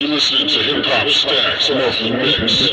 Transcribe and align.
You're 0.00 0.10
listening 0.10 0.46
to 0.46 0.62
Hip 0.62 0.86
Hop 0.86 1.08
Stacks 1.08 1.70
Monthly 1.70 2.12
Mix. 2.12 2.70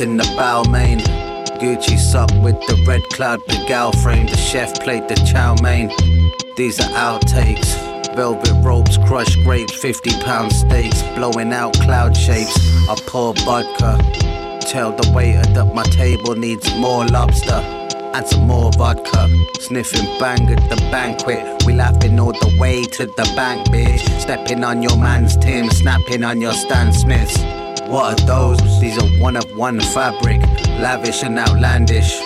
In 0.00 0.16
the 0.16 0.24
bow 0.36 0.64
main. 0.64 1.00
Gucci 1.60 1.98
suck 1.98 2.30
with 2.42 2.58
the 2.66 2.82
red 2.88 3.02
cloud 3.10 3.40
gal 3.68 3.92
frame. 3.92 4.26
The 4.26 4.36
chef 4.36 4.80
played 4.80 5.06
the 5.06 5.14
chow 5.14 5.54
mein. 5.60 5.90
These 6.56 6.80
are 6.80 6.88
outtakes. 6.94 7.76
Velvet 8.16 8.64
ropes, 8.64 8.96
crushed 9.06 9.38
grapes, 9.44 9.74
50 9.74 10.22
pound 10.22 10.50
steaks, 10.50 11.02
blowing 11.14 11.52
out 11.52 11.74
cloud 11.74 12.16
shapes. 12.16 12.56
I 12.88 12.96
pour 13.06 13.34
vodka. 13.44 13.98
Tell 14.60 14.92
the 14.92 15.12
waiter 15.14 15.44
that 15.52 15.74
my 15.74 15.84
table 15.84 16.34
needs 16.36 16.74
more 16.76 17.06
lobster 17.06 17.60
and 18.14 18.26
some 18.26 18.46
more 18.46 18.72
vodka. 18.72 19.28
Sniffing 19.60 20.18
bang 20.18 20.48
at 20.48 20.70
the 20.70 20.76
banquet. 20.90 21.64
We 21.66 21.74
laughing 21.74 22.18
all 22.18 22.32
the 22.32 22.56
way 22.58 22.84
to 22.84 23.06
the 23.06 23.32
bank, 23.36 23.68
bitch. 23.68 24.00
Stepping 24.20 24.64
on 24.64 24.82
your 24.82 24.96
man's 24.96 25.36
Tim, 25.36 25.70
snapping 25.70 26.24
on 26.24 26.40
your 26.40 26.54
Stan 26.54 26.92
Smiths. 26.92 27.38
What 27.92 28.22
are 28.22 28.26
those? 28.26 28.80
These 28.80 28.96
are 28.96 29.06
one 29.20 29.36
of 29.36 29.54
one 29.54 29.78
fabric, 29.78 30.40
lavish 30.80 31.22
and 31.24 31.38
outlandish. 31.38 32.22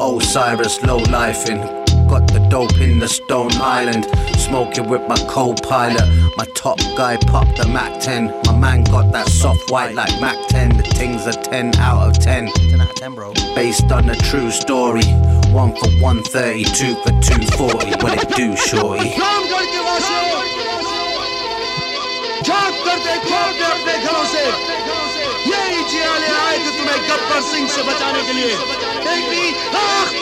Osiris 0.00 0.82
low 0.82 0.98
lifing. 0.98 1.60
Got 2.08 2.26
the 2.28 2.38
dope 2.48 2.80
in 2.80 3.00
the 3.00 3.08
Stone 3.08 3.52
Island. 3.56 4.06
Smoking 4.38 4.88
with 4.88 5.06
my 5.06 5.16
co 5.28 5.52
pilot. 5.52 6.08
My 6.38 6.46
top 6.54 6.78
guy 6.96 7.18
popped 7.18 7.58
the 7.58 7.68
Mac 7.68 8.00
10. 8.00 8.32
My 8.46 8.56
man 8.56 8.82
got 8.84 9.12
that 9.12 9.28
soft 9.28 9.70
white 9.70 9.94
like 9.94 10.18
Mac 10.22 10.38
10. 10.48 10.78
The 10.78 10.84
things 10.84 11.26
are 11.26 11.32
10 11.32 11.76
out 11.76 12.08
of 12.08 12.18
10. 12.18 12.46
10 12.46 12.80
out 12.80 12.88
of 12.88 12.94
10, 12.94 13.14
bro. 13.14 13.34
Based 13.54 13.92
on 13.92 14.08
a 14.08 14.16
true 14.16 14.50
story. 14.50 15.04
One 15.52 15.76
for 15.76 15.90
130, 16.00 16.64
two 16.64 16.94
for 17.02 17.10
240. 17.20 17.90
What 18.02 18.22
it 18.22 18.34
do, 18.34 18.56
shorty? 18.56 19.12
काम 23.26 24.83
करके 25.93 25.93
वासे 25.93 25.93
जाग 25.93 25.93
कर 25.93 25.93
देखो 25.93 25.93
अपने 25.93 25.93
अपने 25.93 25.93
घरों 25.93 25.93
से 25.93 25.93
यही 25.93 25.93
जियाले 25.93 26.27
आए 26.27 26.57
थे 26.57 26.71
तुम्हें 26.77 26.99
गब्बर 27.09 27.41
सिंह 27.51 27.67
से 27.69 27.83
बचाने 27.83 28.21
के 28.27 28.33
लिए 28.33 28.53
एक 29.13 29.29
भी 29.29 29.43
आख 29.75 30.19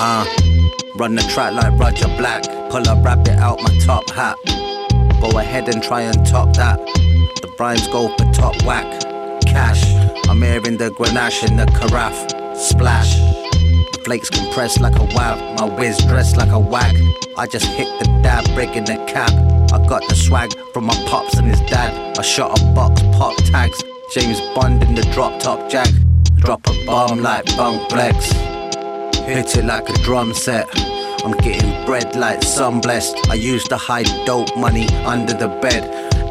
Uh, 0.00 0.24
run 0.96 1.14
the 1.14 1.22
track 1.22 1.52
like 1.52 1.78
Roger 1.78 2.08
Black. 2.16 2.44
Pull 2.70 2.88
a 2.88 2.94
rabbit 3.02 3.38
out 3.38 3.60
my 3.62 3.78
top 3.80 4.08
hat. 4.08 4.38
Go 5.20 5.38
ahead 5.38 5.68
and 5.68 5.82
try 5.82 6.00
and 6.00 6.26
top 6.26 6.54
that. 6.54 6.78
The 7.42 7.48
rhymes 7.58 7.86
go 7.88 8.08
for 8.16 8.24
top 8.32 8.56
whack. 8.62 8.86
Cash. 9.44 9.84
I'm 10.26 10.40
hearing 10.40 10.78
the 10.78 10.88
Grenache 10.90 11.46
in 11.50 11.58
the 11.58 11.66
carafe. 11.66 12.30
Splash. 12.56 13.14
The 13.92 14.00
flakes 14.06 14.30
compressed 14.30 14.80
like 14.80 14.96
a 14.96 15.06
wav. 15.18 15.44
My 15.58 15.66
whiz 15.66 15.98
dressed 15.98 16.38
like 16.38 16.50
a 16.50 16.58
wag. 16.58 16.96
I 17.36 17.46
just 17.46 17.66
hit 17.66 17.88
the 18.00 18.06
dab, 18.22 18.44
breaking 18.54 18.84
the 18.86 18.96
cap. 19.06 19.32
I 19.72 19.86
got 19.86 20.08
the 20.08 20.14
swag 20.14 20.50
from 20.72 20.86
my 20.86 20.94
pops 21.06 21.34
and 21.34 21.46
his 21.46 21.60
dad. 21.70 22.18
I 22.18 22.22
shot 22.22 22.58
a 22.58 22.64
box, 22.72 23.02
pop 23.12 23.36
tags. 23.44 23.83
James 24.15 24.39
Bond 24.55 24.81
in 24.81 24.95
the 24.95 25.01
drop 25.11 25.41
top 25.41 25.69
jack. 25.69 25.89
Drop 26.37 26.65
a 26.67 26.85
bomb 26.85 27.21
like 27.21 27.49
Funk 27.49 27.89
Flex. 27.89 28.31
Hit 29.27 29.57
it 29.57 29.65
like 29.65 29.89
a 29.89 29.93
drum 30.03 30.33
set. 30.33 30.69
I'm 31.25 31.33
getting 31.39 31.85
bread 31.85 32.15
like 32.15 32.41
sun 32.41 32.79
blessed. 32.79 33.17
I 33.29 33.33
used 33.33 33.67
to 33.71 33.75
hide 33.75 34.07
dope 34.25 34.55
money 34.55 34.87
under 35.03 35.33
the 35.33 35.49
bed. 35.61 35.83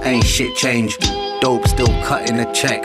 Ain't 0.03 0.25
shit 0.25 0.56
changed. 0.56 0.98
Dope 1.42 1.69
still 1.69 1.92
cutting 2.04 2.38
a 2.38 2.50
check. 2.54 2.84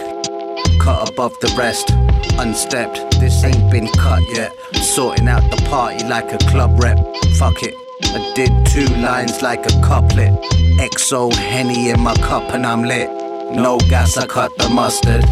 Cut 0.82 1.10
above 1.10 1.40
the 1.40 1.56
rest. 1.58 1.92
Unstepped. 2.38 3.22
This 3.22 3.42
ain't 3.46 3.72
been 3.72 3.88
cut 3.88 4.22
yet. 4.36 4.54
Sorting 4.74 5.30
out 5.30 5.50
the 5.50 5.66
party 5.70 6.04
like 6.08 6.34
a 6.34 6.40
club 6.50 6.78
rep. 6.78 6.98
Fuck 7.38 7.64
it. 7.64 7.74
I 8.04 8.34
did 8.36 8.52
two 8.66 8.94
lines 8.98 9.42
like 9.42 9.66
a 9.66 9.82
couplet. 9.82 10.34
XO 10.92 11.34
Henny 11.34 11.90
in 11.90 12.02
my 12.02 12.16
cup 12.16 12.54
and 12.54 12.66
I'm 12.66 12.84
lit. 12.84 13.29
No 13.52 13.78
gas, 13.90 14.16
I 14.16 14.28
cut 14.28 14.56
the 14.58 14.70
mustard. 14.70 15.26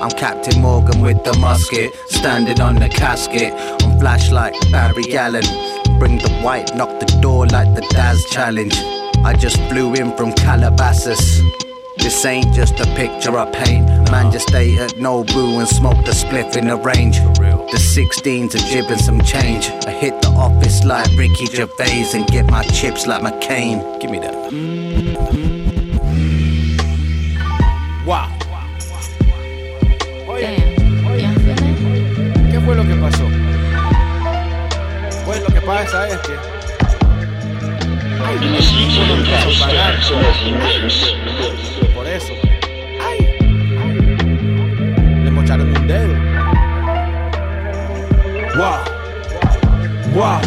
I'm 0.00 0.10
Captain 0.10 0.62
Morgan 0.62 1.00
with 1.00 1.24
the 1.24 1.36
musket, 1.38 1.94
standing 2.06 2.60
on 2.60 2.76
the 2.76 2.88
casket. 2.88 3.52
On 3.82 3.98
flash 3.98 4.30
like 4.30 4.54
Barry 4.70 5.16
Allen. 5.16 5.44
Bring 5.98 6.18
the 6.18 6.30
white, 6.42 6.74
knock 6.76 7.00
the 7.00 7.06
door 7.20 7.46
like 7.48 7.74
the 7.74 7.80
Daz 7.90 8.24
challenge. 8.26 8.74
I 9.24 9.34
just 9.34 9.56
flew 9.68 9.92
in 9.94 10.16
from 10.16 10.32
Calabasas. 10.34 11.40
This 11.98 12.24
ain't 12.24 12.54
just 12.54 12.78
a 12.78 12.84
picture 12.94 13.36
I 13.36 13.50
paint. 13.50 13.86
Man, 14.10 14.30
just 14.30 14.48
stay 14.48 14.76
at 14.78 14.92
Nobu 14.92 15.58
and 15.58 15.68
smoke 15.68 16.04
the 16.04 16.12
spliff 16.12 16.56
in 16.56 16.68
the 16.68 16.76
range. 16.76 17.18
The 17.18 17.78
16s 17.78 18.54
are 18.54 18.68
jibbing 18.70 18.98
some 18.98 19.20
change. 19.22 19.68
I 19.86 19.90
hit 19.90 20.20
the 20.22 20.28
office 20.28 20.84
like 20.84 21.08
Ricky 21.16 21.46
Gervais 21.46 22.10
and 22.14 22.26
get 22.26 22.48
my 22.50 22.62
chips 22.62 23.06
like 23.06 23.22
McCain. 23.22 24.00
Give 24.00 24.10
me 24.10 24.20
that. 24.20 24.34
Mm. 24.52 25.03
Hop 36.04 36.20
Stacks 39.52 40.10
Monthly 40.10 40.52
Mix. 40.52 41.14
por 41.94 42.06
eso. 42.06 42.34
¡Ay! 43.00 43.18
Le 45.24 45.30
mocharon 45.30 45.74
un 45.74 45.86
dedo. 45.86 46.14
Wow. 48.56 48.84
Wow. 50.14 50.40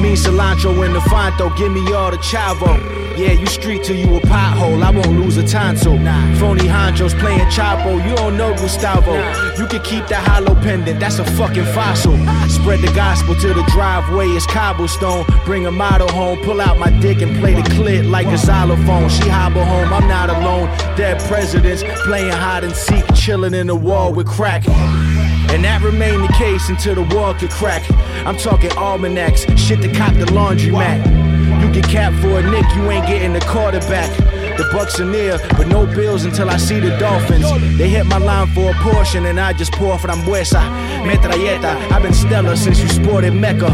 Me 0.00 0.16
cilantro 0.16 0.84
in 0.84 0.92
the 0.92 1.00
Fonto, 1.00 1.50
give 1.56 1.70
me 1.70 1.92
all 1.92 2.10
the 2.10 2.18
chavo. 2.18 3.05
Yeah, 3.16 3.32
you 3.32 3.46
street 3.46 3.82
till 3.82 3.96
you 3.96 4.14
a 4.16 4.20
pothole, 4.20 4.82
I 4.82 4.90
won't 4.90 5.08
lose 5.08 5.38
a 5.38 5.46
tonsil. 5.46 5.96
Phony 6.38 6.68
honchos 6.68 7.18
playing 7.18 7.40
Chapo, 7.48 7.96
you 8.06 8.14
don't 8.14 8.36
know 8.36 8.52
Gustavo. 8.52 9.14
You 9.56 9.66
can 9.66 9.82
keep 9.82 10.06
that 10.08 10.22
hollow 10.28 10.54
pendant, 10.56 11.00
that's 11.00 11.18
a 11.18 11.24
fucking 11.24 11.64
fossil. 11.72 12.14
Spread 12.50 12.80
the 12.80 12.92
gospel 12.94 13.34
to 13.36 13.48
the 13.54 13.62
driveway, 13.72 14.26
it's 14.26 14.46
cobblestone. 14.46 15.24
Bring 15.46 15.64
a 15.64 15.70
model 15.70 16.08
home, 16.08 16.38
pull 16.42 16.60
out 16.60 16.78
my 16.78 16.90
dick 17.00 17.22
and 17.22 17.38
play 17.38 17.54
the 17.54 17.62
clit 17.70 18.06
like 18.10 18.26
a 18.26 18.36
xylophone. 18.36 19.08
She 19.08 19.26
hobble 19.30 19.64
home, 19.64 19.94
I'm 19.94 20.06
not 20.08 20.28
alone. 20.28 20.66
Dead 20.94 21.18
presidents 21.22 21.82
playing 22.04 22.32
hide 22.32 22.64
and 22.64 22.74
seek, 22.74 23.04
chilling 23.14 23.54
in 23.54 23.68
the 23.68 23.76
wall 23.76 24.12
with 24.12 24.26
crack. 24.26 24.68
And 24.68 25.64
that 25.64 25.80
remained 25.82 26.22
the 26.22 26.32
case 26.34 26.68
until 26.68 26.96
the 26.96 27.14
wall 27.16 27.32
could 27.32 27.50
crack. 27.50 27.82
I'm 28.26 28.36
talking 28.36 28.70
almanacs, 28.72 29.46
shit 29.58 29.80
to 29.80 29.90
cop 29.94 30.12
the 30.12 30.26
laundromat. 30.26 31.25
You 31.66 31.72
get 31.72 31.90
capped 31.90 32.16
for 32.20 32.38
a 32.38 32.42
nick, 32.42 32.64
you 32.76 32.88
ain't 32.90 33.06
getting 33.08 33.32
the 33.32 33.40
quarterback. 33.40 34.16
The 34.56 34.68
Bucks 34.72 35.00
are 35.00 35.04
near, 35.04 35.38
but 35.56 35.66
no 35.66 35.84
bills 35.84 36.24
until 36.24 36.48
I 36.48 36.58
see 36.58 36.78
the 36.78 36.96
Dolphins. 36.96 37.44
They 37.76 37.88
hit 37.88 38.06
my 38.06 38.18
line 38.18 38.46
for 38.54 38.70
a 38.70 38.74
portion, 38.74 39.26
and 39.26 39.40
I 39.40 39.52
just 39.52 39.72
pour 39.72 39.96
frambuesa. 39.98 40.60
Metralleta, 41.04 41.90
I've 41.90 42.02
been 42.02 42.14
stellar 42.14 42.54
since 42.54 42.78
you 42.78 42.88
sported 42.88 43.34
Mecca. 43.34 43.70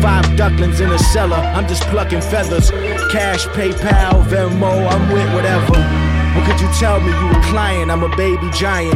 Five 0.00 0.36
ducklings 0.36 0.80
in 0.80 0.90
a 0.90 0.98
cellar, 0.98 1.36
I'm 1.36 1.68
just 1.68 1.82
plucking 1.84 2.22
feathers. 2.22 2.70
Cash, 3.12 3.46
PayPal, 3.48 4.24
Venmo, 4.24 4.90
I'm 4.90 5.12
with 5.12 5.34
whatever. 5.34 6.03
Could 6.44 6.60
you 6.60 6.68
tell 6.78 7.00
me? 7.00 7.08
You 7.08 7.30
a 7.30 7.42
client, 7.44 7.90
I'm 7.90 8.02
a 8.02 8.16
baby 8.16 8.50
giant. 8.52 8.94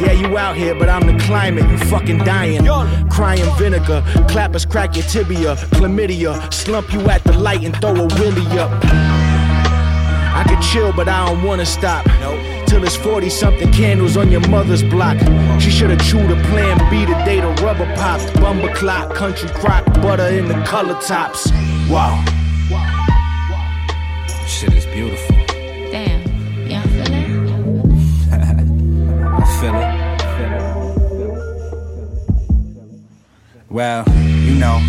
Yeah, 0.00 0.12
you 0.12 0.36
out 0.36 0.56
here, 0.56 0.74
but 0.74 0.88
I'm 0.88 1.06
the 1.06 1.22
climate, 1.24 1.68
you 1.70 1.78
fucking 1.78 2.18
dying. 2.18 2.66
Crying 3.08 3.50
vinegar, 3.56 4.02
clappers 4.28 4.66
crack 4.66 4.94
your 4.94 5.04
tibia, 5.06 5.56
chlamydia, 5.76 6.52
slump 6.52 6.92
you 6.92 7.00
at 7.08 7.24
the 7.24 7.32
light 7.32 7.64
and 7.64 7.74
throw 7.76 7.94
a 7.94 8.06
willy 8.18 8.46
up. 8.58 8.70
I 8.84 10.44
could 10.46 10.60
chill, 10.60 10.92
but 10.92 11.08
I 11.08 11.26
don't 11.26 11.42
wanna 11.42 11.64
stop. 11.64 12.04
No. 12.20 12.36
Till 12.66 12.84
it's 12.84 12.96
40 12.96 13.30
something 13.30 13.72
candles 13.72 14.16
on 14.16 14.30
your 14.30 14.46
mother's 14.48 14.82
block. 14.82 15.16
She 15.60 15.70
should've 15.70 16.02
chewed 16.02 16.30
a 16.30 16.36
plan 16.48 16.78
B 16.90 17.06
the 17.06 17.14
day 17.24 17.40
the 17.40 17.48
rubber 17.62 17.86
popped. 17.96 18.34
Bumper 18.40 18.74
clock, 18.74 19.14
country 19.14 19.48
crock, 19.50 19.84
butter 20.02 20.26
in 20.26 20.46
the 20.46 20.62
color 20.64 21.00
tops. 21.00 21.50
Wow. 21.88 22.22
Shit 24.46 24.74
is 24.74 24.84
beautiful. 24.86 25.35
Well, 33.76 34.08
you 34.40 34.54
know, 34.54 34.80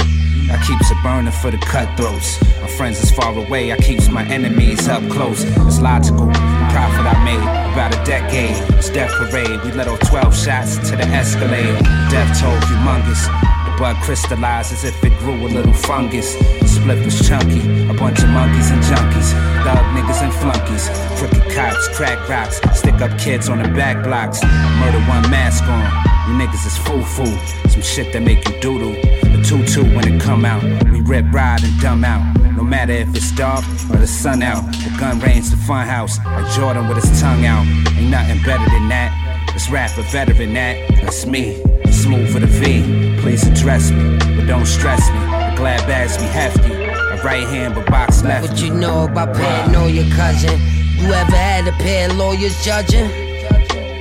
I 0.47 0.63
keeps 0.65 0.89
it 0.89 0.97
burning 1.03 1.33
for 1.33 1.51
the 1.51 1.57
cutthroats. 1.57 2.39
My 2.61 2.69
friends 2.77 3.03
is 3.03 3.11
far 3.11 3.37
away, 3.37 3.73
I 3.73 3.75
keeps 3.75 4.07
my 4.07 4.25
enemies 4.29 4.87
up 4.87 5.03
close. 5.11 5.43
It's 5.43 5.81
logical. 5.81 6.31
profit 6.71 7.03
I 7.03 7.21
made. 7.25 7.73
About 7.73 7.93
a 7.93 8.01
decade, 8.05 8.55
it's 8.79 8.89
death 8.89 9.11
parade. 9.11 9.61
We 9.65 9.73
let 9.73 9.89
off 9.89 9.99
12 10.07 10.33
shots 10.33 10.77
to 10.89 10.95
the 10.95 11.03
Escalade. 11.03 11.83
Death 12.09 12.39
toll 12.39 12.55
humongous. 12.71 13.27
The 13.65 13.75
blood 13.75 13.97
crystallized 14.05 14.71
as 14.71 14.85
if 14.85 15.03
it 15.03 15.11
grew 15.19 15.35
a 15.35 15.49
little 15.51 15.73
fungus. 15.73 16.33
The 16.61 16.67
split 16.69 17.03
was 17.03 17.27
chunky. 17.27 17.59
A 17.89 17.93
bunch 17.93 18.23
of 18.23 18.29
monkeys 18.29 18.71
and 18.71 18.81
junkies. 18.83 19.33
Thug 19.67 19.83
niggas 19.99 20.23
and 20.23 20.31
flunkies. 20.31 20.87
Crooked 21.19 21.53
cops, 21.53 21.89
crack 21.89 22.29
rocks. 22.29 22.61
Stick 22.79 23.01
up 23.01 23.19
kids 23.19 23.49
on 23.49 23.61
the 23.61 23.67
back 23.67 24.01
blocks. 24.05 24.41
Murder 24.79 25.03
one 25.11 25.29
mask 25.29 25.65
on. 25.65 26.06
You 26.27 26.33
niggas 26.33 26.67
is 26.67 26.77
foo 26.77 27.01
foo. 27.01 27.25
Some 27.69 27.81
shit 27.81 28.11
that 28.11 28.21
make 28.21 28.45
you 28.49 28.59
doodle. 28.59 28.91
The 28.91 29.41
tutu 29.47 29.83
when 29.95 30.13
it 30.13 30.21
come 30.21 30.43
out. 30.43 30.61
We 30.91 30.99
rip, 30.99 31.25
ride, 31.31 31.63
and 31.63 31.79
dumb 31.79 32.03
out. 32.03 32.37
No 32.57 32.63
matter 32.63 32.91
if 32.91 33.15
it's 33.15 33.31
dark 33.31 33.63
or 33.89 33.95
the 33.95 34.07
sun 34.07 34.43
out. 34.43 34.65
The 34.83 34.93
gun 34.99 35.21
range, 35.21 35.49
the 35.51 35.55
fun 35.55 35.87
house. 35.87 36.19
Like 36.25 36.51
Jordan 36.51 36.89
with 36.89 37.01
his 37.01 37.21
tongue 37.21 37.45
out. 37.45 37.65
Ain't 37.95 38.11
nothing 38.11 38.43
better 38.43 38.69
than 38.69 38.89
that. 38.89 39.47
Let's 39.51 39.69
rap 39.69 39.97
a 39.97 40.01
veteran 40.03 40.53
that. 40.55 40.75
That's 41.01 41.25
me. 41.25 41.63
Smooth 41.91 42.33
for 42.33 42.39
the 42.39 42.47
V. 42.47 43.21
Please 43.21 43.47
address 43.47 43.91
me, 43.91 44.17
but 44.35 44.47
don't 44.47 44.65
stress 44.65 45.09
me. 45.09 45.19
The 45.19 45.53
glad 45.55 45.87
bags 45.87 46.17
be 46.17 46.23
hefty. 46.23 46.73
A 46.73 47.23
right 47.23 47.47
hand, 47.47 47.73
but 47.73 47.87
box 47.87 48.21
left. 48.23 48.49
What 48.49 48.61
you 48.61 48.73
know 48.73 49.05
about 49.05 49.33
paranoia, 49.33 50.03
cousin? 50.11 50.59
You 50.97 51.13
ever 51.13 51.37
had 51.37 51.67
a 51.69 51.71
pair 51.83 52.09
of 52.09 52.17
lawyers 52.17 52.61
judging? 52.65 53.26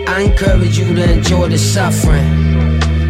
I 0.08 0.23
encourage 0.23 0.79
you 0.79 0.94
to 0.94 1.12
enjoy 1.12 1.49
the 1.49 1.58
suffering. 1.58 2.25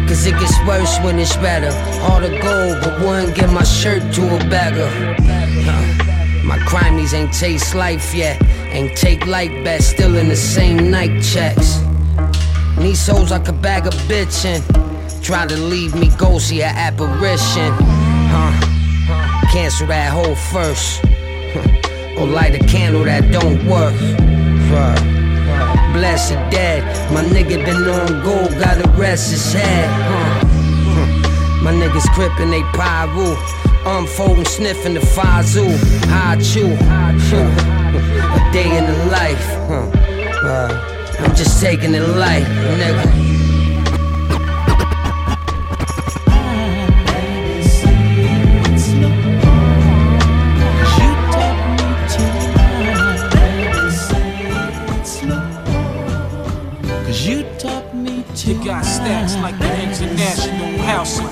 Cause 0.07 0.25
it 0.25 0.39
gets 0.39 0.57
worse 0.65 0.97
when 0.99 1.19
it's 1.19 1.35
better. 1.37 1.71
Hard 2.01 2.23
to 2.23 2.39
go, 2.39 2.79
but 2.81 2.99
wouldn't 3.01 3.35
give 3.35 3.51
my 3.51 3.63
shirt 3.63 4.01
to 4.15 4.35
a 4.35 4.39
beggar. 4.49 4.89
Huh. 5.19 6.43
My 6.43 6.57
crimies 6.59 7.13
ain't 7.13 7.33
taste 7.33 7.75
life 7.75 8.13
yet. 8.15 8.41
Ain't 8.71 8.97
take 8.97 9.25
life 9.27 9.51
bet, 9.63 9.83
still 9.83 10.15
in 10.17 10.29
the 10.29 10.35
same 10.35 10.89
night 10.89 11.21
checks. 11.21 11.79
These 12.79 13.05
hoes 13.07 13.31
I 13.31 13.39
could 13.39 13.61
bag 13.61 13.85
a 13.85 13.91
bitch 14.09 14.45
in. 14.45 14.61
Try 15.21 15.45
to 15.45 15.57
leave 15.57 15.93
me 15.93 16.07
ghosty, 16.09 16.59
a 16.59 16.65
apparition. 16.65 17.73
Huh. 18.31 19.51
Cancel 19.51 19.87
that 19.87 20.13
hoe 20.13 20.35
first. 20.35 21.03
or 22.17 22.25
light 22.25 22.55
a 22.55 22.65
candle 22.65 23.03
that 23.03 23.31
don't 23.31 23.65
work. 23.67 25.16
Bless 25.97 26.29
the 26.29 26.35
dead. 26.51 26.83
My 27.11 27.23
nigga 27.23 27.57
been 27.65 27.89
on 27.89 28.23
go, 28.23 28.47
gotta 28.59 28.87
rest 28.89 29.31
his 29.31 29.51
head. 29.51 29.89
Huh. 29.89 31.61
My 31.63 31.71
niggas 31.71 32.07
crippin' 32.13 32.51
they 32.51 32.61
pyro. 32.77 33.35
Unfolding, 33.83 34.45
sniffing 34.45 34.93
the 34.93 34.99
fazoo. 34.99 35.75
High 36.05 36.37
chew. 36.39 36.67
A 38.37 38.53
day 38.53 38.77
in 38.77 38.85
the 38.85 39.05
life. 39.11 39.47
Huh. 39.65 39.89
Uh, 40.47 41.17
I'm 41.17 41.35
just 41.35 41.59
taking 41.59 41.95
it 41.95 42.07
light, 42.09 42.45
nigga. 42.45 43.26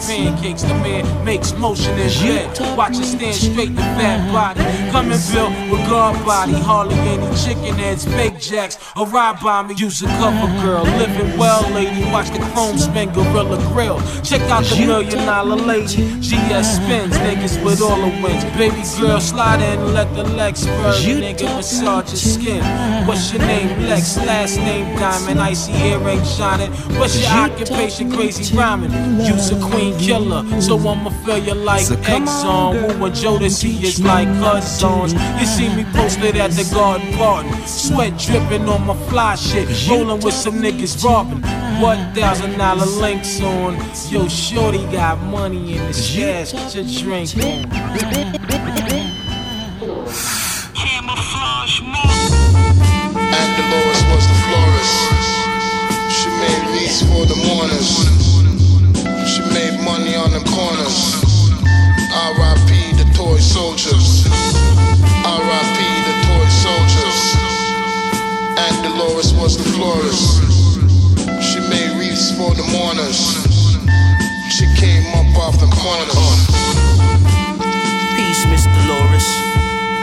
Pancakes. 0.06 0.64
The 0.64 0.76
man 0.76 1.26
makes 1.26 1.54
motion 1.54 1.98
in 1.98 2.10
bed. 2.10 2.78
Watch 2.78 2.98
it 2.98 3.06
stand 3.06 3.36
straight, 3.36 3.76
the 3.76 3.82
fat 3.82 4.32
body. 4.32 4.64
Coming 4.92 5.20
built 5.34 5.54
with 5.72 5.90
guard 5.90 6.26
body. 6.26 6.54
Hardly 6.54 6.96
any 6.96 7.36
chicken 7.44 7.76
heads, 7.76 8.06
fake 8.06 8.35
jacks. 8.40 8.78
A 8.96 9.06
ride 9.06 9.40
by 9.42 9.64
me, 9.64 9.76
use 9.76 10.02
a 10.02 10.08
cover 10.08 10.48
girl. 10.62 10.84
Living 10.84 11.38
well, 11.38 11.70
lady. 11.72 12.04
Watch 12.12 12.30
the 12.30 12.40
chrome 12.54 12.78
spin 12.78 13.12
Gorilla 13.14 13.58
Grill. 13.74 14.00
Check 14.24 14.42
out 14.52 14.64
the 14.66 14.86
million 14.86 15.26
dollar 15.26 15.56
lady. 15.56 16.04
GS 16.20 16.78
spins, 16.78 17.16
niggas 17.26 17.64
with 17.64 17.82
all 17.82 18.00
the 18.02 18.12
wins. 18.22 18.44
Baby 18.58 18.84
girl, 19.00 19.20
slide 19.20 19.62
in 19.62 19.80
and 19.80 19.94
let 19.94 20.14
the 20.16 20.24
legs 20.36 20.62
spur. 20.62 20.94
Nigga, 21.04 21.56
massage 21.56 22.10
your 22.10 22.18
skin. 22.18 22.64
What's 23.08 23.34
your 23.34 23.42
name? 23.46 23.88
Lex. 23.88 24.18
Last 24.18 24.58
name 24.58 24.96
Diamond. 24.98 25.40
Icy 25.40 25.72
earring 25.74 26.24
shining. 26.24 26.72
What's 26.98 27.22
your 27.22 27.32
occupation? 27.32 28.12
Crazy 28.12 28.56
rhyming. 28.56 28.92
You's 29.26 29.52
a 29.52 29.60
queen 29.60 29.98
killer, 29.98 30.44
so 30.62 30.78
I'ma 30.78 31.10
feel 31.24 31.38
you 31.38 31.54
like 31.54 31.86
Exxon. 31.86 32.76
Who 32.76 33.06
and 33.06 33.16
Jodeci 33.16 33.84
is 33.84 34.02
like 34.02 34.28
cousins. 34.40 35.14
You 35.40 35.46
see 35.46 35.70
me 35.76 35.84
posted 35.94 36.36
at 36.36 36.52
the 36.52 36.64
garden 36.74 37.14
party. 37.14 37.50
Sweat 37.66 38.18
dripping 38.18 38.35
on 38.36 38.86
my 38.86 38.96
fly 39.08 39.36
shit. 39.36 39.68
Rolling 39.90 40.20
with 40.22 40.34
some 40.34 40.56
niggas 40.56 41.04
robbing. 41.04 41.42
What 41.82 41.98
thousand 42.16 42.58
dollar 42.58 42.86
links 42.86 43.42
on? 43.42 43.76
Yo, 44.10 44.28
Shorty 44.28 44.84
got 44.92 45.22
money 45.24 45.78
in 45.78 45.86
the 45.88 45.94
stash 45.94 46.52
to 46.74 46.84
drink 46.84 47.30
on. 47.38 47.64
Camouflage 50.76 51.80
And 53.16 53.50
Dolores 53.58 54.04
was 54.12 54.26
the 54.28 54.38
florist. 54.44 55.00
She 56.18 56.30
made 56.44 56.64
leaves 56.76 57.02
for 57.08 57.26
the 57.26 57.38
mourners. 57.48 57.90
She 59.32 59.42
made 59.54 59.80
money 59.84 60.16
on 60.16 60.32
the 60.32 60.44
corners. 60.52 60.98
R.I.P. 62.12 62.70
the 62.98 63.06
toy 63.16 63.38
soldiers. 63.38 64.26
R.I.P. 65.26 65.95
And 68.58 68.84
Dolores 68.84 69.34
was 69.34 69.58
the 69.58 69.64
florist. 69.76 70.42
She 71.44 71.60
made 71.60 71.98
wreaths 72.00 72.32
for 72.38 72.54
the 72.56 72.64
mourners. 72.72 73.20
She 74.50 74.66
came 74.80 75.06
up 75.14 75.36
off 75.38 75.60
the 75.60 75.68
corners. 75.76 76.16
Peace, 78.16 78.46
Miss 78.48 78.66
Dolores. 78.66 79.28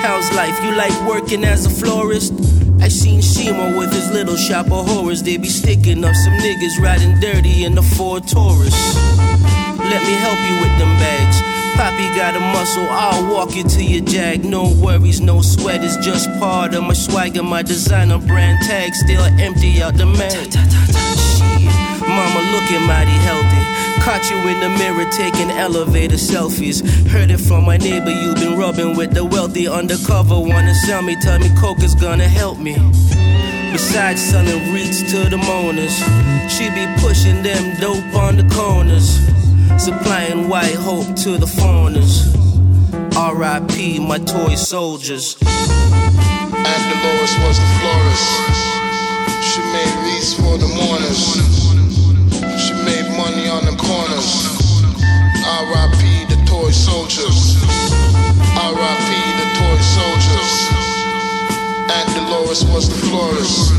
How's 0.02 0.30
life? 0.34 0.62
You 0.62 0.74
like 0.74 0.92
working 1.08 1.44
as 1.44 1.64
a 1.66 1.70
florist? 1.70 2.32
I 2.80 2.88
seen 2.88 3.22
Shima 3.22 3.76
with 3.78 3.92
his 3.92 4.10
little 4.10 4.36
shop 4.36 4.66
of 4.70 4.86
horrors. 4.88 5.22
They 5.22 5.36
be 5.36 5.48
sticking 5.48 6.04
up 6.04 6.14
some 6.14 6.34
niggas 6.34 6.78
riding 6.80 7.18
dirty 7.20 7.64
in 7.64 7.74
the 7.74 7.82
Ford 7.82 8.26
Taurus. 8.26 8.96
Let 9.78 10.02
me 10.02 10.14
help 10.14 10.38
you 10.48 10.54
with 10.60 10.78
them 10.78 10.92
bags. 10.98 11.51
Poppy 11.74 12.08
got 12.14 12.36
a 12.36 12.40
muscle, 12.40 12.86
I'll 12.88 13.30
walk 13.30 13.54
you 13.56 13.64
to 13.64 13.82
your 13.82 14.04
jag. 14.04 14.44
No 14.44 14.72
worries, 14.82 15.20
no 15.20 15.42
sweat, 15.42 15.82
it's 15.82 15.96
just 15.96 16.28
part 16.38 16.74
of 16.74 16.82
my 16.82 16.92
swagger. 16.92 17.42
My 17.42 17.62
designer 17.62 18.18
brand 18.18 18.62
tag 18.64 18.94
still 18.94 19.22
empty 19.40 19.82
out 19.82 19.94
the 19.96 20.06
mag. 20.06 20.54
Mama 22.00 22.40
looking 22.52 22.86
mighty 22.86 23.16
healthy. 23.26 23.62
Caught 24.02 24.30
you 24.30 24.36
in 24.48 24.60
the 24.60 24.68
mirror 24.68 25.08
taking 25.10 25.50
elevator 25.50 26.16
selfies. 26.16 26.82
Heard 27.08 27.30
it 27.30 27.38
from 27.38 27.64
my 27.64 27.76
neighbor, 27.76 28.10
you 28.10 28.34
been 28.34 28.58
rubbing 28.58 28.96
with 28.96 29.14
the 29.14 29.24
wealthy. 29.24 29.68
Undercover, 29.68 30.38
wanna 30.38 30.74
sell 30.74 31.02
me, 31.02 31.16
tell 31.22 31.38
me 31.38 31.48
coke 31.58 31.82
is 31.82 31.94
gonna 31.94 32.28
help 32.28 32.58
me. 32.58 32.74
Besides 33.72 34.20
selling 34.20 34.72
wreaths 34.72 35.00
to 35.12 35.30
the 35.30 35.38
mourners, 35.38 35.96
she 36.52 36.68
be 36.70 36.84
pushing 37.00 37.42
them 37.42 37.80
dope 37.80 38.14
on 38.14 38.36
the 38.36 38.46
corners. 38.54 39.41
Supplying 39.78 40.48
white 40.48 40.74
hope 40.74 41.14
to 41.24 41.38
the 41.38 41.46
foreigners. 41.46 42.32
R.I.P. 43.16 43.98
my 43.98 44.18
toy 44.18 44.54
soldiers. 44.54 45.36
And 45.42 46.82
Dolores 46.90 47.34
was 47.44 47.58
the 47.58 47.70
florist. 47.78 48.28
She 49.48 49.60
made 49.74 49.94
wreaths 50.04 50.34
for 50.34 50.56
the 50.56 50.68
mourners. 50.78 51.22
She 52.62 52.74
made 52.84 53.08
money 53.16 53.48
on 53.48 53.64
the 53.64 53.76
corners. 53.76 54.28
R.I.P. 55.44 56.24
the 56.32 56.38
toy 56.46 56.70
soldiers. 56.70 57.58
R.I.P. 58.56 59.10
the 59.40 59.48
toy 59.58 59.78
soldiers. 59.96 60.52
And 61.90 62.06
Dolores 62.14 62.64
was 62.66 62.88
the 62.88 62.98
florist. 63.06 63.72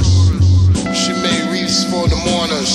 She 0.93 1.13
made 1.13 1.45
wreaths 1.51 1.83
for 1.85 2.07
the 2.07 2.19
mourners. 2.27 2.73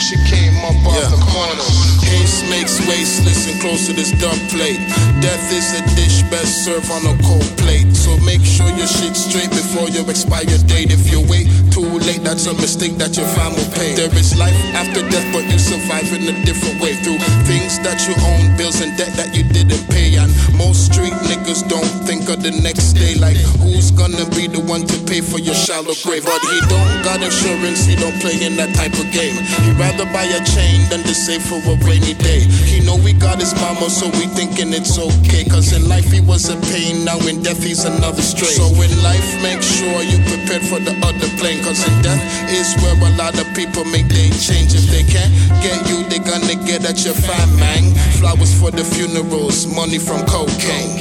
She 0.00 0.16
came 0.26 0.49
up 0.64 0.76
off 0.86 1.10
the 1.10 1.20
corners. 1.32 2.00
Haste 2.04 2.44
makes 2.50 2.80
waste, 2.88 3.24
listen 3.24 3.58
close 3.60 3.86
to 3.86 3.92
this 3.92 4.10
dumb 4.18 4.38
plate. 4.50 4.80
Death 5.22 5.46
is 5.52 5.72
a 5.78 5.82
dish 5.94 6.22
best 6.30 6.64
served 6.64 6.90
on 6.90 7.04
a 7.06 7.14
cold 7.22 7.46
plate. 7.58 7.94
So 7.94 8.16
make 8.26 8.42
sure 8.44 8.68
your 8.74 8.88
shit's 8.88 9.24
straight 9.24 9.50
before 9.50 9.88
your 9.88 10.08
expired 10.10 10.66
date. 10.66 10.90
If 10.90 11.10
you 11.10 11.20
wait 11.28 11.46
too 11.70 11.86
late, 12.02 12.22
that's 12.24 12.46
a 12.46 12.54
mistake 12.54 12.98
that 12.98 13.16
your 13.16 13.26
fam 13.36 13.54
will 13.54 13.70
pay. 13.72 13.94
There 13.94 14.12
is 14.14 14.36
life 14.36 14.56
after 14.74 15.06
death, 15.08 15.28
but 15.32 15.44
you 15.46 15.58
survive 15.58 16.10
in 16.12 16.26
a 16.28 16.36
different 16.44 16.80
way. 16.82 16.94
Through 17.00 17.20
things 17.46 17.78
that 17.86 18.02
you 18.08 18.14
own, 18.18 18.56
bills 18.56 18.80
and 18.80 18.96
debt 18.98 19.14
that 19.16 19.36
you 19.36 19.44
didn't 19.44 19.86
pay. 19.88 20.16
And 20.16 20.30
most 20.58 20.92
street 20.92 21.14
niggas 21.30 21.68
don't 21.68 21.90
think 22.04 22.28
of 22.28 22.42
the 22.42 22.50
next 22.50 22.94
day. 22.94 23.14
Like, 23.14 23.38
who's 23.62 23.90
gonna 23.90 24.26
be 24.34 24.48
the 24.48 24.60
one 24.60 24.82
to 24.86 24.96
pay 25.06 25.20
for 25.20 25.38
your 25.38 25.54
shallow 25.54 25.94
grave? 26.02 26.24
But 26.24 26.42
he 26.50 26.58
don't 26.66 27.02
got 27.06 27.22
insurance, 27.22 27.86
he 27.86 27.94
don't 27.96 28.18
play 28.20 28.42
in 28.42 28.56
that 28.56 28.74
type 28.74 28.94
of 28.98 29.06
game. 29.14 29.38
He'd 29.62 29.78
rather 29.78 30.06
buy 30.10 30.26
a 30.26 30.40
chain 30.54 30.88
than 30.90 31.02
to 31.06 31.14
save 31.14 31.42
for 31.42 31.58
a 31.62 31.74
rainy 31.86 32.14
day. 32.14 32.42
He 32.66 32.80
know 32.80 32.96
we 32.96 33.12
got 33.12 33.38
his 33.38 33.54
mama, 33.62 33.88
so 33.90 34.06
we 34.18 34.26
thinking 34.26 34.72
it's 34.74 34.98
okay. 34.98 35.44
Cause 35.44 35.72
in 35.72 35.88
life 35.88 36.10
he 36.10 36.20
was 36.20 36.48
a 36.48 36.58
pain, 36.72 37.04
now 37.04 37.18
in 37.26 37.42
death 37.42 37.62
he's 37.62 37.84
another 37.84 38.22
strain. 38.22 38.54
So 38.58 38.66
in 38.82 38.92
life, 39.02 39.28
make 39.42 39.62
sure 39.62 40.02
you 40.02 40.18
prepared 40.26 40.64
for 40.66 40.80
the 40.82 40.94
other 41.06 41.30
plane. 41.38 41.62
Cause 41.62 41.86
in 41.86 41.94
death 42.02 42.22
is 42.50 42.74
where 42.82 42.96
a 42.98 43.10
lot 43.16 43.38
of 43.38 43.46
people 43.54 43.84
make 43.94 44.08
they 44.08 44.30
change. 44.34 44.74
If 44.74 44.90
they 44.90 45.04
can't 45.06 45.30
get 45.62 45.78
you, 45.88 46.02
they 46.10 46.18
gonna 46.18 46.58
get 46.66 46.84
at 46.84 47.04
your 47.04 47.14
fam, 47.14 47.48
man. 47.56 47.94
Flowers 48.18 48.52
for 48.58 48.70
the 48.70 48.84
funerals, 48.84 49.66
money 49.66 49.98
from 49.98 50.26
cocaine. 50.26 50.98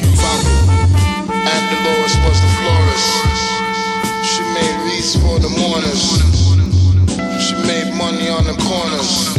And 1.50 1.64
Dolores 1.72 2.16
was 2.26 2.38
the 2.38 2.52
florist. 2.62 3.10
She 4.30 4.42
made 4.54 4.76
wreaths 4.86 5.16
for 5.18 5.40
the 5.40 5.50
mourners. 5.58 6.04
She 7.42 7.56
made 7.66 7.90
money 7.98 8.30
on 8.30 8.44
the 8.46 8.56
corners. 8.62 9.39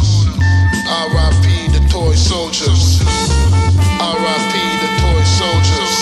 R.I.P. 0.91 1.71
the 1.71 1.79
toy 1.87 2.11
soldiers. 2.15 2.99
R.I.P. 2.99 4.53
the 4.83 4.91
toy 4.99 5.23
soldiers. 5.23 5.95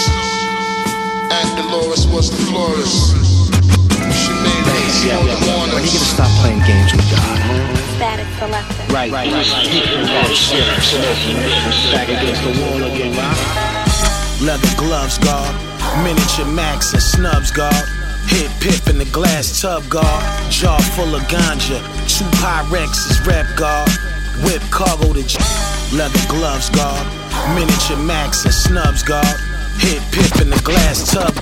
And 1.29 1.45
Dolores 1.61 2.07
was 2.07 2.31
the 2.33 2.41
florist. 2.49 3.13
She 4.17 4.33
made 4.41 4.65
wreaths 4.65 5.05
for 5.05 5.29
the 5.29 5.37
mourners. 5.45 5.77
When 5.77 5.77
are 5.77 5.85
you 5.85 5.93
gonna 5.93 6.09
stop 6.17 6.31
playing 6.41 6.65
games 6.65 6.89
with 6.91 7.05
God? 7.13 7.37
Static 8.01 8.25
selector. 8.41 8.81
Right. 8.91 9.11
Right, 9.13 9.29
right. 9.29 9.45
right. 9.45 9.69
Back 11.93 12.09
against 12.09 12.41
the 12.41 12.57
wall 12.57 12.81
again, 12.89 13.13
right? 13.13 14.41
Leather 14.41 14.73
gloves, 14.75 15.19
guard. 15.19 15.53
Miniature 16.03 16.49
Max 16.49 16.93
and 16.93 17.03
snubs, 17.03 17.51
guard. 17.51 17.85
Hit 18.25 18.49
pip 18.59 18.89
in 18.89 18.97
the 18.97 19.05
glass 19.13 19.61
tub, 19.61 19.87
guard. 19.87 20.51
Jar 20.51 20.81
full 20.81 21.13
of 21.13 21.21
ganja. 21.29 21.77
Two 22.09 22.25
Pyrexes, 22.41 23.23
rep 23.27 23.45
guard. 23.55 23.89
Whip 24.43 24.61
cargo 24.71 25.13
to 25.13 25.23
j- 25.23 25.39
Leather 25.95 26.25
gloves, 26.29 26.69
guard. 26.69 27.05
Miniature 27.55 27.97
Max 27.97 28.45
and 28.45 28.53
snubs, 28.53 29.03
guard. 29.03 29.25
Hit 29.79 30.01
pip 30.11 30.41
in 30.41 30.49
the 30.49 30.61
glass 30.63 31.11
tub. 31.11 31.33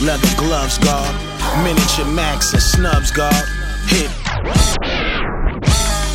Leather 0.00 0.34
gloves, 0.36 0.78
guard. 0.78 1.14
Miniature 1.64 2.06
Max 2.06 2.52
and 2.52 2.62
snubs, 2.62 3.10
guard. 3.10 3.34
Hit. 3.88 4.10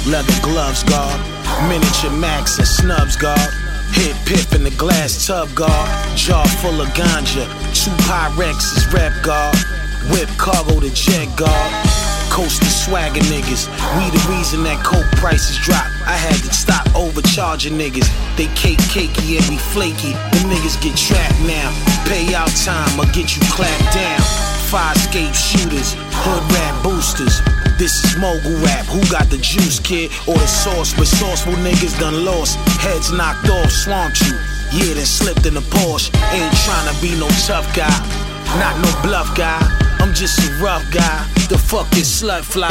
Leather 0.07 0.39
gloves, 0.41 0.83
guard. 0.83 1.19
Miniature 1.69 2.11
Max 2.11 2.57
and 2.59 2.67
snubs, 2.67 3.15
guard. 3.15 3.49
Hit 3.93 4.15
pip 4.25 4.53
in 4.53 4.63
the 4.63 4.71
glass 4.77 5.27
tub, 5.27 5.53
guard. 5.53 6.17
Jar 6.17 6.47
full 6.61 6.79
of 6.81 6.87
ganja. 6.89 7.45
Two 7.73 7.91
Pyrexes, 8.07 8.91
rep 8.93 9.13
guard. 9.23 9.55
Whip 10.11 10.29
cargo 10.37 10.79
to 10.79 10.89
jet 10.93 11.27
guard. 11.35 11.84
Coastal 12.35 12.67
swagger 12.67 13.23
niggas. 13.31 13.71
We 13.95 14.11
the 14.11 14.19
reason 14.27 14.59
that 14.67 14.83
coke 14.83 15.07
prices 15.15 15.55
drop. 15.63 15.87
I 16.03 16.19
had 16.19 16.35
to 16.43 16.51
stop 16.51 16.83
overcharging 16.91 17.79
niggas. 17.79 18.11
They 18.35 18.51
cake 18.59 18.83
cakey 18.91 19.39
and 19.39 19.47
we 19.47 19.55
flaky. 19.71 20.11
Them 20.35 20.51
niggas 20.51 20.75
get 20.83 20.99
trapped 20.99 21.39
now. 21.47 21.71
Pay 22.03 22.35
out 22.35 22.51
time 22.67 22.91
or 22.99 23.07
get 23.15 23.39
you 23.39 23.41
clapped 23.47 23.87
down. 23.95 24.19
Fire 24.67 24.91
escape 24.99 25.31
shooters, 25.31 25.95
hood 26.11 26.43
rap 26.51 26.75
boosters. 26.83 27.39
This 27.79 28.03
is 28.03 28.19
mogul 28.19 28.59
rap. 28.67 28.83
Who 28.91 28.99
got 29.07 29.31
the 29.31 29.39
juice, 29.39 29.79
kid? 29.79 30.11
Or 30.27 30.35
the 30.35 30.51
sauce? 30.51 30.91
Resourceful 30.99 31.55
niggas 31.63 31.95
done 32.03 32.27
lost. 32.27 32.59
Heads 32.83 33.15
knocked 33.15 33.47
off, 33.47 33.71
swamped 33.71 34.19
you. 34.27 34.35
Yeah, 34.75 34.99
then 34.99 35.07
slipped 35.07 35.47
in 35.47 35.55
the 35.55 35.63
Porsche. 35.71 36.11
Ain't 36.35 36.51
tryna 36.67 36.99
be 36.99 37.15
no 37.15 37.31
tough 37.47 37.71
guy. 37.71 37.95
Not 38.59 38.75
no 38.83 38.91
bluff 39.07 39.31
guy. 39.39 39.84
I'm 40.05 40.13
just 40.13 40.37
a 40.37 40.53
rough 40.61 40.85
guy. 40.93 41.25
The 41.49 41.57
fuck 41.57 41.89
is 41.97 42.05
slut 42.05 42.45
fly? 42.45 42.69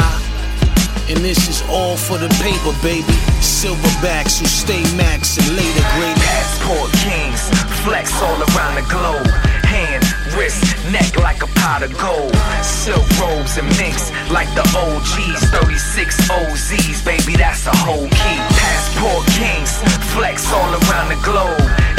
And 1.11 1.19
this 1.19 1.49
is 1.51 1.61
all 1.67 1.97
for 1.97 2.17
the 2.17 2.31
paper, 2.39 2.71
baby. 2.79 3.11
Silverbacks 3.43 4.39
who 4.39 4.47
stay 4.47 4.79
max 4.95 5.35
and 5.35 5.51
later 5.51 5.83
grade. 5.99 6.15
Passport 6.15 6.87
kings, 7.03 7.43
flex 7.83 8.15
all 8.23 8.39
around 8.39 8.79
the 8.79 8.87
globe. 8.87 9.27
Hand, 9.67 10.07
wrist, 10.31 10.63
neck 10.95 11.19
like 11.19 11.43
a 11.43 11.51
pot 11.59 11.83
of 11.83 11.91
gold. 11.99 12.31
Silk 12.63 13.03
robes 13.19 13.57
and 13.57 13.67
minks 13.75 14.15
like 14.31 14.47
the 14.55 14.63
OGs. 14.71 15.43
36 15.51 16.31
OZs, 16.31 17.03
baby, 17.03 17.35
that's 17.35 17.67
a 17.67 17.75
whole 17.83 18.07
key. 18.07 18.39
Passport 18.55 19.27
kings, 19.35 19.75
flex 20.15 20.47
all 20.53 20.71
around 20.71 21.11
the 21.11 21.19
globe. 21.19 21.94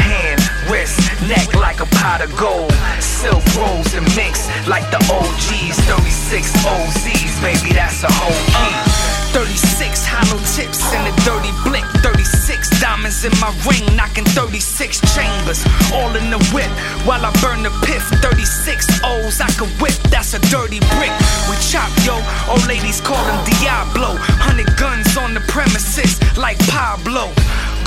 Wrist, 0.69 0.99
neck 1.27 1.53
like 1.55 1.79
a 1.79 1.85
pot 1.95 2.21
of 2.21 2.35
gold. 2.35 2.71
Silk 2.99 3.43
rolls 3.55 3.93
and 3.93 4.05
mix 4.15 4.47
like 4.67 4.83
the 4.91 4.99
OGs. 5.07 5.77
36 5.87 6.51
OZs, 6.65 7.41
baby, 7.41 7.73
that's 7.73 8.03
a 8.03 8.11
whole 8.11 8.43
key. 8.51 9.07
36 9.31 10.03
hollow 10.03 10.39
tips 10.55 10.81
and 10.91 11.07
a 11.07 11.13
dirty 11.23 11.53
blick. 11.63 11.85
36 12.03 12.81
diamonds 12.81 13.23
in 13.23 13.31
my 13.39 13.53
ring, 13.63 13.85
knocking 13.95 14.25
36 14.35 14.99
chambers. 15.15 15.63
All 15.93 16.11
in 16.15 16.31
the 16.31 16.41
whip 16.51 16.71
while 17.05 17.23
I 17.23 17.31
burn 17.39 17.63
the 17.63 17.71
piff. 17.85 18.03
36 18.19 18.99
O's 19.03 19.39
I 19.39 19.47
could 19.55 19.69
whip, 19.79 19.95
that's 20.11 20.33
a 20.33 20.39
dirty 20.51 20.79
brick. 20.97 21.13
We 21.47 21.55
chop, 21.63 21.91
yo. 22.03 22.19
Old 22.51 22.65
ladies 22.67 22.99
call 22.99 23.23
him 23.23 23.39
Diablo. 23.45 24.17
Hundred 24.41 24.75
guns 24.75 25.15
on 25.15 25.33
the 25.33 25.41
premises 25.47 26.19
like 26.35 26.59
Pablo. 26.67 27.31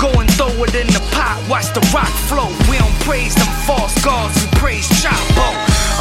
Go 0.01 0.09
and 0.17 0.25
throw 0.33 0.49
it 0.65 0.73
in 0.73 0.87
the 0.87 1.03
pot, 1.13 1.37
watch 1.47 1.69
the 1.77 1.83
rock 1.93 2.09
flow. 2.25 2.49
We 2.65 2.81
don't 2.81 2.97
praise 3.05 3.35
them 3.35 3.45
false 3.69 3.93
gods, 4.03 4.33
we 4.41 4.49
praise 4.57 4.89
Chapo. 4.97 5.45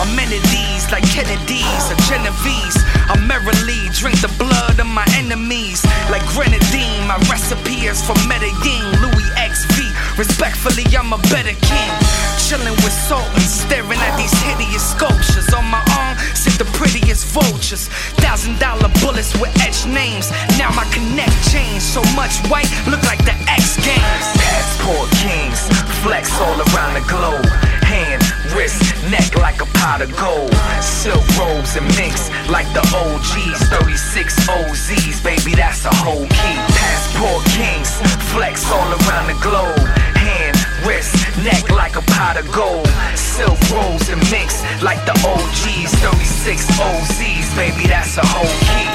Amenities 0.00 0.88
like 0.90 1.04
Kennedy's 1.04 1.84
or 1.92 2.00
Genovese. 2.08 2.80
I 3.12 3.20
merrily 3.28 3.92
drink 3.92 4.16
the 4.24 4.32
blood 4.40 4.80
of 4.80 4.86
my 4.86 5.04
enemies 5.20 5.84
like 6.08 6.24
grenadine. 6.32 7.04
My 7.04 7.20
recipe 7.28 7.84
is 7.92 8.00
for 8.00 8.16
Medellin, 8.24 8.88
Louis 9.04 9.28
XV. 9.36 9.92
Respectfully, 10.16 10.88
I'm 10.96 11.12
a 11.12 11.18
better 11.28 11.52
king. 11.60 12.09
Chilling 12.50 12.74
with 12.82 12.90
Sultan, 12.90 13.46
staring 13.46 14.00
at 14.02 14.18
these 14.18 14.34
hideous 14.42 14.82
sculptures. 14.82 15.54
On 15.54 15.62
my 15.70 15.78
arm 16.02 16.18
sit 16.34 16.58
the 16.58 16.66
prettiest 16.74 17.30
vultures. 17.30 17.86
Thousand 18.18 18.58
dollar 18.58 18.90
bullets 18.98 19.38
with 19.38 19.54
etched 19.62 19.86
names. 19.86 20.34
Now 20.58 20.74
my 20.74 20.82
connect 20.90 21.30
changed 21.46 21.86
so 21.86 22.02
much 22.18 22.42
white, 22.50 22.66
look 22.90 23.06
like 23.06 23.22
the 23.22 23.38
X 23.46 23.78
Games. 23.78 24.26
Passport 24.42 25.06
kings, 25.22 25.62
flex 26.02 26.34
all 26.42 26.58
around 26.74 26.98
the 26.98 27.06
globe. 27.06 27.46
Hand, 27.86 28.18
wrist, 28.50 28.82
neck 29.14 29.30
like 29.38 29.62
a 29.62 29.70
pot 29.78 30.02
of 30.02 30.10
gold. 30.18 30.50
Silk 30.82 31.22
robes 31.38 31.78
and 31.78 31.86
minks 31.94 32.34
like 32.50 32.66
the 32.74 32.82
OGs. 32.90 33.62
36 33.70 34.50
OZs, 34.50 35.22
baby, 35.22 35.54
that's 35.54 35.86
a 35.86 35.94
whole 36.02 36.26
key. 36.26 36.58
Passport 36.74 37.46
kings, 37.54 37.94
flex 38.34 38.66
all 38.74 38.90
around 39.06 39.30
the 39.30 39.38
globe. 39.38 39.86
Hand, 40.18 40.58
wrist, 40.82 41.14
neck 41.42 41.70
like 41.70 41.96
a 41.96 42.02
pot 42.02 42.36
of 42.38 42.50
gold. 42.52 42.88
Silk 43.16 43.58
rolls 43.70 44.08
and 44.08 44.20
mix 44.30 44.62
like 44.82 45.04
the 45.06 45.16
OGs. 45.24 45.92
36 46.00 46.66
OZs, 46.78 47.56
baby, 47.56 47.86
that's 47.88 48.16
a 48.18 48.26
whole 48.26 48.56
key. 48.68 48.88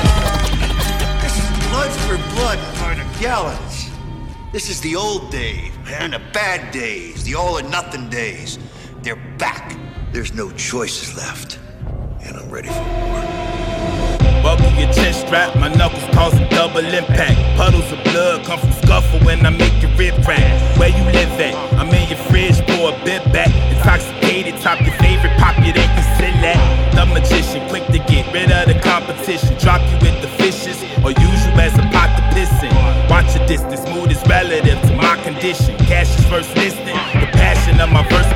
This 1.22 1.36
is 1.38 1.48
blood 1.70 1.92
for 2.06 2.18
blood 2.36 2.60
by 2.80 2.96
the 2.96 3.20
gallons. 3.20 3.90
This 4.52 4.70
is 4.70 4.80
the 4.82 4.96
old 4.96 5.32
days, 5.32 5.74
man, 5.84 6.12
the 6.12 6.22
bad 6.32 6.72
days, 6.72 7.24
the 7.24 7.36
all 7.36 7.58
or 7.58 7.64
nothing 7.64 8.10
days. 8.10 8.58
They're 9.02 9.22
back. 9.38 9.78
There's 10.12 10.34
no 10.34 10.50
choices 10.52 11.16
left. 11.18 11.60
And 12.22 12.38
I'm 12.38 12.50
ready 12.50 12.70
for 12.70 12.82
war. 12.82 13.75
Buckle 14.46 14.70
your 14.78 14.94
chest 14.94 15.26
strap, 15.26 15.58
my 15.58 15.74
knuckles 15.74 16.06
cause 16.14 16.38
a 16.38 16.48
double 16.50 16.86
impact. 16.86 17.34
Puddles 17.58 17.92
of 17.92 17.98
blood 18.04 18.46
come 18.46 18.60
from 18.60 18.72
scuffle 18.74 19.18
when 19.26 19.44
I 19.44 19.50
make 19.50 19.74
your 19.82 19.90
rib 19.98 20.14
crack. 20.24 20.46
Where 20.78 20.90
you 20.90 21.02
live 21.18 21.34
at? 21.42 21.56
I'm 21.82 21.90
in 21.90 22.08
your 22.08 22.22
fridge 22.30 22.62
for 22.70 22.94
a 22.94 22.96
bit 23.04 23.26
back. 23.34 23.50
Intoxicated, 23.74 24.62
top 24.62 24.80
your 24.86 24.94
favorite 25.02 25.34
pop, 25.42 25.58
you 25.66 25.74
ain't 25.74 25.90
consider 25.98 26.38
that. 26.46 26.62
The 26.94 27.10
magician, 27.10 27.68
quick 27.70 27.88
to 27.88 27.98
get 27.98 28.32
rid 28.32 28.52
of 28.52 28.70
the 28.70 28.78
competition. 28.86 29.58
Drop 29.58 29.82
you 29.90 29.98
with 30.06 30.22
the 30.22 30.30
fishes, 30.38 30.78
or 31.02 31.10
use 31.10 31.42
you 31.50 31.54
as 31.58 31.74
a 31.82 31.86
pot 31.90 32.14
to 32.14 32.22
piss 32.38 32.54
in. 32.62 32.70
Watch 33.10 33.34
your 33.34 33.48
distance, 33.50 33.82
mood 33.90 34.12
is 34.12 34.22
relative 34.30 34.78
to 34.78 34.94
my 34.94 35.18
condition. 35.26 35.76
Cash 35.90 36.14
is 36.20 36.26
first 36.30 36.54
listed, 36.56 36.94
the 37.18 37.26
passion 37.34 37.82
of 37.82 37.90
my 37.90 38.08
verse 38.14 38.30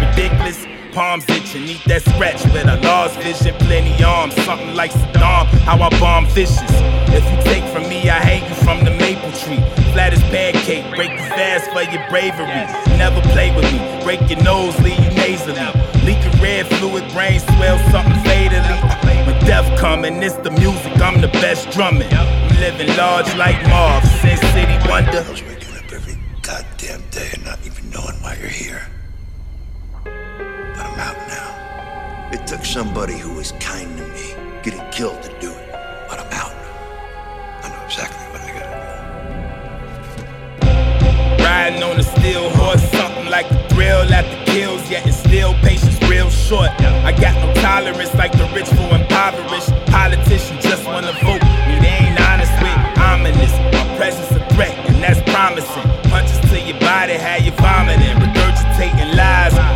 Palms 0.99 1.23
itching, 1.29 1.63
need 1.63 1.79
that 1.87 2.03
scratch, 2.03 2.43
but 2.51 2.67
I 2.67 2.75
lost 2.83 3.15
vision, 3.23 3.55
plenty 3.71 4.03
arms, 4.03 4.35
something 4.43 4.75
like 4.75 4.91
Saddam, 4.91 5.47
how 5.63 5.79
I 5.79 5.87
bomb 5.97 6.27
vicious. 6.27 6.59
If 7.15 7.23
you 7.23 7.39
take 7.47 7.63
from 7.71 7.87
me, 7.87 8.09
I 8.09 8.19
hang 8.19 8.43
you 8.43 8.55
from 8.67 8.83
the 8.83 8.91
maple 8.91 9.31
tree. 9.31 9.63
Flat 9.95 10.11
as 10.11 10.19
pancake, 10.27 10.83
break 10.99 11.11
you 11.11 11.23
fast 11.39 11.71
for 11.71 11.87
your 11.87 12.03
bravery. 12.11 12.67
Never 12.99 13.23
play 13.31 13.55
with 13.55 13.63
me, 13.71 13.79
break 14.03 14.19
your 14.27 14.43
nose, 14.43 14.75
leave 14.83 14.99
you 14.99 15.11
nasally. 15.15 15.55
Leaking 16.03 16.35
red 16.43 16.67
fluid, 16.67 17.07
brain 17.15 17.39
swell, 17.55 17.79
something 17.95 18.19
fatally. 18.27 18.59
When 19.23 19.39
death 19.47 19.71
coming, 19.79 20.21
it's 20.21 20.35
the 20.43 20.51
music, 20.51 20.99
I'm 20.99 21.21
the 21.21 21.31
best 21.39 21.71
drumming. 21.71 22.11
I'm 22.11 22.27
living 22.59 22.91
large 22.99 23.33
like 23.39 23.55
Marv, 23.71 24.03
Sin 24.19 24.35
City 24.51 24.75
Wonder. 24.83 25.23
I 25.23 25.31
was 25.31 25.41
waking 25.47 25.79
up 25.79 25.87
every 25.95 26.19
goddamn 26.43 27.07
day 27.07 27.31
and 27.39 27.45
not 27.45 27.59
even 27.63 27.89
knowing 27.89 28.19
why 28.19 28.35
you're 28.35 28.51
here. 28.51 28.98
But 30.79 30.87
I'm 30.87 30.99
out 30.99 31.17
now. 31.27 32.29
It 32.31 32.47
took 32.47 32.63
somebody 32.63 33.17
who 33.17 33.33
was 33.33 33.51
kind 33.59 33.97
to 33.97 34.07
me, 34.15 34.33
getting 34.63 34.79
killed 34.91 35.21
to 35.23 35.29
do 35.41 35.51
it. 35.51 35.71
But 36.07 36.21
I'm 36.21 36.31
out. 36.31 36.55
I 37.65 37.67
know 37.67 37.83
exactly 37.83 38.23
what 38.31 38.39
I 38.39 38.53
gotta 38.55 38.69
Ride 41.43 41.43
riding 41.43 41.83
on 41.83 41.99
a 41.99 42.03
steel 42.03 42.49
horse, 42.51 42.81
something 42.91 43.25
like 43.25 43.51
a 43.51 43.67
thrill 43.67 44.07
after 44.13 44.39
kills, 44.53 44.89
yet 44.89 45.05
it's 45.05 45.17
still 45.17 45.53
patience 45.55 45.99
real 46.07 46.29
short. 46.29 46.69
I 46.79 47.11
got 47.11 47.35
no 47.43 47.53
tolerance 47.61 48.15
like 48.15 48.31
the 48.31 48.47
rich 48.55 48.69
for 48.69 48.95
impoverished. 48.95 49.75
Politicians 49.91 50.63
just 50.63 50.85
wanna 50.85 51.11
vote 51.19 51.43
me, 51.67 51.75
they 51.83 52.07
ain't 52.07 52.21
honest 52.21 52.53
with 52.63 52.99
ominous. 53.03 53.51
My 53.75 53.83
presence 53.97 54.31
a 54.31 54.39
threat, 54.55 54.71
and 54.87 55.03
that's 55.03 55.19
promising. 55.29 55.83
Punches 56.09 56.39
to 56.49 56.57
your 56.57 56.79
body, 56.79 57.15
have 57.15 57.41
you 57.45 57.51
vomiting. 57.51 58.18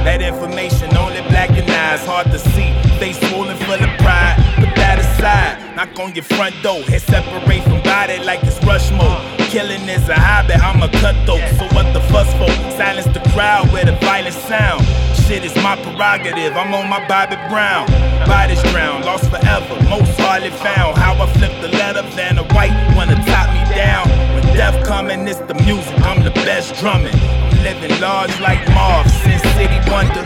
That 0.04 0.22
information 0.22 0.96
only 0.98 1.22
black 1.32 1.50
and 1.52 1.70
eyes, 1.72 2.06
hard 2.06 2.28
to 2.32 2.40
see. 2.40 2.76
Face 3.00 3.18
swollen 3.30 3.56
full 3.64 3.80
of 3.80 3.94
pride, 4.04 4.36
put 4.60 4.76
that 4.76 5.00
aside. 5.00 5.56
Knock 5.76 5.98
on 5.98 6.14
your 6.14 6.26
front 6.26 6.54
door, 6.62 6.84
head 6.84 7.02
separate 7.02 7.64
from 7.64 7.82
body 7.84 8.20
like 8.20 8.44
it's 8.44 8.60
rush 8.68 8.92
mode. 8.92 9.24
Killing 9.48 9.88
is 9.88 10.10
a 10.10 10.20
hobby, 10.20 10.54
I'm 10.60 10.84
a 10.84 10.90
cutthroat. 11.00 11.40
So 11.56 11.66
what 11.72 11.88
the 11.96 12.02
fuss 12.12 12.28
for? 12.36 12.52
Silence 12.76 13.08
the 13.16 13.24
crowd 13.32 13.72
with 13.72 13.88
a 13.88 13.96
violent 14.04 14.36
sound. 14.36 14.84
Shit 15.24 15.46
is 15.46 15.56
my 15.64 15.80
prerogative, 15.80 16.52
I'm 16.52 16.74
on 16.74 16.90
my 16.90 17.00
Bobby 17.08 17.40
Brown. 17.48 17.88
Bodies 18.28 18.62
drowned, 18.76 19.06
lost 19.06 19.32
forever, 19.32 19.76
most 19.88 20.20
hardly 20.20 20.52
found. 20.52 20.98
How 20.98 21.16
I 21.16 21.32
flip 21.32 21.54
the 21.62 21.70
letter, 21.70 22.04
than 22.16 22.38
a 22.38 22.44
white 22.52 22.76
wanna 22.94 23.16
top 23.24 23.48
me 23.56 23.64
down. 23.74 24.33
When 24.54 24.60
death 24.60 24.86
coming, 24.86 25.28
it's 25.28 25.40
the 25.40 25.56
music, 25.66 26.00
I'm 26.02 26.24
the 26.24 26.30
best 26.30 26.76
drumming. 26.76 27.16
I'm 27.16 27.64
living 27.64 28.00
large 28.00 28.40
like 28.40 28.60
Marv, 28.70 29.10
Sin 29.10 29.40
City 29.40 29.80
Wonder. 29.90 30.24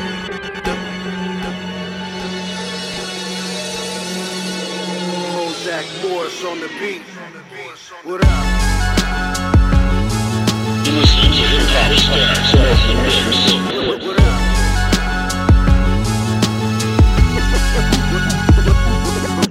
Zach 5.63 5.85
Morris 6.03 6.43
on 6.43 6.59
the 6.59 6.67
beat. 6.77 7.03
What 8.03 8.19
up? 8.25 8.29
You 10.85 10.91
listen 10.91 11.21
to 11.21 11.45
hip 11.47 11.63
hop 11.71 11.95
stacks 11.95 12.53
off 12.53 12.81
the 12.85 12.95
mix. 13.03 13.27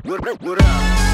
What 0.05 0.21
up? 0.29 0.43
What 0.43 0.61
up? 0.63 1.06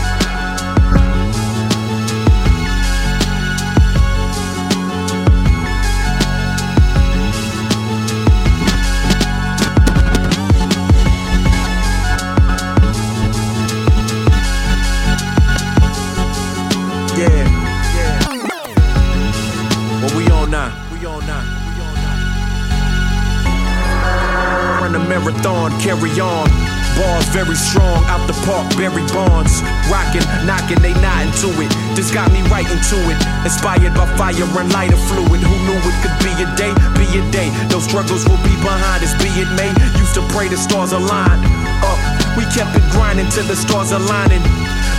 Marathon, 25.13 25.69
carry 25.81 26.09
on. 26.17 26.49
Balls 26.97 27.29
very 27.37 27.57
strong, 27.57 28.01
out 28.09 28.25
the 28.25 28.37
park, 28.49 28.65
Barry 28.81 29.05
Bonds. 29.13 29.61
Rockin', 29.93 30.25
knockin', 30.49 30.81
they 30.81 30.97
not 31.05 31.21
into 31.29 31.53
it. 31.61 31.69
This 31.93 32.09
got 32.09 32.33
me 32.33 32.41
right 32.49 32.65
into 32.65 32.97
it. 33.13 33.19
Inspired 33.45 33.93
by 33.93 34.09
fire 34.17 34.49
and 34.61 34.73
lighter 34.73 34.97
fluid. 35.09 35.41
Who 35.41 35.57
knew 35.69 35.77
it 35.77 35.97
could 36.01 36.17
be 36.25 36.33
a 36.41 36.49
day? 36.57 36.73
Be 36.97 37.05
a 37.21 37.23
day. 37.29 37.53
Those 37.69 37.85
struggles 37.85 38.25
will 38.25 38.41
be 38.41 38.57
behind 38.65 39.05
us, 39.05 39.13
be 39.21 39.29
it 39.37 39.51
may. 39.53 39.69
Used 40.01 40.15
to 40.17 40.25
pray 40.33 40.49
the 40.49 40.57
stars 40.57 40.93
align. 40.93 41.39
Up, 41.85 41.99
uh, 41.99 42.37
we 42.37 42.45
kept 42.57 42.73
it 42.77 42.85
grinding 42.93 43.29
till 43.29 43.45
the 43.45 43.57
stars 43.57 43.93
aligning. 43.93 44.41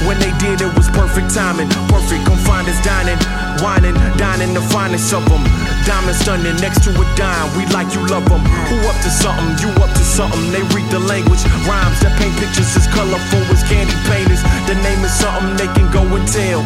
When 0.08 0.20
they 0.20 0.32
did, 0.40 0.62
it 0.62 0.72
was 0.75 0.90
perfect 0.92 1.34
timing. 1.34 1.70
Perfect, 1.88 2.25
come 2.25 2.40
find 2.44 2.68
us 2.68 2.80
dining. 2.84 3.18
Whining, 3.63 3.96
dining, 4.18 4.54
the 4.54 4.62
finest 4.74 5.13
of 5.13 5.24
them. 5.30 5.44
Diamond 5.88 6.18
stunning 6.18 6.58
next 6.60 6.84
to 6.84 6.92
a 6.92 7.06
dime. 7.16 7.48
We 7.56 7.66
like 7.72 7.94
you 7.96 8.04
love 8.08 8.28
them. 8.28 8.44
Who 8.70 8.78
up 8.88 8.98
to 9.04 9.12
something? 9.12 9.56
You 9.63 9.72
up 9.80 9.92
to 9.96 10.04
something. 10.04 10.52
They 10.52 10.63
read 10.75 10.90
the 10.92 11.00
language. 11.00 11.44
Rhymes 11.63 12.00
that 12.04 12.16
paint 12.20 12.36
pictures 12.40 12.72
as 12.75 12.88
colorful 12.92 13.44
as 13.52 13.63
candy 13.63 13.96
painters. 14.12 14.44
The 14.68 14.75
name 14.84 15.00
is 15.04 15.13
something 15.16 15.56
they 15.56 15.72
can 15.72 15.88
go 15.92 16.04
and 16.04 16.28
tell. 16.28 16.62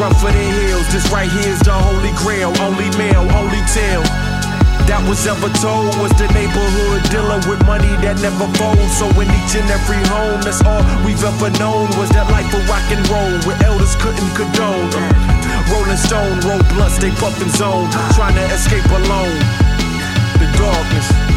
Run 0.00 0.14
for 0.16 0.32
the 0.32 0.44
hills. 0.64 0.86
This 0.92 1.04
right 1.12 1.30
here's 1.30 1.60
the 1.60 1.72
holy 1.72 2.12
grail. 2.16 2.52
Only 2.64 2.88
male, 2.96 3.26
only 3.36 3.60
tale 3.68 4.06
that 4.86 5.02
was 5.08 5.26
ever 5.26 5.50
told 5.58 5.90
was 5.98 6.12
the 6.14 6.28
neighborhood 6.36 7.02
dealer 7.10 7.40
with 7.50 7.60
money 7.66 7.90
that 8.04 8.20
never 8.22 8.46
folds. 8.54 8.94
So 8.94 9.08
in 9.18 9.26
each 9.26 9.58
and 9.58 9.66
every 9.66 10.00
home, 10.06 10.38
that's 10.44 10.62
all 10.62 10.84
we've 11.02 11.22
ever 11.22 11.50
known 11.58 11.90
was 11.98 12.10
that 12.14 12.30
life 12.30 12.52
of 12.54 12.62
rock 12.68 12.86
and 12.92 13.02
roll 13.10 13.34
where 13.48 13.58
elders 13.66 13.96
couldn't 13.98 14.32
condone. 14.38 14.90
Rolling 15.72 16.00
Stone, 16.00 16.40
roll 16.46 16.62
blunts, 16.74 16.98
they 16.98 17.10
puffin' 17.18 17.50
zone, 17.50 17.90
trying 18.14 18.34
to 18.36 18.44
escape 18.54 18.86
alone. 18.86 19.38
The 20.38 20.46
darkness. 20.56 21.27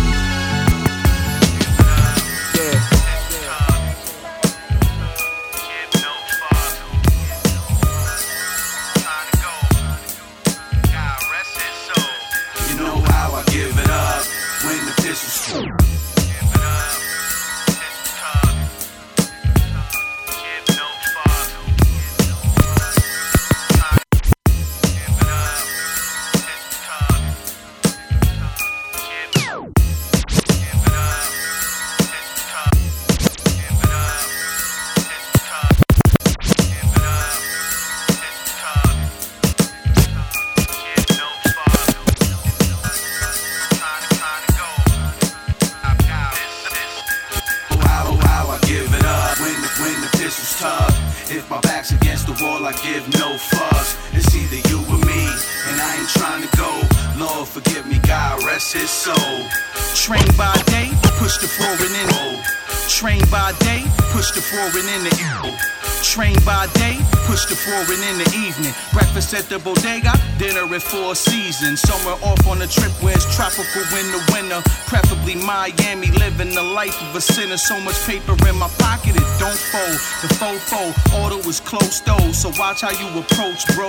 Sinner. 77.21 77.57
So 77.57 77.79
much 77.79 77.99
paper 78.05 78.35
in 78.49 78.57
my 78.57 78.67
pocket, 78.79 79.15
it 79.15 79.29
don't 79.39 79.61
fold. 79.71 79.97
The 80.21 80.29
fofo, 80.35 80.91
auto 81.21 81.37
is 81.47 81.59
close 81.59 82.01
though. 82.01 82.31
So 82.31 82.51
watch 82.57 82.81
how 82.81 82.91
you 82.91 83.07
approach, 83.19 83.65
bro. 83.75 83.87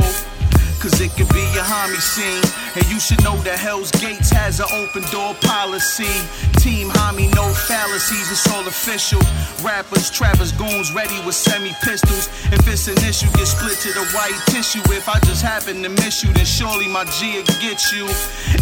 Cause 0.82 1.00
it 1.00 1.14
could 1.14 1.28
be 1.30 1.46
a 1.54 1.62
homie 1.62 2.02
scene. 2.02 2.42
And 2.74 2.82
you 2.90 2.98
should 2.98 3.22
know 3.22 3.38
that 3.46 3.54
Hell's 3.54 3.92
Gates 4.02 4.34
has 4.34 4.58
an 4.58 4.66
open 4.74 5.06
door 5.14 5.30
policy. 5.46 6.10
Team 6.58 6.90
homie, 6.90 7.30
no 7.38 7.46
fallacies, 7.70 8.26
it's 8.34 8.50
all 8.50 8.66
official. 8.66 9.22
Rappers, 9.62 10.10
trappers, 10.10 10.50
goons 10.50 10.90
ready 10.90 11.14
with 11.22 11.36
semi 11.38 11.70
pistols. 11.86 12.26
If 12.50 12.66
it's 12.66 12.90
an 12.90 12.98
issue, 13.06 13.30
get 13.38 13.46
split 13.46 13.78
to 13.86 13.94
the 13.94 14.02
white 14.10 14.34
tissue. 14.50 14.82
If 14.90 15.06
I 15.08 15.22
just 15.22 15.46
happen 15.46 15.86
to 15.86 15.88
miss 16.02 16.24
you, 16.24 16.34
then 16.34 16.44
surely 16.44 16.88
my 16.88 17.04
G 17.14 17.38
will 17.38 17.46
get 17.62 17.78
you. 17.94 18.10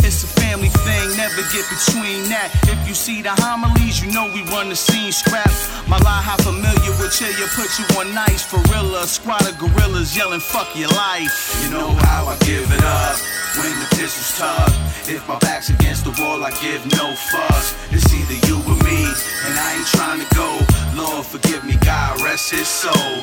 It's 0.04 0.20
a 0.20 0.28
family 0.28 0.68
thing, 0.84 1.16
never 1.16 1.40
get 1.56 1.64
between 1.72 2.28
that. 2.28 2.52
If 2.68 2.76
you 2.84 2.92
see 2.92 3.22
the 3.22 3.32
homilies, 3.40 4.04
you 4.04 4.12
know 4.12 4.28
we 4.28 4.44
run 4.52 4.68
the 4.68 4.76
scene 4.76 5.12
scrap. 5.12 5.48
My 5.88 5.96
lie, 6.04 6.20
how 6.20 6.36
familiar 6.36 6.92
with 7.00 7.16
you, 7.16 7.48
put 7.56 7.72
you 7.80 7.88
on 7.96 8.12
nice. 8.12 8.44
Gorilla, 8.44 9.06
squad 9.06 9.48
of 9.48 9.56
gorillas 9.56 10.14
yelling, 10.14 10.40
fuck 10.40 10.68
your 10.76 10.92
life. 10.92 11.32
You 11.64 11.70
know 11.70 11.88
how 11.88 12.09
I 12.10 12.36
give 12.44 12.66
it 12.72 12.82
up 12.82 13.16
when 13.58 13.70
the 13.78 13.86
pistol's 13.94 14.38
tough. 14.38 15.08
If 15.08 15.26
my 15.28 15.38
back's 15.38 15.70
against 15.70 16.04
the 16.04 16.14
wall, 16.22 16.42
I 16.44 16.50
give 16.60 16.84
no 16.86 17.14
fuss. 17.14 17.74
It's 17.90 18.12
either 18.12 18.38
you 18.46 18.56
or 18.66 18.78
me, 18.82 19.06
and 19.46 19.54
I 19.58 19.76
ain't 19.78 19.86
trying 19.86 20.20
to 20.20 20.34
go. 20.34 20.89
Lord, 20.94 21.24
forgive 21.26 21.64
me, 21.64 21.76
God 21.84 22.20
rest 22.22 22.50
his 22.50 22.66
soul. 22.66 23.14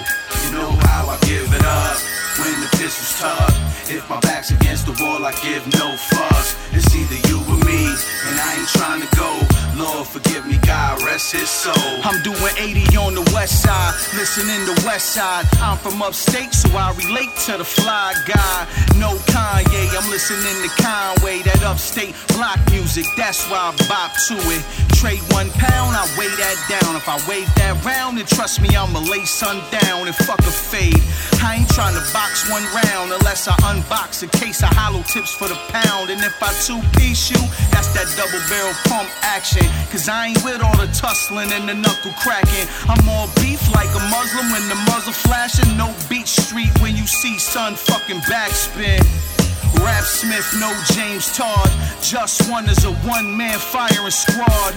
You 0.43 0.51
know 0.51 0.71
how 0.87 1.09
I 1.09 1.17
give 1.25 1.51
it 1.53 1.65
up 1.65 1.97
when 2.39 2.53
the 2.61 2.69
pistol's 2.77 3.19
tough. 3.19 3.89
If 3.89 4.09
my 4.09 4.19
back's 4.19 4.51
against 4.51 4.85
the 4.85 4.95
wall, 5.03 5.25
I 5.25 5.31
give 5.41 5.63
no 5.79 5.95
fuss. 5.95 6.55
It's 6.73 6.93
either 6.95 7.19
you 7.27 7.39
or 7.47 7.59
me, 7.63 7.87
and 8.27 8.35
I 8.39 8.55
ain't 8.59 8.67
trying 8.69 9.01
to 9.01 9.09
go. 9.15 9.31
Lord 9.79 10.07
forgive 10.07 10.45
me, 10.45 10.57
God 10.65 11.01
rest 11.03 11.31
his 11.31 11.49
soul. 11.49 11.73
I'm 12.03 12.21
doing 12.23 12.53
80 12.57 12.97
on 12.97 13.15
the 13.15 13.23
west 13.33 13.63
side, 13.63 13.93
listening 14.15 14.59
to 14.67 14.85
west 14.85 15.13
side. 15.13 15.45
I'm 15.61 15.77
from 15.77 16.01
upstate, 16.01 16.53
so 16.53 16.67
I 16.75 16.93
relate 16.97 17.31
to 17.47 17.57
the 17.57 17.65
fly 17.65 18.13
guy. 18.25 18.67
No 18.97 19.15
Kanye, 19.31 19.87
I'm 19.95 20.09
listening 20.09 20.57
to 20.67 20.71
Conway, 20.81 21.43
that 21.43 21.63
upstate 21.63 22.15
block 22.35 22.59
music. 22.71 23.05
That's 23.15 23.47
why 23.49 23.71
I 23.71 23.87
bop 23.87 24.11
to 24.27 24.35
it. 24.51 24.63
Trade 24.99 25.21
one 25.31 25.49
pound, 25.51 25.95
I 25.95 26.03
weigh 26.17 26.33
that 26.41 26.57
down. 26.67 26.95
If 26.95 27.07
I 27.07 27.17
wave 27.29 27.47
that 27.57 27.77
round, 27.85 28.17
then 28.17 28.25
trust 28.25 28.61
me, 28.61 28.69
I'ma 28.75 28.99
lay 28.99 29.25
sun 29.25 29.61
down 29.69 30.07
and 30.07 30.15
fuck 30.15 30.39
a 30.39 30.51
fade. 30.51 31.01
I 31.43 31.61
ain't 31.61 31.69
trying 31.69 31.93
to 31.93 32.03
box 32.13 32.49
one 32.49 32.63
round 32.83 33.13
unless 33.13 33.47
I 33.47 33.53
unbox 33.69 34.23
a 34.23 34.29
case 34.37 34.63
of 34.63 34.69
hollow 34.73 35.03
tips 35.03 35.33
for 35.33 35.47
the 35.47 35.59
pound. 35.69 36.09
And 36.09 36.21
if 36.21 36.35
I 36.41 36.51
two 36.65 36.81
piece 36.97 37.29
you, 37.29 37.39
that's 37.71 37.93
that 37.93 38.09
double 38.17 38.41
barrel 38.49 38.75
pump 38.89 39.09
action. 39.21 39.65
Cause 39.91 40.09
I 40.09 40.33
ain't 40.33 40.43
with 40.43 40.61
all 40.61 40.77
the 40.77 40.89
tussling 40.93 41.51
and 41.53 41.69
the 41.69 41.75
knuckle 41.75 42.13
cracking. 42.23 42.67
I'm 42.89 43.03
all 43.07 43.29
beef 43.41 43.61
like 43.73 43.89
a 43.93 44.03
Muslim 44.09 44.51
when 44.51 44.65
the 44.69 44.79
muzzle 44.89 45.13
flashing. 45.13 45.77
No 45.77 45.93
beach 46.09 46.33
street 46.33 46.73
when 46.81 46.95
you 46.95 47.05
see 47.05 47.37
sun 47.37 47.75
fucking 47.75 48.21
backspin. 48.25 49.36
Rap 49.83 50.03
Smith, 50.03 50.47
no 50.59 50.71
James 50.93 51.31
Todd. 51.35 51.69
Just 52.01 52.49
one 52.49 52.69
is 52.69 52.83
a 52.85 52.93
one 53.07 53.35
man 53.35 53.57
firing 53.59 54.11
squad. 54.11 54.73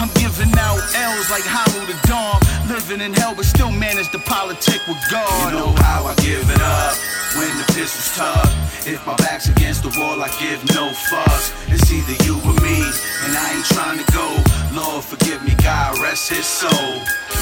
I'm 0.00 0.10
giving 0.18 0.50
out 0.58 0.80
L's 0.94 1.30
like 1.30 1.46
Hollow 1.46 1.86
the 1.86 1.94
Dawn. 2.08 2.40
Living 2.66 3.00
in 3.00 3.12
hell, 3.12 3.34
but 3.34 3.44
still 3.44 3.70
manage 3.70 4.10
to 4.10 4.18
politic 4.18 4.80
with 4.88 4.98
God. 5.10 5.52
You 5.52 5.58
know 5.58 5.72
how 5.82 6.06
I 6.06 6.14
give 6.16 6.42
it 6.48 6.62
up 6.62 6.96
when 7.38 7.52
the 7.58 7.66
pistol's 7.74 8.10
tuck. 8.16 8.50
If 8.86 9.06
my 9.06 9.14
back's 9.16 9.48
against 9.48 9.82
the 9.84 9.94
wall, 9.98 10.22
I 10.22 10.28
give 10.40 10.58
no 10.74 10.90
fucks. 10.90 11.54
It's 11.70 11.86
either 11.92 12.16
you 12.24 12.34
or 12.42 12.56
me, 12.62 12.82
and 13.24 13.32
I 13.36 13.46
ain't 13.54 13.66
trying 13.66 13.98
to 14.02 14.08
go. 14.12 14.26
Lord, 14.74 15.04
forgive 15.04 15.44
me, 15.44 15.54
God 15.62 15.98
rest 16.00 16.30
his 16.30 16.46
soul. 16.46 16.94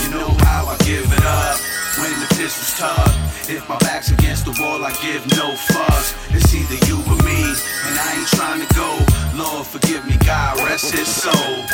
You 0.05 0.11
know 0.11 0.29
how 0.45 0.67
I 0.67 0.77
give 0.85 1.07
it 1.07 1.25
up 1.25 1.80
when 1.99 2.13
the 2.21 2.27
pistol's 2.37 2.79
tuck. 2.79 3.09
If 3.49 3.69
my 3.69 3.79
back's 3.79 4.11
against 4.11 4.45
the 4.45 4.57
wall, 4.61 4.85
I 4.85 4.93
give 5.03 5.27
no 5.37 5.55
fucks. 5.71 6.15
It's 6.35 6.55
either 6.55 6.79
you 6.87 6.97
or 7.11 7.19
me, 7.25 7.41
and 7.87 7.99
I 7.99 8.15
ain't 8.19 8.29
trying 8.29 8.61
to 8.65 8.75
go. 8.75 8.99
Lord, 9.35 9.67
forgive 9.67 10.07
me, 10.07 10.17
God 10.25 10.59
rest 10.59 10.95
his 10.95 11.09
soul. 11.09 11.67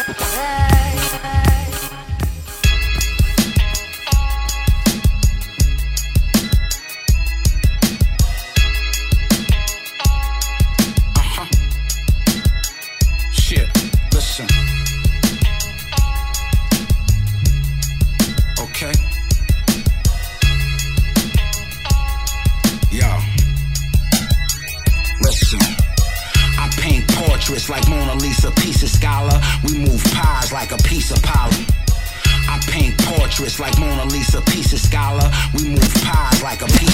Like 33.61 33.79
Mona 33.79 34.05
Lisa, 34.07 34.43
piece 34.43 34.73
of 34.73 34.79
scholar. 34.79 35.31
We 35.55 35.69
move 35.71 35.95
pies 36.05 36.43
like 36.43 36.63
a 36.63 36.67
piece 36.67 36.86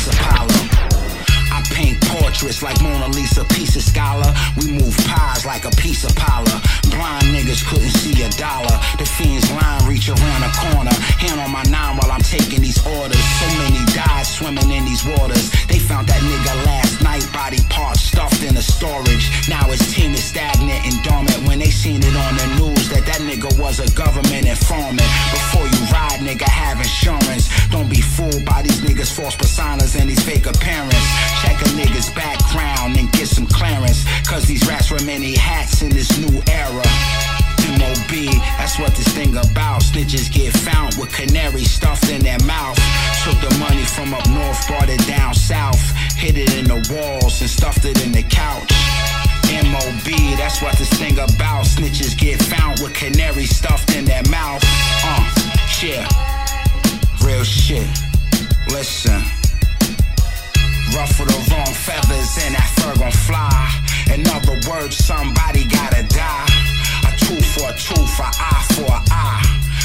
portraits 2.33 2.63
like 2.63 2.81
Mona 2.81 3.09
Lisa, 3.09 3.45
piece 3.45 3.77
of 3.77 3.83
scholar. 3.83 4.33
We 4.57 4.73
move 4.73 4.97
pies 5.05 5.45
like 5.45 5.67
a 5.67 5.71
piece 5.77 6.03
of 6.03 6.17
parlor. 6.17 6.59
Blind 6.89 7.29
niggas 7.29 7.61
couldn't 7.69 7.93
see 8.01 8.23
a 8.23 8.31
dollar. 8.41 8.73
The 8.97 9.05
fiend's 9.05 9.51
line 9.53 9.85
reach 9.87 10.09
around 10.09 10.41
the 10.41 10.53
corner. 10.57 10.95
Hand 11.21 11.41
on 11.41 11.53
my 11.53 11.63
nine 11.69 11.99
while 11.99 12.11
I'm 12.11 12.25
taking 12.25 12.63
these 12.63 12.81
orders. 12.87 13.21
So 13.21 13.47
many 13.61 13.85
died 13.93 14.25
swimming 14.25 14.71
in 14.71 14.85
these 14.85 15.05
waters. 15.05 15.53
They 15.69 15.79
found 15.79 16.09
that 16.09 16.21
nigga 16.25 16.55
last 16.65 17.03
night, 17.03 17.29
body 17.33 17.61
parts 17.69 18.01
stuffed 18.01 18.43
in 18.43 18.57
a 18.57 18.63
storage. 18.63 19.29
Now 19.49 19.69
his 19.69 19.93
team 19.93 20.13
is 20.13 20.25
stagnant 20.25 20.87
and 20.89 20.97
dormant. 21.05 21.47
When 21.47 21.59
they 21.59 21.71
seen 21.71 22.01
it 22.01 22.17
on 22.17 22.33
the 22.41 22.49
news 22.65 22.89
that 22.89 23.05
that 23.05 23.21
nigga 23.21 23.53
was 23.61 23.77
a 23.79 23.89
government 23.93 24.47
informant. 24.49 25.05
Before 25.37 25.69
you 25.69 25.81
ride, 25.93 26.21
nigga, 26.25 26.49
have 26.49 26.79
insurance. 26.79 27.53
Don't 27.69 27.91
be 27.91 28.01
fooled 28.01 28.45
by 28.45 28.63
these 28.63 28.81
niggas' 28.81 29.13
false 29.13 29.37
personas 29.37 30.01
and 30.01 30.09
these 30.09 30.23
fake 30.25 30.47
appearance. 30.47 31.07
Check 31.43 31.61
a 31.61 31.69
nigga's 31.77 32.09
background 32.23 32.97
and 32.99 33.11
get 33.13 33.27
some 33.27 33.47
clearance. 33.47 34.05
Cause 34.29 34.45
these 34.45 34.67
rats 34.67 34.91
wear 34.91 35.03
many 35.05 35.35
hats 35.35 35.83
in 35.83 35.91
this 35.91 36.11
new 36.19 36.41
era. 36.49 36.87
MOB, 37.79 38.13
that's 38.59 38.79
what 38.79 38.95
this 38.95 39.09
thing 39.09 39.37
about. 39.37 39.83
Snitches 39.83 40.31
get 40.33 40.53
found 40.53 40.95
with 40.99 41.11
canary 41.13 41.65
stuffed 41.65 42.09
in 42.11 42.23
their 42.23 42.39
mouth. 42.47 42.79
Took 43.25 43.39
the 43.41 43.55
money 43.59 43.85
from 43.85 44.15
up 44.15 44.27
north, 44.29 44.67
brought 44.69 44.89
it 44.89 45.05
down 45.07 45.35
south. 45.35 45.83
Hid 46.17 46.39
it 46.39 46.55
in 46.55 46.67
the 46.67 46.79
walls 46.93 47.41
and 47.41 47.51
stuffed 47.51 47.85
it 47.85 47.99
in 48.05 48.13
the 48.13 48.23
couch. 48.23 48.71
MOB, 49.73 50.09
that's 50.39 50.63
what 50.63 50.77
this 50.79 50.93
thing 50.95 51.19
about. 51.19 51.65
Snitches 51.67 52.17
get 52.17 52.41
found 52.43 52.81
with 52.81 52.95
canary 52.95 53.47
stuffed 53.47 53.95
in 53.97 54.05
their 54.05 54.23
mouth. 54.31 54.63
Uh, 55.05 55.25
shit. 55.67 56.07
Real 57.25 57.45
shit. 57.45 57.87
Listen. 58.69 59.42
Ruffle 60.95 61.25
the 61.25 61.41
wrong 61.51 61.73
feathers 61.73 62.37
and 62.45 62.55
that 62.55 62.69
fur 62.77 62.95
gon' 63.01 63.11
fly. 63.11 63.49
In 64.13 64.29
other 64.29 64.61
words, 64.69 64.97
somebody 64.97 65.65
gotta 65.65 66.03
die. 66.05 66.53
A 67.09 67.17
tooth 67.17 67.47
for 67.55 67.71
a 67.71 67.75
tooth, 67.81 68.21
a 68.21 68.29
eye 68.29 68.65
for 68.77 68.93
a 68.93 69.01
eye. 69.11 69.41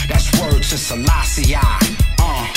That's 0.10 0.28
word 0.40 0.62
to 0.64 0.78
Selassie. 0.78 1.56
Uh, 1.56 2.48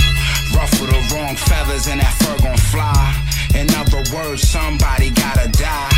ruffle 0.57 0.87
the 0.87 0.99
wrong 1.15 1.37
feathers 1.37 1.87
and 1.87 2.01
that 2.01 2.15
fur 2.19 2.37
gon' 2.43 2.59
fly. 2.75 3.15
In 3.55 3.71
other 3.79 4.03
words, 4.15 4.43
somebody 4.43 5.11
gotta 5.11 5.49
die. 5.55 5.95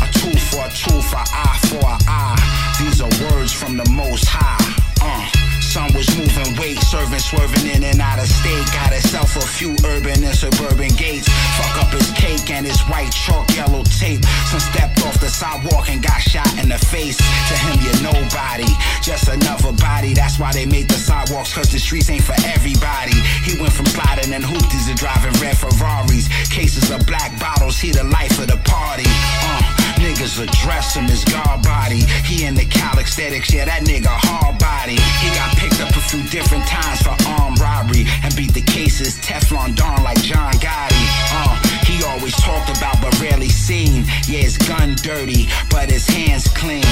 A 0.00 0.06
tooth 0.12 0.40
for 0.48 0.64
a 0.64 0.70
tooth, 0.72 1.12
a 1.12 1.20
eye 1.20 1.58
for 1.68 1.84
a 1.84 1.98
eye. 2.08 2.76
These 2.80 3.02
are 3.02 3.12
words 3.28 3.52
from 3.52 3.76
the 3.76 3.88
Most 3.90 4.24
High. 4.24 4.56
Uh, 5.02 5.39
son 5.70 5.86
was 5.94 6.10
moving 6.18 6.50
weight, 6.58 6.82
serving, 6.82 7.22
swerving 7.22 7.70
in 7.70 7.84
and 7.84 8.00
out 8.00 8.18
of 8.18 8.26
state. 8.26 8.66
Got 8.74 8.90
himself 8.90 9.36
a 9.36 9.46
few 9.46 9.78
urban 9.86 10.18
and 10.18 10.34
suburban 10.34 10.90
gates. 10.98 11.30
Fuck 11.54 11.86
up 11.86 11.90
his 11.94 12.10
cake 12.18 12.50
and 12.50 12.66
his 12.66 12.80
white 12.90 13.10
chalk 13.14 13.46
yellow 13.54 13.84
tape. 13.84 14.24
Some 14.50 14.58
stepped 14.58 14.98
off 15.06 15.20
the 15.20 15.30
sidewalk 15.30 15.88
and 15.88 16.02
got 16.02 16.20
shot 16.20 16.50
in 16.58 16.68
the 16.68 16.78
face. 16.90 17.18
To 17.18 17.54
him, 17.62 17.78
you're 17.86 18.02
nobody, 18.02 18.66
just 19.00 19.28
another 19.28 19.72
body. 19.78 20.12
That's 20.12 20.40
why 20.40 20.52
they 20.52 20.66
made 20.66 20.88
the 20.88 20.98
sidewalks, 20.98 21.54
cause 21.54 21.70
the 21.70 21.78
streets 21.78 22.10
ain't 22.10 22.24
for 22.24 22.38
everybody. 22.50 23.14
He 23.46 23.54
went 23.60 23.72
from 23.72 23.86
sliding 23.86 24.34
in 24.34 24.42
hoopties 24.42 24.90
to 24.90 24.94
driving 24.98 25.38
red 25.38 25.56
Ferraris. 25.56 26.26
Cases 26.50 26.90
of 26.90 27.06
black 27.06 27.38
bottles, 27.38 27.78
he 27.78 27.92
the 27.92 28.04
life 28.04 28.36
of 28.42 28.48
the 28.48 28.58
party. 28.66 29.06
Uh, 29.06 29.79
niggas 30.00 30.40
address 30.40 30.94
him 30.96 31.04
as 31.06 31.24
God 31.24 31.62
body. 31.62 32.00
He 32.24 32.44
in 32.44 32.54
the 32.54 32.64
calisthenics, 32.64 33.52
yeah, 33.52 33.66
that 33.66 33.84
nigga 33.84 34.08
hard 34.08 34.58
body. 34.58 34.96
He 35.20 35.28
got 35.36 35.52
picked 35.56 35.80
up 35.80 35.92
a 35.92 36.02
few 36.08 36.24
different 36.32 36.64
times 36.66 37.04
for 37.04 37.14
armed 37.38 37.60
robbery 37.60 38.08
and 38.24 38.34
beat 38.34 38.52
the 38.52 38.64
cases 38.64 39.20
Teflon 39.20 39.76
Don 39.76 40.02
like 40.02 40.20
John 40.22 40.52
Gotti. 40.58 41.04
Uh, 41.32 41.54
he 41.84 42.02
always 42.04 42.34
talked 42.40 42.72
about 42.76 42.96
but 43.00 43.12
rarely 43.20 43.48
seen. 43.48 44.04
Yeah, 44.26 44.40
his 44.48 44.56
gun 44.56 44.96
dirty, 45.02 45.48
but 45.68 45.90
his 45.90 46.08
hands 46.08 46.48
clean. 46.48 46.84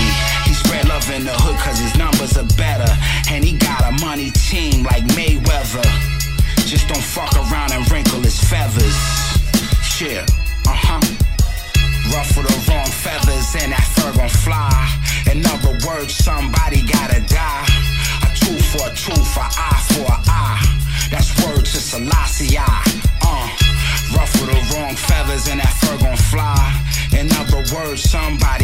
Words, 16.09 16.25
somebody 16.25 16.83
gotta 16.83 17.21
die. 17.21 17.66
A 18.23 18.29
tooth 18.35 18.64
for 18.73 18.87
a 18.87 18.94
tooth, 18.94 19.37
a 19.37 19.40
eye 19.40 19.83
for 19.92 20.05
a 20.05 20.18
eye. 20.29 20.62
That's 21.11 21.31
word 21.44 21.64
to 21.64 21.81
Selassie. 21.81 22.57
Uh, 22.59 23.49
ruffle 24.16 24.47
the 24.47 24.59
wrong 24.73 24.94
feathers 24.94 25.49
and 25.49 25.61
that 25.61 25.73
fur 25.81 25.99
gon' 25.99 26.16
fly. 26.16 26.57
In 27.12 27.31
other 27.33 27.62
words, 27.75 28.03
somebody 28.03 28.58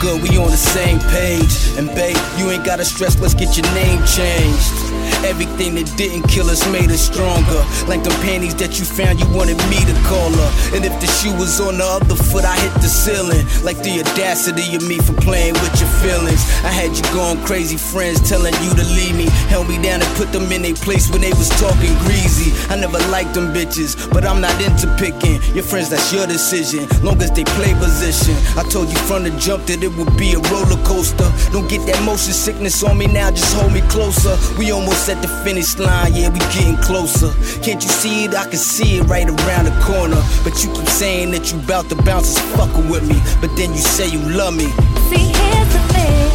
good, 0.00 0.22
we 0.22 0.38
on 0.38 0.50
the 0.50 0.56
same 0.56 0.98
page. 0.98 1.76
And 1.76 1.86
babe, 1.94 2.16
you 2.38 2.50
ain't 2.50 2.64
gotta 2.64 2.84
stress, 2.84 3.20
let's 3.20 3.34
get 3.34 3.56
your 3.56 3.66
name 3.74 4.04
changed. 4.06 4.89
Everything 5.24 5.74
that 5.76 5.86
didn't 5.96 6.28
kill 6.28 6.48
us 6.48 6.66
made 6.72 6.90
us 6.90 7.04
stronger. 7.04 7.62
Like 7.86 8.02
the 8.02 8.14
panties 8.24 8.54
that 8.56 8.78
you 8.78 8.84
found, 8.84 9.20
you 9.20 9.28
wanted 9.30 9.58
me 9.68 9.78
to 9.84 9.94
call 10.08 10.30
her. 10.32 10.50
And 10.74 10.84
if 10.84 10.94
the 11.00 11.06
shoe 11.06 11.34
was 11.36 11.60
on 11.60 11.78
the 11.78 11.84
other 11.84 12.16
foot, 12.16 12.44
I 12.44 12.56
hit 12.56 12.74
the 12.80 12.88
ceiling. 12.88 13.44
Like 13.62 13.78
the 13.82 14.00
audacity 14.00 14.74
of 14.74 14.82
me 14.86 14.98
for 14.98 15.12
playing 15.20 15.54
with 15.60 15.74
your 15.76 15.92
feelings. 16.00 16.40
I 16.64 16.72
had 16.72 16.96
you 16.96 17.04
going 17.12 17.38
crazy, 17.44 17.76
friends 17.76 18.24
telling 18.24 18.54
you 18.64 18.70
to 18.74 18.84
leave 18.96 19.16
me. 19.16 19.28
Held 19.52 19.68
me 19.68 19.76
down 19.76 20.00
and 20.00 20.10
put 20.16 20.32
them 20.32 20.50
in 20.52 20.62
their 20.62 20.74
place 20.74 21.10
when 21.10 21.20
they 21.20 21.34
was 21.36 21.48
talking 21.60 21.92
greasy. 22.06 22.56
I 22.72 22.76
never 22.80 22.98
liked 23.12 23.34
them 23.34 23.52
bitches, 23.52 23.94
but 24.10 24.24
I'm 24.24 24.40
not 24.40 24.56
into 24.62 24.88
picking. 24.96 25.42
Your 25.54 25.64
friends, 25.64 25.90
that's 25.90 26.12
your 26.12 26.26
decision. 26.26 26.88
Long 27.04 27.20
as 27.20 27.30
they 27.32 27.44
play 27.58 27.74
position. 27.74 28.34
I 28.56 28.64
told 28.68 28.88
you 28.88 28.98
from 29.04 29.24
the 29.24 29.30
jump 29.36 29.66
that 29.66 29.82
it 29.82 29.92
would 29.92 30.16
be 30.16 30.32
a 30.32 30.40
roller 30.48 30.80
coaster. 30.84 31.28
Don't 31.52 31.68
get 31.68 31.84
that 31.86 32.00
motion 32.04 32.32
sickness 32.32 32.82
on 32.82 32.96
me 32.96 33.06
now, 33.06 33.30
just 33.30 33.54
hold 33.54 33.72
me 33.72 33.82
closer. 33.92 34.36
We 34.58 34.70
almost 34.72 35.09
at 35.10 35.20
the 35.22 35.28
finish 35.42 35.76
line, 35.78 36.14
yeah, 36.14 36.28
we 36.28 36.38
getting 36.54 36.76
closer. 36.76 37.30
Can't 37.62 37.82
you 37.82 37.90
see 37.90 38.24
it? 38.24 38.34
I 38.34 38.44
can 38.44 38.58
see 38.58 38.98
it 38.98 39.02
right 39.04 39.28
around 39.28 39.64
the 39.64 39.76
corner. 39.82 40.22
But 40.44 40.62
you 40.62 40.72
keep 40.72 40.86
saying 40.86 41.32
that 41.32 41.52
you 41.52 41.58
bout 41.66 41.88
to 41.88 41.96
bounce 41.96 42.30
is 42.30 42.40
fucking 42.56 42.88
with 42.88 43.06
me. 43.08 43.18
But 43.40 43.50
then 43.56 43.72
you 43.72 43.82
say 43.96 44.06
you 44.06 44.20
love 44.20 44.54
me. 44.54 44.68
See, 45.10 45.26
here's 45.34 45.70
the 45.74 45.82
thing. 45.94 46.30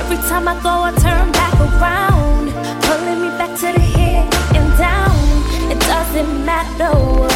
Every 0.00 0.20
time 0.28 0.46
I 0.46 0.54
go, 0.62 0.74
I 0.88 0.92
turn 1.00 1.32
back 1.32 1.54
around. 1.58 2.52
Pulling 2.84 3.22
me 3.24 3.28
back 3.40 3.52
to 3.60 3.68
the 3.72 3.84
here 3.96 4.28
and 4.56 4.68
down. 4.78 5.16
It 5.72 5.80
doesn't 5.80 6.44
matter 6.44 7.31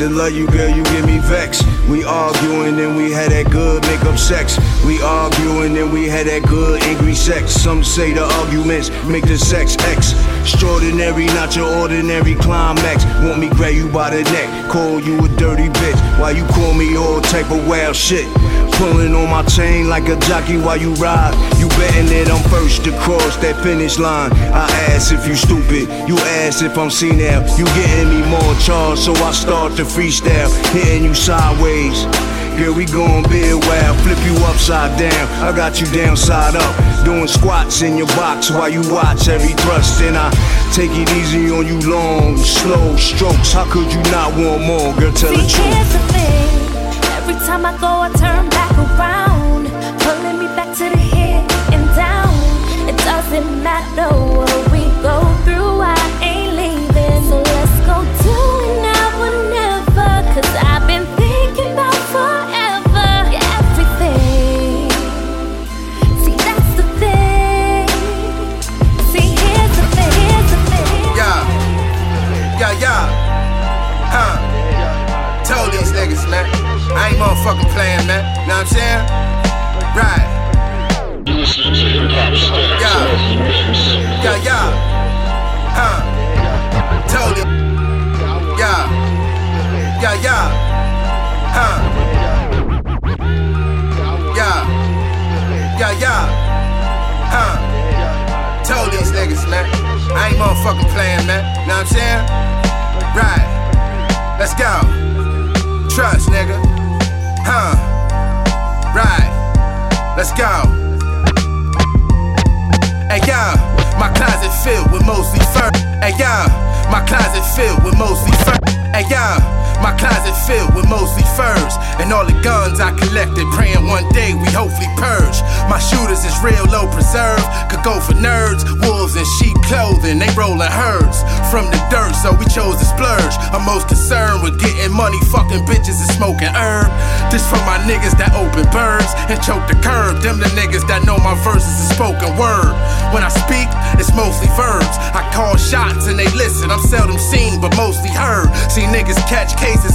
to 0.00 0.08
love 0.08 0.32
you, 0.32 0.46
girl, 0.46 0.68
you 0.70 0.82
get 0.84 1.04
me 1.04 1.18
vexed. 1.18 1.62
We 1.86 2.04
arguing, 2.04 2.76
then 2.76 2.96
we 2.96 3.12
had 3.12 3.32
that 3.32 3.50
good 3.50 3.82
make 3.82 4.02
up 4.04 4.16
sex. 4.18 4.58
We 4.86 5.02
arguing, 5.02 5.74
then 5.74 5.92
we 5.92 6.08
had 6.08 6.26
that 6.26 6.42
good 6.48 6.82
angry 6.84 7.14
sex. 7.14 7.52
Some 7.52 7.84
say 7.84 8.14
the 8.14 8.24
arguments 8.24 8.88
make 9.04 9.26
the 9.26 9.36
sex 9.36 9.76
X. 9.80 10.14
Extraordinary, 10.40 11.26
not 11.26 11.54
your 11.54 11.68
ordinary 11.76 12.34
climax. 12.34 13.04
Want 13.26 13.40
me 13.40 13.50
grab 13.50 13.74
you 13.74 13.88
by 13.88 14.08
the 14.08 14.22
neck, 14.32 14.70
call 14.70 15.00
you 15.00 15.22
a 15.22 15.28
dirty 15.36 15.68
bitch. 15.68 16.18
Why 16.18 16.30
you 16.30 16.46
call 16.46 16.72
me 16.72 16.96
all 16.96 17.20
type 17.20 17.50
of 17.50 17.68
wild 17.68 17.94
shit? 17.94 18.26
Pulling 18.80 19.14
on 19.14 19.28
my 19.28 19.42
chain 19.44 19.90
like 19.90 20.08
a 20.08 20.16
jockey 20.24 20.56
while 20.56 20.80
you 20.80 20.94
ride. 20.94 21.36
You 21.60 21.68
betting 21.76 22.06
that 22.16 22.32
I'm 22.32 22.40
first 22.48 22.82
to 22.84 22.92
cross 23.04 23.36
that 23.44 23.60
finish 23.62 23.98
line. 23.98 24.32
I 24.56 24.64
ask 24.88 25.12
if 25.12 25.28
you 25.28 25.36
stupid, 25.36 25.84
you 26.08 26.16
ask 26.40 26.64
if 26.64 26.78
I'm 26.78 26.88
senile. 26.88 27.44
You 27.60 27.66
getting 27.76 28.08
me 28.08 28.24
more 28.24 28.54
charged, 28.64 29.02
so 29.04 29.12
I 29.20 29.32
start 29.32 29.76
to 29.76 29.84
freestyle, 29.84 30.48
hitting 30.72 31.04
you 31.04 31.12
sideways. 31.12 32.08
Girl, 32.56 32.72
we 32.72 32.86
gon' 32.86 33.28
be 33.28 33.52
a 33.52 33.60
while, 33.68 33.94
flip 34.00 34.16
you 34.24 34.32
upside 34.48 34.96
down. 34.98 35.24
I 35.44 35.52
got 35.54 35.78
you 35.78 35.86
down 35.92 36.16
side 36.16 36.56
up, 36.56 37.04
doing 37.04 37.28
squats 37.28 37.82
in 37.82 37.98
your 37.98 38.08
box 38.16 38.50
while 38.50 38.70
you 38.70 38.80
watch 38.88 39.28
every 39.28 39.52
thrust. 39.60 40.00
And 40.00 40.16
I 40.16 40.32
take 40.72 40.96
it 40.96 41.12
easy 41.20 41.52
on 41.52 41.68
you, 41.68 41.78
long, 41.84 42.38
slow 42.38 42.96
strokes. 42.96 43.52
How 43.52 43.70
could 43.70 43.92
you 43.92 44.00
not 44.08 44.32
want 44.40 44.64
more, 44.64 44.96
girl? 44.96 45.12
Tell 45.12 45.36
the 45.36 45.44
See, 45.44 45.60
truth. 45.60 45.92
the 45.92 46.12
thing. 46.16 46.59
Every 47.30 47.46
time 47.46 47.64
I 47.64 47.70
go, 47.78 47.86
I 47.86 48.08
turn 48.18 48.50
back 48.50 48.72
around, 48.76 49.68
pulling 50.00 50.40
me 50.40 50.46
back 50.56 50.76
to 50.78 50.90
the 50.90 50.96
here 50.96 51.46
and 51.70 51.86
down. 51.94 52.34
It 52.88 52.96
doesn't 53.06 53.62
matter 53.62 54.10
what 54.34 54.72
we 54.72 54.82
go 55.00 55.22
through, 55.44 55.80
I 55.80 55.99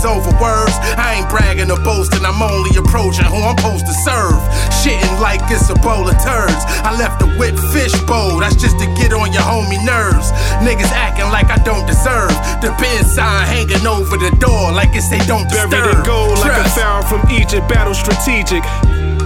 over 0.05 0.31
words. 0.37 0.77
I 0.95 1.19
ain't 1.19 1.29
bragging 1.29 1.69
or 1.73 1.81
boasting, 1.81 2.23
I'm 2.23 2.41
only 2.41 2.71
approaching 2.77 3.25
who 3.25 3.41
I'm 3.41 3.57
supposed 3.57 3.85
to 3.89 3.95
serve. 4.05 4.37
Shitting 4.85 5.19
like 5.19 5.41
it's 5.49 5.67
a 5.69 5.77
bowl 5.81 6.07
of 6.07 6.15
turds. 6.21 6.63
I 6.85 6.93
left 6.95 7.19
the 7.19 7.27
whip 7.35 7.57
fish 7.73 7.93
bowl, 8.05 8.39
that's 8.39 8.55
just 8.55 8.77
to 8.79 8.87
get 8.95 9.11
on 9.11 9.33
your 9.33 9.43
homie 9.43 9.81
nerves. 9.83 10.31
Niggas 10.61 10.93
acting 10.93 11.27
like 11.33 11.49
I 11.49 11.57
don't 11.65 11.85
deserve. 11.89 12.31
The 12.61 12.71
bin 12.77 13.03
sign 13.03 13.49
hanging 13.49 13.85
over 13.85 14.15
the 14.15 14.31
door 14.37 14.71
like 14.71 14.93
it's 14.93 15.09
they 15.09 15.19
don't 15.25 15.49
disturb. 15.49 15.71
Buried 15.71 15.97
in 15.97 16.03
gold 16.05 16.39
like 16.39 16.55
a 16.55 16.69
pharaoh 16.77 17.03
from 17.03 17.25
Egypt, 17.33 17.67
battle 17.67 17.93
strategic. 17.93 18.63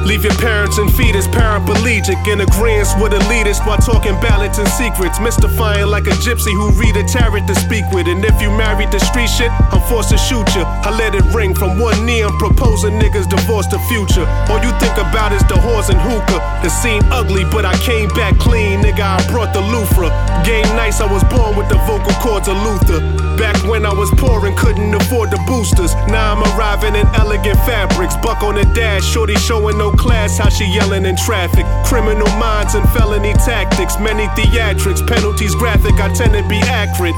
Leave 0.06 0.24
your 0.24 0.36
parents 0.40 0.78
and 0.78 0.92
fetus 0.94 1.28
paraplegic 1.28 2.18
in 2.32 2.42
agreement 2.42 2.88
with 3.02 3.12
elitists 3.12 3.66
while 3.68 3.78
talking 3.78 4.16
ballads 4.22 4.58
and 4.58 4.68
secrets. 4.70 5.20
Mystifying 5.20 5.88
like 5.88 6.08
a 6.08 6.16
gypsy 6.24 6.52
who 6.56 6.72
read 6.80 6.96
a 6.96 7.04
tarot 7.04 7.46
to 7.46 7.56
speak 7.56 7.84
with. 7.92 8.08
And 8.08 8.24
if 8.24 8.42
you 8.42 8.50
married 8.50 8.92
the 8.92 9.00
street 9.00 9.28
shit, 9.28 9.52
I'm 9.52 9.79
forced 9.90 10.10
to 10.14 10.18
shoot 10.18 10.46
you. 10.54 10.62
I 10.62 10.94
let 10.94 11.16
it 11.16 11.26
ring 11.34 11.56
from 11.56 11.80
one 11.80 12.06
knee. 12.06 12.22
I'm 12.22 12.38
proposing 12.38 13.02
niggas 13.02 13.28
divorce 13.28 13.66
the 13.68 13.80
future. 13.90 14.24
All 14.48 14.62
you 14.62 14.72
think 14.78 14.96
about 15.02 15.34
is 15.34 15.42
the 15.50 15.58
whores 15.58 15.90
and 15.90 16.00
hookah. 16.00 16.40
The 16.62 16.70
scene 16.70 17.02
ugly, 17.12 17.44
but 17.50 17.66
I 17.66 17.76
came 17.82 18.08
back 18.10 18.38
clean, 18.38 18.82
nigga. 18.82 19.02
I 19.02 19.20
brought 19.28 19.52
the 19.52 19.62
Lufra. 19.62 20.14
Game 20.46 20.70
nice, 20.78 21.02
I 21.02 21.12
was 21.12 21.24
born 21.26 21.58
with 21.58 21.68
the 21.68 21.80
vocal 21.90 22.14
cords 22.22 22.48
of 22.48 22.56
Luther. 22.62 23.02
Back 23.36 23.58
when 23.66 23.86
I 23.86 23.94
was 23.94 24.12
poor 24.18 24.46
and 24.46 24.56
couldn't 24.56 24.94
afford 24.94 25.32
the 25.32 25.42
boosters. 25.48 25.96
Now 26.08 26.36
I'm 26.36 26.44
arriving 26.54 26.96
in 26.96 27.08
elegant 27.16 27.58
fabrics. 27.66 28.16
Buck 28.18 28.44
on 28.44 28.56
the 28.56 28.66
dash, 28.76 29.04
shorty 29.04 29.36
showing 29.36 29.78
no 29.78 29.92
class, 29.92 30.38
how 30.38 30.50
she 30.50 30.66
yelling 30.66 31.06
in 31.06 31.16
traffic. 31.16 31.66
Criminal 31.86 32.30
minds 32.38 32.76
and 32.76 32.88
felony 32.90 33.34
tactics, 33.34 33.98
many 34.00 34.28
theatrics, 34.38 35.06
penalties 35.08 35.56
graphic. 35.56 35.96
I 35.96 36.14
tend 36.14 36.34
to 36.34 36.48
be 36.48 36.60
accurate. 36.60 37.16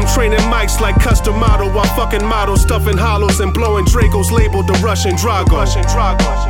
I'm 0.00 0.06
training 0.14 0.40
mics 0.48 0.80
like 0.80 0.94
custom 0.94 1.38
model 1.38 1.68
while 1.70 1.84
fucking 1.94 2.24
models 2.24 2.62
stuffing 2.62 2.96
hollows 2.96 3.40
and 3.40 3.52
blowing 3.52 3.84
Dracos 3.84 4.30
labeled 4.30 4.66
the 4.66 4.72
Russian 4.82 5.12
Drago. 5.12 5.58
Russian 5.58 5.82
Drago. 5.82 6.49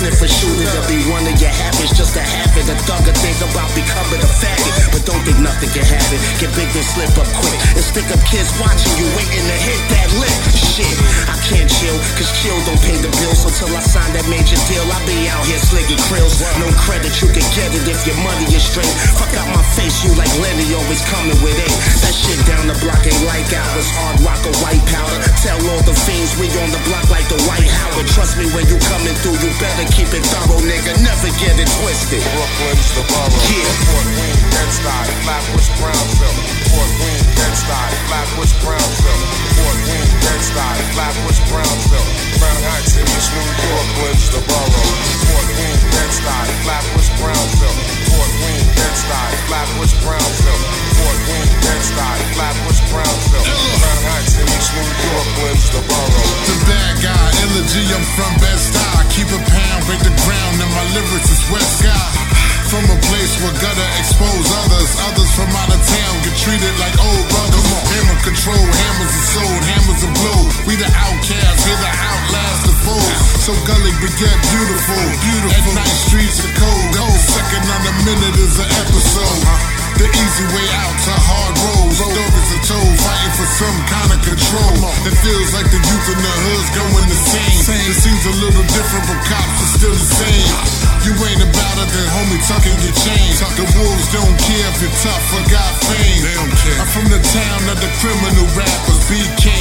Sniff 0.00 0.24
a 0.24 0.28
shooter. 0.28 0.64
To 0.64 0.82
be 0.88 0.96
one 1.12 1.28
of 1.28 1.36
your 1.36 1.52
habits, 1.52 1.92
just 1.92 2.16
to 2.16 2.24
have 2.24 2.56
it. 2.56 2.64
A 2.72 2.76
thugger 2.88 3.12
think 3.20 3.36
about 3.44 3.68
becoming 3.76 4.20
a 4.24 4.30
faggot, 4.40 4.96
but 4.96 5.04
don't 5.04 5.20
think 5.28 5.36
nothing 5.44 5.68
can 5.76 5.84
happen. 5.84 6.16
Get 6.40 6.48
big 6.56 6.72
then 6.72 6.86
slip 6.88 7.12
up 7.20 7.28
quick 7.28 7.60
and 7.76 7.84
stick 7.84 8.08
up 8.08 8.20
kids 8.24 8.48
watching 8.56 8.96
you, 8.96 9.06
waiting 9.12 9.44
to 9.44 9.58
hit 9.60 9.80
that 9.92 10.08
lick. 10.16 10.32
Shit, 10.56 10.96
I 11.28 11.36
can't 11.44 11.68
chill, 11.68 11.98
cause 12.16 12.30
chill 12.40 12.56
don't 12.64 12.80
pay 12.80 12.96
the 12.96 13.12
bills. 13.20 13.44
So 13.44 13.52
till 13.52 13.76
I 13.76 13.84
sign 13.84 14.08
that 14.16 14.24
major 14.32 14.56
deal, 14.70 14.86
I 14.88 14.98
be 15.04 15.28
out 15.28 15.44
here 15.44 15.60
slinging 15.60 16.00
krills. 16.08 16.40
No 16.56 16.70
credit, 16.80 17.12
you 17.20 17.28
can 17.28 17.44
get 17.52 17.68
it 17.76 17.84
if 17.84 18.00
your 18.08 18.16
money 18.24 18.48
is 18.48 18.64
straight. 18.64 18.88
Fuck 19.20 19.36
out 19.36 19.52
my 19.52 19.64
face, 19.76 20.00
you 20.00 20.16
like 20.16 20.32
Lenny, 20.40 20.64
always 20.72 21.04
coming 21.12 21.36
with 21.44 21.58
it. 21.60 21.72
That 22.00 22.14
shit 22.16 22.40
down 22.48 22.64
the 22.70 22.76
block 22.80 23.04
ain't 23.04 23.24
like 23.28 23.50
ours. 23.52 23.88
Hard 24.00 24.16
rock 24.24 24.40
or 24.48 24.56
white 24.64 24.80
powder. 24.88 25.18
Tell 25.44 25.60
all 25.74 25.82
the 25.84 25.92
fiends 25.92 26.38
we 26.40 26.48
on 26.62 26.70
the 26.72 26.80
block 26.88 27.04
like 27.10 27.26
the 27.28 27.36
White 27.44 27.68
Howard. 27.68 28.08
Trust 28.14 28.38
me 28.38 28.46
when 28.54 28.64
you 28.70 28.78
coming 28.86 29.16
through, 29.20 29.36
you 29.42 29.50
better 29.58 29.89
keep 29.92 30.10
it 30.14 30.24
thorough, 30.26 30.60
nigga. 30.62 30.94
Never 31.02 31.30
get 31.38 31.58
it 31.58 31.70
twisted. 31.80 32.22
Brooklyn's 32.34 32.90
the 32.94 33.02
borough. 33.10 33.44
Yeah. 33.50 33.70
Fort 33.90 34.08
Bed-Stuy, 34.54 35.06
Flatbush, 35.24 35.68
Brownsville. 35.78 36.38
Fort 36.70 36.90
Greene, 36.98 37.19
Bed-Stuy, 37.40 37.90
Flatbush, 38.04 38.52
Brownsville. 38.60 39.22
Fort 39.56 39.78
Greene, 39.88 40.12
Bed-Stuy, 40.20 40.76
Flatbush, 40.92 41.40
Brownsville. 41.48 42.08
Crown 42.36 42.60
Heights 42.68 43.00
in 43.00 43.06
East 43.08 43.32
New 43.32 43.40
York, 43.40 43.88
Brooklyn's 43.96 44.28
the 44.28 44.40
borough. 44.44 44.92
Fort 45.24 45.48
Greene, 45.56 45.80
Bed-Stuy, 45.88 46.46
Flatbush, 46.68 47.08
Brownsville. 47.16 47.78
Fort 48.12 48.32
Greene, 48.44 48.68
Bed-Stuy, 48.76 49.30
Flatbush, 49.48 49.94
Brownsville. 50.04 50.62
Fort 51.00 51.18
Greene, 51.24 51.52
Bed-Stuy, 51.64 52.18
Flatbush, 52.36 52.80
Brownsville. 52.92 53.46
Crown 53.80 54.02
Heights 54.04 54.34
in 54.36 54.44
East 54.44 54.70
New 54.76 54.84
York, 54.84 55.28
Brooklyn's 55.40 55.66
the 55.72 55.80
borough. 55.88 56.32
The 56.44 56.56
bad 56.68 56.94
guy, 57.00 57.26
Elegy, 57.40 57.84
I'm 57.88 58.04
from 58.20 58.32
Bed-Stuy. 58.36 59.00
Keep 59.16 59.32
a 59.32 59.40
pound, 59.48 59.80
break 59.88 60.04
the 60.04 60.12
ground, 60.28 60.54
and 60.60 60.70
my 60.76 60.84
lyrics 60.92 61.32
is 61.32 61.40
West 61.48 61.80
Sky. 61.80 62.59
From 62.70 62.86
a 62.86 63.00
place 63.02 63.34
where 63.42 63.50
gutter 63.58 63.90
expose 63.98 64.46
others, 64.62 64.94
others 65.10 65.30
from 65.34 65.50
out 65.58 65.74
of 65.74 65.82
town 65.82 66.14
get 66.22 66.38
treated 66.38 66.70
like 66.78 66.94
old 67.02 67.26
brothers. 67.34 67.66
Hammer 67.66 68.18
control, 68.22 68.62
hammers 68.62 69.10
are 69.10 69.28
sold, 69.34 69.62
hammers 69.66 70.00
are 70.06 70.14
blow. 70.14 70.40
We 70.70 70.78
the 70.78 70.86
outcasts, 70.86 71.66
we 71.66 71.74
the 71.74 71.90
outlast 71.90 72.60
the 72.70 72.74
foes. 72.86 73.18
So 73.42 73.58
gully 73.66 73.90
beget 73.98 74.38
beautiful, 74.54 75.02
beautiful. 75.18 75.50
At 75.50 75.82
night 75.82 75.98
streets 76.06 76.46
are 76.46 76.54
cold, 76.62 76.94
cold. 76.94 77.18
Second 77.18 77.66
on 77.74 77.82
the 77.90 77.94
minute 78.06 78.38
is 78.38 78.54
an 78.62 78.70
episode. 78.70 79.42
Uh-huh. 79.50 79.79
The 80.00 80.08
easy 80.08 80.46
way 80.56 80.64
out 80.80 80.96
to 80.96 81.12
hard 81.12 81.54
roads. 81.60 82.00
Stories 82.00 82.48
are 82.56 82.64
told, 82.72 82.94
fighting 83.04 83.34
for 83.36 83.48
some 83.60 83.78
kind 83.84 84.10
of 84.16 84.20
control. 84.24 84.80
It 85.04 85.12
feels 85.20 85.52
like 85.52 85.68
the 85.68 85.76
youth 85.76 86.06
in 86.08 86.20
the 86.24 86.34
hood's 86.40 86.72
going 86.72 87.04
the 87.04 87.20
same. 87.20 87.60
It 87.84 87.98
seems 88.00 88.24
a 88.24 88.34
little 88.40 88.64
different, 88.64 89.04
but 89.04 89.20
cops 89.28 89.60
are 89.60 89.72
still 89.76 89.92
the 89.92 90.08
same. 90.24 90.80
You 91.04 91.12
ain't 91.20 91.44
about 91.44 91.76
it, 91.84 91.88
then 91.92 92.08
homie, 92.16 92.40
tucking 92.48 92.80
your 92.80 92.96
chain. 92.96 93.28
The 93.60 93.68
wolves 93.76 94.08
don't 94.16 94.36
care 94.40 94.68
if 94.72 94.80
you're 94.80 94.98
tough 95.04 95.26
or 95.36 95.44
got 95.52 95.68
fame. 95.84 96.24
They 96.24 96.32
don't 96.32 96.48
care. 96.64 96.80
I'm 96.80 96.88
from 96.88 97.08
the 97.12 97.20
town 97.20 97.60
of 97.68 97.76
the 97.76 97.92
criminal 98.00 98.48
rappers, 98.56 99.00
BK, 99.04 99.52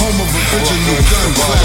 home 0.00 0.16
of 0.16 0.28
original 0.32 1.00
gun 1.12 1.28
Fort 1.36 1.60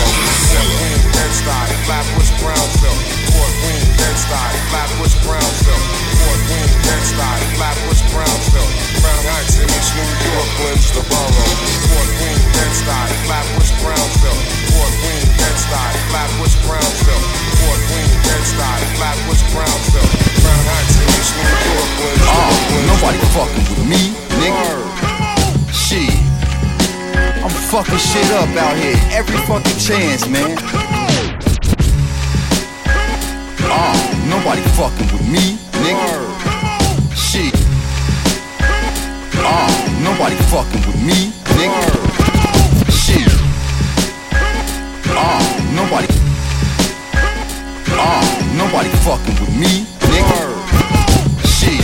Bed-Stuy, 1.15 1.67
Flatbush, 1.87 2.31
Brownsville. 2.39 2.99
Fort 3.31 3.53
Greene, 3.63 3.91
Bed-Stuy, 3.95 4.51
Flatbush, 4.71 5.15
Brownsville. 5.23 5.83
Fort 6.19 6.41
Greene, 6.47 6.73
Bed-Stuy, 6.83 7.39
Flatbush, 7.59 8.01
brown 8.13 8.39
belt, 8.53 8.71
brown 9.01 9.21
in 9.59 9.69
each 9.69 9.89
New 9.93 10.09
York 10.33 10.49
borrow. 11.09 11.49
Fort 11.89 12.09
Wayne, 12.21 12.43
Flatbush, 13.25 13.71
brown 13.81 14.09
belt. 14.21 14.41
Fort 14.73 14.93
Wayne, 15.05 15.29
Flatbush, 16.09 16.55
brown 16.65 16.91
belt. 17.05 17.23
Fort 17.61 17.81
Wayne, 17.93 18.13
Flatbush, 18.97 19.43
brown 19.53 19.79
belt. 19.93 20.11
Brown 20.41 20.63
in 20.89 21.09
each 21.17 21.31
New 21.37 21.49
York 21.49 21.91
borrow. 21.99 22.29
Oh, 22.29 22.39
ah, 22.39 22.53
nobody 22.89 23.19
fucking 23.35 23.65
with 23.69 23.85
me, 23.85 24.01
nigga. 24.41 24.73
She, 25.73 26.09
I'm 27.43 27.53
fucking 27.69 27.97
shit 27.97 28.29
up 28.33 28.49
out 28.57 28.75
here 28.77 28.97
every 29.13 29.37
fucking 29.45 29.77
chance, 29.77 30.27
man. 30.27 30.57
Oh, 33.69 33.97
nobody 34.25 34.61
fucking 34.73 35.09
with 35.13 35.27
me, 35.29 35.57
nigga. 35.85 36.28
Oh, 39.51 39.67
nobody 40.03 40.35
fucking 40.53 40.83
with 40.85 41.01
me, 41.01 41.33
nigga. 41.57 41.81
Shit. 42.93 43.33
Oh, 45.09 45.41
nobody. 45.73 46.07
Oh, 47.97 48.21
nobody 48.53 48.89
fucking 49.01 49.37
with 49.41 49.55
me, 49.57 49.89
nigga. 50.13 50.41
Shit. 51.57 51.81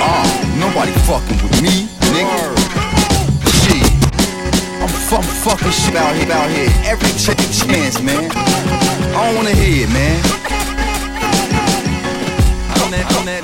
Oh, 0.00 0.24
nobody 0.56 0.92
fucking 1.04 1.40
with 1.44 1.60
me, 1.60 1.88
nigga. 2.14 2.40
Shit. 3.60 3.84
I'm, 4.80 4.88
I'm 5.12 5.28
fucking 5.44 5.72
shit 5.72 5.96
out 5.96 6.14
here, 6.16 6.32
out 6.32 6.48
here 6.48 6.72
every 6.86 7.12
chance, 7.20 8.00
man. 8.00 8.30
I 8.32 9.26
don't 9.26 9.36
wanna 9.36 9.50
hear 9.50 9.86
it, 9.86 9.92
man. 9.92 10.16
I'm 12.80 12.90
that, 12.92 13.04
I'm 13.12 13.26
that. 13.26 13.42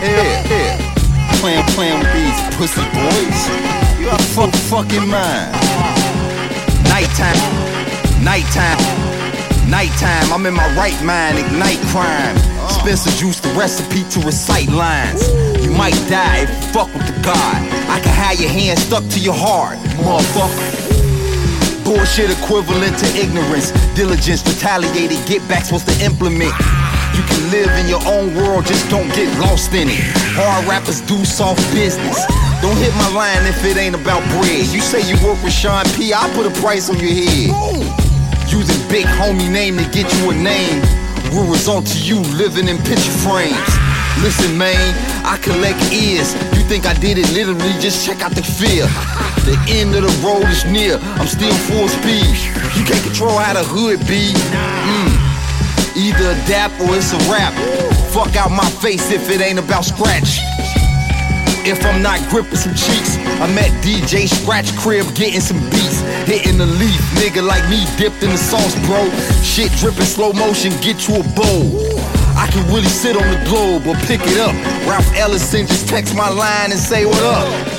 Yeah, 0.00 0.44
yeah. 0.48 0.97
Playing, 1.38 1.64
playing 1.78 1.98
with 2.00 2.12
these 2.12 2.56
pussy 2.56 2.82
boys. 2.90 3.40
You 4.00 4.10
out 4.10 4.20
fuck, 4.34 4.52
fucking 4.66 5.06
mind. 5.06 5.54
Nighttime, 6.90 7.38
nighttime, 8.24 8.78
nighttime. 9.70 10.32
I'm 10.32 10.44
in 10.46 10.54
my 10.54 10.66
right 10.74 11.00
mind, 11.04 11.38
ignite 11.38 11.78
crime. 11.94 12.36
Spencer 12.68 13.10
juice 13.10 13.38
the 13.38 13.50
recipe 13.50 14.02
to 14.10 14.26
recite 14.26 14.68
lines. 14.68 15.28
You 15.62 15.70
might 15.70 15.94
die 16.10 16.42
if 16.42 16.50
you 16.50 16.72
fuck 16.72 16.92
with 16.92 17.06
the 17.06 17.14
God. 17.22 17.56
I 17.88 18.00
can 18.02 18.12
have 18.12 18.40
your 18.40 18.50
hand 18.50 18.80
stuck 18.80 19.06
to 19.10 19.20
your 19.20 19.34
heart, 19.34 19.78
motherfucker. 20.02 20.88
Bullshit 21.84 22.30
equivalent 22.30 22.98
to 22.98 23.06
ignorance. 23.16 23.70
Diligence, 23.94 24.42
retaliated, 24.44 25.24
get 25.28 25.46
back 25.48 25.66
supposed 25.66 25.86
to 25.86 26.04
implement. 26.04 26.52
You 27.16 27.22
can 27.24 27.50
live 27.50 27.70
in 27.80 27.88
your 27.88 28.02
own 28.06 28.34
world, 28.34 28.66
just 28.66 28.88
don't 28.90 29.08
get 29.14 29.28
lost 29.38 29.72
in 29.74 29.88
it. 29.88 30.00
Hard 30.36 30.66
rappers 30.66 31.00
do 31.00 31.24
soft 31.24 31.62
business. 31.72 32.18
Don't 32.60 32.76
hit 32.76 32.94
my 32.96 33.10
line 33.14 33.46
if 33.46 33.64
it 33.64 33.76
ain't 33.76 33.94
about 33.94 34.22
bread. 34.34 34.66
You 34.68 34.80
say 34.80 35.00
you 35.08 35.14
work 35.24 35.42
with 35.42 35.52
Sean 35.52 35.84
P, 35.96 36.12
I 36.12 36.28
put 36.34 36.46
a 36.46 36.54
price 36.60 36.90
on 36.90 36.98
your 36.98 37.14
head. 37.14 37.54
Using 38.50 38.80
big 38.88 39.06
homie 39.06 39.50
name 39.50 39.76
to 39.76 39.84
get 39.90 40.06
you 40.18 40.30
a 40.30 40.34
name. 40.34 40.82
Will 41.32 41.46
result 41.46 41.86
to 41.86 41.98
you 41.98 42.20
living 42.36 42.68
in 42.68 42.78
picture 42.78 43.16
frames. 43.22 43.68
Listen, 44.22 44.58
man, 44.58 44.74
I 45.24 45.38
collect 45.38 45.78
ears. 45.92 46.34
You 46.56 46.64
think 46.66 46.86
I 46.86 46.94
did 46.94 47.18
it 47.18 47.30
literally? 47.32 47.72
Just 47.78 48.04
check 48.04 48.22
out 48.22 48.32
the 48.32 48.42
fear. 48.42 48.86
The 49.46 49.56
end 49.68 49.94
of 49.94 50.02
the 50.02 50.14
road 50.26 50.42
is 50.50 50.64
near. 50.64 50.98
I'm 51.20 51.28
still 51.28 51.54
full 51.70 51.88
speed. 51.88 52.34
You 52.76 52.84
can't 52.84 53.02
control 53.04 53.38
how 53.38 53.54
the 53.54 53.62
hood 53.62 54.00
be. 54.08 54.34
Mm. 54.34 55.07
Either 55.98 56.30
adapt 56.30 56.78
or 56.80 56.94
it's 56.94 57.12
a 57.12 57.18
rap. 57.26 57.52
Fuck 58.14 58.36
out 58.36 58.52
my 58.52 58.70
face 58.78 59.10
if 59.10 59.28
it 59.30 59.40
ain't 59.40 59.58
about 59.58 59.84
scratch. 59.84 60.38
If 61.66 61.84
I'm 61.84 62.00
not 62.00 62.22
gripping 62.30 62.54
some 62.54 62.72
cheeks, 62.72 63.18
I'm 63.42 63.58
at 63.58 63.70
DJ 63.82 64.28
Scratch 64.28 64.74
Crib 64.78 65.04
getting 65.16 65.40
some 65.40 65.58
beats. 65.70 66.00
Hitting 66.22 66.56
the 66.56 66.66
leaf, 66.66 67.00
nigga 67.18 67.44
like 67.44 67.68
me 67.68 67.84
dipped 67.98 68.22
in 68.22 68.30
the 68.30 68.38
sauce, 68.38 68.78
bro. 68.86 69.10
Shit 69.42 69.72
dripping 69.72 70.06
slow 70.06 70.32
motion, 70.32 70.70
get 70.80 71.08
you 71.08 71.16
a 71.16 71.24
bowl. 71.34 71.82
I 72.38 72.48
can 72.52 72.64
really 72.72 72.86
sit 72.86 73.16
on 73.16 73.28
the 73.28 73.44
globe 73.44 73.86
or 73.88 73.96
pick 74.06 74.20
it 74.22 74.38
up. 74.38 74.54
Ralph 74.86 75.12
Ellison 75.16 75.66
just 75.66 75.88
text 75.88 76.14
my 76.14 76.28
line 76.28 76.70
and 76.70 76.78
say 76.78 77.06
what 77.06 77.22
up. 77.24 77.77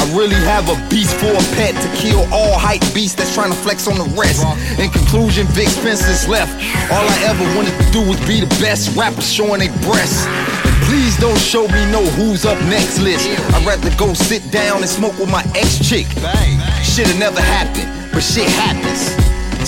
I 0.00 0.16
really 0.16 0.40
have 0.48 0.64
a 0.72 0.76
beast 0.88 1.14
for 1.20 1.28
a 1.28 1.44
pet 1.60 1.76
to 1.76 1.88
kill 1.94 2.24
all 2.32 2.56
hype 2.56 2.80
beasts 2.94 3.14
that's 3.14 3.34
trying 3.34 3.52
to 3.52 3.56
flex 3.60 3.86
on 3.86 4.00
the 4.00 4.08
rest. 4.16 4.40
In 4.80 4.88
conclusion, 4.88 5.46
Vic 5.52 5.68
Spencer's 5.68 6.26
left. 6.26 6.56
All 6.88 7.04
I 7.04 7.18
ever 7.28 7.44
wanted 7.52 7.76
to 7.76 7.86
do 7.92 8.00
was 8.08 8.16
be 8.26 8.40
the 8.40 8.48
best 8.64 8.96
rapper 8.96 9.20
showing 9.20 9.60
their 9.60 9.72
breasts. 9.84 10.24
Please 10.88 11.20
don't 11.20 11.38
show 11.38 11.68
me 11.68 11.84
no 11.92 12.00
who's 12.16 12.46
up 12.46 12.58
next 12.72 12.98
list. 13.00 13.28
I'd 13.52 13.66
rather 13.66 13.94
go 13.96 14.14
sit 14.14 14.50
down 14.50 14.80
and 14.80 14.88
smoke 14.88 15.18
with 15.18 15.30
my 15.30 15.44
ex 15.54 15.78
chick. 15.78 16.06
Shit'll 16.80 17.18
never 17.18 17.40
happen, 17.40 17.84
but 18.10 18.22
shit 18.22 18.48
happens. 18.48 19.12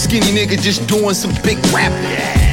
Skinny 0.01 0.33
nigga 0.33 0.57
just 0.61 0.89
doing 0.89 1.15
some 1.15 1.35
big 1.45 1.59
rapping. 1.77 2.52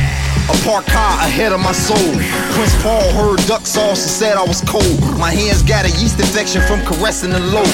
A 0.50 0.58
parked 0.66 0.89
car 0.89 1.14
ahead 1.22 1.54
of 1.54 1.60
my 1.60 1.72
soul. 1.72 2.12
Prince 2.58 2.74
Paul 2.82 3.06
heard 3.14 3.38
duck 3.45 3.68
sauce 3.68 4.02
and 4.02 4.10
said 4.10 4.36
I 4.36 4.43
was 4.43 4.62
cold. 4.66 5.00
My 5.20 5.30
hands 5.30 5.62
got 5.62 5.86
a 5.86 5.91
yeast 6.02 6.20
infection 6.20 6.62
from 6.64 6.82
caressing 6.82 7.30
the 7.30 7.39
loaf. 7.39 7.70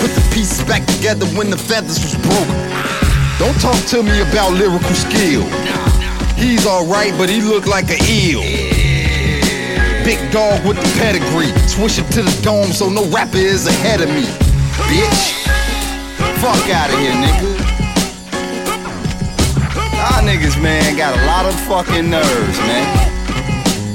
Put 0.00 0.14
the 0.14 0.22
pieces 0.32 0.62
back 0.62 0.86
together 0.86 1.26
when 1.34 1.50
the 1.50 1.58
feathers 1.58 1.98
was 1.98 2.14
broke. 2.22 2.54
Don't 3.42 3.58
talk 3.58 3.78
to 3.90 4.02
me 4.02 4.20
about 4.22 4.52
lyrical 4.52 4.94
skill. 4.94 5.42
He's 6.38 6.66
alright, 6.66 7.12
but 7.18 7.28
he 7.28 7.42
look 7.42 7.66
like 7.66 7.90
a 7.90 7.98
eel. 8.06 8.42
Big 10.04 10.20
dog 10.30 10.64
with 10.64 10.76
the 10.76 10.90
pedigree. 11.02 11.50
Swish 11.66 11.98
it 11.98 12.06
to 12.12 12.22
the 12.22 12.42
dome 12.42 12.70
so 12.70 12.88
no 12.88 13.04
rapper 13.10 13.38
is 13.38 13.66
ahead 13.66 14.00
of 14.00 14.08
me. 14.08 14.22
Bitch. 14.86 15.34
Fuck 16.38 16.70
out 16.70 16.90
of 16.90 16.98
here, 17.00 17.12
nigga. 17.12 17.59
Y'all 20.00 20.24
niggas, 20.24 20.56
man, 20.62 20.96
got 20.96 21.12
a 21.12 21.26
lot 21.26 21.44
of 21.44 21.52
fucking 21.68 22.08
nerves, 22.08 22.58
man. 22.64 22.88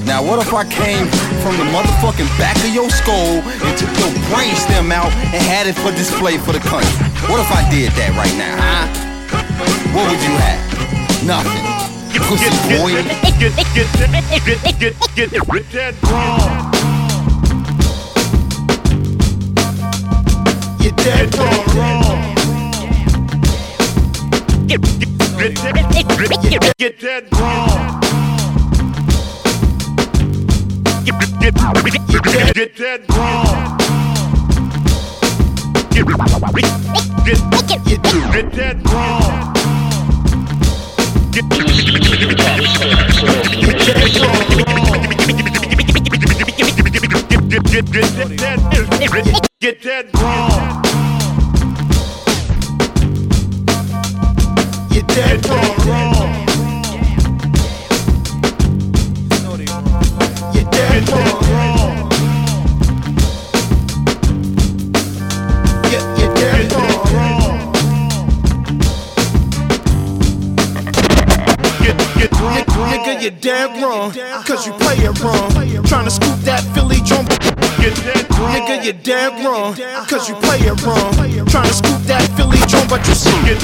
Now, 0.05 0.21
what 0.21 0.37
if 0.37 0.53
I 0.53 0.63
came 0.63 1.07
from 1.41 1.57
the 1.57 1.65
motherfucking 1.73 2.29
back 2.37 2.55
of 2.57 2.69
your 2.69 2.91
skull 2.91 3.41
and 3.41 3.73
took 3.73 3.89
your 3.97 4.13
brain 4.29 4.53
stem 4.55 4.91
out 4.91 5.11
and 5.33 5.41
had 5.49 5.65
it 5.65 5.73
for 5.73 5.89
display 5.89 6.37
for 6.37 6.53
the 6.53 6.59
country? 6.59 6.93
What 7.25 7.41
if 7.41 7.49
I 7.49 7.67
did 7.73 7.89
that 7.97 8.13
right 8.13 8.37
now, 8.37 8.53
huh? 8.53 8.85
What 9.97 10.05
would 10.11 10.21
you 10.21 10.37
have? 10.45 10.61
Nothing. 11.25 11.65
Pussy 12.29 12.53
boy. 12.69 13.01
Wrong. 16.03 16.71
You're 20.79 20.93
dead 21.01 21.35
wrong. 21.73 22.35
Get, 24.67 24.81
get, 24.99 25.14
get, 25.37 25.55
get, 25.55 26.77
get, 26.77 26.99
that 26.99 27.23
wrong. 27.33 28.01
Get, 31.03 31.15
get, 31.39 31.53
get, 31.53 32.53
get, 32.53 32.75
that 32.77 33.09
wrong. 33.09 33.65
Get, 49.59 49.81
that 49.81 50.13
wrong. 50.13 50.94
You're 55.07 55.15
dead 55.15 55.49
wrong. 55.49 56.45
You're 60.53 60.71
dead 60.71 61.09
wrong. 61.09 62.11
You're 71.83 71.91
dead 72.73 73.21
you're 73.21 73.31
dead 73.31 73.81
wrong. 73.81 74.11
Cause 74.43 74.67
you 74.67 74.73
play 74.73 74.95
it 74.97 75.19
wrong. 75.21 75.51
Trying 75.85 76.05
to 76.05 76.11
scoop 76.11 76.39
that 76.41 76.63
Philly 76.73 76.97
drum. 77.05 77.25
Nigga, 78.35 78.83
you're 78.83 78.93
dead 78.93 79.31
wrong. 79.45 79.75
Cause 80.07 80.27
you 80.27 80.35
play 80.35 80.59
it 80.59 80.75
wrong. 80.83 81.13
Trying 81.47 81.67
to 81.67 81.73
scoop 81.73 82.01
that 82.11 82.27
Philly 82.35 82.59
drum, 82.67 82.87
but 82.87 83.07
you 83.07 83.15
see. 83.15 83.31
It. 83.47 83.59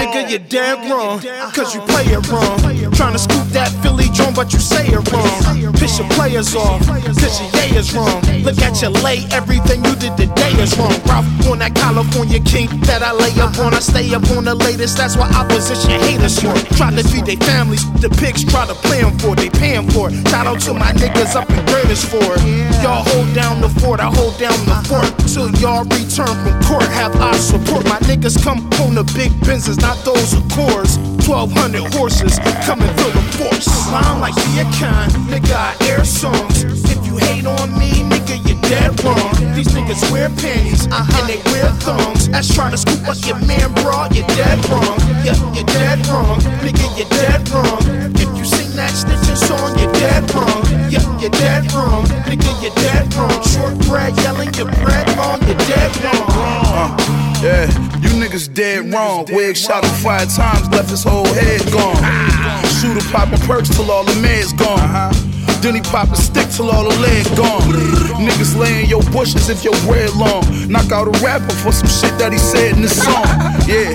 Nigga, 0.00 0.30
you're 0.30 0.38
dead 0.40 0.90
wrong. 0.90 1.20
Cause 1.52 1.74
you 1.74 1.80
play 1.82 2.04
it 2.04 2.26
wrong. 2.28 2.58
Trying 2.92 3.12
to 3.12 3.18
scoop 3.18 3.46
that 3.52 3.70
Philly 3.82 4.08
drum, 4.14 4.34
but 4.34 4.52
you 4.52 4.58
say 4.58 4.86
it 4.88 5.12
wrong. 5.12 5.72
Piss 5.74 5.98
your 5.98 6.08
players 6.10 6.54
off. 6.54 6.80
Cause 6.86 7.40
your 7.40 7.50
yay 7.60 7.76
is 7.76 7.94
wrong. 7.94 8.22
Look 8.42 8.58
at 8.58 8.80
your 8.80 8.90
lay. 9.04 9.24
Everything 9.32 9.84
you 9.84 9.94
did 9.96 10.16
today 10.16 10.52
is 10.60 10.76
wrong. 10.78 10.96
Ralph 11.06 11.26
on 11.48 11.58
that 11.60 11.74
California 11.74 12.40
king 12.40 12.68
that 12.88 13.02
I 13.02 13.12
lay 13.12 13.32
up 13.40 13.58
on. 13.58 13.74
I 13.74 13.80
stay 13.80 14.14
up 14.14 14.24
on 14.30 14.44
the 14.44 14.54
latest. 14.54 14.96
That's 14.96 15.16
why 15.16 15.28
opposition 15.30 16.00
haters 16.00 16.40
for. 16.40 16.54
Try 16.76 16.90
to 16.94 17.04
feed 17.04 17.26
their 17.26 17.36
families. 17.36 17.84
The 18.00 18.08
pigs 18.08 18.44
try 18.44 18.66
to 18.66 18.74
play 18.74 19.02
them 19.02 19.18
for. 19.18 19.36
They 19.36 19.50
pay 19.50 19.76
'em 19.76 19.88
for 19.90 20.08
it. 20.08 20.28
Shout 20.28 20.46
out 20.46 20.60
to 20.60 20.72
my 20.74 20.92
niggas 20.92 21.36
up 21.36 21.50
in 21.50 21.64
Greatest 21.66 22.06
for 22.06 22.24
it. 22.24 22.42
Y'all 22.82 23.04
hold 23.04 23.32
down 23.34 23.60
the 23.60 23.68
fort. 23.80 24.00
I 24.00 24.05
hold 24.10 24.38
down 24.38 24.58
the 24.66 24.76
fort. 24.88 25.10
Till 25.28 25.50
y'all 25.60 25.84
return 25.84 26.32
from 26.44 26.56
court. 26.64 26.88
Have 26.96 27.14
our 27.20 27.34
support. 27.34 27.84
My 27.84 27.98
niggas 28.08 28.42
come 28.42 28.66
on 28.82 28.94
the 28.94 29.04
big 29.14 29.32
business, 29.44 29.76
not 29.78 29.96
those 30.04 30.32
who 30.32 30.40
cores. 30.50 30.98
1200 31.26 31.92
horses 31.94 32.38
coming 32.64 32.88
through 32.94 33.12
the 33.12 33.24
force. 33.34 33.66
Rhyme 33.90 34.20
like 34.20 34.34
be 34.46 34.62
a 34.62 34.66
kind, 34.78 35.10
nigga, 35.26 35.54
I 35.54 35.76
air 35.90 36.04
songs. 36.04 36.62
If 36.64 37.04
you 37.04 37.16
hate 37.16 37.46
on 37.46 37.72
me, 37.78 37.90
nigga, 38.06 38.38
you're 38.46 38.60
dead 38.62 38.94
wrong. 39.02 39.34
These 39.54 39.68
niggas 39.74 40.10
wear 40.12 40.28
panties 40.28 40.86
uh-huh. 40.86 41.02
and 41.18 41.28
they 41.28 41.42
wear 41.50 41.70
thongs. 41.82 42.28
That's 42.28 42.52
trying 42.54 42.70
to 42.70 42.78
scoop 42.78 43.08
up 43.08 43.18
your 43.26 43.38
man, 43.44 43.74
bra. 43.82 44.08
You're 44.12 44.26
dead 44.38 44.62
wrong. 44.70 44.98
Yeah, 45.26 45.34
you're 45.52 45.66
dead 45.66 46.06
wrong. 46.06 46.38
Nigga, 46.62 46.86
you're 46.96 47.10
dead 47.10 47.48
wrong. 47.50 47.82
If 48.14 48.35
you 48.76 48.88
sing 48.88 49.06
that 49.06 49.20
snitching 49.20 49.36
song, 49.36 49.78
you're 49.78 49.92
dead 49.92 50.34
wrong. 50.34 50.64
Yeah, 50.90 51.20
you're 51.20 51.30
dead 51.30 51.72
wrong. 51.72 52.04
Nigga, 52.26 52.62
you're 52.62 52.74
dead 52.74 53.12
wrong. 53.14 53.42
Short 53.42 53.78
bread 53.88 54.16
yelling 54.22 54.52
your 54.54 54.70
bread 54.82 55.06
long. 55.16 55.40
You're 55.46 55.58
dead 55.66 55.90
wrong. 56.04 56.24
Uh, 56.28 56.96
yeah, 57.42 57.66
you 58.00 58.10
niggas 58.20 58.52
dead 58.52 58.92
wrong. 58.92 59.26
Wig 59.32 59.56
shot 59.56 59.84
him 59.84 59.94
five 60.02 60.32
times, 60.34 60.68
left 60.70 60.90
his 60.90 61.04
whole 61.04 61.26
head 61.26 61.60
gone. 61.72 61.96
Shooter 62.80 63.06
popping 63.10 63.40
perks 63.46 63.68
till 63.68 63.90
all 63.90 64.04
the 64.04 64.12
meds 64.12 64.56
gone. 64.56 65.12
Then 65.62 65.74
he 65.74 65.80
pop 65.80 66.10
a 66.10 66.16
stick 66.16 66.48
till 66.50 66.70
all 66.70 66.84
the 66.84 66.96
lead 67.00 67.26
gone. 67.36 67.62
Niggas 68.20 68.56
lay 68.58 68.84
in 68.84 68.88
your 68.88 69.02
bushes 69.10 69.48
if 69.48 69.64
your 69.64 69.74
bread 69.86 70.14
long. 70.14 70.44
Knock 70.68 70.92
out 70.92 71.08
a 71.08 71.24
rapper 71.24 71.54
for 71.54 71.72
some 71.72 71.88
shit 71.88 72.16
that 72.18 72.32
he 72.32 72.38
said 72.38 72.76
in 72.76 72.82
the 72.82 72.88
song. 72.88 73.24
Yeah, 73.66 73.90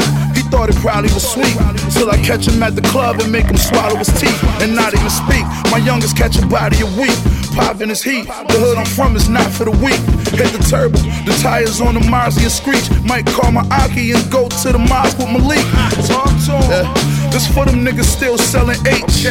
thought 0.62 0.70
it 0.70 0.82
probably 0.82 1.12
was 1.14 1.26
sweet. 1.26 1.58
Till 1.94 2.12
I 2.12 2.18
catch 2.22 2.48
him 2.48 2.62
at 2.62 2.76
the 2.76 2.82
club 2.94 3.20
and 3.20 3.32
make 3.32 3.46
him 3.46 3.58
swallow 3.58 3.96
his 3.96 4.14
teeth 4.20 4.38
and 4.62 4.76
not 4.76 4.94
even 4.94 5.10
speak. 5.10 5.42
My 5.72 5.78
youngest 5.78 6.16
catch 6.16 6.38
a 6.38 6.46
body 6.46 6.82
a 6.82 6.90
week. 7.02 7.18
Pop 7.56 7.82
in 7.82 7.90
his 7.90 8.04
heat. 8.04 8.28
The 8.28 8.58
hood 8.62 8.78
I'm 8.78 8.86
from 8.86 9.16
is 9.16 9.28
not 9.28 9.50
for 9.52 9.66
the 9.66 9.72
weak. 9.82 9.98
Hit 10.38 10.54
the 10.54 10.62
turbo, 10.70 11.00
the 11.26 11.34
tires 11.42 11.82
on 11.82 11.96
the 11.96 12.02
Marzi 12.02 12.44
and 12.44 12.52
screech. 12.52 12.86
Might 13.04 13.26
call 13.26 13.52
my 13.52 13.66
Aki 13.72 14.12
and 14.12 14.32
go 14.32 14.50
to 14.50 14.72
the 14.72 14.78
mosque 14.78 15.18
with 15.18 15.32
Malik. 15.34 15.66
Talk 16.06 16.30
to 16.46 16.56
him. 16.70 16.86
This 17.34 17.48
for 17.48 17.66
them 17.66 17.84
niggas 17.84 18.06
still 18.06 18.38
selling 18.38 18.78
H. 18.86 19.26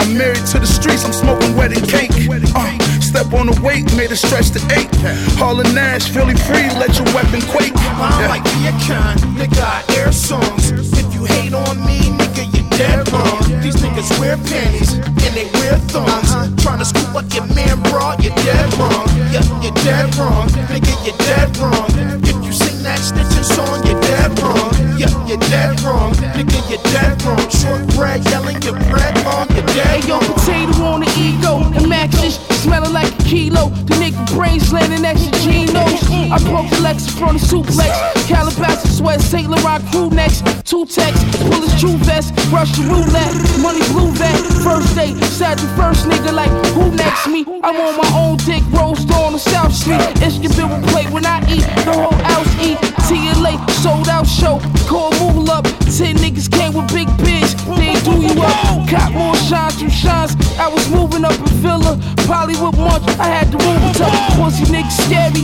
I'm 0.00 0.16
married 0.16 0.46
to 0.54 0.58
the 0.58 0.66
streets, 0.66 1.04
I'm 1.04 1.12
smoking 1.12 1.56
wedding 1.56 1.84
cake. 1.84 2.10
Uh, 2.56 2.99
step 3.10 3.32
on 3.34 3.46
the 3.50 3.56
weight, 3.60 3.84
made 3.96 4.10
it 4.10 4.22
stretch 4.22 4.50
to 4.54 4.62
eight. 4.78 4.90
Hauling 5.34 5.74
Nash, 5.74 6.08
Philly 6.10 6.36
free, 6.46 6.70
let 6.78 6.94
your 6.94 7.10
weapon 7.10 7.42
quake. 7.50 7.74
I'm 7.98 8.30
like 8.30 8.44
the 8.44 8.70
kind, 8.86 9.18
nigga, 9.34 9.58
I 9.58 9.82
air 9.98 10.12
songs. 10.12 10.70
If 10.70 11.12
you 11.12 11.24
hate 11.24 11.52
on 11.52 11.82
me, 11.82 11.98
nigga, 12.14 12.46
you're 12.54 12.70
dead 12.78 13.02
wrong. 13.10 13.42
These 13.60 13.76
niggas 13.82 14.10
wear 14.20 14.36
panties 14.36 14.94
and 14.94 15.32
they 15.34 15.50
wear 15.58 15.74
thongs. 15.90 16.30
Uh-huh. 16.30 16.54
Trying 16.62 16.78
to 16.78 16.84
scoop 16.84 17.14
up 17.14 17.26
your 17.34 17.46
man, 17.50 17.82
bra, 17.90 18.14
you're 18.22 18.34
dead 18.46 18.68
wrong. 18.78 19.06
Yeah, 19.34 19.42
you're 19.58 19.78
dead 19.82 20.14
wrong. 20.14 20.48
Nigga, 20.70 20.94
you're 21.04 21.18
dead 21.26 21.50
wrong. 21.58 21.90
If 22.22 22.38
you 22.46 22.52
sing 22.52 22.82
that 22.84 23.00
snitching 23.02 23.44
song, 23.44 23.84
you're 23.86 24.00
dead 24.00 24.38
wrong. 24.38 24.79
You're 25.00 25.38
dead 25.48 25.80
wrong. 25.80 26.12
Nigga, 26.12 26.60
you're 26.68 26.82
dead 26.92 27.22
wrong. 27.24 27.40
Short 27.48 27.86
bread 27.96 28.22
yelling 28.28 28.60
your 28.60 28.76
bread 28.92 29.16
long, 29.24 29.48
you're 29.56 29.64
dead 29.72 29.86
Hey, 29.86 30.08
yo, 30.08 30.18
potato 30.18 30.84
on 30.84 31.00
the 31.00 31.10
ego. 31.16 31.64
The 31.72 31.86
mattress 31.88 32.36
smelling 32.60 32.92
like 32.92 33.08
a 33.08 33.22
kilo. 33.24 33.70
The 33.88 33.94
nigga 33.94 34.20
brains 34.34 34.72
landing 34.72 35.02
next 35.02 35.24
to 35.24 35.30
Geno's. 35.40 36.04
I 36.30 36.38
broke 36.44 36.68
the 36.68 36.84
Lexus 36.84 37.18
from 37.18 37.38
the 37.38 37.42
suplex. 37.42 37.96
Calabasas 38.28 38.98
sweat, 38.98 39.20
St. 39.20 39.48
Laurent 39.48 39.82
crew 39.90 40.10
necks. 40.10 40.42
Two 40.64 40.84
texts, 40.84 41.24
pull 41.48 41.62
his 41.62 41.80
true 41.80 41.96
vest. 42.04 42.34
Russian 42.52 42.88
roulette, 42.88 43.34
money 43.60 43.80
blue 43.88 44.12
vet. 44.12 44.36
First 44.62 44.94
date, 44.94 45.16
sad 45.24 45.58
the 45.58 45.68
first 45.80 46.04
nigga 46.06 46.32
like, 46.32 46.50
who 46.74 46.90
next 46.94 47.26
me? 47.26 47.46
I'm 47.64 47.76
on 47.80 47.96
my 47.96 48.10
own 48.14 48.36
dick, 48.44 48.62
roast 48.70 49.00
on 49.02 49.06
the 49.06 49.09
South 49.40 49.72
Street. 49.72 50.00
Ishkabit 50.20 50.68
will 50.68 50.86
play 50.92 51.06
when 51.06 51.24
I 51.24 51.40
eat, 51.48 51.64
the 51.84 51.92
whole 51.92 52.20
house 52.28 52.52
eat. 52.60 52.76
TLA, 53.08 53.56
sold 53.82 54.08
out 54.08 54.26
show, 54.26 54.60
call 54.86 55.10
Mool 55.18 55.50
up. 55.50 55.64
Ten 55.96 56.16
niggas 56.20 56.50
came 56.50 56.74
with 56.74 56.92
big 56.92 57.08
bids, 57.18 57.54
they 57.80 57.96
do 58.04 58.20
you 58.20 58.36
up. 58.42 58.88
Got 58.88 59.12
more 59.12 59.34
shines 59.36 59.80
from 59.80 59.90
shines. 59.90 60.36
I 60.58 60.68
was 60.68 60.88
moving 60.90 61.24
up 61.24 61.38
in 61.38 61.54
Villa, 61.64 61.98
Hollywood 62.28 62.76
March. 62.76 63.02
I 63.18 63.26
had 63.26 63.50
to 63.52 63.58
move 63.58 63.82
it 63.90 64.00
up. 64.00 64.12
Pussy 64.36 64.64
niggas 64.68 64.98
scary. 65.08 65.42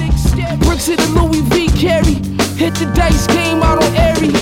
Bricks 0.59 0.86
hit 0.86 0.99
the 0.99 1.09
Louis 1.16 1.40
V 1.51 1.68
carry. 1.68 2.14
Hit 2.61 2.74
the 2.74 2.86
dice 2.94 3.26
game 3.26 3.62
out 3.62 3.82
on 3.82 3.97
Airy. 3.97 4.32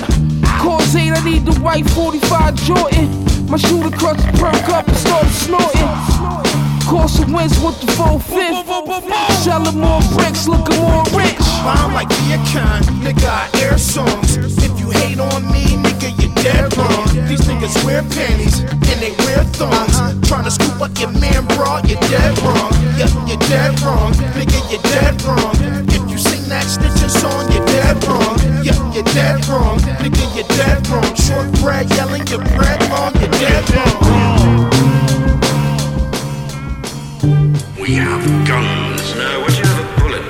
Cause 0.59 0.95
eight, 0.95 1.11
I 1.11 1.23
need 1.23 1.45
the 1.45 1.57
white 1.59 1.89
45 1.91 2.55
Jordan. 2.55 3.25
My 3.47 3.57
shooter 3.57 3.95
crutch 3.95 4.19
perk 4.35 4.69
up 4.69 4.87
and 4.87 4.97
started 4.97 5.31
snorting. 5.31 6.14
Course 6.95 7.19
of 7.19 7.27
wins 7.27 7.59
with 7.59 7.75
the 7.83 7.91
full 7.91 8.19
fifth. 8.19 8.55
Selling 9.43 9.79
more 9.83 9.99
bricks, 10.15 10.47
looking 10.47 10.79
more 10.79 11.03
rich. 11.11 11.43
I'm 11.67 11.91
like 11.91 12.07
the 12.07 12.39
kind, 12.55 12.85
nigga, 13.03 13.27
I 13.27 13.51
air 13.59 13.77
songs. 13.77 14.37
If 14.63 14.79
you 14.79 14.91
hate 14.91 15.19
on 15.19 15.43
me, 15.51 15.75
nigga, 15.75 16.15
you're 16.15 16.31
dead 16.39 16.71
wrong. 16.77 17.03
These 17.27 17.41
niggas 17.51 17.83
wear 17.83 18.01
panties 18.15 18.61
and 18.63 18.97
they 19.03 19.11
wear 19.27 19.43
thongs. 19.59 19.91
Trying 20.25 20.45
to 20.45 20.51
scoop 20.51 20.79
up 20.79 20.97
your 20.97 21.11
man, 21.19 21.43
bra, 21.59 21.83
you're 21.83 21.99
dead 22.07 22.31
wrong. 22.39 22.71
Yeah, 22.95 23.11
you're 23.27 23.43
dead 23.51 23.75
wrong. 23.83 24.13
Nigga, 24.31 24.55
you're 24.71 24.81
dead 24.95 25.21
wrong. 25.27 25.51
If 25.91 26.09
you 26.09 26.17
sing 26.17 26.47
that 26.47 26.63
snitching 26.63 27.11
song, 27.11 27.51
you're 27.51 27.65
dead 27.75 27.99
wrong. 28.07 28.39
Yeah, 28.63 28.79
you're 28.95 29.03
dead 29.11 29.45
wrong. 29.51 29.79
Nigga, 29.99 30.23
you're 30.31 30.47
dead 30.55 30.87
wrong. 30.87 31.11
Short 31.19 31.51
bread 31.59 31.91
yelling 31.91 32.25
your 32.27 32.39
bread 32.55 32.79
long, 32.87 33.11
you're 33.19 33.35
dead 33.43 33.67
wrong. 33.75 34.94
We 37.85 37.93
have 37.97 38.25
guns. 38.47 39.13
No, 39.13 39.41
would 39.41 39.55
you 39.55 39.63
have 39.63 39.79
a 39.85 40.01
bullet? 40.01 40.23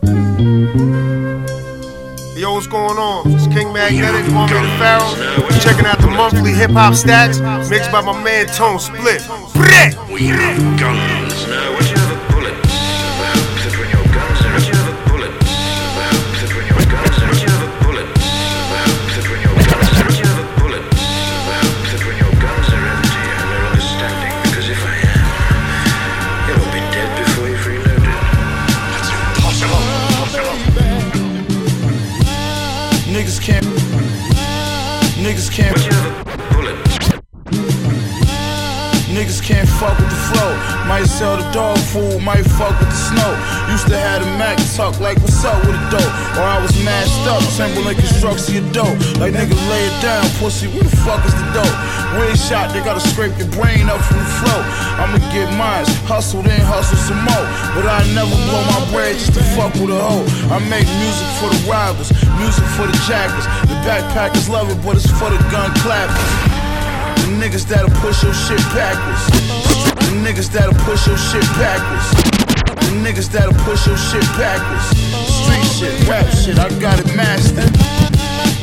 Yo, 2.37 2.51
what's 2.51 2.67
going 2.67 2.97
on? 2.97 3.31
It's 3.31 3.47
King 3.47 3.71
Magnetic, 3.71 4.25
Homie 4.25 4.49
the 4.49 4.67
Pharaoh. 4.77 5.15
Checking 5.61 5.85
out 5.85 5.99
the 5.99 6.07
monthly 6.07 6.51
hip 6.51 6.71
hop 6.71 6.95
Stacks 6.95 7.39
mixed 7.69 7.93
by 7.93 8.01
my 8.01 8.21
man 8.21 8.47
Tone 8.47 8.77
Spliff. 8.77 9.29
We 10.11 10.25
have 10.25 10.77
guns. 10.77 11.24
Fuck 39.85 39.97
with 40.01 40.09
the 40.09 40.21
flow. 40.33 40.51
Might 40.89 41.05
sell 41.05 41.37
the 41.37 41.45
dog 41.53 41.77
food, 41.93 42.17
might 42.21 42.45
fuck 42.57 42.73
with 42.81 42.89
the 42.89 43.01
snow. 43.13 43.31
Used 43.69 43.87
to 43.93 43.97
have 43.97 44.25
the 44.25 44.31
Mac 44.41 44.57
talk 44.73 44.97
like 44.99 45.17
what's 45.21 45.45
up 45.45 45.61
with 45.65 45.77
the 45.77 45.97
dope. 45.97 46.13
Or 46.37 46.45
I 46.45 46.57
was 46.61 46.73
mashed 46.81 47.25
up, 47.29 47.41
Timberland 47.53 47.97
construction 47.97 48.57
your 48.57 48.67
dope. 48.73 48.97
Like 49.21 49.37
niggas 49.37 49.61
lay 49.69 49.83
it 49.85 49.97
down, 50.01 50.25
pussy, 50.41 50.67
where 50.73 50.81
the 50.81 50.95
fuck 51.05 51.21
is 51.25 51.35
the 51.37 51.45
dope? 51.53 51.77
Wing 52.17 52.33
shot, 52.33 52.73
they 52.73 52.81
gotta 52.81 53.03
scrape 53.13 53.37
your 53.37 53.49
brain 53.53 53.85
up 53.89 54.01
from 54.01 54.17
the 54.17 54.29
flow. 54.41 54.61
I'ma 54.97 55.21
get 55.29 55.53
mines, 55.53 55.89
hustle 56.09 56.41
then 56.41 56.61
hustle 56.65 56.97
some 56.97 57.21
more. 57.21 57.45
But 57.77 57.85
I 57.85 58.01
never 58.17 58.33
blow 58.49 58.63
my 58.73 58.81
bread 58.89 59.13
just 59.21 59.37
to 59.37 59.43
fuck 59.53 59.73
with 59.77 59.93
a 59.93 60.01
hoe. 60.01 60.25
I 60.49 60.57
make 60.65 60.89
music 60.97 61.29
for 61.37 61.49
the 61.53 61.61
robbers, 61.69 62.09
music 62.41 62.65
for 62.73 62.89
the 62.89 62.97
jackers. 63.05 63.45
The 63.69 63.77
backpackers 63.85 64.49
love 64.49 64.71
it, 64.73 64.79
but 64.81 64.97
it's 64.97 65.09
for 65.19 65.29
the 65.29 65.41
gun 65.53 65.69
clappers. 65.85 66.31
The 67.21 67.37
niggas 67.41 67.65
that'll 67.67 67.89
push 68.01 68.23
your 68.23 68.33
shit 68.33 68.61
backwards. 68.73 69.64
The 69.95 70.11
niggas 70.23 70.51
that'll 70.51 70.73
push 70.83 71.07
your 71.07 71.17
shit 71.17 71.45
backwards. 71.57 72.09
The 72.85 72.91
niggas 73.03 73.29
that'll 73.31 73.53
push 73.63 73.87
your 73.87 73.97
shit 73.97 74.25
backwards. 74.37 74.87
Street 75.29 75.67
shit, 75.77 76.07
rap 76.07 76.25
shit, 76.33 76.59
I 76.59 76.69
got 76.79 76.99
it 76.99 77.15
mastered. 77.15 77.71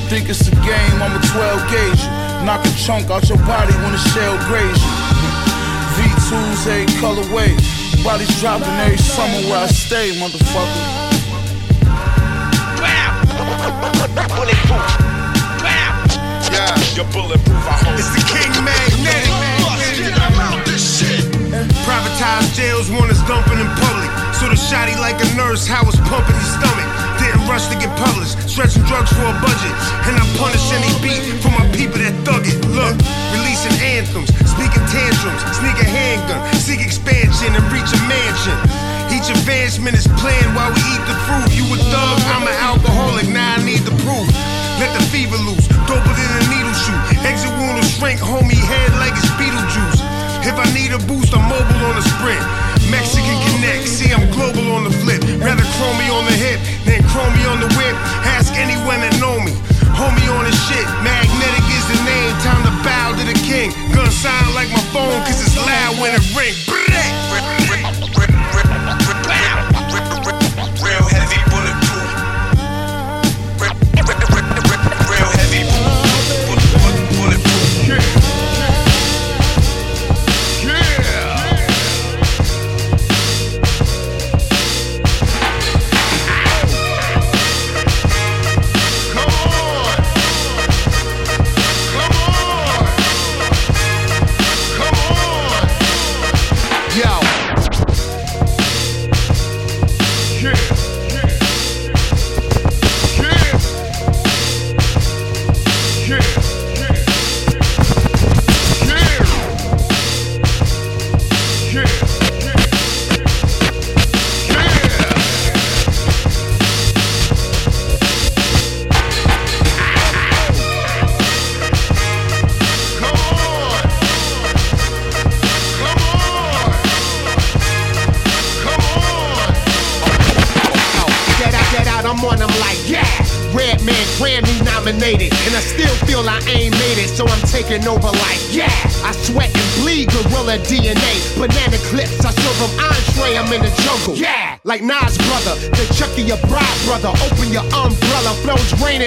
Think 0.09 0.29
it's 0.29 0.47
a 0.49 0.55
game, 0.67 0.97
I'm 1.01 1.17
a 1.17 1.23
12 1.33 1.71
gauge. 1.71 2.03
you. 2.05 2.11
Knock 2.45 2.65
a 2.67 2.71
chunk 2.77 3.11
out 3.11 3.29
your 3.29 3.39
body 3.39 3.73
when 3.83 3.93
the 3.93 4.03
shell 4.13 4.37
graze 4.49 4.83
you. 4.83 4.93
V2s, 5.97 6.67
a 6.69 6.87
colorway. 7.01 7.53
Bodies 8.05 8.41
dropping 8.41 8.69
every 8.83 8.99
summer 8.99 9.41
where 9.49 9.65
I 9.65 9.67
stay, 9.69 10.13
motherfucker. 10.19 11.09
Yeah, 16.53 16.77
you're 16.95 17.07
bulletproof, 17.13 17.65
I 17.67 17.81
hope. 17.81 17.99
It's 17.99 18.13
the 18.13 18.21
King 18.29 18.53
Magnetic. 18.63 18.92
Privatized 21.83 22.55
jails 22.55 22.91
want 22.91 23.11
us 23.11 23.19
dumping 23.27 23.59
in 23.59 23.67
public. 23.79 24.11
So 24.39 24.47
the 24.47 24.59
shotty 24.59 24.95
like 24.99 25.19
a 25.19 25.29
nurse, 25.35 25.67
how 25.67 25.83
it's 25.87 25.99
pumping 26.07 26.35
his 26.35 26.51
stomach. 26.55 26.89
Didn't 27.19 27.47
rush 27.47 27.67
to 27.71 27.77
get 27.79 27.91
published, 27.99 28.39
stretching 28.51 28.83
drugs 28.87 29.11
for 29.11 29.27
a 29.27 29.37
budget. 29.43 29.75
And 30.07 30.15
I 30.19 30.25
punish 30.39 30.63
any 30.75 30.91
beat 31.03 31.23
for 31.43 31.51
my 31.55 31.67
people 31.75 31.99
that 32.03 32.15
thug 32.27 32.47
it. 32.47 32.59
Look, 32.71 32.95
releasing 33.35 33.75
anthems, 33.83 34.31
speaking 34.47 34.85
tantrums, 34.91 35.43
sneak 35.59 35.79
a 35.79 35.87
handgun, 35.87 36.43
seek 36.59 36.83
expansion 36.83 37.55
and 37.55 37.65
reach 37.71 37.91
a 37.91 38.01
mansion. 38.11 38.59
Each 39.15 39.29
advancement 39.31 39.95
is 39.95 40.07
planned 40.19 40.55
while 40.55 40.73
we 40.75 40.82
Ask 57.63 58.55
anyone 58.59 58.99
that 59.01 59.15
know 59.21 59.39
me. 59.39 59.55
Homie 59.95 60.27
on 60.35 60.43
the 60.43 60.55
shit, 60.67 60.83
magnetic 61.07 61.63
is 61.71 61.87
the 61.87 61.99
name. 62.03 62.35
Time 62.43 62.63
to 62.67 62.75
bow 62.83 63.15
to 63.15 63.23
the 63.23 63.39
king. 63.47 63.71
Gun 63.95 64.11
sound 64.11 64.55
like 64.55 64.69
my 64.71 64.83
phone, 64.91 65.23
cause 65.23 65.39
it's 65.39 65.57
loud 65.57 65.95
when 66.01 66.11
it 66.15 66.25
ring. 66.35 67.72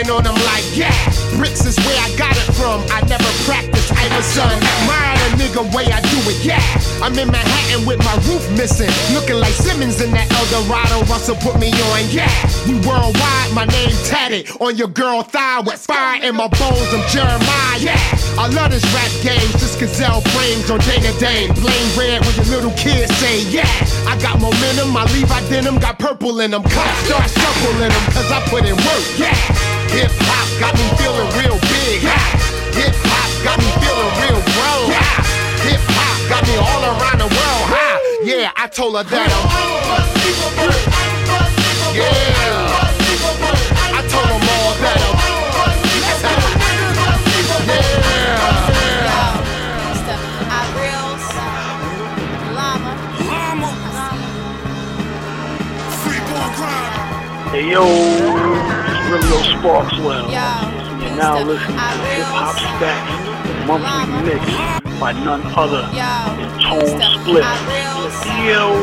Raining 0.06 0.18
on 0.18 0.24
them 0.24 0.36
like, 0.46 0.66
yeah. 0.74 0.94
Bricks 1.38 1.66
is 1.66 1.78
where 1.78 2.00
I 2.00 2.16
got 2.18 2.32
it 2.32 2.54
from. 2.56 2.82
I 2.92 3.02
never 3.08 3.28
practiced, 3.46 3.92
I 3.92 4.16
was 4.16 4.26
son. 4.26 4.52
Admire 4.52 5.18
the 5.18 5.44
nigga 5.44 5.76
way 5.76 5.86
I 5.92 6.02
do 6.02 6.20
it, 6.30 6.44
yeah. 6.44 6.62
I'm 7.02 7.18
in 7.18 7.30
Manhattan 7.32 7.86
with 7.86 8.00
my 8.00 8.16
roof 8.28 8.44
missing, 8.58 8.92
looking 9.14 9.36
like 9.36 9.54
Simmons 9.54 10.02
in 10.02 10.12
that 10.12 10.32
El 10.32 10.46
Eldorado. 10.46 11.06
Russell 11.12 11.36
put 11.36 11.60
me 11.60 11.72
on, 11.92 12.10
yeah. 12.10 12.32
We 12.68 12.76
worldwide, 12.88 13.52
my 13.54 13.66
name 13.66 13.92
tatted 14.06 14.50
on 14.62 14.78
your 14.78 14.88
girl 14.88 15.24
thigh 15.24 15.62
with 15.62 15.80
fire 15.80 16.22
in 16.24 16.36
my 16.36 16.48
bones. 16.48 16.90
I'm 16.94 17.04
Jeremiah, 17.10 17.80
yeah. 17.80 18.00
I 18.40 18.48
love 18.48 18.72
this 18.72 18.86
rap 18.94 19.12
game, 19.24 19.50
just 19.60 19.80
gazelle 19.80 20.22
frames 20.34 20.70
on 20.72 20.80
Dana 20.80 21.12
Dane. 21.20 21.54
Blame 21.56 21.90
red 21.98 22.24
when 22.26 22.36
your 22.36 22.46
little 22.46 22.76
kids 22.80 23.14
say, 23.18 23.44
yeah. 23.52 23.68
I 24.08 24.18
got 24.22 24.40
momentum, 24.40 24.90
my 24.92 25.04
Levi 25.12 25.50
denim 25.50 25.80
got 25.80 26.00
purple 26.00 26.40
in 26.40 26.52
them. 26.52 26.64
Cops 26.64 27.00
start 27.08 27.30
circling 27.30 27.90
them, 27.90 28.06
cause 28.16 28.32
I 28.32 28.40
put 28.48 28.64
in 28.66 28.76
work, 28.76 29.04
yeah. 29.18 29.75
Hip 29.94 30.12
hop 30.26 30.48
got 30.60 30.74
me 30.76 30.86
feeling 30.98 31.30
real 31.38 31.58
big. 31.70 32.02
Hip 32.76 32.96
hop 33.06 33.30
got 33.44 33.58
me 33.60 33.70
feeling 33.84 34.12
real 34.22 34.42
grown. 34.56 34.90
Hip 35.68 35.84
hop 35.94 36.18
got 36.30 36.42
me 36.48 36.56
all 36.58 36.84
around 36.96 37.20
the 37.20 37.30
world, 37.30 37.66
huh? 37.70 38.00
Yeah, 38.24 38.52
I 38.56 38.68
told 38.68 38.96
her 38.98 39.04
that 39.04 39.30
I'm. 39.32 39.46
Yeah. 41.96 42.36
I 43.94 44.02
told 44.08 44.28
them 44.28 44.42
all 44.42 44.74
that 44.82 45.00
I'm. 45.02 45.16
Hey 57.52 57.72
yo, 57.72 57.84
it's 59.16 59.55
Remio 59.66 59.82
Sparkswell. 59.90 60.30
You're 61.02 61.16
now 61.18 61.42
listening 61.44 61.78
to 61.78 61.82
Hip 62.14 62.30
Hop 62.30 62.56
Stacks, 62.56 63.14
the 63.48 63.54
monthly 63.66 64.22
mix 64.24 64.46
by 65.00 65.12
none 65.12 65.42
other 65.58 65.90
than 65.90 66.50
Tone 66.62 66.86
Spliff. 67.02 67.46
Yo. 68.46 68.78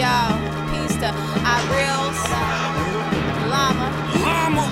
Yo, 0.00 0.16
peace 0.72 0.96
to 0.96 1.12
I 1.44 1.60
reals. 1.68 2.20
Llama. 3.52 3.86
Llama. 4.24 4.64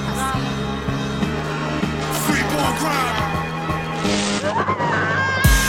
Freeborn 2.24 2.74
crime. 2.80 3.16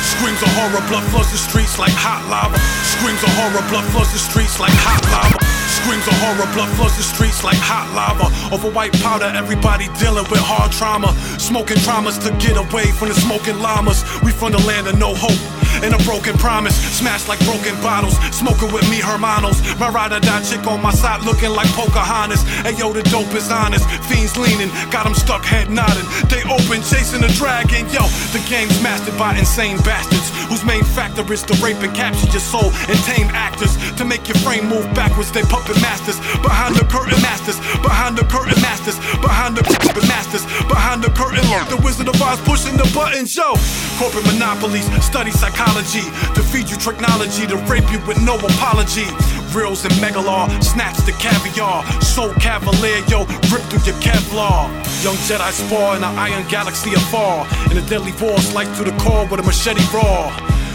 Screams 0.03 0.41
of 0.41 0.49
horror, 0.55 0.83
blood 0.87 1.03
floods 1.11 1.31
the 1.31 1.37
streets 1.37 1.77
like 1.77 1.91
hot 1.91 2.23
lava. 2.29 2.57
Screams 2.83 3.21
of 3.23 3.29
horror, 3.35 3.63
blood 3.69 3.83
floods 3.91 4.13
the 4.13 4.19
streets 4.19 4.59
like 4.59 4.71
hot 4.75 5.03
lava. 5.11 5.58
Screams 5.83 6.07
of 6.07 6.13
horror, 6.19 6.47
blood 6.53 6.69
floods 6.75 6.97
the 6.97 7.03
streets 7.03 7.43
like 7.43 7.57
hot 7.57 7.87
lava. 7.95 8.27
Over 8.53 8.69
white 8.69 8.93
powder, 8.99 9.25
everybody 9.25 9.87
dealing 9.97 10.27
with 10.29 10.43
hard 10.43 10.71
trauma. 10.71 11.15
Smoking 11.39 11.77
traumas 11.77 12.19
to 12.23 12.29
get 12.37 12.57
away 12.57 12.91
from 12.91 13.09
the 13.09 13.15
smoking 13.15 13.59
llamas. 13.59 14.03
We 14.21 14.31
from 14.31 14.51
the 14.51 14.59
land 14.67 14.87
of 14.87 14.99
no 14.99 15.15
hope. 15.15 15.39
And 15.81 15.93
a 15.93 16.01
broken 16.03 16.35
promise, 16.37 16.75
smashed 16.97 17.29
like 17.29 17.39
broken 17.45 17.73
bottles. 17.81 18.19
Smoking 18.35 18.73
with 18.73 18.83
me, 18.89 18.99
hermanos. 18.99 19.63
My 19.79 19.87
ride 19.87 20.11
or 20.11 20.19
die 20.19 20.43
chick 20.43 20.65
on 20.67 20.81
my 20.81 20.91
side 20.91 21.23
looking 21.23 21.51
like 21.51 21.69
Pocahontas. 21.71 22.43
Hey 22.65 22.75
yo, 22.75 22.91
the 22.91 23.03
dope 23.03 23.31
is 23.33 23.49
honest. 23.49 23.87
Fiends 24.11 24.35
leaning, 24.35 24.69
got 24.91 25.05
'em 25.05 25.15
stuck, 25.15 25.45
head 25.45 25.69
nodding. 25.69 26.05
They 26.27 26.43
open, 26.43 26.83
chasing 26.83 27.21
the 27.21 27.31
dragon. 27.39 27.87
Yo, 27.95 28.03
the 28.35 28.43
game's 28.49 28.81
mastered 28.81 29.17
by 29.17 29.37
insane 29.37 29.77
bastards. 29.87 30.29
Whose 30.49 30.65
main 30.65 30.83
factor 30.83 31.23
is 31.31 31.43
to 31.43 31.53
rape 31.63 31.81
and 31.81 31.95
capture 31.95 32.27
your 32.27 32.43
soul 32.43 32.73
and 32.89 32.97
tame 33.05 33.29
actors. 33.33 33.77
To 33.95 34.03
make 34.03 34.27
your 34.27 34.37
frame 34.43 34.67
move 34.67 34.87
backwards, 34.93 35.31
they 35.31 35.43
puppet 35.43 35.68
masters. 35.77 36.17
Behind 36.41 36.75
the 36.75 36.85
curtain 36.89 37.21
masters, 37.21 37.61
behind 37.85 38.17
the 38.17 38.25
curtain 38.25 38.57
masters, 38.61 38.97
behind 39.21 39.57
the 39.57 39.63
curtain 39.63 40.07
masters, 40.07 40.43
behind 40.65 41.03
the 41.03 41.11
curtain. 41.13 41.45
The 41.69 41.77
Wizard 41.85 42.09
of 42.09 42.21
Oz 42.21 42.41
pushing 42.41 42.77
the 42.77 42.89
buttons, 42.93 43.35
yo. 43.35 43.53
Corporate 44.01 44.25
monopolies, 44.25 44.87
study 45.03 45.31
psychology. 45.31 46.05
To 46.33 46.41
feed 46.41 46.69
you 46.69 46.77
technology, 46.77 47.45
to 47.45 47.57
rape 47.69 47.89
you 47.91 47.99
with 48.09 48.21
no 48.21 48.35
apology. 48.37 49.05
Reels 49.53 49.85
and 49.85 49.93
megalar, 50.01 50.45
snatch 50.63 50.97
the 51.05 51.13
caviar. 51.13 51.85
so 52.01 52.33
cavalier, 52.41 53.03
yo, 53.07 53.25
rip 53.51 53.63
through 53.69 53.85
your 53.85 53.97
Kevlar. 54.01 54.69
Young 55.03 55.15
Jedi 55.27 55.51
spar 55.51 55.97
in 55.97 56.03
an 56.03 56.17
iron 56.17 56.47
galaxy 56.47 56.93
afar. 56.93 57.47
In 57.71 57.77
a 57.77 57.85
deadly 57.89 58.11
force, 58.11 58.53
light 58.53 58.73
to 58.77 58.83
the 58.83 58.95
core 58.97 59.25
with 59.27 59.39
a 59.39 59.43
machete 59.43 59.83
raw. 59.93 60.29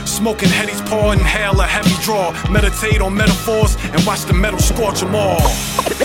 Smoking 0.06 0.48
headies 0.48 0.84
paw, 0.88 1.12
inhale 1.12 1.60
a 1.60 1.66
heavy 1.66 1.94
draw. 2.02 2.32
Meditate 2.50 3.00
on 3.00 3.14
metaphors 3.14 3.76
and 3.92 4.04
watch 4.06 4.24
the 4.24 4.34
metal 4.34 4.58
scorch 4.58 5.00
them 5.00 5.14
all. 5.14 5.40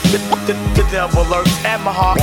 The, 0.10 0.88
devil 0.91 1.24
lurks 1.26 1.64
at 1.66 1.82
my 1.82 1.93
heart. 1.93 2.20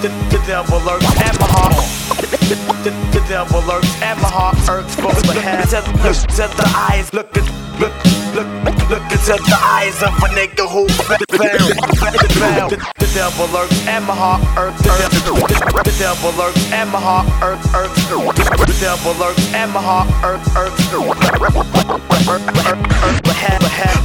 The 0.00 0.42
devil 0.46 0.80
lurks 0.80 1.06
at 1.20 1.38
my 1.40 1.46
heart. 1.48 2.29
The, 2.50 2.56
the, 2.82 2.90
the 3.14 3.22
devil 3.28 3.62
lurks 3.62 3.94
at 4.02 4.18
my 4.18 4.26
heart. 4.26 4.58
Earth's 4.68 4.96
full 4.98 5.14
of 5.14 5.22
hell. 5.38 5.62
Look 6.02 6.18
to 6.34 6.50
the 6.50 6.66
eyes, 6.74 7.14
look 7.14 7.30
at, 7.38 7.46
look, 7.78 7.94
look, 8.34 8.50
look 8.90 9.06
into 9.06 9.38
the 9.38 9.58
eyes 9.62 10.02
of 10.02 10.10
a 10.18 10.26
nigga 10.34 10.66
who 10.66 10.90
fell. 11.38 12.66
The, 12.66 12.74
the 12.98 13.06
devil 13.14 13.46
lurks 13.54 13.86
at 13.86 14.02
my 14.02 14.18
heart. 14.18 14.42
Earth. 14.58 14.74
The, 14.82 14.90
the 15.86 15.94
devil 15.94 16.34
lurks 16.34 16.58
at 16.74 16.90
my 16.90 16.98
heart. 16.98 17.30
Earth. 17.38 17.62
The 17.70 18.78
devil 18.82 19.14
lurks 19.14 19.46
at 19.54 19.70
my 19.70 19.78
heart. 19.78 20.10
Earth. 20.26 20.42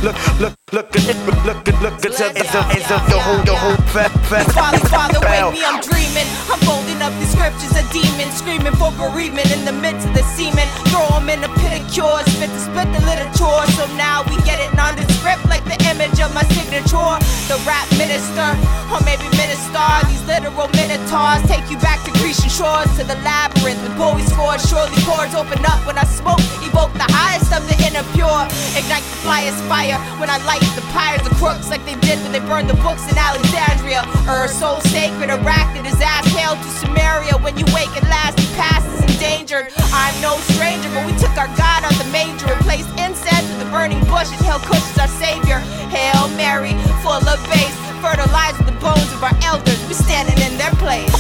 Look, 0.06 0.14
look, 0.38 0.54
look 0.70 0.96
at, 0.96 1.18
look 1.50 1.68
at, 1.68 1.82
look 1.82 1.98
at 1.98 2.14
the 2.14 2.30
eyes 2.62 2.92
of 2.94 3.02
the 3.10 3.18
whole, 3.18 3.42
the 3.42 3.58
fat, 3.90 4.14
fat. 4.30 4.46
Father, 4.54 4.78
Father, 4.86 5.20
wake 5.26 5.58
me, 5.58 5.66
I'm 5.66 5.82
dreaming. 5.82 6.30
I'm 6.46 6.62
folding 6.62 7.02
up 7.02 7.10
the 7.18 7.26
scriptures, 7.26 7.74
a 7.74 7.82
demon 7.92 8.15
screaming 8.46 8.78
for 8.78 8.94
bereavement 8.94 9.50
in 9.50 9.66
the 9.66 9.74
midst 9.74 10.06
of 10.06 10.14
the 10.14 10.22
semen. 10.38 10.68
Throw 10.94 11.18
'em 11.18 11.30
in 11.34 11.44
a 11.44 11.50
pit 11.58 11.74
of 11.74 11.84
cures, 11.90 12.26
spit 12.30 12.54
the 12.54 12.62
spit 12.62 12.88
the 12.94 13.02
literature. 13.02 13.62
So 13.74 13.84
now 13.98 14.22
we 14.30 14.38
get 14.46 14.60
it 14.62 14.72
nondescript 14.78 15.50
like 15.50 15.66
the 15.66 15.80
image 15.90 16.20
of 16.22 16.30
my 16.38 16.46
signature. 16.54 17.14
The 17.50 17.58
rap 17.66 17.88
minister, 17.98 18.50
or 18.94 19.02
maybe 19.02 19.26
minister. 19.34 19.88
These 20.10 20.22
literal 20.30 20.70
minotaurs 20.78 21.42
take 21.50 21.66
you 21.72 21.78
back 21.80 22.04
to 22.06 22.12
Grecian 22.22 22.50
shores 22.50 22.90
to 22.98 23.04
the 23.04 23.18
labyrinth 23.26 23.82
with 23.82 23.98
Bowie 23.98 24.28
scores. 24.34 24.62
Surely 24.70 25.00
chords 25.08 25.34
open 25.34 25.66
up 25.66 25.82
when 25.88 25.98
I 25.98 26.06
smoke, 26.06 26.44
evoke 26.62 26.94
the 26.94 27.10
highest 27.20 27.52
of 27.52 27.66
the 27.70 27.78
inner 27.88 28.06
pure. 28.14 28.42
Ignite 28.78 29.06
the 29.12 29.18
flyest 29.26 29.60
fire 29.72 29.98
when 30.20 30.30
I 30.30 30.38
light 30.46 30.62
the 30.78 30.86
pyres 30.94 31.26
of 31.26 31.34
crooks 31.42 31.70
like 31.72 31.84
they 31.90 31.98
did 32.08 32.22
when 32.22 32.32
they 32.32 32.44
burned 32.52 32.70
the 32.70 32.78
books 32.86 33.10
in 33.10 33.18
Alexandria. 33.18 34.06
Earth 34.30 34.54
so 34.54 34.78
sacred, 34.94 35.30
arachnid 35.32 35.86
is 35.92 36.00
ass 36.00 36.28
hail 36.38 36.54
to 36.54 36.70
Sumeria. 36.80 37.42
When 37.42 37.58
you 37.58 37.66
wake 37.74 37.94
at 37.98 38.04
last, 38.04 38.35
the 38.36 38.48
past 38.56 38.86
is 38.94 39.02
endangered. 39.16 39.72
I'm 39.92 40.16
no 40.22 40.38
stranger, 40.54 40.90
but 40.94 41.06
we 41.06 41.14
took 41.18 41.36
our 41.38 41.50
God 41.56 41.84
on 41.84 41.96
the 41.98 42.08
manger 42.12 42.52
and 42.52 42.62
placed 42.62 42.90
incense 43.00 43.48
in 43.52 43.60
the 43.60 43.70
burning 43.72 44.00
bush 44.12 44.32
and 44.32 44.42
Hail 44.46 44.60
Kush 44.60 44.84
is 44.92 44.98
our 45.00 45.12
savior. 45.20 45.60
Hail 45.90 46.28
Mary, 46.36 46.74
full 47.02 47.24
of 47.24 47.40
bass, 47.50 47.74
fertilize 48.04 48.58
the 48.66 48.76
bones 48.84 49.10
of 49.14 49.24
our 49.24 49.36
elders. 49.44 49.80
We're 49.88 49.98
standing 49.98 50.40
in 50.46 50.58
their 50.58 50.72
place. 50.82 51.12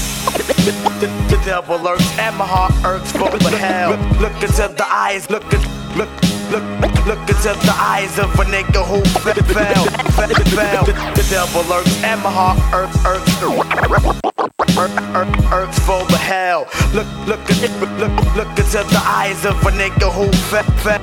The, 0.65 1.41
devil 1.45 1.77
lurks 1.77 2.17
and 2.17 2.35
my 2.37 2.45
heart 2.45 2.73
irks 2.83 3.11
full 3.11 3.27
of 3.27 3.41
hell. 3.41 3.91
Look, 3.91 4.19
look 4.19 4.43
into 4.43 4.73
the 4.75 4.87
eyes, 4.89 5.29
look 5.29 5.45
at, 5.53 5.61
look, 5.95 6.09
look, 6.51 6.63
look 7.05 7.19
into 7.29 7.53
the 7.65 7.75
eyes 7.77 8.17
of 8.17 8.33
a 8.39 8.45
nigga 8.45 8.83
who 8.83 9.03
fell, 9.21 9.33
fell, 9.33 9.85
fell. 9.85 10.85
The, 10.85 11.27
devil 11.29 11.63
lurks 11.63 12.03
and 12.03 12.21
my 12.21 12.31
heart 12.31 12.59
irks, 12.73 12.97
irks, 13.05 14.34
irks, 14.77 14.99
irks, 15.15 15.39
irks 15.51 15.79
full 15.79 16.01
of 16.01 16.09
hell. 16.11 16.67
Look, 16.93 17.07
look, 17.27 17.39
look, 17.61 17.71
look, 17.97 18.35
look 18.35 18.49
into 18.57 18.83
the 18.83 19.01
eyes 19.03 19.45
of 19.45 19.55
a 19.65 19.71
nigga 19.71 20.11
who 20.11 20.31
fell, 20.49 20.63
fell, 20.83 20.99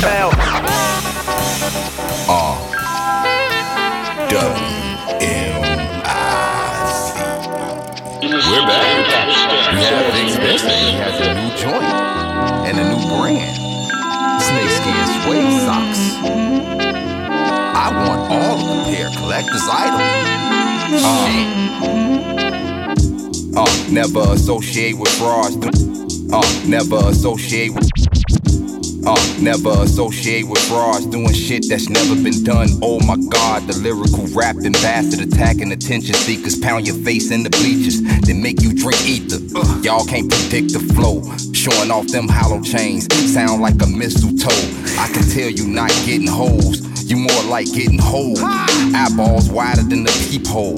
fell. 0.00 0.30
R 2.28 2.58
W 4.28 4.52
M 5.20 5.62
I 6.04 6.12
C. 6.92 7.04
We're 8.28 8.66
back. 8.66 9.06
We 9.72 9.80
have 9.84 10.06
Vic 10.12 10.28
Spencer. 10.34 10.68
He 10.68 10.92
has 10.98 11.16
a 11.20 11.28
new 11.34 11.50
joint 11.56 11.92
and 12.68 12.76
a 12.78 12.84
new 12.84 13.02
brand. 13.16 13.56
Snakeskin 14.42 15.06
suede 15.22 15.56
socks. 15.64 16.02
I 17.74 17.86
want 18.06 18.20
all 18.30 18.56
of 18.58 18.68
the 18.68 18.92
pair 18.92 19.08
collector's 19.16 19.66
item. 19.70 20.02
Uh, 20.90 22.47
uh, 23.58 23.86
never 23.90 24.20
associate 24.32 24.96
with 24.96 25.08
frauds. 25.18 25.56
Uh, 26.32 26.42
never 26.66 26.96
associate 27.08 27.74
with. 27.74 27.90
Uh, 29.04 29.16
never 29.40 29.70
associate 29.82 30.46
with 30.46 30.58
frauds 30.68 31.06
doing 31.06 31.32
shit 31.32 31.64
that's 31.68 31.88
never 31.88 32.14
been 32.14 32.44
done. 32.44 32.68
Oh 32.82 33.00
my 33.00 33.16
god, 33.30 33.66
the 33.66 33.76
lyrical 33.78 34.26
rap 34.36 34.56
bastard 34.82 35.26
attacking 35.26 35.72
attention 35.72 36.14
seekers. 36.14 36.58
Pound 36.58 36.86
your 36.86 36.96
face 37.02 37.32
in 37.32 37.42
the 37.42 37.50
bleachers, 37.50 38.00
then 38.22 38.42
make 38.42 38.62
you 38.62 38.72
drink 38.74 39.00
ether. 39.04 39.40
Y'all 39.82 40.04
can't 40.04 40.30
predict 40.30 40.72
the 40.72 40.80
flow. 40.94 41.22
Showing 41.52 41.90
off 41.90 42.06
them 42.08 42.28
hollow 42.28 42.62
chains, 42.62 43.08
sound 43.32 43.60
like 43.60 43.80
a 43.82 43.86
mistletoe. 43.86 44.62
I 45.00 45.08
can 45.12 45.24
tell 45.30 45.50
you 45.50 45.66
not 45.66 45.90
getting 46.06 46.28
hoes. 46.28 46.86
You 47.10 47.16
more 47.16 47.42
like 47.44 47.66
getting 47.72 47.98
hoed. 47.98 48.38
Eyeballs 48.38 49.50
wider 49.50 49.82
than 49.82 50.04
the 50.04 50.12
peephole. 50.30 50.76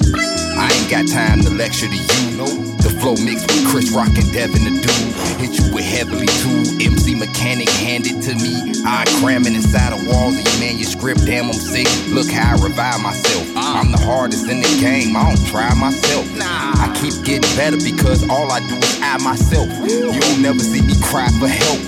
I 0.57 0.71
ain't 0.73 0.89
got 0.89 1.07
time 1.13 1.41
to 1.41 1.49
lecture 1.51 1.87
to 1.87 1.95
you. 1.95 2.70
The 2.81 2.89
flow 2.99 3.15
mixed 3.21 3.45
with 3.45 3.67
Chris 3.69 3.91
Rock 3.91 4.09
and 4.17 4.25
Devin 4.33 4.65
the 4.65 4.73
dude. 4.81 5.13
Hit 5.37 5.53
you 5.57 5.73
with 5.73 5.85
heavily 5.85 6.25
too. 6.41 6.65
MC 6.81 7.13
mechanic 7.15 7.69
handed 7.69 8.21
to 8.23 8.33
me. 8.35 8.81
I 8.85 9.05
cramming 9.21 9.53
inside 9.53 9.93
the 9.93 10.01
walls 10.09 10.37
of 10.37 10.41
your 10.41 10.59
manuscript. 10.59 11.25
Damn, 11.25 11.45
I'm 11.45 11.53
sick. 11.53 11.87
Look 12.09 12.29
how 12.29 12.57
I 12.57 12.63
revive 12.63 13.01
myself. 13.01 13.45
Ah. 13.55 13.79
I'm 13.79 13.91
the 13.91 14.01
hardest 14.01 14.49
in 14.49 14.61
the 14.61 14.71
game. 14.81 15.15
I 15.15 15.29
don't 15.29 15.45
try 15.45 15.73
myself. 15.75 16.25
Nah. 16.37 16.73
I 16.81 16.89
keep 16.97 17.13
getting 17.23 17.49
better 17.55 17.77
because 17.77 18.27
all 18.29 18.51
I 18.51 18.59
do 18.65 18.75
is 18.75 18.99
I 19.01 19.17
myself. 19.21 19.69
You'll 19.85 20.41
never 20.41 20.59
see 20.59 20.81
me 20.81 20.93
cry 21.01 21.29
for 21.37 21.47
help. 21.47 21.79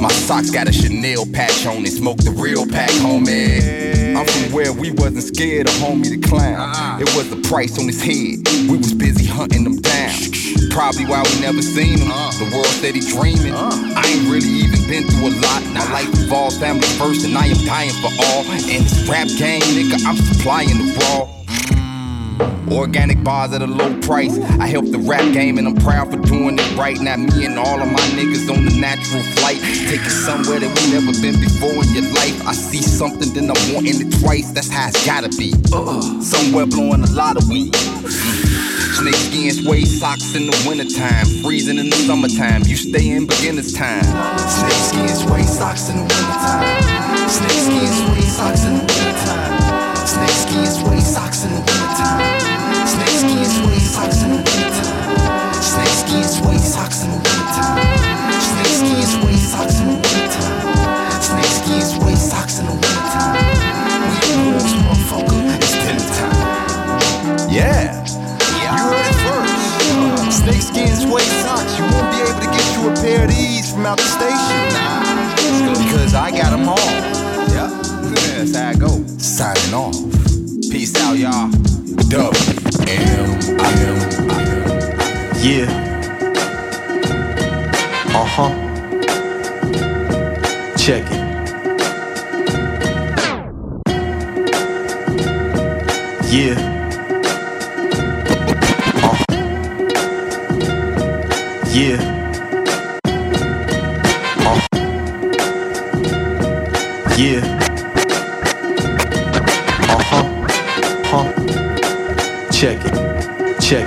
My 0.00 0.08
socks 0.08 0.50
got 0.50 0.68
a 0.68 0.72
Chanel 0.72 1.26
patch 1.26 1.66
on 1.66 1.84
it. 1.84 1.92
Smoke 1.92 2.18
the 2.18 2.30
real 2.30 2.66
pack, 2.66 2.90
homie. 3.02 3.89
I'm 4.20 4.26
from 4.26 4.52
where 4.52 4.70
we 4.70 4.90
wasn't 4.90 5.22
scared 5.34 5.66
of 5.66 5.72
homie 5.80 6.10
the 6.10 6.20
clown. 6.20 7.00
It 7.00 7.08
was 7.16 7.30
the 7.30 7.40
price 7.48 7.78
on 7.78 7.86
his 7.86 8.04
head. 8.04 8.44
We 8.68 8.76
was 8.76 8.92
busy 8.92 9.24
hunting 9.24 9.64
them 9.64 9.80
down. 9.80 10.12
Probably 10.68 11.06
why 11.06 11.24
we 11.24 11.40
never 11.40 11.62
seen 11.62 11.96
him. 11.96 12.08
The 12.36 12.50
world 12.52 12.66
steady 12.66 13.00
dreaming. 13.00 13.54
I 13.56 14.04
ain't 14.04 14.28
really 14.28 14.60
even 14.60 14.84
been 14.84 15.08
through 15.08 15.32
a 15.32 15.34
lot. 15.40 15.64
My 15.72 15.90
life 15.90 16.12
involves 16.20 16.58
family 16.58 16.86
first, 17.00 17.24
and 17.24 17.32
I 17.32 17.46
am 17.46 17.64
dying 17.64 17.96
for 18.04 18.12
all. 18.28 18.44
And 18.44 18.84
this 18.84 19.08
rap 19.08 19.26
game, 19.40 19.64
nigga, 19.72 20.04
I'm 20.04 20.16
supplying 20.16 20.68
the 20.68 21.00
raw. 21.00 21.39
Organic 22.70 23.22
bars 23.22 23.52
at 23.52 23.62
a 23.62 23.66
low 23.66 23.98
price. 24.00 24.38
I 24.58 24.66
help 24.66 24.86
the 24.90 24.98
rap 24.98 25.32
game 25.32 25.58
and 25.58 25.66
I'm 25.66 25.76
proud 25.76 26.10
for 26.10 26.18
doing 26.18 26.58
it 26.58 26.76
right. 26.76 26.98
Now 27.00 27.16
me 27.16 27.44
and 27.44 27.58
all 27.58 27.80
of 27.80 27.90
my 27.90 28.00
niggas 28.16 28.48
on 28.54 28.64
the 28.64 28.74
natural 28.80 29.22
flight. 29.38 29.60
Take 29.60 30.00
it 30.00 30.10
somewhere 30.10 30.60
that 30.60 30.70
we 30.70 30.92
never 30.92 31.12
been 31.20 31.38
before 31.40 31.82
in 31.84 31.90
your 31.92 32.12
life. 32.14 32.46
I 32.46 32.52
see 32.52 32.82
something, 32.82 33.32
then 33.34 33.50
I'm 33.50 33.74
wanting 33.74 34.00
it 34.00 34.20
twice. 34.20 34.50
That's 34.52 34.70
how 34.70 34.88
it's 34.88 35.04
gotta 35.04 35.28
be. 35.30 35.52
Uh, 35.72 36.00
somewhere 36.20 36.66
blowing 36.66 37.02
a 37.02 37.10
lot 37.12 37.36
of 37.36 37.48
weed. 37.48 37.74
Snake 37.76 39.14
skin 39.14 39.50
suede 39.52 39.88
socks 39.88 40.34
in 40.34 40.46
the 40.46 40.64
wintertime. 40.66 41.26
Freezing 41.42 41.78
in 41.78 41.90
the 41.90 41.96
summertime. 41.96 42.62
You 42.64 42.76
stay 42.76 43.10
in 43.10 43.26
beginner's 43.26 43.72
time. 43.72 44.04
Snake 44.38 44.72
skin 44.72 45.08
suede 45.08 45.48
socks 45.48 45.88
in 45.88 45.96
the 45.96 46.02
wintertime. 46.02 47.28
Snake 47.28 47.50
skin 47.50 47.86
suede 47.88 48.30
socks 48.30 48.64
in 48.64 48.74
the. 48.78 48.89
Snake 50.10 50.42
skin 50.42 50.66
suede 50.66 51.06
socks 51.06 51.44
in 51.44 51.50
the 51.54 51.60
wintertime. 51.62 52.18
Snake 52.84 53.14
skin 53.22 53.46
suede 53.46 53.80
socks 53.80 54.22
in 54.24 54.30
the 54.30 54.42
wintertime. 54.42 55.62
Snake 55.62 55.94
skin 56.02 56.24
suede 56.26 56.58
socks 56.58 57.04
in 57.04 57.10
the 57.10 57.16
wintertime. 57.22 57.78
Snake 58.42 58.74
skin 58.74 59.06
suede 59.06 59.38
socks 59.38 59.78
in 59.78 59.86
the 59.86 59.94
wintertime. 60.02 61.22
Snake 61.22 61.54
skin 61.62 61.82
suede 61.86 62.18
socks 62.18 62.58
in 62.58 62.66
the 62.66 62.74
wintertime. 62.74 63.38
We 64.02 64.18
the 64.18 64.38
wolves, 64.50 64.74
motherfucker. 64.82 65.42
It's 65.54 65.78
dinner 65.78 66.02
time. 66.18 67.46
Yeah. 67.46 67.94
You 68.66 68.82
heard 68.82 69.06
it 69.06 69.18
first. 69.22 70.42
Snake 70.42 70.62
skin 70.62 70.90
suede 70.90 71.34
socks. 71.46 71.78
You 71.78 71.86
won't 71.86 72.10
be 72.10 72.18
able 72.26 72.42
to 72.42 72.50
get 72.50 72.66
you 72.74 72.90
a 72.90 72.94
pair 72.98 73.24
of 73.26 73.30
these 73.30 73.70
from 73.70 73.86
out 73.86 73.98
the 73.98 74.10
station. 74.10 74.58
Nah. 74.74 75.78
Because 75.78 76.14
I 76.14 76.32
got 76.32 76.50
them 76.50 76.68
all. 76.68 76.89
Signing 79.40 79.72
off. 79.72 79.94
Peace 80.70 80.94
out, 80.96 81.16
y'all. 81.16 81.48
Dub. 82.10 82.34
M. 82.86 83.40
I 83.58 83.72
am. 83.86 83.98
Yeah. 85.40 85.64
Uh 88.14 88.26
huh. 88.26 88.52
Check 90.76 91.06
it. 91.10 91.20
Yeah. 96.30 96.56
Uh. 99.02 99.16
Yeah. 101.72 102.09
Check. 113.70 113.86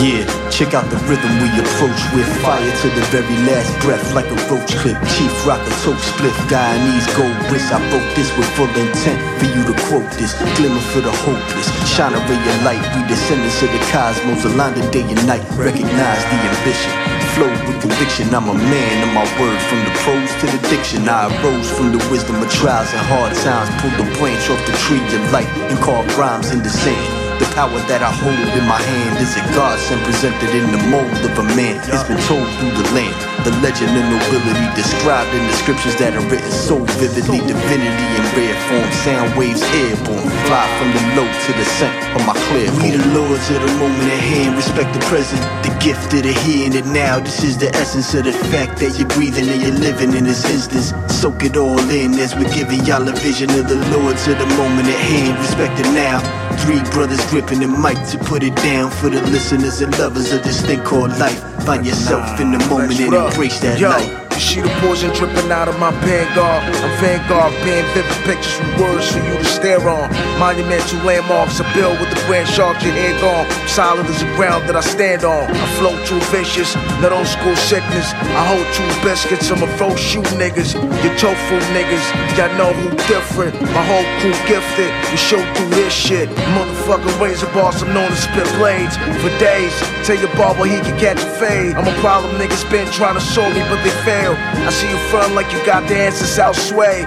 Yeah, 0.00 0.24
check 0.48 0.72
out 0.72 0.88
the 0.88 0.96
rhythm 1.04 1.28
we 1.36 1.52
approach 1.60 2.00
with 2.16 2.24
fire 2.40 2.64
to 2.64 2.88
the 2.96 3.04
very 3.12 3.36
last 3.44 3.68
breath 3.84 4.00
like 4.16 4.24
a 4.32 4.38
roach 4.48 4.72
clip. 4.80 4.96
Chief 5.12 5.28
rocker, 5.44 5.68
toke 5.84 6.00
split, 6.00 6.32
Guyanese 6.48 7.04
gold 7.12 7.36
wrist. 7.52 7.68
I 7.68 7.76
wrote 7.92 8.08
this 8.16 8.32
with 8.40 8.48
full 8.56 8.72
intent 8.72 9.20
for 9.36 9.52
you 9.52 9.60
to 9.68 9.76
quote 9.84 10.08
this. 10.16 10.32
Glimmer 10.56 10.80
for 10.96 11.04
the 11.04 11.12
hopeless, 11.12 11.68
shine 11.84 12.16
a 12.16 12.20
ray 12.24 12.40
of 12.40 12.56
light. 12.64 12.80
We 12.96 13.04
descendants 13.04 13.60
of 13.60 13.68
the 13.68 13.84
cosmos, 13.92 14.48
aligned 14.48 14.80
day 14.88 15.04
and 15.04 15.20
night. 15.28 15.44
Recognize 15.60 16.24
the 16.24 16.38
ambition. 16.48 16.92
Flow 17.36 17.52
with 17.68 17.84
conviction, 17.84 18.32
I'm 18.32 18.48
a 18.48 18.56
man 18.56 18.96
of 19.04 19.12
my 19.12 19.28
word. 19.36 19.60
From 19.68 19.84
the 19.84 19.92
prose 20.08 20.32
to 20.40 20.46
the 20.48 20.60
diction, 20.72 21.04
I 21.04 21.28
arose 21.36 21.68
from 21.68 21.92
the 21.92 22.00
wisdom 22.08 22.40
of 22.40 22.48
trials 22.48 22.88
and 22.96 23.04
hard 23.12 23.36
times. 23.44 23.68
Pulled 23.84 24.00
the 24.00 24.08
branch 24.16 24.48
off 24.48 24.64
the 24.64 24.72
tree 24.88 25.04
of 25.04 25.20
light 25.36 25.52
and 25.68 25.76
carved 25.84 26.16
rhymes 26.16 26.48
in 26.48 26.64
the 26.64 26.72
sand. 26.72 27.17
The 27.38 27.46
power 27.54 27.78
that 27.86 28.02
I 28.02 28.10
hold 28.10 28.34
in 28.34 28.66
my 28.66 28.82
hand 28.82 29.22
is 29.22 29.38
a 29.38 29.42
godsend 29.54 30.02
presented 30.02 30.50
in 30.50 30.74
the 30.74 30.82
mold 30.90 31.22
of 31.22 31.38
a 31.38 31.46
man. 31.54 31.78
It's 31.86 32.02
been 32.02 32.18
told 32.26 32.50
through 32.58 32.74
the 32.74 32.86
land. 32.90 33.14
The 33.46 33.54
legend 33.62 33.94
and 33.94 34.10
nobility 34.10 34.66
described 34.74 35.30
in 35.30 35.46
the 35.46 35.54
scriptures 35.54 35.94
that 36.02 36.18
are 36.18 36.26
written 36.26 36.50
so 36.50 36.82
vividly. 36.98 37.38
Divinity 37.46 38.06
in 38.18 38.24
rare 38.34 38.58
form, 38.66 38.90
sound 39.06 39.38
waves 39.38 39.62
airborne. 39.70 40.26
Fly 40.50 40.66
from 40.82 40.90
the 40.90 41.02
low 41.14 41.30
to 41.30 41.50
the 41.54 41.66
center 41.78 42.02
of 42.18 42.26
my 42.26 42.34
clear. 42.50 42.66
We 42.82 42.90
the 42.98 43.06
lords 43.14 43.46
of 43.54 43.62
the 43.62 43.70
moment 43.78 44.10
at 44.10 44.18
hand. 44.18 44.58
Respect 44.58 44.90
the 44.90 45.02
present, 45.06 45.38
the 45.62 45.70
gift 45.78 46.10
of 46.18 46.26
the 46.26 46.34
here 46.42 46.66
and 46.66 46.74
the 46.74 46.82
now. 46.90 47.22
This 47.22 47.46
is 47.46 47.54
the 47.54 47.70
essence 47.78 48.18
of 48.18 48.26
the 48.26 48.34
fact 48.50 48.82
that 48.82 48.98
you're 48.98 49.06
breathing 49.14 49.46
and 49.46 49.62
you're 49.62 49.78
living 49.78 50.10
in 50.18 50.26
this 50.26 50.42
instance. 50.50 50.90
Soak 51.06 51.46
it 51.46 51.56
all 51.56 51.78
in 51.86 52.18
as 52.18 52.34
we're 52.34 52.50
giving 52.50 52.82
y'all 52.82 53.06
a 53.06 53.14
vision 53.14 53.50
of 53.54 53.70
the 53.70 53.78
lords 53.94 54.26
of 54.26 54.42
the 54.42 54.50
moment 54.58 54.90
at 54.90 54.98
hand. 54.98 55.38
Respect 55.38 55.78
it 55.78 55.90
now. 55.94 56.18
Three 56.62 56.82
brothers 56.90 57.24
gripping 57.30 57.60
the 57.60 57.68
mic 57.68 57.96
to 58.08 58.18
put 58.18 58.42
it 58.42 58.54
down 58.56 58.90
for 58.90 59.08
the 59.08 59.22
listeners 59.22 59.80
and 59.80 59.96
lovers 59.98 60.32
of 60.32 60.42
this 60.42 60.60
thing 60.60 60.82
called 60.82 61.16
life. 61.18 61.40
Find 61.64 61.86
yourself 61.86 62.40
in 62.40 62.52
the 62.52 62.58
moment 62.66 63.00
and 63.00 63.14
embrace 63.14 63.60
that 63.60 63.80
light. 63.80 64.27
You 64.38 64.44
see 64.44 64.60
the 64.60 64.70
poison 64.78 65.10
dripping 65.18 65.50
out 65.50 65.66
of 65.66 65.80
my 65.80 65.90
Vanguard. 66.06 66.62
I'm 66.62 66.94
Vanguard, 67.02 67.50
being 67.66 67.82
vivid 67.90 68.14
pictures 68.22 68.54
with 68.62 68.78
words 68.78 69.10
for 69.10 69.18
you 69.18 69.34
to 69.34 69.44
stare 69.44 69.82
on. 69.82 70.14
Monumental 70.38 71.02
landmarks, 71.02 71.58
a 71.58 71.66
bill 71.74 71.90
with 71.98 72.06
the 72.14 72.22
grand 72.30 72.46
shark, 72.46 72.78
your 72.86 72.94
head 72.94 73.18
gone. 73.18 73.50
Solid 73.66 74.06
as 74.06 74.22
the 74.22 74.30
ground 74.38 74.70
that 74.70 74.76
I 74.76 74.80
stand 74.80 75.24
on. 75.24 75.50
I 75.50 75.66
flow 75.74 75.90
too 76.06 76.22
vicious, 76.30 76.78
not 77.02 77.10
old 77.10 77.26
school 77.26 77.56
sickness. 77.66 78.14
I 78.38 78.46
hold 78.46 78.62
two 78.78 78.86
biscuits, 79.02 79.50
I'm 79.50 79.58
a 79.58 79.70
faux 79.74 79.98
shoe 79.98 80.22
niggas. 80.38 80.78
Your 81.02 81.14
tofu 81.18 81.58
niggas, 81.74 82.06
y'all 82.38 82.54
know 82.54 82.70
who 82.78 82.94
different. 83.10 83.58
My 83.74 83.82
whole 83.90 84.06
crew 84.22 84.38
gifted, 84.46 84.94
we 85.10 85.18
show 85.18 85.42
through 85.58 85.74
this 85.74 85.90
shit. 85.90 86.30
Motherfucking 86.54 87.18
razor 87.18 87.50
boss, 87.50 87.82
I'm 87.82 87.90
known 87.90 88.06
to 88.06 88.14
spit 88.14 88.46
blades 88.54 88.94
for 89.18 89.34
days. 89.42 89.74
Tell 90.06 90.14
your 90.14 90.30
barber 90.38 90.62
he 90.62 90.78
can 90.78 90.94
catch 91.02 91.18
a 91.18 91.30
fade. 91.42 91.74
I'm 91.74 91.90
a 91.90 91.96
problem, 91.98 92.38
niggas 92.38 92.62
been 92.70 92.86
trying 92.94 93.18
to 93.18 93.24
show 93.34 93.42
me, 93.50 93.66
but 93.66 93.82
they 93.82 93.90
fail. 94.06 94.27
I 94.36 94.70
see 94.70 94.88
you 94.88 94.98
front 95.10 95.34
like 95.34 95.52
you 95.52 95.64
got 95.64 95.88
the 95.88 95.96
answers 95.96 96.38
out 96.38 96.56
sway. 96.56 97.06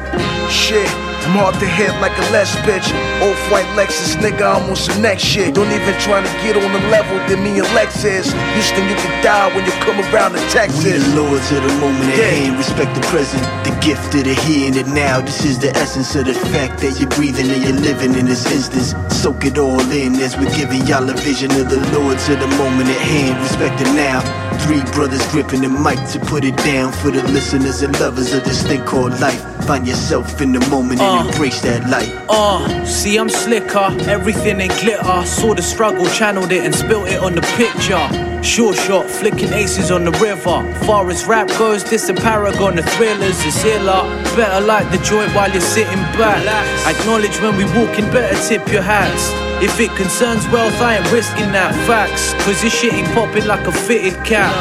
Shit. 0.49 0.89
I'm 1.21 1.37
hard 1.37 1.53
to 1.61 1.67
hit 1.67 1.93
like 2.01 2.17
a 2.17 2.25
less 2.33 2.55
bitch. 2.65 2.89
Off 3.21 3.37
white 3.51 3.69
Lexus, 3.77 4.17
nigga, 4.17 4.41
I'm 4.57 4.69
on 4.71 4.75
some 4.75 5.03
next 5.03 5.21
shit. 5.23 5.53
Don't 5.53 5.69
even 5.69 5.93
try 6.01 6.17
to 6.17 6.31
get 6.41 6.57
on 6.57 6.73
the 6.73 6.81
level 6.89 7.15
that 7.29 7.37
me 7.37 7.59
and 7.61 7.69
Lex 7.77 8.03
is. 8.03 8.33
Houston, 8.33 8.89
you 8.89 8.95
can 8.97 9.13
die 9.23 9.53
when 9.53 9.63
you 9.63 9.71
come 9.85 10.01
around 10.09 10.33
to 10.33 10.41
Texas. 10.49 10.83
We 10.83 10.91
the 10.97 11.21
lords 11.21 11.51
of 11.51 11.61
the 11.61 11.73
moment 11.77 12.09
at 12.09 12.17
Yeah. 12.17 12.25
hand. 12.25 12.57
Respect 12.57 12.95
the 12.95 13.05
present, 13.13 13.43
the 13.63 13.71
gift 13.85 14.15
of 14.15 14.23
the 14.25 14.33
here 14.33 14.65
and 14.65 14.75
the 14.75 14.83
now. 14.89 15.21
This 15.21 15.45
is 15.45 15.59
the 15.59 15.69
essence 15.77 16.15
of 16.15 16.25
the 16.25 16.33
fact 16.33 16.81
that 16.81 16.99
you're 16.99 17.13
breathing 17.13 17.51
and 17.51 17.61
you're 17.63 17.81
living 17.85 18.15
in 18.17 18.25
this 18.25 18.49
instance. 18.51 18.95
Soak 19.13 19.45
it 19.45 19.59
all 19.59 19.79
in 19.91 20.15
as 20.15 20.35
we're 20.35 20.49
giving 20.57 20.81
y'all 20.87 21.07
a 21.07 21.13
vision 21.13 21.51
of 21.51 21.69
the 21.69 21.77
lords 21.93 22.29
of 22.29 22.39
the 22.39 22.47
moment 22.57 22.89
at 22.89 22.97
hand. 22.97 23.37
Respect 23.45 23.79
it 23.79 23.93
now. 23.93 24.40
Three 24.63 24.83
brothers 24.93 25.25
gripping 25.31 25.61
the 25.61 25.69
mic 25.69 25.99
to 26.11 26.19
put 26.19 26.43
it 26.43 26.55
down 26.57 26.91
for 26.91 27.11
the 27.11 27.23
listeners 27.31 27.81
and 27.81 27.99
lovers 27.99 28.33
of 28.33 28.43
this 28.43 28.61
thing 28.63 28.83
called 28.85 29.19
life. 29.19 29.50
Find 29.71 29.87
yourself 29.87 30.41
in 30.41 30.51
the 30.51 30.59
moment 30.67 30.99
and 30.99 31.27
Uh. 31.27 31.31
embrace 31.31 31.61
that 31.61 31.89
light. 31.89 32.11
Uh, 32.27 32.83
see, 32.83 33.15
I'm 33.15 33.29
slicker, 33.29 33.87
everything 34.09 34.59
ain't 34.59 34.77
glitter. 34.81 35.25
Saw 35.25 35.53
the 35.53 35.61
struggle, 35.61 36.05
channeled 36.07 36.51
it, 36.51 36.65
and 36.65 36.75
spilt 36.75 37.07
it 37.07 37.23
on 37.23 37.35
the 37.35 37.41
picture. 37.55 38.05
Sure 38.43 38.73
shot, 38.73 39.09
flicking 39.09 39.53
aces 39.53 39.89
on 39.89 40.03
the 40.03 40.11
river. 40.19 40.57
Far 40.85 41.09
as 41.09 41.23
rap 41.25 41.47
goes, 41.57 41.85
this 41.85 42.09
a 42.09 42.13
paragon. 42.13 42.75
The 42.75 42.83
thrillers 42.83 43.39
is 43.45 43.63
iller. 43.63 44.03
Better 44.35 44.59
light 44.59 44.91
the 44.91 44.97
joint 44.97 45.33
while 45.33 45.49
you're 45.49 45.61
sitting 45.61 46.03
back. 46.19 46.43
Acknowledge 46.85 47.39
when 47.39 47.55
we 47.55 47.63
walk 47.63 47.97
in, 47.97 48.11
better 48.11 48.35
tip 48.49 48.67
your 48.73 48.81
hats. 48.81 49.23
If 49.63 49.79
it 49.79 49.91
concerns 49.95 50.45
wealth, 50.49 50.81
I 50.81 50.97
ain't 50.97 51.09
risking 51.13 51.53
that. 51.53 51.71
Facts, 51.87 52.33
cause 52.43 52.61
this 52.61 52.77
shit 52.77 52.91
ain't 52.91 53.07
popping 53.13 53.45
like 53.45 53.65
a 53.67 53.71
fitted 53.71 54.15
cap. 54.25 54.51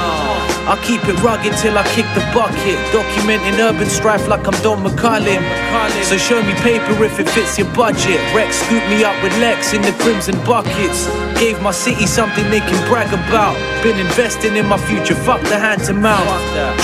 I 0.70 0.76
keep 0.86 1.02
it 1.10 1.18
rugged 1.18 1.50
till 1.58 1.76
I 1.76 1.82
kick 1.98 2.06
the 2.14 2.22
bucket. 2.30 2.78
Documenting 2.94 3.58
urban 3.58 3.90
strife 3.90 4.28
like 4.28 4.46
I'm 4.46 4.54
Don 4.62 4.78
McCullin. 4.86 5.42
So 6.04 6.16
show 6.16 6.40
me 6.46 6.54
paper 6.62 7.02
if 7.02 7.18
it 7.18 7.28
fits 7.28 7.58
your 7.58 7.66
budget. 7.74 8.22
Rex 8.32 8.62
scooped 8.62 8.86
me 8.86 9.02
up 9.02 9.20
with 9.20 9.36
Lex 9.42 9.74
in 9.74 9.82
the 9.82 9.90
crimson 9.98 10.38
buckets. 10.46 11.10
Gave 11.40 11.60
my 11.60 11.72
city 11.72 12.06
something 12.06 12.48
they 12.50 12.60
can 12.60 12.78
brag 12.88 13.10
about. 13.10 13.58
Been 13.82 13.98
investing 13.98 14.56
in 14.56 14.66
my 14.66 14.76
future, 14.76 15.14
fuck 15.14 15.40
the 15.48 15.58
hand 15.58 15.82
to 15.84 15.94
mouth. 15.94 16.22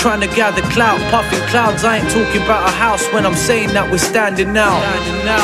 Trying 0.01 0.19
to 0.19 0.27
gather 0.35 0.63
clout, 0.73 0.99
puffing 1.11 1.39
clouds. 1.47 1.85
I 1.85 1.97
ain't 1.97 2.09
talking 2.09 2.41
about 2.41 2.67
a 2.67 2.73
house 2.73 3.05
when 3.13 3.25
I'm 3.25 3.35
saying 3.35 3.71
that 3.71 3.89
we're 3.89 4.03
standing 4.03 4.57
out. 4.57 4.81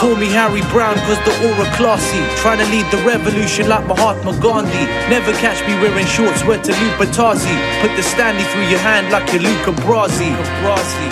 Call 0.02 0.18
me 0.18 0.28
Harry 0.34 0.66
Brown 0.74 0.96
cause 1.06 1.22
the 1.24 1.32
aura 1.48 1.70
classy. 1.78 2.20
Trying 2.42 2.60
to 2.60 2.68
lead 2.74 2.90
the 2.92 3.00
revolution 3.08 3.70
like 3.70 3.86
Mahatma 3.88 4.36
Gandhi. 4.42 4.84
Never 5.08 5.32
catch 5.40 5.62
me 5.64 5.80
wearing 5.80 6.08
shorts, 6.08 6.44
word 6.44 6.64
to 6.66 6.74
Lupa 6.74 7.06
Tazi. 7.14 7.56
Put 7.86 7.96
the 7.96 8.04
Stanley 8.34 8.52
through 8.52 8.70
your 8.70 8.80
hand 8.80 9.12
like 9.12 9.32
you're 9.32 9.42
Luca 9.44 9.72
Brasi. 9.84 10.34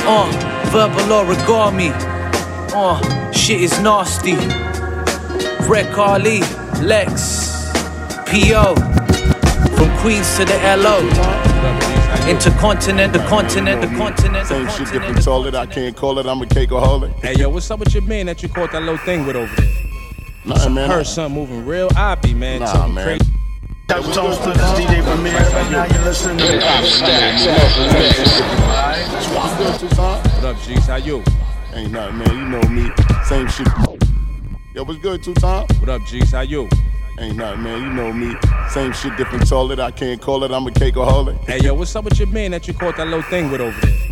Uh, 0.06 0.70
verbal 0.70 1.24
origami. 1.24 1.92
Uh, 2.74 3.32
shit 3.32 3.62
is 3.62 3.80
nasty. 3.82 4.36
Rek 5.68 5.96
Ali, 5.98 6.40
Lex, 6.82 7.72
P.O. 8.28 8.76
From 9.76 9.98
Queens 10.00 10.36
to 10.38 10.46
the 10.46 10.60
L.O. 10.64 11.00
Intercontinent, 12.28 13.14
the 13.14 13.20
continent, 13.28 13.82
the 13.82 13.88
continent, 13.98 14.34
the 14.34 14.46
Same 14.46 14.68
shit, 14.68 14.78
continent. 14.78 14.92
different 14.92 15.24
toilet. 15.24 15.56
I 15.56 15.66
can't 15.66 15.96
call 15.96 16.20
it. 16.20 16.26
I'm 16.26 16.42
a 16.42 16.46
cakeaholic. 16.46 17.14
Hey 17.22 17.36
yo, 17.36 17.50
what's 17.50 17.70
up 17.72 17.80
with 17.80 17.94
your 17.94 18.04
man 18.04 18.26
that 18.28 18.42
you 18.44 18.50
caught 18.50 18.72
that 18.72 18.82
little 18.82 18.98
thing 18.98 19.26
with 19.26 19.36
over 19.36 19.54
there? 19.56 19.72
Nothing, 20.46 20.74
man. 20.74 20.90
Heard 20.90 21.08
something 21.08 21.40
moving 21.40 21.66
real 21.66 21.90
oppy, 21.90 22.36
man. 22.36 22.62
Nah, 22.62 22.66
something 22.68 22.96
man. 22.96 23.20
crazy. 23.20 23.31
Tones 23.92 24.38
to 24.38 24.54
this 24.54 24.72
DJ 24.80 25.04
Premier. 25.04 25.34
Right 25.34 25.70
now 25.70 25.84
you're 25.84 26.06
listening 26.06 26.38
to 26.38 26.46
What 30.24 30.46
up, 30.46 30.58
G's? 30.62 30.86
How 30.88 30.96
you? 30.96 31.22
Ain't 31.74 31.92
nothing, 31.92 32.18
man. 32.20 32.38
You 32.38 32.48
know 32.48 32.62
me. 32.70 32.90
Same 33.26 33.50
shit. 33.50 33.68
Yo, 34.74 34.86
what's 34.86 35.00
good, 35.00 35.22
two 35.22 35.34
time? 35.34 35.68
What 35.80 35.90
up, 35.90 36.06
G's? 36.06 36.32
How 36.32 36.40
you? 36.40 36.70
Ain't 37.20 37.36
nothing, 37.36 37.64
man. 37.64 37.82
You 37.82 37.90
know 37.92 38.14
me. 38.14 38.34
Same 38.70 38.94
shit, 38.94 39.18
different 39.18 39.46
toilet. 39.50 39.80
I 39.82 39.92
can't 39.92 40.22
call 40.22 40.46
it. 40.46 40.52
I'm 40.52 40.66
a 40.66 40.72
cakeaholic. 40.72 41.38
Hey 41.44 41.60
yo, 41.60 41.74
what's 41.74 41.94
up 41.94 42.06
with 42.06 42.18
your 42.18 42.30
man 42.30 42.52
that 42.52 42.70
you 42.70 42.74
caught 42.74 42.96
that 42.96 43.08
little 43.08 43.24
thing 43.24 43.52
with 43.52 43.60
over 43.60 43.78
there? 43.82 44.11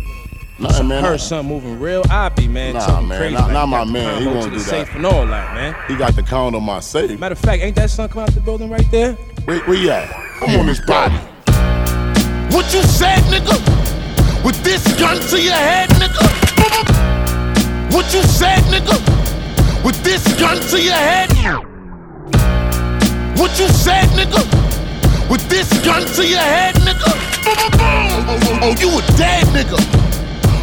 Nothing, 0.60 0.88
man. 0.88 1.04
Heard 1.04 1.20
something 1.20 1.48
moving 1.48 1.80
real 1.80 2.02
oppy, 2.04 2.48
man. 2.48 2.74
Nah, 2.74 2.80
something 2.80 3.08
man. 3.08 3.18
crazy. 3.18 3.34
Not, 3.34 3.44
like 3.44 3.52
not 3.52 3.66
my 3.66 3.78
got 3.78 3.88
man. 3.88 4.18
He 4.18 4.24
combo 4.24 4.38
won't 4.40 4.44
to 4.44 4.50
do 4.50 4.58
the 4.58 4.64
that. 4.64 4.70
safe 4.70 4.94
and 4.94 5.06
all 5.06 5.26
that, 5.26 5.54
man. 5.54 5.76
He 5.88 5.96
got 5.96 6.14
the 6.14 6.22
count 6.22 6.54
on 6.54 6.64
my 6.64 6.80
safe. 6.80 7.18
Matter 7.18 7.32
of 7.32 7.38
fact, 7.38 7.62
ain't 7.62 7.76
that 7.76 7.90
son 7.90 8.08
come 8.08 8.22
out 8.22 8.30
the 8.32 8.40
building 8.40 8.68
right 8.68 8.88
there? 8.90 9.14
Where, 9.44 9.60
where 9.60 9.76
you 9.76 9.90
at? 9.90 10.14
I'm 10.42 10.60
on 10.60 10.66
his 10.66 10.80
body. 10.82 11.16
What 12.54 12.72
you 12.74 12.82
said, 12.82 13.20
nigga? 13.24 13.56
With 14.44 14.62
this 14.62 14.82
gun 14.98 15.18
to 15.28 15.40
your 15.40 15.54
head, 15.54 15.88
nigga? 15.90 16.28
What 17.94 18.12
you 18.12 18.22
said, 18.22 18.62
nigga? 18.64 19.84
With 19.84 20.02
this 20.04 20.22
gun 20.38 20.60
to 20.60 20.82
your 20.82 20.94
head? 20.94 21.30
What 23.40 23.58
you 23.58 23.68
said, 23.68 24.08
nigga? 24.10 24.44
With 25.30 25.48
this 25.48 25.72
gun 25.82 26.04
to 26.04 26.26
your 26.26 26.38
head, 26.38 26.74
nigga? 26.74 27.10
Oh, 27.46 27.54
oh, 27.56 27.70
oh, 27.72 28.38
oh, 28.42 28.58
oh 28.62 28.74
you 28.78 28.98
a 28.98 29.16
dead 29.16 29.46
nigga. 29.46 30.09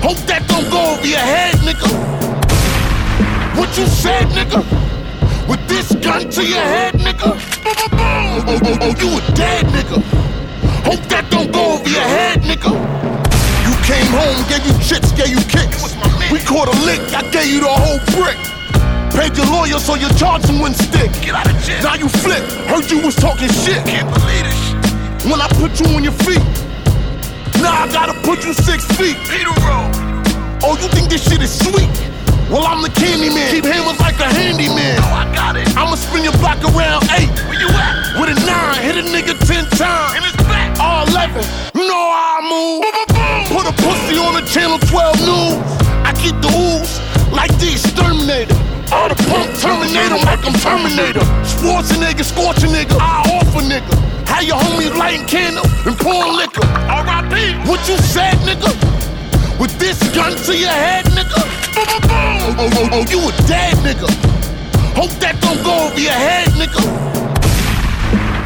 Hope 0.01 0.21
that 0.29 0.45
don't 0.47 0.69
go 0.69 0.93
over 0.93 1.07
your 1.07 1.19
head, 1.19 1.55
nigga. 1.65 1.89
What 3.57 3.75
you 3.77 3.87
said, 3.87 4.27
nigga? 4.29 4.61
With 5.49 5.65
this 5.67 5.93
gun 5.95 6.29
to 6.29 6.45
your 6.45 6.61
head, 6.61 6.93
nigga? 6.95 7.33
Oh, 7.65 8.43
oh, 8.47 8.59
oh, 8.63 8.77
oh, 8.81 8.93
you 9.01 9.09
a 9.17 9.21
dead 9.35 9.65
nigga. 9.73 9.99
Hope 10.85 11.03
that 11.09 11.29
don't 11.29 11.51
go 11.51 11.73
over 11.73 11.89
your 11.89 12.05
head, 12.05 12.41
nigga. 12.41 12.71
You 13.65 13.73
came 13.83 14.07
home, 14.13 14.37
gave 14.47 14.63
you 14.63 14.75
chips, 14.85 15.11
gave 15.11 15.33
you 15.33 15.41
kicks. 15.49 15.97
We 16.31 16.39
caught 16.39 16.69
a 16.69 16.77
lick, 16.85 17.01
I 17.11 17.25
gave 17.31 17.49
you 17.51 17.61
the 17.61 17.73
whole 17.73 17.99
brick. 18.15 18.37
Paid 19.17 19.35
your 19.35 19.47
lawyer 19.47 19.79
so 19.79 19.95
your 19.95 20.13
charging 20.13 20.59
wouldn't 20.59 20.77
stick. 20.77 21.11
Get 21.25 21.33
out 21.33 21.49
of 21.49 21.57
jail. 21.63 21.81
Now 21.81 21.95
you 21.95 22.07
flip, 22.07 22.43
heard 22.69 22.85
you 22.91 23.01
was 23.01 23.15
talking 23.15 23.49
shit. 23.49 23.81
Can't 23.87 24.07
believe 24.13 24.45
this. 24.45 25.25
When 25.25 25.41
I 25.41 25.47
put 25.57 25.79
you 25.81 25.87
on 25.95 26.03
your 26.03 26.13
feet, 26.23 26.43
now 27.61 27.83
I 27.83 27.87
gotta 27.91 28.13
put 28.21 28.45
you 28.45 28.53
six 28.53 28.85
feet. 28.97 29.17
Peter 29.29 29.53
roll. 29.65 29.89
Oh, 30.63 30.77
you 30.81 30.87
think 30.89 31.09
this 31.09 31.23
shit 31.27 31.41
is 31.41 31.53
sweet? 31.53 31.89
Well, 32.49 32.63
I'm 32.63 32.81
the 32.81 32.89
candy 32.89 33.29
man. 33.29 33.51
Keep 33.51 33.65
hammers 33.65 33.99
like 33.99 34.19
a 34.19 34.29
handyman. 34.31 34.97
Oh, 35.03 35.21
I 35.21 35.27
got 35.35 35.57
it. 35.57 35.67
I'ma 35.75 35.95
spin 35.95 36.23
your 36.23 36.35
block 36.39 36.63
around 36.63 37.03
eight. 37.19 37.27
Where 37.47 37.59
you 37.59 37.67
at? 37.67 38.15
With 38.19 38.31
a 38.31 38.37
nine, 38.47 38.81
hit 38.81 38.95
a 38.95 39.03
nigga 39.03 39.35
ten 39.43 39.67
times. 39.75 40.15
In 40.15 40.23
his 40.23 40.37
back. 40.47 40.79
All 40.79 41.07
eleven. 41.07 41.43
You 41.75 41.83
know 41.87 42.05
how 42.07 42.39
I 42.39 42.47
move. 42.47 42.87
Put 43.51 43.67
a 43.67 43.73
pussy 43.83 44.17
on 44.17 44.33
the 44.35 44.43
channel 44.47 44.79
12 44.79 45.19
news. 45.27 45.59
I 46.07 46.11
keep 46.15 46.35
the 46.39 46.51
ooze 46.51 46.99
like 47.31 47.51
the 47.59 47.71
exterminator. 47.71 48.55
All 48.91 49.09
the 49.09 49.15
pump 49.27 49.51
terminator 49.59 50.15
like 50.23 50.39
I'm 50.47 50.55
Terminator. 50.63 51.23
Sports 51.43 51.91
a 51.91 51.99
nigga, 51.99 52.23
scorch 52.23 52.63
a 52.63 52.67
nigga. 52.67 52.95
I 52.99 53.27
off 53.35 53.55
a 53.55 53.61
nigga. 53.63 54.16
How 54.27 54.41
your 54.41 54.57
homies 54.57 54.95
lighting 54.95 55.25
candle 55.25 55.65
and 55.85 55.97
pouring 55.97 56.35
liquor. 56.35 56.65
R.I.P. 56.65 57.67
What 57.69 57.87
you 57.87 57.97
said, 57.97 58.35
nigga? 58.47 58.71
With 59.59 59.77
this 59.79 59.97
gun 60.13 60.35
to 60.45 60.53
your 60.55 60.69
head, 60.69 61.05
nigga? 61.05 61.41
Oh, 61.75 62.59
oh, 62.59 62.69
oh, 62.73 62.89
oh, 62.93 63.05
you 63.09 63.19
a 63.27 63.31
dead 63.47 63.75
nigga. 63.77 64.09
Hope 64.95 65.11
that 65.21 65.39
don't 65.41 65.63
go 65.63 65.87
over 65.87 65.99
your 65.99 66.11
head, 66.11 66.49
nigga. 66.59 66.83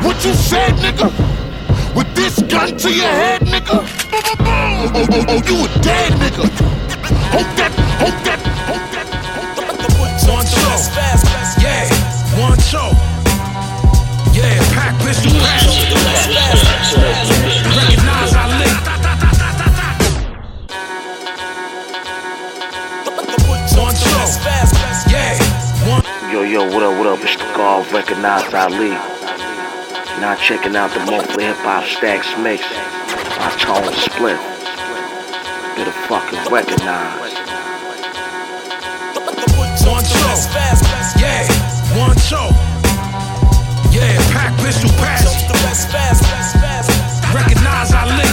What 0.05 0.23
you 0.23 0.33
said, 0.33 0.73
nigga? 0.75 1.09
With 1.95 2.13
this 2.15 2.41
gun 2.43 2.77
to 2.77 2.89
your 2.93 3.07
head, 3.07 3.41
nigga? 3.41 3.79
Oh, 4.13 4.35
oh, 4.39 4.91
oh, 4.95 5.25
oh, 5.29 5.41
you 5.47 5.65
a 5.65 5.79
dead 5.81 6.13
nigga. 6.13 6.45
Hope 7.31 7.51
that, 7.57 7.80
Yo, 26.51 26.65
what 26.65 26.83
up, 26.83 26.97
what 26.97 27.07
up? 27.07 27.23
It's 27.23 27.37
the 27.37 27.47
Golf 27.55 27.93
Recognize 27.93 28.53
Ali. 28.53 28.89
Now 30.19 30.35
checking 30.35 30.75
out 30.75 30.91
the 30.91 30.99
monthly 31.09 31.45
hip 31.45 31.55
hop 31.63 31.85
stacks 31.85 32.27
mix. 32.43 32.67
My 33.39 33.47
Tone 33.55 33.87
Spliff. 33.95 34.35
Better 35.79 35.95
fucking 36.11 36.43
recognize. 36.51 37.31
One 39.87 40.03
show. 40.03 40.27
Yeah, 41.23 41.47
one 41.95 42.19
show. 42.19 42.51
Yeah, 43.95 44.11
pack 44.35 44.51
pistol 44.59 44.89
patch. 44.99 45.23
Recognize 47.31 47.93
Ali. 47.95 48.27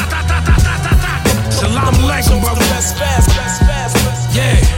Salam 1.54 1.94
alaikum, 2.02 2.42
brother. 2.42 2.66
Yeah. 4.34 4.77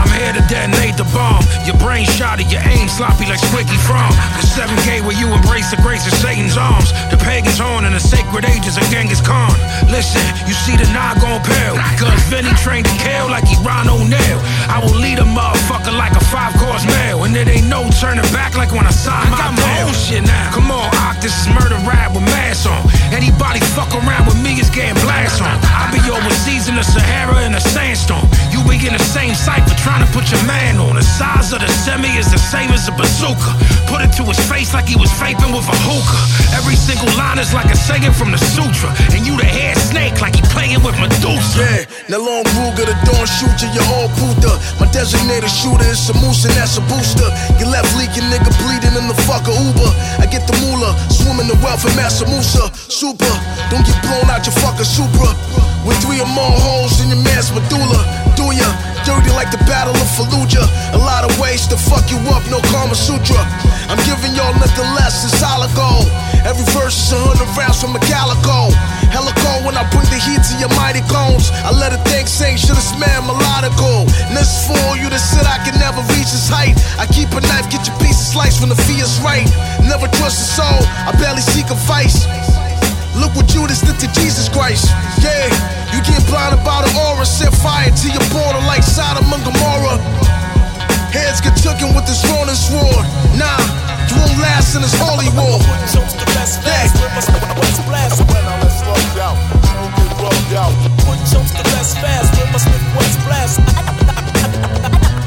I'm 0.00 0.08
here 0.16 0.32
to 0.32 0.42
detonate 0.48 0.96
the 0.96 1.04
bomb. 1.12 1.44
Your 1.68 1.76
brain 1.76 2.08
shot 2.08 2.40
your 2.48 2.64
aim 2.64 2.88
sloppy 2.88 3.28
like 3.28 3.42
Squeaky 3.52 3.76
Fromme. 3.84 4.16
The 4.40 4.46
7K 4.48 5.04
where 5.04 5.12
you 5.18 5.28
embrace 5.28 5.68
the 5.68 5.76
grace 5.84 6.06
of 6.08 6.16
Satan's 6.16 6.56
arms. 6.56 6.96
The 7.12 7.20
pagan's 7.20 7.60
horn 7.60 7.84
and 7.84 7.92
the 7.92 8.00
sacred 8.00 8.48
ages 8.48 8.80
of 8.80 8.84
Genghis 8.88 9.20
Khan. 9.20 9.52
Listen, 9.92 10.24
you 10.48 10.54
see 10.54 10.78
the 10.80 10.88
knot 10.96 11.20
gon' 11.20 11.42
pale. 11.44 11.76
Cause 12.00 12.16
Vinny 12.32 12.48
trained 12.64 12.88
to 12.88 12.96
kill 13.04 13.28
like 13.28 13.44
he 13.44 13.60
Ron 13.60 13.92
O'Neal. 13.92 14.38
I 14.72 14.80
will 14.80 14.96
lead 14.96 15.18
a 15.20 15.28
motherfucker 15.28 15.92
like 15.92 16.16
a 16.16 16.24
five 16.32 16.56
course 16.56 16.86
meal. 16.86 17.28
And 17.28 17.36
it 17.36 17.44
ain't 17.50 17.68
no 17.68 17.84
turning 18.00 18.24
back 18.32 18.56
like 18.56 18.72
when 18.72 18.86
I 18.86 18.94
signed 18.94 19.30
my 19.36 19.52
my 19.52 19.84
own 19.84 19.92
shit 19.92 20.24
now. 20.24 20.54
Come 20.54 20.70
on, 20.70 20.88
Ock, 21.04 21.20
this 21.20 21.34
is 21.36 21.46
murder 21.52 21.76
rap 21.84 22.16
with 22.16 22.24
mask 22.32 22.64
on. 22.64 22.88
Anybody 23.12 23.60
fuck 23.76 23.92
around 23.92 24.24
with 24.24 24.40
me 24.40 24.56
is 24.56 24.70
getting 24.70 24.96
blast 25.04 25.42
on. 25.42 25.52
I 25.66 25.92
be 25.92 26.00
overseas 26.08 26.68
in 26.68 26.76
the 26.76 26.86
Sahara 26.86 27.44
in 27.44 27.54
a 27.54 27.60
sandstorm. 27.60 28.24
You 28.50 28.60
be 28.66 28.74
in 28.82 28.94
the 28.94 29.06
same 29.14 29.34
cipher 29.34 29.74
trying 29.78 30.02
to 30.02 30.10
put 30.10 30.26
your 30.30 30.42
man 30.42 30.82
on. 30.82 30.98
The 30.98 31.06
size 31.06 31.54
of 31.54 31.62
the 31.62 31.70
semi 31.70 32.10
is 32.18 32.30
the 32.34 32.38
same 32.38 32.70
as 32.74 32.90
a 32.90 32.92
bazooka. 32.92 33.54
Put 33.86 34.02
it 34.02 34.10
to 34.18 34.26
his 34.26 34.38
face 34.50 34.74
like 34.74 34.90
he 34.90 34.98
was 34.98 35.10
vaping 35.22 35.54
with 35.54 35.66
a 35.70 35.78
hookah. 35.86 36.58
Every 36.58 36.74
single 36.74 37.10
line 37.14 37.38
is 37.38 37.54
like 37.54 37.70
a 37.70 37.78
saying 37.78 38.10
from 38.12 38.34
the 38.34 38.40
sutra. 38.42 38.90
And 39.14 39.22
you 39.22 39.38
the 39.38 39.46
hair 39.46 39.74
snake 39.78 40.18
like 40.18 40.34
he 40.34 40.42
playing 40.50 40.82
with 40.82 40.98
Medusa. 40.98 41.62
Yeah, 41.62 41.86
now 42.10 42.20
long 42.26 42.42
Ruger, 42.58 42.90
the 42.90 42.96
dawn 43.06 43.26
shooter, 43.26 43.70
your 43.70 43.86
old 43.94 44.10
puta. 44.18 44.58
My 44.82 44.90
designated 44.90 45.50
shooter 45.50 45.86
is 45.86 46.02
a 46.10 46.14
moose 46.18 46.42
and 46.42 46.54
that's 46.58 46.74
a 46.74 46.84
booster. 46.90 47.30
Your 47.62 47.70
left 47.70 47.94
leaking 47.94 48.26
nigga 48.34 48.50
bleeding 48.58 48.98
in 48.98 49.06
the 49.06 49.18
fucker 49.30 49.54
Uber. 49.54 49.90
I 50.18 50.26
get 50.26 50.50
the 50.50 50.58
moolah, 50.66 50.98
swimming 51.06 51.46
the 51.46 51.58
wealth 51.62 51.86
of 51.86 51.94
Mansa 51.94 52.26
Musa. 52.26 52.66
Super, 52.74 53.30
don't 53.70 53.86
get 53.86 53.98
blown 54.02 54.26
out 54.26 54.42
your 54.42 54.58
fucking 54.58 54.88
Supra. 54.90 55.69
With 55.86 55.96
three 56.04 56.20
or 56.20 56.28
more 56.36 56.52
holes 56.60 57.00
in 57.00 57.08
your 57.08 57.22
man's 57.24 57.48
medulla. 57.56 58.04
Do 58.36 58.52
ya? 58.52 58.68
Dirty 59.08 59.32
like 59.32 59.48
the 59.48 59.60
Battle 59.64 59.96
of 59.96 60.08
Fallujah. 60.12 60.68
A 60.92 61.00
lot 61.00 61.24
of 61.24 61.32
ways 61.40 61.66
to 61.72 61.76
fuck 61.76 62.04
you 62.12 62.20
up, 62.28 62.44
no 62.52 62.60
Kama 62.68 62.94
Sutra. 62.94 63.40
I'm 63.88 63.96
giving 64.04 64.36
y'all 64.36 64.52
nothing 64.60 64.84
less 64.92 65.24
than 65.24 65.32
solid 65.40 65.72
gold. 65.72 66.04
Every 66.44 66.64
verse 66.76 66.96
is 66.96 67.12
a 67.12 67.20
hundred 67.20 67.48
rounds 67.56 67.80
from 67.80 67.96
a 67.96 68.02
calico. 68.04 68.68
Hella 69.08 69.32
cold 69.40 69.64
when 69.64 69.76
I 69.76 69.84
bring 69.88 70.04
the 70.12 70.20
heat 70.20 70.44
to 70.52 70.54
your 70.60 70.72
mighty 70.76 71.00
cones. 71.08 71.48
I 71.64 71.72
let 71.72 71.96
it 71.96 72.00
think 72.08 72.28
sing, 72.28 72.60
should 72.60 72.76
have 72.76 72.92
man 73.00 73.24
melodical. 73.24 74.04
And 74.28 74.36
this 74.36 74.68
fool, 74.68 75.00
you 75.00 75.08
that 75.08 75.20
said 75.20 75.48
I 75.48 75.58
can 75.64 75.80
never 75.80 76.04
reach 76.12 76.28
this 76.28 76.48
height. 76.52 76.76
I 77.00 77.08
keep 77.08 77.32
a 77.32 77.40
knife, 77.40 77.72
get 77.72 77.88
your 77.88 77.96
piece 78.04 78.20
sliced 78.20 78.60
when 78.60 78.68
the 78.68 78.78
fee 78.84 79.00
is 79.00 79.16
right. 79.24 79.48
Never 79.84 80.12
trust 80.12 80.44
a 80.44 80.46
soul, 80.60 80.80
I 81.08 81.16
barely 81.16 81.42
seek 81.42 81.72
a 81.72 81.78
vice. 81.88 82.28
Look 83.18 83.34
what 83.34 83.46
Judas 83.46 83.80
did 83.80 83.98
to 84.00 84.08
Jesus 84.20 84.48
Christ. 84.48 84.90
Yeah, 85.22 85.48
you 85.90 85.98
get 86.02 86.22
blinded 86.26 86.62
by 86.64 86.82
the 86.86 86.90
aura, 86.94 87.26
set 87.26 87.52
fire 87.54 87.90
to 87.90 88.06
your 88.10 88.26
border 88.30 88.62
like 88.66 88.82
Sodom 88.82 89.26
and 89.32 89.42
Gomorrah. 89.42 89.98
Heads 91.10 91.40
get 91.40 91.56
taken 91.58 91.94
with 91.94 92.06
this 92.06 92.22
Ronin 92.30 92.54
sword. 92.54 93.04
Nah, 93.34 93.58
you 94.06 94.14
won't 94.14 94.38
last 94.38 94.76
in 94.76 94.82
this 94.82 94.94
holy 94.94 95.26
war. 95.34 95.58
Yeah. 100.50 100.90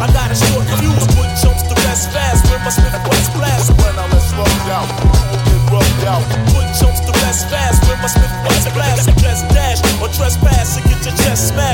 I 0.03 0.07
got 0.11 0.31
a 0.31 0.35
short 0.35 0.67
fuse, 0.79 1.07
put 1.15 1.31
chumps 1.39 1.82
rest 1.93 2.09
fast. 2.11 2.49
When 2.49 2.61
my 2.65 2.69
Smith 2.69 2.97
West 3.07 3.29
blast. 3.37 3.69
When 3.77 3.93
I 4.01 4.05
let 4.09 4.23
slugs 4.25 4.67
out, 4.77 4.89
get 5.45 5.61
rubbed 5.69 6.03
out. 6.09 6.25
Put 6.49 6.65
chumps 6.79 7.01
to 7.05 7.13
rest 7.21 7.49
fast. 7.53 7.85
When 7.87 7.99
my 8.01 8.09
Smith 8.09 8.33
West 8.49 8.67
blast. 8.73 9.05
Just 9.21 9.43
dash 9.53 9.79
or 10.01 10.09
trespass 10.09 10.77
and 10.77 10.85
get 10.89 11.05
your. 11.05 11.13
Chest 11.23 11.49
smashed. 11.49 11.72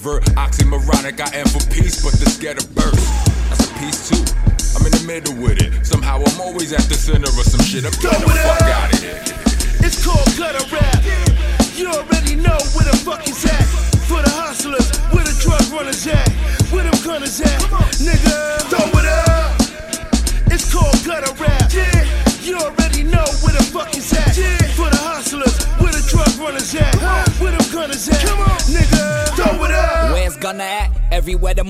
Extrovert, 0.00 0.24
oxymoronic. 0.34 1.20
I 1.20 1.40
am 1.40 1.46
for 1.48 1.59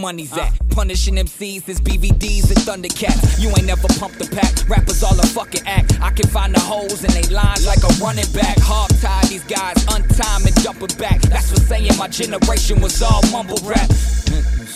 money's 0.00 0.36
at. 0.36 0.52
Punishing 0.70 1.16
MCs 1.16 1.68
is 1.68 1.80
BVDs 1.80 2.48
and 2.48 2.60
Thundercats. 2.64 3.40
You 3.40 3.50
ain't 3.50 3.66
never 3.66 3.88
pumped 3.98 4.18
the 4.18 4.28
pack. 4.34 4.68
Rappers 4.68 5.02
all 5.02 5.18
a 5.18 5.26
fucking 5.26 5.66
act. 5.66 6.00
I 6.00 6.10
can 6.10 6.28
find 6.28 6.54
the 6.54 6.60
holes 6.60 7.04
in 7.04 7.10
they 7.12 7.28
lines 7.34 7.66
like 7.66 7.82
a 7.84 7.92
running 8.02 8.30
back. 8.32 8.56
Hard 8.60 8.90
tie 9.00 9.26
these 9.28 9.44
guys, 9.44 9.76
untime 9.86 10.46
and 10.46 10.58
jump 10.62 10.82
it 10.82 10.96
back. 10.98 11.20
That's 11.22 11.50
what 11.52 11.62
saying 11.62 11.96
my 11.98 12.08
generation 12.08 12.80
was 12.80 13.02
all 13.02 13.22
mumble 13.30 13.58
rap. 13.62 13.90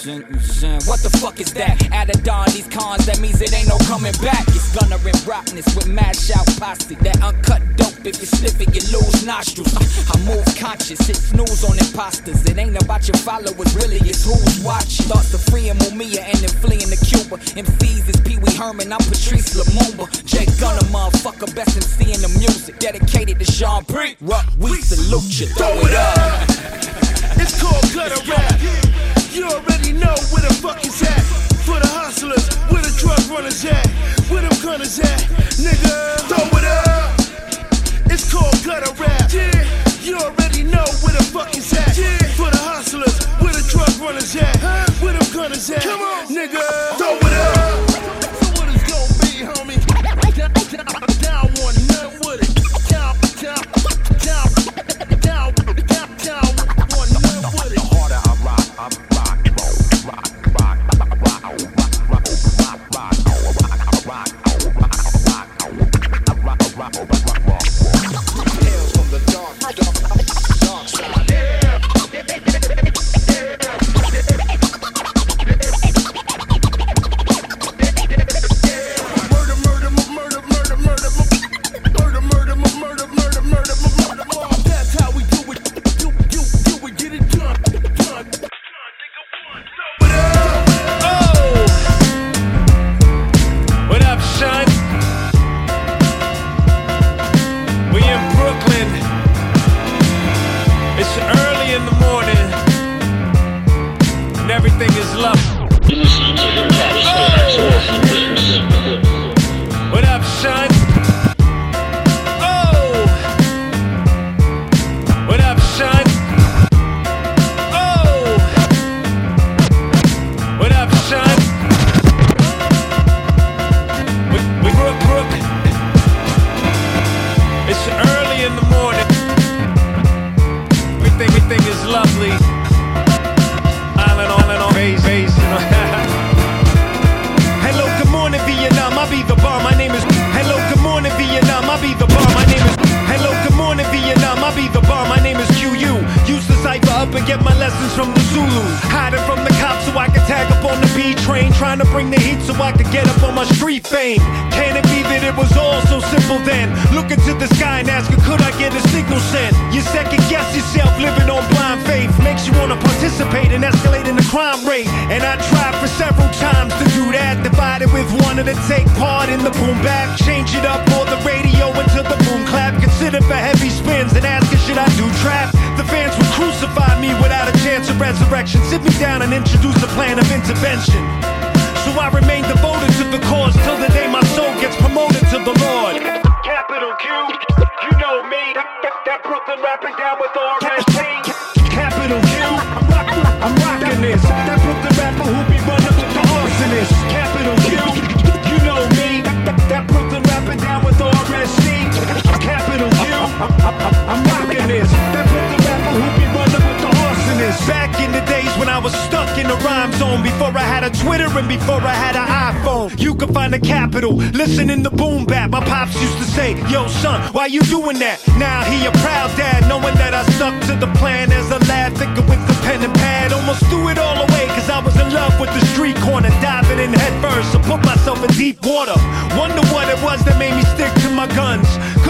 What 0.05 1.01
the 1.01 1.09
fuck 1.19 1.41
is 1.41 1.55
that? 1.55 1.91
Out 1.93 2.15
of 2.15 2.23
don 2.23 2.45
these 2.51 2.69
cons, 2.69 3.07
that 3.07 3.21
means 3.21 3.41
it 3.41 3.55
ain't 3.55 3.69
no 3.69 3.79
coming 3.89 4.13
back. 4.21 4.47
It's 4.49 4.69
gunner 4.77 5.01
and 5.01 5.27
rottenness 5.27 5.75
with 5.75 5.87
mad 5.89 6.15
shout 6.15 6.47
posse. 6.59 6.97
That 6.97 7.23
uncut 7.23 7.63
grip. 8.05 8.15
If 8.15 8.21
you 8.21 8.27
slip 8.27 8.61
it, 8.61 8.75
you 8.75 8.83
lose 8.93 9.25
nostrils. 9.25 9.73
I 10.11 10.19
move 10.25 10.45
conscious, 10.57 11.01
hit 11.07 11.17
snooze 11.17 11.65
on 11.65 11.79
imposters. 11.79 12.45
It 12.45 12.59
ain't 12.59 12.81
about 12.83 13.07
your 13.09 13.17
followers, 13.17 13.75
really, 13.75 13.97
it's 13.97 14.25
who's 14.25 14.65
watching. 14.65 15.07
Thoughts 15.07 15.35
of 15.35 15.43
freeing 15.45 15.77
Mumia 15.77 16.23
and 16.23 16.39
then 16.39 16.53
fleeing 16.61 16.91
to 16.91 16.99
Cuba. 17.05 17.37
MCs 17.57 18.09
is 18.09 18.21
Pee 18.23 18.39
Wee 18.39 18.55
Herman, 18.55 18.93
I'm 18.93 19.01
Patrice 19.01 19.57
Lumumba. 19.57 20.09
Jay 20.25 20.47
Gunner, 20.61 20.87
motherfucker, 20.93 21.55
best 21.55 21.77
MC 21.77 22.13
in 22.13 22.21
the 22.21 22.33
music. 22.39 22.79
Dedicated 22.79 23.39
to 23.39 23.45
Sean 23.45 23.85
Bree. 23.85 24.17
Rock, 24.21 24.47
we 24.59 24.81
salute 24.83 25.41
you, 25.41 25.47
throw 25.57 25.73
it 25.85 25.95
up. 25.95 26.45
it's 27.41 27.61
called 27.61 27.85
gutter 27.95 28.21
rap. 28.31 28.61
You 29.33 29.45
already 29.49 29.93
know 29.93 30.15
where 30.31 30.45
the 30.45 30.55
fuck 30.61 30.85
is 30.85 31.03
at. 31.03 31.23
For 31.65 31.81
the 31.81 31.89
hustlers, 31.89 32.47
where 32.69 32.83
the 32.83 32.93
drug 33.01 33.19
runners 33.31 33.65
at, 33.65 33.87
where 34.29 34.43
them 34.43 34.53
gunners 34.63 35.01
at, 35.01 35.21
nigga. 35.57 36.29
Throw 36.29 36.59
it 36.59 36.65
up 36.65 36.84
call 38.35 38.51
gutter 38.67 38.93
rap. 39.01 39.33
Yeah, 39.33 39.63
you 40.03 40.19
already 40.19 40.65
know 40.65 40.85
where 41.03 41.15
the 41.15 41.25
fuck 41.33 41.57
is 41.57 41.73
at. 41.73 41.97
Yeah, 41.97 42.19
for 42.35 42.51
the 42.51 42.59
hustlers, 42.59 43.17
where 43.39 43.55
the 43.55 43.65
drug 43.71 43.95
runners 44.03 44.35
at. 44.35 44.57
Huh? 44.57 44.91
Where 45.03 45.15
the 45.15 45.25
gunners 45.33 45.71
at. 45.71 45.83
Come 45.83 46.01
on, 46.01 46.27
nigga, 46.27 46.65
throw 46.99 47.15
it 47.15 47.35
up. 47.47 47.91
So 48.41 48.47
what 48.59 48.69
is 48.69 48.83
it's 48.83 48.91
gonna 48.91 49.23
be, 49.23 49.79
homie? 49.79 51.21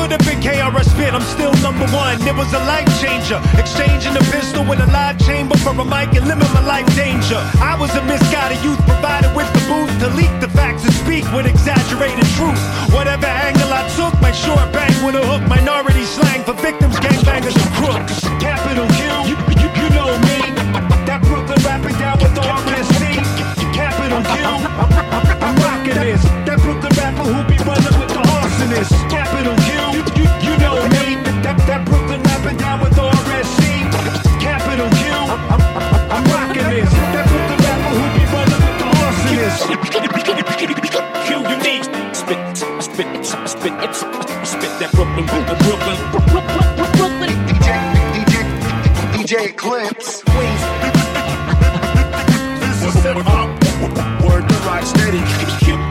could 0.04 0.20
have 0.20 0.28
been 0.28 0.40
KRS 0.44 0.92
Fit, 1.00 1.14
I'm 1.16 1.24
still 1.32 1.54
number 1.64 1.88
one. 1.88 2.20
It 2.28 2.36
was 2.36 2.52
a 2.52 2.60
life 2.68 2.84
changer. 3.00 3.40
Exchanging 3.56 4.12
a 4.12 4.24
pistol 4.28 4.60
with 4.68 4.78
a 4.84 4.88
live 4.92 5.16
chamber 5.24 5.56
for 5.64 5.72
a 5.72 5.84
mic 5.84 6.12
and 6.12 6.28
limit 6.28 6.44
my 6.52 6.60
life 6.60 6.84
danger. 6.94 7.40
I 7.56 7.72
was 7.80 7.88
a 7.96 8.04
misguided 8.04 8.60
youth 8.60 8.76
provided 8.84 9.32
with 9.32 9.48
the 9.56 9.64
booth 9.64 9.88
to 10.04 10.12
leak 10.12 10.28
the 10.44 10.48
facts 10.52 10.84
and 10.84 10.92
speak 10.92 11.24
with 11.32 11.46
exaggerated 11.46 12.28
truth. 12.36 12.60
Whatever 12.92 13.24
angle 13.24 13.72
I 13.72 13.88
took, 13.96 14.12
my 14.20 14.32
short 14.32 14.68
bang 14.76 14.92
with 15.00 15.16
a 15.16 15.24
hook. 15.24 15.40
Minority 15.48 16.04
slang 16.04 16.44
for 16.44 16.52
victims, 16.52 17.00
gangbangers, 17.00 17.56
and 17.56 17.70
crooks. 17.80 18.20
Capital 18.44 18.84
Q, 19.00 19.08
you, 19.32 19.36
you, 19.56 19.68
you 19.72 19.88
know 19.96 20.12
me. 20.28 20.52
That 21.08 21.24
Brooklyn 21.24 21.56
rapping 21.64 21.96
down 21.96 22.20
with 22.20 22.34
the 22.36 22.44
RNC. 22.44 23.72
Capital 23.72 24.20
Q. 24.20 25.23
Brooklyn, 44.94 45.26
Brooklyn, 45.26 45.58
Brooklyn, 45.58 45.98
Brooklyn, 46.12 46.68
Brooklyn. 46.76 47.30
DJ, 47.48 47.68
DJ, 48.14 48.34
DJ 49.12 49.32
Eclipse. 49.50 50.22
Queens. 50.22 50.62
this 52.60 52.94
is 52.94 53.02
hip 53.02 53.16
hop. 53.26 53.48
Word 54.22 54.48
to 54.48 54.54
ride 54.66 54.86
steady. 54.86 55.18
Unique. 55.66 55.90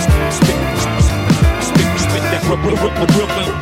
Spit, 0.00 0.32
spit, 0.32 0.60
spit, 1.62 1.90
spit 2.00 2.42
Brooklyn, 2.46 2.74
Brooklyn, 2.76 3.06
Brooklyn. 3.06 3.59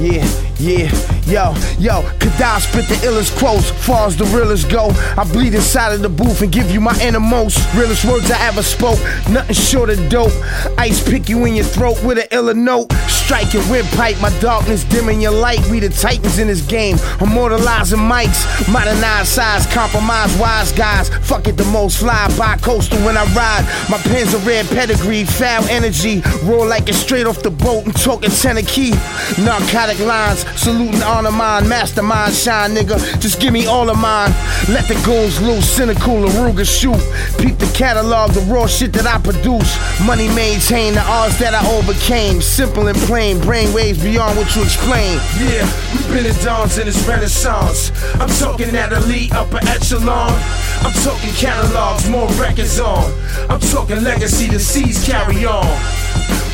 Yeah, 0.00 0.24
yeah. 0.58 1.10
Yo, 1.26 1.54
yo, 1.78 2.02
Kadai 2.18 2.60
spit 2.60 2.88
the 2.88 2.94
illest 3.06 3.38
quotes. 3.38 3.70
Far 3.70 4.06
as 4.06 4.16
the 4.16 4.24
realest 4.26 4.70
go, 4.70 4.90
I 5.16 5.24
bleed 5.30 5.54
inside 5.54 5.92
of 5.92 6.02
the 6.02 6.08
booth 6.08 6.40
and 6.42 6.50
give 6.50 6.70
you 6.70 6.80
my 6.80 6.98
innermost. 7.00 7.58
Realest 7.74 8.04
words 8.04 8.30
I 8.30 8.46
ever 8.46 8.62
spoke. 8.62 8.98
Nothing 9.28 9.54
short 9.54 9.90
of 9.90 10.08
dope. 10.08 10.32
Ice 10.78 11.06
pick 11.06 11.28
you 11.28 11.44
in 11.44 11.54
your 11.54 11.66
throat 11.66 12.02
with 12.02 12.18
an 12.18 12.26
iller 12.32 12.54
note. 12.54 12.90
Strike 13.30 13.54
your 13.54 13.62
windpipe, 13.70 14.20
my 14.20 14.36
darkness 14.40 14.82
dimming 14.82 15.20
your 15.20 15.30
light. 15.30 15.64
We 15.70 15.78
the 15.78 15.88
titans 15.88 16.40
in 16.40 16.48
this 16.48 16.62
game, 16.62 16.96
immortalizing 17.20 18.00
mics. 18.00 18.42
Modernized 18.66 19.28
size, 19.28 19.66
compromise 19.66 20.36
wise 20.36 20.72
guys. 20.72 21.10
Fuck 21.28 21.46
it, 21.46 21.56
the 21.56 21.64
most 21.66 22.00
fly 22.00 22.26
by 22.36 22.56
coastal 22.56 22.98
when 23.04 23.16
I 23.16 23.22
ride. 23.32 23.62
My 23.88 23.98
pen's 23.98 24.34
a 24.34 24.38
red 24.38 24.66
pedigree, 24.66 25.22
foul 25.22 25.62
energy. 25.70 26.24
Roll 26.42 26.66
like 26.66 26.88
it's 26.88 26.98
straight 26.98 27.24
off 27.24 27.40
the 27.40 27.52
boat 27.52 27.84
and 27.84 27.94
talking 27.94 28.30
Tennessee. 28.30 28.90
Narcotic 29.38 30.00
lines, 30.00 30.40
saluting 30.60 31.00
honor 31.04 31.30
mine, 31.30 31.68
mastermind 31.68 32.34
shine, 32.34 32.74
nigga. 32.74 32.98
Just 33.20 33.40
give 33.40 33.52
me 33.52 33.64
all 33.66 33.90
of 33.90 33.98
mine. 33.98 34.32
Let 34.68 34.88
the 34.88 35.00
goons 35.06 35.40
loose, 35.40 35.70
cynical 35.70 36.26
Aruga 36.26 36.66
shoot. 36.66 36.98
Peep 37.38 37.58
the 37.58 37.70
catalog, 37.78 38.32
the 38.32 38.40
raw 38.52 38.66
shit 38.66 38.92
that 38.94 39.06
I 39.06 39.20
produce. 39.20 39.70
Money 40.04 40.26
maintain 40.34 40.94
the 40.94 41.02
odds 41.02 41.38
that 41.38 41.54
I 41.54 41.64
overcame. 41.78 42.42
Simple 42.42 42.88
and 42.88 42.98
plain, 43.06 43.19
brainwaves 43.20 44.02
beyond 44.02 44.36
what 44.38 44.56
you 44.56 44.62
explain. 44.62 45.18
Yeah, 45.38 45.68
we've 45.92 46.08
been 46.08 46.24
in 46.24 46.34
dawns 46.42 46.78
in 46.78 46.86
this 46.86 47.06
renaissance. 47.06 47.92
I'm 48.14 48.30
talking 48.40 48.72
that 48.72 48.92
elite 48.92 49.32
upper 49.34 49.58
echelon. 49.68 50.32
I'm 50.80 50.92
talking 51.04 51.30
catalogs, 51.34 52.08
more 52.08 52.28
records 52.40 52.80
on. 52.80 53.12
I'm 53.50 53.60
talking 53.60 54.02
legacy 54.02 54.48
the 54.48 54.58
seas 54.58 55.04
carry 55.04 55.44
on. 55.44 55.66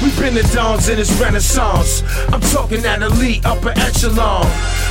We've 0.03 0.17
been 0.21 0.35
the 0.35 0.43
dawns 0.55 0.89
in 0.89 0.97
this 0.97 1.11
renaissance. 1.21 2.03
I'm 2.33 2.41
talking 2.41 2.83
that 2.83 3.03
elite 3.03 3.45
upper 3.47 3.71
echelon. 3.71 4.47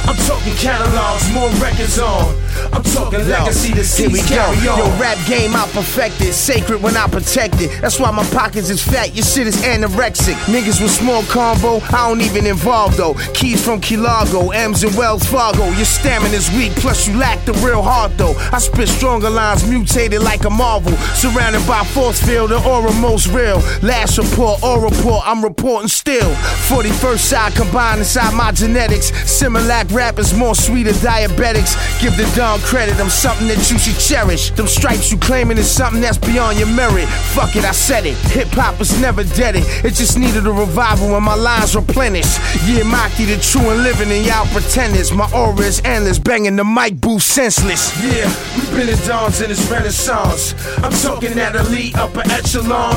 I'm 0.06 0.16
talking 0.28 0.54
catalogs, 0.56 1.32
more 1.34 1.50
records 1.62 2.00
on. 2.00 2.36
I'm 2.74 2.84
talking 2.84 3.28
legacy 3.28 3.74
the 3.74 3.84
Here 3.84 4.10
we 4.10 4.20
seas 4.20 4.30
go. 4.30 4.36
carry 4.36 4.68
on. 4.68 4.78
Yo, 4.80 4.86
rap 5.00 5.18
game 5.28 5.56
I 5.56 5.68
perfected. 5.74 6.34
Sacred 6.34 6.82
when 6.82 6.96
I 6.98 7.08
protect 7.08 7.62
it. 7.62 7.70
That's 7.82 8.00
why 8.00 8.12
my 8.12 8.24
pockets 8.30 8.70
is 8.70 8.82
fat. 8.84 9.16
Your 9.16 9.26
shit 9.26 9.48
is 9.48 9.58
anorexic. 9.64 10.36
Niggas 10.46 10.82
with 10.82 10.92
small 10.92 11.24
combo, 11.24 11.78
I 11.96 12.10
don't 12.10 12.22
even 12.22 12.46
involve 12.46 12.98
though. 12.98 13.14
Keys 13.34 13.64
from 13.64 13.82
Key 13.82 13.98
Largo, 13.98 14.50
M's 14.52 14.84
and 14.84 14.96
Wells 14.96 15.26
Fargo. 15.26 15.66
Your 15.72 15.86
stamina's 15.86 16.50
weak, 16.52 16.72
plus 16.78 17.08
you 17.08 17.18
lack 17.18 17.44
the 17.46 17.54
real 17.66 17.82
heart 17.82 18.12
though. 18.18 18.36
I 18.52 18.60
spit 18.60 18.90
stronger 18.90 19.30
lines, 19.30 19.68
mutated 19.68 20.22
like 20.22 20.46
a 20.46 20.50
marvel. 20.50 20.94
Surrounded 21.16 21.66
by 21.68 21.84
force 21.84 22.22
field, 22.22 22.52
the 22.52 22.64
aura 22.68 22.94
most 22.94 23.28
real. 23.28 23.58
Last 23.82 24.18
report, 24.18 24.64
or 24.64 24.82
report, 24.96 25.24
I'm 25.26 25.44
reporting 25.44 25.88
still. 25.88 26.32
41st 26.70 27.20
side 27.20 27.54
combined 27.56 28.00
inside 28.00 28.34
my 28.36 28.52
genetics. 28.52 29.12
Similac 29.12 29.92
rappers, 29.92 30.34
more 30.34 30.56
sweeter 30.56 30.92
diabetics. 30.92 31.74
Give 32.02 32.16
the 32.16 32.32
Don 32.36 32.60
credit, 32.60 33.00
I'm 33.00 33.10
something 33.10 33.48
that 33.48 33.72
you 33.72 33.78
should 33.80 34.00
cherish. 34.00 34.52
Them 34.52 34.68
stripes 34.68 35.12
you 35.12 35.18
claiming 35.18 35.58
is 35.58 35.70
something 35.70 36.02
that's 36.02 36.18
beyond 36.18 36.60
your 36.60 36.68
merit. 36.68 37.08
Fuck 37.34 37.56
it, 37.56 37.66
I 37.66 37.72
said 37.72 38.06
it. 38.06 38.18
Hip 38.32 38.50
hop 38.50 38.78
was 38.80 39.00
never 39.02 39.24
dead. 39.24 39.56
It 39.56 39.66
It 39.84 39.94
just 39.94 40.20
needed 40.20 40.46
a 40.46 40.52
revival 40.52 41.12
when 41.12 41.24
my 41.24 41.36
lines 41.36 41.76
replenished. 41.76 42.38
Yeah, 42.68 42.84
Maki 42.84 43.26
the 43.26 43.40
true 43.42 43.70
and 43.70 43.84
living, 43.84 44.12
and 44.12 44.26
y'all 44.26 44.46
pretenders. 44.48 45.12
My 45.14 45.30
aura 45.32 45.62
is 45.62 45.82
endless, 45.86 46.20
banging 46.20 46.56
the 46.56 46.66
mic 46.66 47.00
booth 47.00 47.22
senseless. 47.22 47.96
Yeah, 48.04 48.28
we've 48.56 48.72
been 48.76 48.90
in 48.90 49.00
dawns 49.08 49.42
in 49.42 49.50
this 49.50 49.70
renaissance. 49.72 50.54
I'm 50.84 50.92
talking 50.92 51.34
that 51.36 51.56
elite 51.56 51.96
upper 51.96 52.24
echelon. 52.32 52.96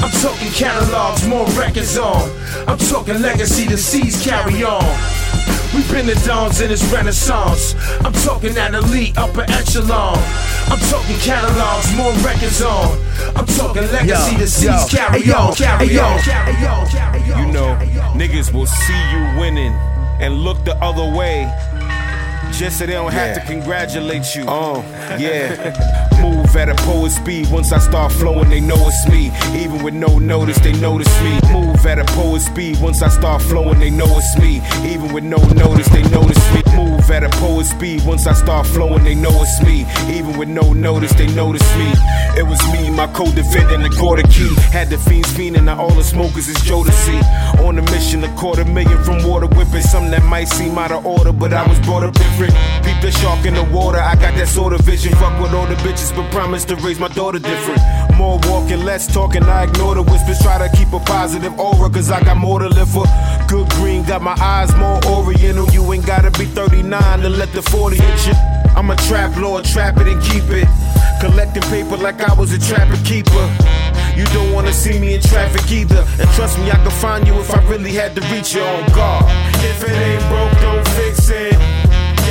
I'm 0.00 0.10
talking 0.22 0.48
catalogs, 0.52 1.28
more 1.28 1.39
records 1.58 1.96
on. 1.98 2.30
I'm 2.66 2.78
talking 2.78 3.20
legacy 3.20 3.66
the 3.66 3.76
seas 3.76 4.22
carry 4.22 4.62
on. 4.64 4.84
We've 5.74 5.88
been 5.92 6.06
the 6.06 6.20
dawns 6.26 6.60
in 6.60 6.68
this 6.68 6.82
renaissance. 6.92 7.74
I'm 8.04 8.12
talking 8.24 8.54
that 8.54 8.74
elite 8.74 9.16
upper 9.16 9.42
echelon. 9.42 10.18
I'm 10.66 10.80
talking 10.90 11.16
catalogs, 11.18 11.94
more 11.96 12.12
records 12.26 12.60
on. 12.62 12.98
I'm 13.36 13.46
talking 13.46 13.82
legacy 13.92 14.36
the 14.36 14.46
seas 14.46 14.90
carry 14.90 15.22
on. 15.32 15.54
Carry 15.54 15.98
on. 15.98 16.18
Carry 16.22 16.66
on. 16.66 16.86
Carry 16.88 17.32
on. 17.32 17.38
You 17.38 17.52
know, 17.52 17.78
niggas 18.18 18.52
will 18.52 18.66
see 18.66 19.00
you 19.12 19.40
winning 19.40 19.72
and 20.20 20.34
look 20.42 20.64
the 20.64 20.74
other 20.82 21.16
way. 21.16 21.46
Just 22.52 22.78
so 22.78 22.86
they 22.86 22.92
don't 22.92 23.12
have 23.12 23.40
to 23.40 23.46
congratulate 23.46 24.34
you. 24.34 24.44
Oh, 24.46 24.84
yeah. 25.18 26.10
Move 26.20 26.54
at 26.56 26.68
a 26.68 26.74
poet 26.84 27.10
speed. 27.10 27.50
Once 27.50 27.72
I 27.72 27.78
start 27.78 28.12
flowing, 28.12 28.50
they 28.50 28.60
know 28.60 28.76
it's 28.78 29.08
me. 29.08 29.32
Even 29.58 29.82
with 29.82 29.94
no 29.94 30.18
notice, 30.18 30.58
they 30.58 30.72
notice 30.72 31.08
me. 31.22 31.40
Move 31.52 31.84
at 31.86 31.98
a 31.98 32.04
poet 32.12 32.40
speed. 32.40 32.78
Once 32.80 33.00
I 33.02 33.08
start 33.08 33.40
flowing, 33.42 33.78
they 33.78 33.90
know 33.90 34.06
it's 34.08 34.38
me. 34.38 34.60
Even 34.84 35.12
with 35.14 35.24
no 35.24 35.38
notice, 35.54 35.88
they 35.88 36.02
notice 36.10 36.54
me. 36.54 36.62
Move 36.76 36.89
at 37.12 37.24
a 37.24 37.28
poet 37.38 37.66
speed. 37.66 38.04
Once 38.04 38.26
I 38.26 38.32
start 38.32 38.66
flowing, 38.66 39.04
they 39.04 39.14
know 39.14 39.30
it's 39.42 39.62
me. 39.62 39.86
Even 40.14 40.38
with 40.38 40.48
no 40.48 40.72
notice, 40.72 41.12
they 41.12 41.26
notice 41.34 41.66
me. 41.76 41.92
It 42.38 42.46
was 42.46 42.60
me, 42.72 42.90
my 42.90 43.06
co-defendant, 43.08 43.82
the 43.82 43.90
quarter 43.98 44.22
key. 44.28 44.54
Had 44.70 44.90
the 44.90 44.98
fiends 44.98 45.32
fiending, 45.32 45.64
now 45.64 45.80
all 45.80 45.94
the 45.94 46.04
smokers 46.04 46.48
is 46.48 46.56
Jodeci. 46.58 47.18
On 47.64 47.78
a 47.78 47.82
mission, 47.90 48.22
a 48.24 48.34
quarter 48.36 48.64
million 48.64 49.02
from 49.02 49.26
water 49.26 49.46
whipping. 49.46 49.82
Something 49.82 50.12
that 50.12 50.24
might 50.24 50.48
seem 50.48 50.78
out 50.78 50.92
of 50.92 51.04
order, 51.04 51.32
but 51.32 51.52
I 51.52 51.66
was 51.66 51.78
brought 51.80 52.04
up 52.04 52.14
different. 52.14 52.54
Peep 52.84 53.00
the 53.02 53.10
shark 53.10 53.44
in 53.44 53.54
the 53.54 53.64
water, 53.64 53.98
I 53.98 54.14
got 54.14 54.34
that 54.36 54.48
sort 54.48 54.72
of 54.72 54.80
vision. 54.82 55.12
Fuck 55.16 55.40
with 55.40 55.52
all 55.52 55.66
the 55.66 55.76
bitches, 55.76 56.14
but 56.14 56.30
promise 56.30 56.64
to 56.66 56.76
raise 56.76 57.00
my 57.00 57.08
daughter 57.08 57.38
different. 57.38 57.80
More 58.16 58.38
walking, 58.44 58.84
less 58.84 59.12
talking, 59.12 59.42
I 59.42 59.64
ignore 59.64 59.94
the 59.94 60.02
whispers. 60.02 60.38
Try 60.38 60.58
to 60.58 60.76
keep 60.76 60.92
a 60.92 61.00
positive 61.00 61.58
aura, 61.58 61.90
cause 61.90 62.10
I 62.10 62.22
got 62.22 62.36
more 62.36 62.58
to 62.60 62.68
live 62.68 62.90
for. 62.90 63.04
Good 63.48 63.68
green, 63.70 64.04
got 64.04 64.22
my 64.22 64.36
eyes 64.38 64.74
more 64.76 65.00
oriental. 65.06 65.68
You 65.70 65.92
ain't 65.92 66.06
gotta 66.06 66.30
be 66.38 66.44
39 66.44 66.99
to 67.22 67.28
let 67.28 67.52
the 67.52 67.62
40 67.62 67.96
hit 67.96 68.26
you. 68.26 68.34
I'm 68.76 68.90
a 68.90 68.96
trap 69.08 69.36
lord, 69.36 69.64
trap 69.64 69.98
it 69.98 70.08
and 70.08 70.22
keep 70.22 70.44
it. 70.48 70.68
Collecting 71.20 71.62
paper 71.64 71.96
like 71.96 72.20
I 72.20 72.32
was 72.34 72.52
a 72.52 72.58
trapper 72.58 72.96
keeper. 73.04 73.46
You 74.16 74.24
don't 74.32 74.52
wanna 74.52 74.72
see 74.72 74.98
me 74.98 75.14
in 75.14 75.20
traffic 75.20 75.70
either. 75.70 76.04
And 76.18 76.28
trust 76.36 76.58
me, 76.58 76.70
I 76.70 76.78
could 76.82 76.92
find 76.94 77.26
you 77.26 77.34
if 77.38 77.50
I 77.50 77.60
really 77.68 77.92
had 77.92 78.14
to 78.16 78.22
reach 78.32 78.54
you 78.54 78.62
on 78.62 78.86
guard. 78.92 79.24
If 79.70 79.84
it 79.84 79.92
ain't 79.92 80.24
broke, 80.32 80.54
don't 80.60 80.86
fix 80.96 81.28
it. 81.28 81.54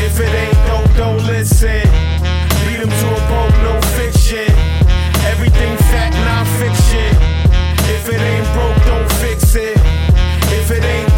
If 0.06 0.20
it 0.20 0.34
ain't 0.44 0.60
dope, 0.68 0.92
don't 0.98 1.24
listen. 1.28 1.86
Beat 2.66 2.80
'em 2.82 2.90
to 2.90 3.08
a 3.14 3.22
pulp, 3.30 3.54
no 3.68 3.76
fiction. 3.98 4.50
Everything 5.32 5.78
fact, 5.92 6.16
non 6.28 6.46
fiction. 6.58 7.12
If 7.96 8.10
it 8.10 8.22
ain't 8.22 8.48
broke, 8.56 8.80
don't 8.86 9.12
fix 9.22 9.56
it. 9.56 9.78
If 10.58 10.72
it 10.72 10.84
ain't 10.84 11.09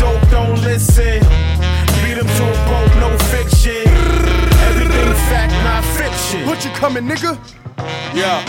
coming, 6.82 7.04
nigga? 7.04 7.38
Yeah. 8.12 8.42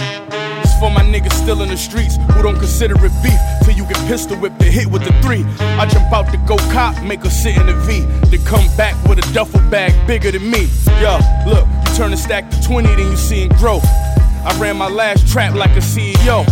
It's 0.63 0.73
for 0.81 0.91
my 0.91 1.03
niggas 1.03 1.35
still 1.35 1.61
in 1.61 1.69
the 1.69 1.77
streets 1.77 2.17
who 2.17 2.43
don't 2.43 2.57
consider 2.57 2.95
it 3.05 3.13
beef 3.23 3.39
till 3.63 3.77
you 3.77 3.85
get 3.85 3.99
pistol 4.09 4.39
whipped 4.39 4.55
and 4.63 4.73
hit 4.73 4.87
with 4.87 5.05
the 5.05 5.13
three. 5.21 5.45
I 5.61 5.85
jump 5.85 6.11
out 6.11 6.33
to 6.33 6.39
go 6.49 6.57
cop, 6.73 6.97
make 7.05 7.23
her 7.25 7.29
sit 7.29 7.59
in 7.59 7.67
the 7.67 7.75
V. 7.85 8.01
Then 8.31 8.43
come 8.47 8.75
back 8.75 8.97
with 9.07 9.19
a 9.19 9.35
duffel 9.35 9.61
bag 9.69 9.93
bigger 10.07 10.31
than 10.31 10.51
me. 10.51 10.71
Yeah, 10.87 11.21
look, 11.47 11.67
you 11.69 11.95
turn 11.95 12.15
a 12.15 12.17
stack 12.17 12.51
to 12.53 12.63
20, 12.63 12.89
then 12.89 13.11
you 13.11 13.19
seeing 13.19 13.51
growth. 13.51 13.85
I 13.85 14.57
ran 14.59 14.79
my 14.79 14.89
last 14.89 15.29
trap 15.29 15.55
like 15.55 15.73
a 15.73 15.83
CEO. 15.83 16.47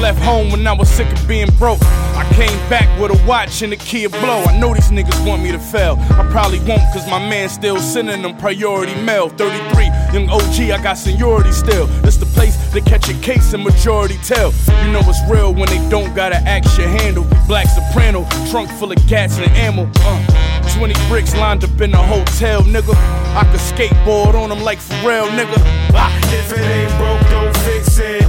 Left 0.00 0.20
home 0.22 0.50
when 0.50 0.66
I 0.66 0.72
was 0.72 0.88
sick 0.88 1.10
of 1.12 1.28
being 1.28 1.50
broke. 1.58 1.80
I 1.82 2.28
came 2.34 2.58
back 2.68 2.88
with 3.00 3.10
a 3.10 3.26
watch 3.26 3.62
and 3.62 3.72
a 3.72 3.76
Kia 3.76 4.08
blow. 4.08 4.42
I 4.44 4.58
know 4.58 4.74
these 4.74 4.90
niggas 4.90 5.26
want 5.26 5.42
me 5.42 5.52
to 5.52 5.58
fail. 5.58 5.96
I 5.98 6.28
probably 6.30 6.58
won't, 6.60 6.82
cause 6.92 7.08
my 7.08 7.18
man 7.18 7.48
still 7.48 7.78
sending 7.78 8.22
them 8.22 8.36
priority 8.36 8.94
mail. 9.02 9.28
33, 9.28 9.84
young 10.12 10.28
OG, 10.28 10.70
I 10.70 10.82
got 10.82 10.98
seniority 10.98 11.52
still. 11.52 11.88
It's 12.04 12.16
the 12.16 12.26
place 12.26 12.56
to 12.72 12.80
catch 12.80 13.08
a 13.08 13.14
case 13.20 13.52
and 13.52 13.62
majority 13.62 14.18
tell. 14.24 14.52
You 14.84 14.92
know 14.92 15.02
it's 15.04 15.20
real 15.30 15.54
when 15.54 15.68
they 15.68 15.78
don't 15.88 16.14
gotta 16.14 16.36
axe 16.36 16.76
your 16.76 16.88
handle. 16.88 17.26
Black 17.46 17.68
soprano, 17.68 18.26
trunk 18.50 18.70
full 18.78 18.92
of 18.92 19.06
gas 19.06 19.38
and 19.38 19.50
ammo. 19.52 19.90
Uh, 20.00 20.76
20 20.76 20.94
bricks 21.08 21.34
lined 21.36 21.64
up 21.64 21.80
in 21.80 21.92
a 21.94 22.02
hotel, 22.02 22.62
nigga. 22.62 22.94
I 23.34 23.44
could 23.50 23.60
skateboard 23.60 24.34
on 24.34 24.48
them 24.48 24.62
like 24.62 24.78
Pharrell, 24.78 25.28
nigga. 25.28 25.56
Ah. 25.94 26.12
If 26.32 26.52
it 26.52 26.60
ain't 26.60 26.92
broke, 26.98 27.30
don't 27.30 27.56
fix 27.64 27.98
it. 27.98 28.24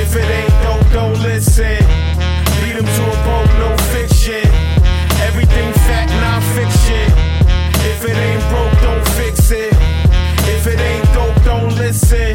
If 0.00 0.16
it 0.16 0.24
ain't 0.24 0.67
listen. 1.18 1.78
Beat 2.62 2.76
'em 2.76 2.84
to 2.84 3.04
a 3.04 3.16
pulp, 3.24 3.50
no 3.58 3.76
fiction. 3.92 4.46
Everything 5.26 5.72
fact, 5.86 6.10
non 6.22 6.40
fiction. 6.54 7.06
If 7.90 8.04
it 8.04 8.16
ain't 8.16 8.44
broke, 8.50 8.76
don't 8.82 9.06
fix 9.18 9.50
it. 9.50 9.74
If 10.54 10.66
it 10.66 10.80
ain't 10.80 11.06
dope, 11.14 11.38
don't 11.44 11.74
listen. 11.76 12.34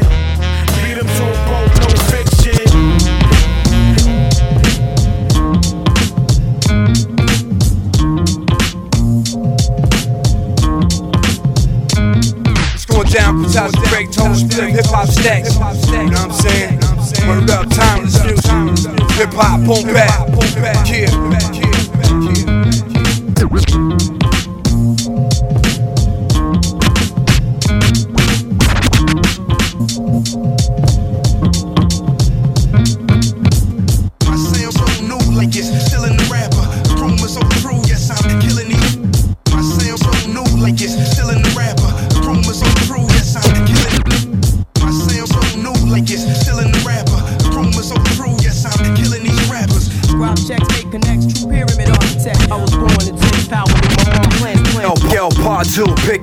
Beat 0.82 0.98
'em 0.98 1.08
to 1.18 1.24
a 1.24 1.36
pulp, 1.48 1.70
no 1.82 1.88
fiction. 2.10 2.64
Down 13.54 13.70
to 13.70 13.80
break 13.88 14.10
Tone 14.10 14.34
Spliff 14.34 14.70
hip 14.70 14.86
hop 14.86 15.06
stacks. 15.06 15.54
You 15.54 15.60
know 15.92 16.04
what 16.04 16.18
I'm 16.18 16.32
saying? 16.32 16.80
Word 17.28 17.50
up, 17.50 17.70
timeless 17.70 17.93
music. 19.16 19.26
Hip 19.26 19.34
hop, 19.34 19.60
boom 19.64 19.92
back. 19.92 20.90
Yeah. 20.90 21.63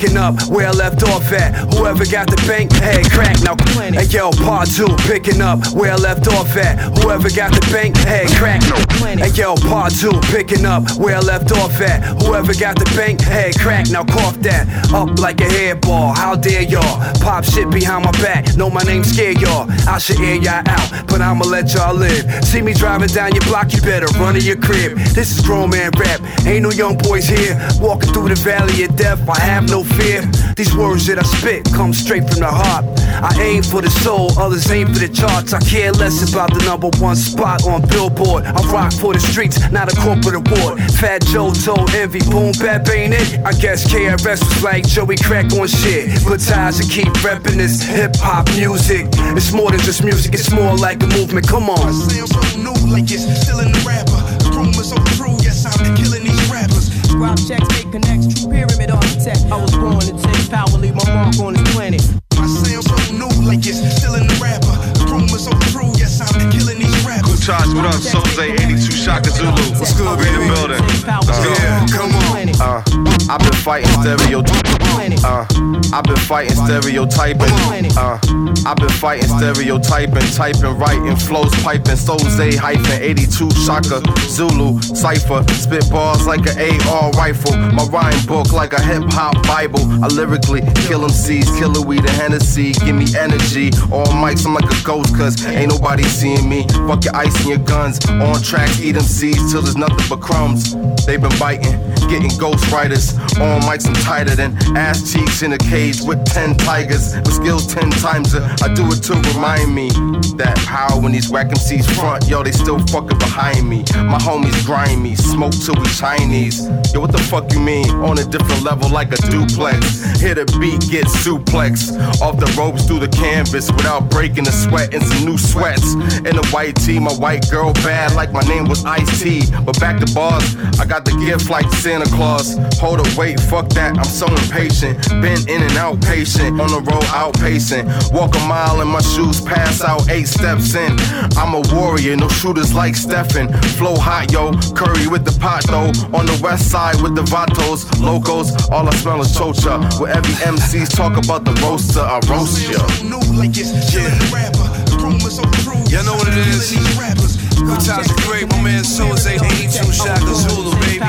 Picking 0.02 0.18
up 0.18 0.41
where 0.49 0.68
I 0.68 0.72
left 0.72 1.03
off 1.03 1.32
at. 1.32 1.53
Whoever 1.73 2.06
got 2.06 2.28
the 2.28 2.38
bank, 2.48 2.72
head 2.73 3.06
crack 3.11 3.38
now. 3.44 3.56
Hey 3.94 4.06
yo, 4.06 4.32
part 4.32 4.68
two, 4.69 4.88
picking 5.06 5.41
up 5.41 5.60
where 5.73 5.94
I 5.94 5.95
left 5.95 6.28
off 6.28 6.56
at. 6.57 6.80
Whoever 6.98 7.30
got 7.30 7.52
the 7.53 7.61
bank, 7.72 7.95
head 7.98 8.28
crack 8.30 8.61
now. 8.61 8.82
Hey 9.06 9.30
yo, 9.30 9.56
part 9.56 9.94
two, 9.94 10.11
picking 10.34 10.65
up 10.65 10.90
where 10.98 11.18
I 11.18 11.19
left 11.19 11.52
off 11.52 11.80
at. 11.82 12.02
Whoever 12.23 12.53
got 12.53 12.78
the 12.78 12.90
bank, 12.98 13.22
head 13.22 13.53
crack 13.60 13.90
now. 13.91 14.03
Cough 14.03 14.38
that 14.41 14.65
up 14.91 15.19
like 15.19 15.40
a 15.41 15.45
hairball. 15.45 16.18
How 16.18 16.36
dare 16.36 16.64
y'all 16.64 16.98
pop 17.22 17.44
shit 17.44 17.69
behind 17.69 18.06
my 18.06 18.11
back? 18.23 18.56
Know 18.57 18.69
my 18.72 18.82
name 18.82 19.03
scare 19.03 19.34
y'all. 19.34 19.69
I 19.88 19.99
should 19.99 20.19
air 20.19 20.36
y'all 20.36 20.68
out, 20.68 21.07
but 21.07 21.22
I'ma 21.22 21.45
let 21.45 21.73
y'all 21.76 21.94
live. 21.94 22.26
See 22.44 22.61
me 22.61 22.73
driving 22.73 23.10
down 23.10 23.34
your 23.34 23.44
block, 23.44 23.72
you 23.73 23.82
better 23.82 24.07
run 24.18 24.34
to 24.34 24.41
your 24.41 24.57
crib. 24.57 24.98
This 25.14 25.38
is 25.38 25.45
grown 25.45 25.69
man 25.69 25.91
rap. 25.99 26.22
Ain't 26.48 26.64
no 26.64 26.72
young 26.72 26.98
boys 26.98 27.28
here 27.28 27.56
walking 27.80 28.11
through 28.11 28.30
the 28.30 28.36
valley 28.36 28.84
of 28.84 28.95
death. 28.95 29.22
I 29.30 29.40
have 29.40 29.69
no 29.69 29.84
fear. 30.00 30.22
These 30.56 30.76
words 30.76 31.08
that 31.08 31.20
I 31.20 31.24
spit 31.24 31.66
come 31.74 31.94
straight 31.94 32.28
from 32.30 32.40
the 32.40 32.52
heart. 32.52 32.86
I 33.22 33.32
aim 33.42 33.64
for 33.64 33.82
the 33.82 33.90
soul, 33.90 34.32
others 34.38 34.70
aim 34.72 34.88
for 34.88 35.00
the 35.00 35.10
charts. 35.10 35.54
I 35.54 35.60
care 35.60 35.92
less 35.92 36.22
about 36.30 36.54
the 36.54 36.64
number 36.66 36.90
one 37.00 37.16
spot 37.16 37.66
on 37.68 37.82
Billboard. 37.88 38.46
I 38.46 38.62
rock 38.72 38.94
for 38.94 39.14
the 39.14 39.20
streets, 39.20 39.60
not 39.72 39.92
a 39.92 39.96
corporate 39.96 40.36
award. 40.36 40.80
Fat 41.00 41.26
Joe 41.28 41.52
told 41.54 41.90
Envy, 41.92 42.20
boom, 42.30 42.54
bap, 42.60 42.88
ain't 42.90 43.14
it? 43.14 43.40
I 43.46 43.54
guess 43.54 43.86
KRS 43.88 44.42
was 44.42 44.64
like 44.64 44.88
Joey 44.88 45.18
Crack 45.18 45.52
on 45.54 45.68
shit. 45.68 46.10
But 46.26 46.40
ties 46.40 46.80
to 46.80 46.86
keep 46.88 47.10
reppin' 47.22 47.58
this 47.58 47.82
hip 47.84 48.16
hop 48.18 48.48
music. 48.56 49.08
It's 49.38 49.52
more 49.52 49.72
than 49.72 49.80
just 49.82 50.04
music, 50.04 50.34
it's 50.34 50.52
more 50.52 50.76
like 50.78 51.02
a 51.04 51.08
movement. 51.08 51.48
Come 51.48 51.70
on. 51.70 51.94
Sound 51.94 52.30
so 52.30 52.42
new, 52.58 52.76
like 52.92 53.10
it's 53.12 53.26
still 53.42 53.60
in 53.60 53.72
the 53.72 53.82
rapper. 53.86 54.20
Rumors 54.56 54.90
so 54.90 54.98
true, 55.18 55.36
yes, 55.42 55.66
I'm 55.66 55.96
killing 55.96 56.24
these 56.24 56.50
rappers. 56.52 56.92
Scribe 57.08 57.38
checks, 57.48 57.68
make 57.70 57.92
connects, 57.92 58.42
true 58.42 58.52
pyramid 58.52 58.92
architect. 59.27 59.52
I 59.52 59.61
was 59.61 59.72
born 59.76 59.99
to 60.02 60.14
take 60.18 60.49
power, 60.49 60.77
leave 60.77 60.95
my 60.95 61.06
mark 61.14 61.38
on 61.39 61.53
this 61.53 61.73
planet. 61.73 62.02
My 62.35 62.48
sound 62.48 62.84
so 62.85 62.95
new, 63.14 63.30
like 63.45 63.65
it's 63.65 63.77
still 63.98 64.15
in 64.15 64.26
the 64.27 64.38
rapper. 64.41 64.73
Rumors 65.11 65.45
so 65.45 65.52
true, 65.69 65.91
yes, 65.98 66.22
I'm 66.22 66.49
killing 66.52 66.80
these 66.80 67.06
rappers. 67.06 67.45
Charge, 67.45 67.68
what 67.73 67.85
up? 67.85 68.02
Soze 68.02 68.39
82 68.41 68.80
Shaka 68.91 69.30
Zulu. 69.30 69.52
What's 69.77 69.93
good, 69.98 70.18
we 70.18 70.27
in 70.27 70.34
the 70.34 70.45
building. 70.49 70.81
Uh, 71.06 71.22
Yeah, 71.61 71.85
come 71.93 72.14
on. 72.34 72.49
Uh, 72.57 72.81
I've 73.30 73.39
been 73.41 73.57
fighting 73.61 73.89
stereotyping. 74.02 75.19
Uh, 75.23 75.45
I've 75.94 76.06
been 76.06 76.16
fighting 76.16 76.56
stereotyping. 76.56 77.52
Uh, 77.98 78.18
I've 78.66 78.78
been 78.78 78.90
fighting 78.90 79.28
stereotyping, 79.28 80.24
typing, 80.32 80.78
writing, 80.78 81.16
flows, 81.18 81.54
piping, 81.64 82.00
Soze 82.00 82.56
hyphen 82.56 83.02
82 83.02 83.52
Shaka 83.52 84.02
Zulu 84.30 84.82
cipher, 84.82 85.44
spit 85.52 85.90
bars 85.92 86.26
like 86.26 86.48
an 86.48 86.88
AR 86.88 87.12
rifle. 87.12 87.58
My 87.58 87.84
rhyme 87.88 88.26
book 88.26 88.54
like 88.54 88.72
a 88.72 88.82
hip 88.82 89.04
hop 89.08 89.36
Bible. 89.44 89.82
I 90.02 90.08
lyrically 90.08 90.62
kill 90.88 91.02
them 91.02 91.10
seeds, 91.10 91.52
killer 91.60 91.86
weed 91.86 92.00
and 92.00 92.10
Hennessy. 92.10 92.72
Give 92.72 92.96
me 92.96 93.08
energy. 93.18 93.68
On 93.92 94.08
mics, 94.24 94.46
I'm 94.46 94.54
like 94.54 94.72
a 94.72 94.84
ghost, 94.86 95.16
cause 95.18 95.46
ain't 95.46 95.72
nobody 95.72 96.04
seeing 96.04 96.48
me. 96.48 96.66
Fuck 96.88 97.04
your 97.04 97.16
ice 97.16 97.36
and 97.42 97.50
your 97.50 97.66
guns. 97.68 98.00
On 98.10 98.42
tracks, 98.42 98.80
eat 98.80 98.94
them 98.94 99.04
seeds 99.04 99.52
till 99.52 99.62
there's 99.62 99.76
nothing 99.76 100.06
but 100.10 100.22
crumbs. 100.22 100.74
They've 101.06 101.22
been 101.22 101.38
biting, 101.38 101.78
getting 102.08 102.32
ghost 102.40 102.72
writers. 102.72 103.14
On 103.44 103.60
mics, 103.68 103.88
I'm 103.88 103.94
tighter 103.96 104.36
than 104.36 104.56
ass 104.78 105.12
cheeks 105.12 105.42
in 105.42 105.52
a 105.52 105.58
cage 105.58 105.81
with 105.82 106.24
10 106.26 106.58
tigers. 106.58 107.16
With 107.16 107.34
skills 107.34 107.66
10 107.74 107.90
times. 107.90 108.36
uh, 108.36 108.56
I 108.62 108.72
do 108.74 108.86
it 108.91 109.02
to 109.10 109.14
remind 109.34 109.74
me 109.74 109.90
that 110.38 110.56
power 110.68 111.02
when 111.02 111.12
these 111.12 111.30
whack 111.30 111.48
MCs 111.48 111.90
front, 111.95 112.28
yo, 112.28 112.44
they 112.44 112.52
still 112.52 112.78
fucking 112.94 113.18
behind 113.18 113.68
me. 113.68 113.80
My 113.95 114.20
homies 114.20 114.64
grimy, 114.64 115.16
smoke 115.16 115.53
till 115.66 115.76
we 115.76 115.88
Chinese. 115.90 116.68
Yo, 116.94 117.02
what 117.02 117.12
the 117.12 117.18
fuck 117.18 117.52
you 117.52 117.60
mean? 117.60 117.90
On 118.06 118.18
a 118.20 118.24
different 118.24 118.62
level 118.62 118.90
like 118.90 119.12
a 119.12 119.18
duplex. 119.32 120.22
Hit 120.22 120.38
a 120.38 120.45
beat, 120.60 120.82
get 120.91 121.06
suplex. 121.06 121.90
Off 122.22 122.38
the 122.38 122.53
ropes 122.58 122.86
through 122.86 122.99
the 122.99 123.10
canvas 123.10 123.72
without 123.72 124.10
breaking 124.12 124.44
the 124.44 124.52
sweat 124.52 124.94
in 124.94 125.02
some 125.02 125.26
new 125.26 125.38
sweats. 125.38 125.95
In 126.30 126.38
a 126.38 126.45
white 126.53 126.76
tee, 126.76 126.99
my 126.99 127.14
white 127.14 127.49
girl 127.49 127.74
bad 127.74 128.14
like 128.14 128.32
my 128.32 128.41
name 128.41 128.70
was 128.70 128.86
Ice 128.86 129.22
T. 129.22 129.41
But 129.66 129.80
back 129.80 129.99
to 129.99 130.14
bars, 130.14 130.56
I 130.80 130.86
got 130.86 131.06
the 131.06 131.18
gift 131.26 131.49
like 131.49 131.66
Santa 131.74 132.06
Claus. 132.06 132.56
Hold 132.78 132.99
up, 132.99 133.18
wait, 133.18 133.40
fuck 133.40 133.68
that, 133.70 133.98
I'm 133.98 134.03
so 134.03 134.28
impatient. 134.28 135.10
Been 135.22 135.41
in 135.49 135.62
and 135.64 135.70
out 135.77 136.02
patient, 136.02 136.60
on 136.60 136.69
the 136.69 136.81
road 136.91 137.03
outpacing. 137.14 137.85
Walk 138.14 138.35
a 138.35 138.39
mile 138.48 138.81
in 138.81 138.88
my 138.88 139.02
shoes, 139.02 139.41
pass 139.41 139.81
out 139.84 140.10
eight 140.10 140.27
steps 140.27 140.76
in. 140.76 140.98
I'm 141.38 141.53
a 141.53 141.61
warrior, 141.73 142.15
no 142.15 142.27
shooters 142.27 142.73
like 142.73 142.95
Stephen. 142.95 143.52
Flow 143.77 143.95
hot, 143.98 144.31
yo, 144.31 144.52
curry 144.76 145.07
with 145.07 145.26
the 145.26 145.38
pot 145.39 145.64
though. 145.68 145.91
On 146.18 146.26
the 146.26 146.39
west 146.43 146.69
side 146.72 147.02
with 147.02 147.15
the 147.15 147.23
vatos, 147.23 147.85
locos, 147.99 148.52
all 148.69 148.88
I 148.88 148.95
smell 148.95 149.22
is 149.22 149.31
chocha. 149.35 149.81
Where 149.99 150.11
every 150.11 150.34
MCs 150.45 150.89
talk 150.95 151.18
about 151.18 151.45
the 151.45 151.53
roaster, 151.61 152.02
I 152.02 152.19
roast 152.30 152.68
ya. 152.69 152.80
New, 153.03 153.19
like 153.38 153.57
it's 153.57 153.69
still 153.88 154.06
in 154.06 154.18
the 154.18 154.30
rapper. 154.34 154.68
Rumors 155.02 155.35
so 155.38 155.43
true, 155.64 155.80
Y'all 155.89 156.06
know 156.06 156.14
what 156.15 156.27
it 156.27 156.38
is. 156.38 156.69
killing 156.72 156.85
these 156.85 156.98
rappers. 156.99 157.38
Good 157.61 157.80
times 157.85 158.10
are 158.11 158.22
great, 158.27 158.49
my 158.49 158.61
man 158.61 158.84
Soze 158.84 159.27
82 159.27 159.91
Shaka 159.91 160.34
Zulu, 160.34 160.72
baby. 160.81 161.02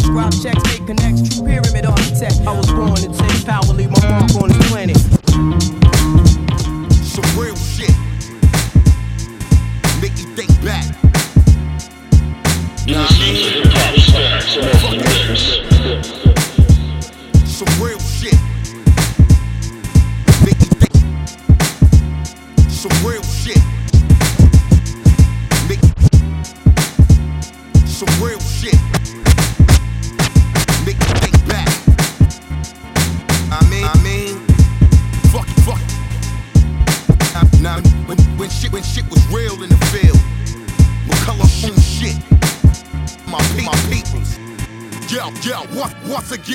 Scribe 0.00 0.32
checks, 0.42 0.62
make 0.64 0.86
connects, 0.86 1.36
true 1.36 1.46
pyramid 1.46 1.84
architect. 1.86 2.40
I 2.46 2.56
was 2.56 2.70
born 2.72 2.94
to 2.96 3.08
take 3.08 3.44
power, 3.44 3.74
leave 3.74 3.90
my 3.90 4.00
mark 4.08 4.34
on 4.42 4.48
this 4.48 4.70
planet. 4.70 5.19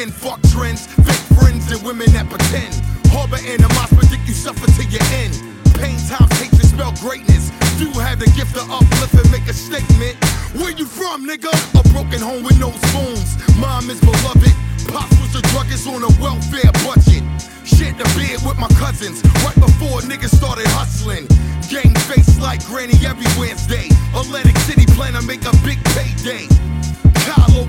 Once 0.06 0.18
fuck 0.22 0.42
trends, 0.54 0.86
fake 0.88 1.26
friends 1.40 1.72
and 1.72 1.82
women 1.82 2.06
that 2.14 2.30
pretend. 2.30 2.74
Harbor 3.10 3.42
animosity, 3.42 3.96
predict 3.96 4.28
you 4.28 4.34
suffer 4.34 4.68
to 4.68 4.84
your 4.86 5.02
end. 5.18 5.34
Pain 5.74 5.98
times 6.06 6.32
hate 6.38 6.52
to 6.52 6.66
spell 6.66 6.94
greatness. 7.02 7.50
You 7.80 7.90
have 8.00 8.20
the 8.20 8.30
gift 8.38 8.56
of 8.58 8.70
uplift 8.70 9.14
and 9.14 9.30
make 9.32 9.48
a 9.50 9.54
statement. 9.54 10.16
Where 10.54 10.72
you 10.72 10.86
from, 10.86 11.26
nigga? 11.26 11.50
A 11.74 11.82
broken 11.90 12.22
home 12.22 12.44
with 12.44 12.60
no 12.60 12.72
spoons. 12.90 13.34
Mom 13.58 13.90
is 13.90 14.00
beloved. 14.00 14.54
Pops 14.94 15.18
was 15.22 15.34
a 15.36 15.42
druggist 15.50 15.88
on 15.88 16.04
a 16.04 16.12
welfare 16.22 16.72
budget. 16.86 17.24
Shared 17.66 17.98
the 17.98 18.06
bed 18.14 18.46
with 18.46 18.58
my 18.62 18.70
cousins 18.78 19.24
right 19.42 19.58
before 19.58 20.06
niggas 20.06 20.36
started 20.36 20.68
hustling. 20.78 21.26
Gang 21.66 21.94
face 22.06 22.38
like 22.40 22.64
granny 22.66 22.94
every 23.02 23.28
Wednesday. 23.40 23.90
Atlantic 24.14 24.58
City 24.70 24.86
plan 24.94 25.14
to 25.14 25.22
make 25.24 25.42
a 25.46 25.56
big 25.66 25.82
payday. 25.98 26.46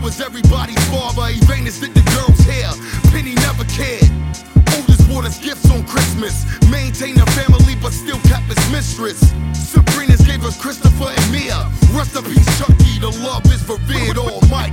Was 0.06 0.20
everybody's 0.20 0.78
father. 0.88 1.34
Evanus 1.34 1.80
did 1.80 1.92
the 1.92 2.00
girl's 2.14 2.38
hair. 2.46 2.70
Penny 3.10 3.34
never 3.42 3.64
cared. 3.64 4.08
Oldest 4.78 5.08
bought 5.08 5.24
us 5.24 5.36
gifts 5.42 5.68
on 5.68 5.84
Christmas. 5.84 6.46
Maintained 6.70 7.18
a 7.18 7.26
family, 7.32 7.74
but 7.82 7.90
still 7.90 8.20
kept 8.20 8.44
his 8.44 8.70
mistress. 8.70 9.18
Sabrina's 9.52 10.24
gave 10.24 10.44
us 10.44 10.62
Christopher 10.62 11.10
and 11.10 11.32
Mia. 11.32 11.58
Rest 11.90 12.14
in 12.14 12.22
peace, 12.22 12.46
Chucky. 12.56 13.00
The 13.00 13.10
love 13.18 13.46
is 13.46 13.68
revered 13.68 14.16
all 14.16 14.40
might. 14.48 14.72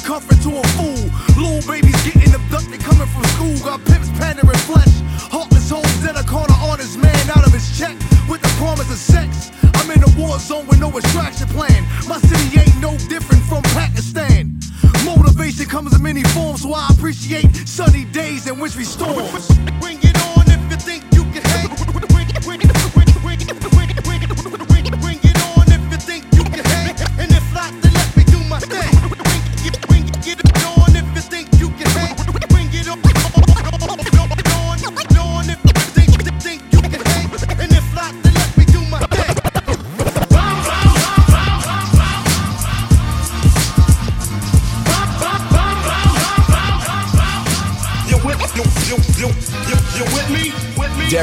Promise 0.00 0.06
comfort 0.06 0.42
to 0.42 0.58
a 0.58 0.62
fool. 0.76 1.42
Little 1.42 1.66
babies 1.70 1.96
getting 2.02 2.34
abducted 2.34 2.80
coming 2.80 3.06
from 3.06 3.24
school. 3.36 3.56
Got 3.64 3.84
pimps 3.84 4.10
pandering 4.18 4.58
flesh. 4.58 5.00
Heartless 5.30 5.70
hoes 5.70 6.02
that 6.02 6.18
a 6.18 6.26
corner 6.26 6.54
honest 6.60 6.98
man 6.98 7.30
out 7.30 7.46
of 7.46 7.52
his 7.52 7.78
check 7.78 7.96
with 8.28 8.42
the 8.42 8.52
promise 8.58 8.90
of 8.90 8.98
sex. 8.98 9.50
I'm 9.74 9.90
in 9.90 10.02
a 10.02 10.10
war 10.18 10.38
zone 10.38 10.66
with 10.66 10.80
no 10.80 10.90
extraction 10.96 11.48
plan. 11.48 11.84
My 12.08 12.18
city 12.18 12.60
ain't 12.60 12.80
no 12.80 12.96
different 13.08 13.42
from 13.44 13.62
Pakistan. 13.74 14.58
Motivation 15.04 15.66
comes 15.66 15.94
in 15.94 16.02
many 16.02 16.22
forms, 16.24 16.62
so 16.62 16.72
I 16.74 16.88
appreciate 16.90 17.54
sunny 17.66 18.04
days 18.06 18.46
and 18.46 18.60
wintry 18.60 18.84
storms. 18.84 19.48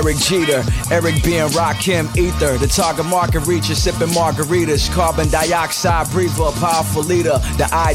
Derek 0.08 0.24
Jeter, 0.24 0.64
Eric 0.90 1.22
B. 1.22 1.36
and 1.36 1.52
Rakim 1.52 2.16
Ether. 2.16 2.58
The 2.58 2.68
target 2.68 3.06
market 3.08 3.44
reacher, 3.44 3.76
sipping 3.76 4.08
margaritas. 4.16 4.90
Carbon 4.94 5.28
dioxide 5.28 6.10
breather, 6.12 6.44
a 6.44 6.52
powerful 6.54 7.04
leader. 7.04 7.38
The 7.58 7.68
I 7.74 7.94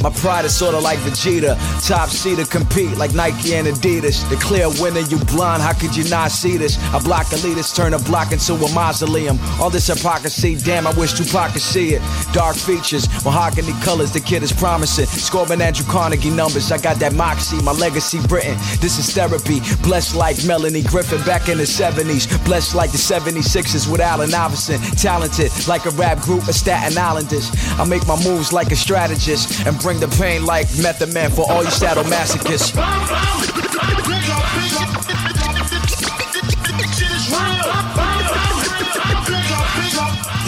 my 0.00 0.10
pride 0.10 0.44
is 0.44 0.56
sorta 0.56 0.78
like 0.78 1.00
Vegeta. 1.00 1.58
Top 1.84 2.10
seed 2.10 2.38
to 2.38 2.44
compete 2.44 2.96
like 2.96 3.12
Nike 3.12 3.54
and 3.54 3.66
Adidas. 3.66 4.28
The 4.30 4.36
clear 4.36 4.68
winner, 4.80 5.00
you 5.00 5.18
blind, 5.24 5.60
how 5.60 5.72
could 5.72 5.96
you 5.96 6.08
not 6.08 6.30
see 6.30 6.56
this? 6.56 6.78
I 6.94 7.00
block 7.00 7.26
elitists, 7.26 7.74
turn 7.74 7.92
a 7.92 7.98
block 7.98 8.30
into 8.30 8.54
a 8.54 8.72
mausoleum. 8.72 9.36
All 9.60 9.68
this 9.68 9.88
hypocrisy, 9.88 10.54
damn, 10.54 10.86
I 10.86 10.92
wish 10.92 11.14
Tupac 11.14 11.54
could 11.54 11.62
see 11.62 11.94
it. 11.94 12.02
Dark 12.32 12.54
features, 12.54 13.08
mahogany 13.24 13.72
colors, 13.82 14.12
the 14.12 14.20
kid 14.20 14.44
is 14.44 14.52
promising. 14.52 15.06
Scoring 15.06 15.60
Andrew 15.60 15.86
Carnegie 15.86 16.30
numbers, 16.30 16.70
I 16.70 16.78
got 16.78 17.00
that 17.00 17.14
moxie, 17.14 17.60
my 17.62 17.72
legacy 17.72 18.20
Britain. 18.28 18.56
This 18.80 19.00
is 19.00 19.12
therapy, 19.12 19.58
blessed 19.82 20.14
like 20.14 20.36
Melanie 20.44 20.82
Griffith 20.82 21.26
back 21.26 21.47
in 21.48 21.58
the 21.58 21.64
70s. 21.64 22.26
Blessed 22.44 22.74
like 22.74 22.90
the 22.92 22.98
76ers 22.98 23.90
with 23.90 24.00
Allen 24.00 24.34
Iverson. 24.34 24.80
Talented 24.96 25.50
like 25.66 25.86
a 25.86 25.90
rap 25.90 26.20
group 26.20 26.46
of 26.48 26.54
Staten 26.54 26.96
Islanders. 26.96 27.50
I 27.78 27.84
make 27.84 28.06
my 28.06 28.22
moves 28.22 28.52
like 28.52 28.70
a 28.70 28.76
strategist 28.76 29.66
and 29.66 29.78
bring 29.80 30.00
the 30.00 30.08
pain 30.08 30.44
like 30.44 30.66
Method 30.78 31.12
Man 31.14 31.30
for 31.30 31.50
all 31.50 31.62
you 31.62 31.70
sadomasochists. 31.70 32.76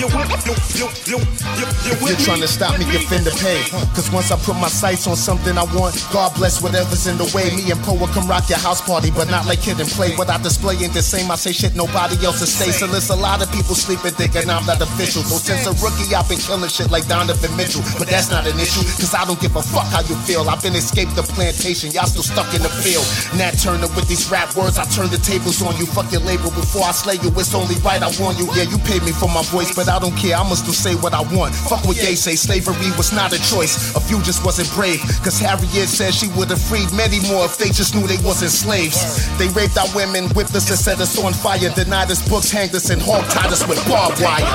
You 0.00 0.08
with, 0.16 0.32
you, 0.48 0.56
you, 0.80 0.88
you, 1.12 1.18
you, 1.60 1.66
you 1.84 1.92
with 2.00 2.16
You're 2.16 2.24
trying 2.24 2.40
to 2.40 2.48
stop 2.48 2.72
me, 2.80 2.88
defend 2.88 3.28
the 3.28 3.36
pay. 3.36 3.60
Cause 3.92 4.08
once 4.08 4.32
I 4.32 4.40
put 4.40 4.56
my 4.56 4.72
sights 4.72 5.04
on 5.04 5.12
something 5.12 5.52
I 5.60 5.68
want, 5.76 5.92
God 6.08 6.32
bless 6.40 6.64
whatever's 6.64 7.04
in 7.04 7.20
the 7.20 7.28
way. 7.36 7.52
Me 7.52 7.68
and 7.68 7.76
Poa 7.84 8.08
can 8.08 8.24
rock 8.24 8.48
your 8.48 8.56
house 8.64 8.80
party, 8.80 9.12
but 9.12 9.28
not 9.28 9.44
like 9.44 9.60
kid 9.60 9.76
and 9.76 9.92
play. 9.92 10.16
What 10.16 10.32
I 10.32 10.40
display 10.40 10.80
ain't 10.80 10.96
the 10.96 11.04
same. 11.04 11.28
I 11.28 11.36
say 11.36 11.52
shit 11.52 11.76
nobody 11.76 12.16
else 12.24 12.40
will 12.40 12.48
say. 12.48 12.72
So 12.72 12.88
there's 12.88 13.12
a 13.12 13.14
lot 13.14 13.44
of 13.44 13.52
people 13.52 13.76
sleeping 13.76 14.16
thinking 14.16 14.48
I'm 14.48 14.64
not 14.64 14.80
official. 14.80 15.20
So 15.20 15.36
since 15.36 15.68
a 15.68 15.76
rookie, 15.84 16.16
I've 16.16 16.24
been 16.32 16.40
killing 16.40 16.72
shit 16.72 16.88
like 16.88 17.04
Donovan 17.04 17.52
Mitchell. 17.60 17.84
But 18.00 18.08
that's 18.08 18.32
not 18.32 18.48
an 18.48 18.56
issue, 18.56 18.80
cause 18.96 19.12
I 19.12 19.28
don't 19.28 19.36
give 19.36 19.52
a 19.52 19.60
fuck 19.60 19.84
how 19.92 20.00
you 20.08 20.16
feel. 20.24 20.48
I've 20.48 20.64
been 20.64 20.80
escaped 20.80 21.12
the 21.12 21.28
plantation, 21.28 21.92
y'all 21.92 22.08
still 22.08 22.24
stuck 22.24 22.48
in 22.56 22.64
the 22.64 22.72
field. 22.72 23.04
Nat 23.36 23.60
Turner 23.60 23.92
with 23.92 24.08
these 24.08 24.24
rap 24.32 24.56
words, 24.56 24.80
I 24.80 24.88
turn 24.88 25.12
the 25.12 25.20
tables 25.20 25.60
on 25.60 25.76
you. 25.76 25.84
Fuck 25.84 26.08
your 26.08 26.24
label 26.24 26.48
before 26.56 26.88
I 26.88 26.96
slay 26.96 27.20
you. 27.20 27.28
It's 27.36 27.52
only 27.52 27.76
right 27.84 28.00
I 28.00 28.08
warn 28.16 28.40
you. 28.40 28.48
Yeah, 28.56 28.64
you 28.64 28.80
paid 28.88 29.04
me 29.04 29.12
for 29.12 29.28
my 29.28 29.44
voice, 29.52 29.76
but 29.76 29.89
I 29.90 29.98
don't 29.98 30.16
care. 30.16 30.36
I'ma 30.36 30.54
still 30.54 30.72
say 30.72 30.94
what 30.94 31.12
I 31.12 31.22
want. 31.34 31.54
Fuck 31.54 31.84
what 31.84 31.96
they 31.96 32.14
say. 32.14 32.36
Slavery 32.36 32.94
was 32.96 33.12
not 33.12 33.32
a 33.32 33.40
choice. 33.42 33.94
A 33.96 34.00
few 34.00 34.22
just 34.22 34.44
wasn't 34.44 34.70
brave. 34.72 35.02
Cause 35.26 35.38
Harriet 35.40 35.90
said 35.90 36.14
she 36.14 36.28
would 36.38 36.48
have 36.50 36.62
freed 36.62 36.92
many 36.94 37.18
more 37.26 37.44
if 37.44 37.58
they 37.58 37.74
just 37.74 37.94
knew 37.94 38.06
they 38.06 38.22
wasn't 38.22 38.52
slaves. 38.52 39.26
They 39.36 39.48
raped 39.48 39.76
our 39.76 39.90
women, 39.94 40.30
whipped 40.30 40.54
us 40.54 40.70
and 40.70 40.78
set 40.78 41.00
us 41.00 41.18
on 41.18 41.34
fire. 41.34 41.68
Denied 41.74 42.10
us 42.10 42.22
books, 42.28 42.50
hanged 42.50 42.74
us 42.74 42.90
and 42.90 43.02
hog 43.02 43.24
tied 43.34 43.50
us 43.50 43.66
with 43.66 43.82
barbed 43.90 44.22
wire. 44.22 44.46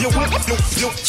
You 0.00 0.08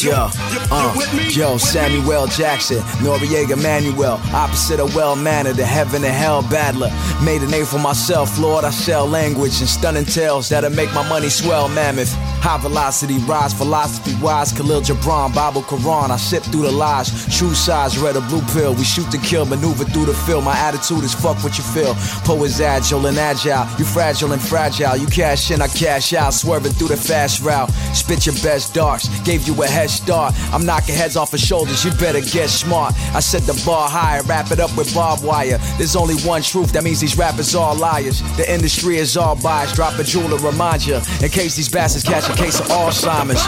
Yo, 0.02 0.28
uh, 0.72 1.28
yo, 1.30 1.56
Samuel 1.56 2.26
Jackson, 2.26 2.78
Noriega 3.04 3.60
Manuel, 3.62 4.20
opposite 4.34 4.80
of 4.80 4.94
well 4.96 5.14
mannered, 5.14 5.56
the 5.56 5.64
heaven 5.64 6.02
and 6.04 6.12
hell 6.12 6.42
battler. 6.42 6.90
Made 7.24 7.42
a 7.42 7.46
name 7.46 7.64
for 7.64 7.78
myself, 7.78 8.36
Lord. 8.38 8.64
I 8.64 8.70
sell 8.70 9.06
language 9.06 9.60
and 9.60 9.68
stunning 9.68 10.04
tales 10.04 10.48
that'll 10.48 10.70
make 10.70 10.92
my 10.92 11.08
money 11.08 11.28
swell, 11.28 11.68
mammoth. 11.68 12.12
High 12.42 12.58
velocity, 12.58 13.18
rise, 13.18 13.54
philosophy 13.54 14.16
wise, 14.20 14.52
Khalil 14.52 14.80
Gibran, 14.82 15.32
Bible, 15.32 15.62
Quran. 15.62 16.10
I 16.10 16.16
sip 16.16 16.42
through 16.42 16.62
the 16.62 16.72
lies, 16.72 17.08
true 17.38 17.54
size, 17.54 17.96
red 17.98 18.16
or 18.16 18.22
blue 18.22 18.42
pill. 18.52 18.74
We 18.74 18.82
shoot 18.82 19.08
to 19.12 19.18
kill, 19.18 19.44
maneuver 19.44 19.84
through 19.84 20.06
the 20.06 20.14
field. 20.14 20.44
My 20.44 20.58
attitude 20.58 21.04
is 21.04 21.14
fuck 21.14 21.36
what 21.44 21.56
you 21.56 21.64
feel. 21.64 21.94
Poe 22.24 22.42
is 22.42 22.60
agile 22.60 23.06
and 23.06 23.16
agile, 23.16 23.68
you 23.78 23.84
fragile 23.84 24.32
and 24.32 24.42
fragile. 24.42 24.96
You 24.96 25.06
cash 25.06 25.52
in, 25.52 25.62
I 25.62 25.68
cash 25.68 26.12
out, 26.12 26.34
swerving 26.34 26.72
through 26.72 26.88
the 26.88 26.96
fast 26.96 27.40
route. 27.42 27.70
Spit 27.94 28.26
your 28.26 28.34
best 28.42 28.74
darts, 28.74 29.08
gave 29.24 29.46
you 29.46 29.60
a 29.62 29.66
head 29.66 29.90
start. 29.90 30.34
I'm 30.52 30.64
knocking 30.64 30.94
heads 30.94 31.16
off 31.16 31.32
of 31.34 31.40
shoulders, 31.40 31.84
you 31.84 31.90
better 31.92 32.20
get 32.20 32.50
smart. 32.50 32.94
I 33.14 33.20
set 33.20 33.42
the 33.42 33.60
bar 33.64 33.88
higher, 33.88 34.22
wrap 34.24 34.50
it 34.50 34.60
up 34.60 34.76
with 34.76 34.94
barbed 34.94 35.24
wire. 35.24 35.58
There's 35.78 35.96
only 35.96 36.16
one 36.22 36.42
truth, 36.42 36.72
that 36.72 36.84
means 36.84 37.00
these 37.00 37.16
rappers 37.16 37.54
are 37.54 37.74
liars. 37.74 38.22
The 38.36 38.50
industry 38.52 38.96
is 38.96 39.16
all 39.16 39.40
biased, 39.40 39.74
drop 39.74 39.98
a 39.98 40.04
jewel 40.04 40.28
to 40.36 40.44
remind 40.44 40.86
you. 40.86 40.96
In 41.22 41.28
case 41.30 41.56
these 41.56 41.68
bastards 41.68 42.04
catch 42.04 42.28
a 42.28 42.34
case 42.36 42.60
of 42.60 42.66
Alzheimer's. 42.66 43.42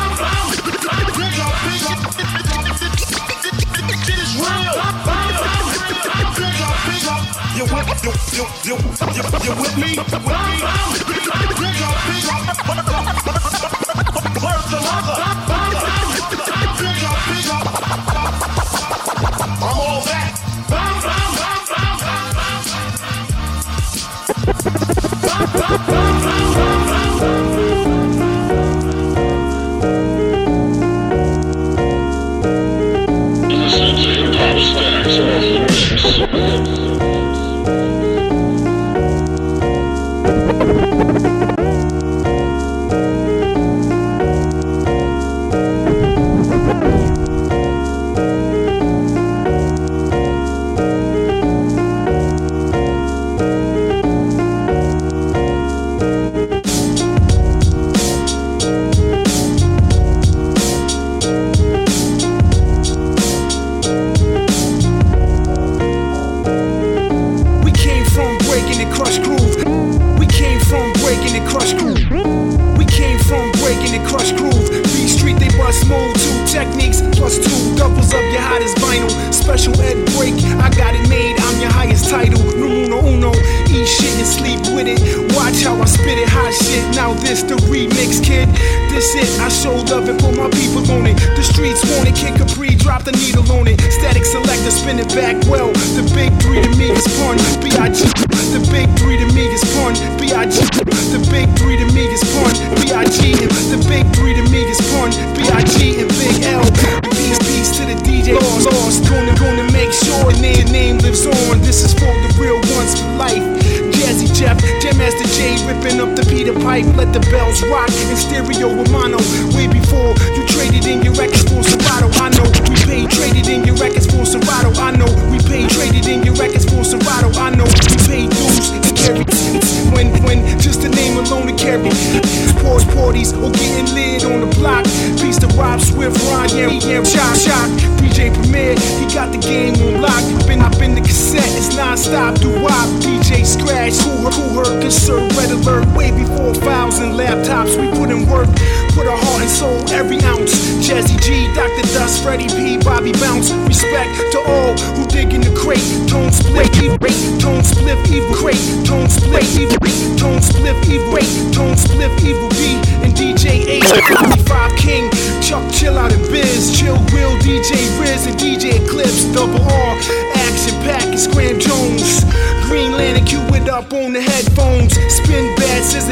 You, 7.54 7.64
you, 7.64 7.66
you, 8.64 8.76
you, 9.14 9.22
you 9.44 9.52
with 9.60 9.76
me? 9.78 9.96
With 9.96 10.26
me? 13.16 13.23
I'm 14.66 14.72
all 19.62 20.00
that. 20.06 20.34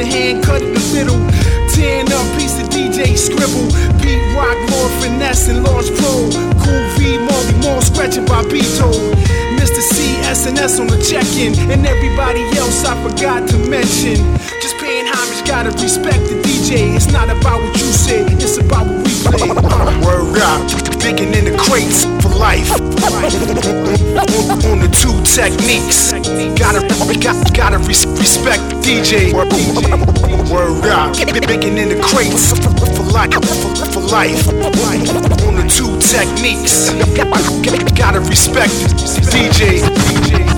Scissor 0.02 0.18
hand, 0.18 0.44
cut 0.44 0.60
the 0.60 0.80
middle. 0.92 1.18
Tearing 1.74 2.10
up 2.12 2.26
piece 2.38 2.58
of 2.60 2.68
DJ 2.68 3.16
Scribble. 3.16 3.68
Pete 4.00 4.22
Rock, 4.36 4.56
Lord 4.70 4.92
Finesse, 5.00 5.48
and 5.48 5.62
Large 5.62 5.90
Pro. 5.96 6.30
Cool 6.62 6.84
V, 6.96 7.18
Marley 7.18 7.54
Marl, 7.62 7.82
scratching 7.82 8.24
by 8.26 8.42
Beto. 8.44 8.90
Mr. 9.56 9.80
C, 9.80 10.16
SNS 10.26 10.80
on 10.80 10.86
the 10.88 10.98
check-in. 11.02 11.54
And 11.70 11.86
everybody 11.86 12.42
else 12.58 12.84
I 12.84 12.94
forgot 13.02 13.48
to 13.50 13.58
mention. 13.68 14.16
Just 14.60 14.76
paying 14.78 15.06
homage, 15.06 15.46
gotta 15.46 15.70
respect 15.82 16.20
the 16.28 16.40
DJ. 16.42 16.94
It's 16.96 17.12
not 17.12 17.28
about 17.28 17.60
what 17.62 17.74
you 17.74 17.92
say, 17.92 18.24
it's 18.26 18.58
about 18.58 18.86
what 18.86 19.06
we 19.06 19.12
play. 19.22 19.48
Word 20.02 20.38
up, 20.38 20.91
digging 21.02 21.34
in 21.34 21.44
the 21.44 21.56
crates 21.58 22.04
for 22.22 22.30
life. 22.38 22.70
on, 24.70 24.78
the 24.78 24.88
two 24.94 25.18
techniques. 25.26 26.12
Gotta, 26.56 26.86
got, 27.18 27.54
gotta 27.54 27.78
res- 27.78 28.06
respect 28.06 28.62
DJ. 28.86 29.32
Word, 29.34 29.50
word 30.48 30.86
up, 30.86 31.16
digging 31.16 31.78
in 31.78 31.88
the 31.88 32.00
crates 32.00 32.52
for 32.96 33.02
life. 33.10 33.32
For, 33.34 33.74
for 33.92 34.00
life. 34.14 34.46
On 35.42 35.56
the 35.56 35.66
two 35.66 35.98
techniques. 35.98 36.90
Gotta 37.98 38.20
respect 38.20 38.72
DJ. 39.34 39.80
DJ. 39.80 40.51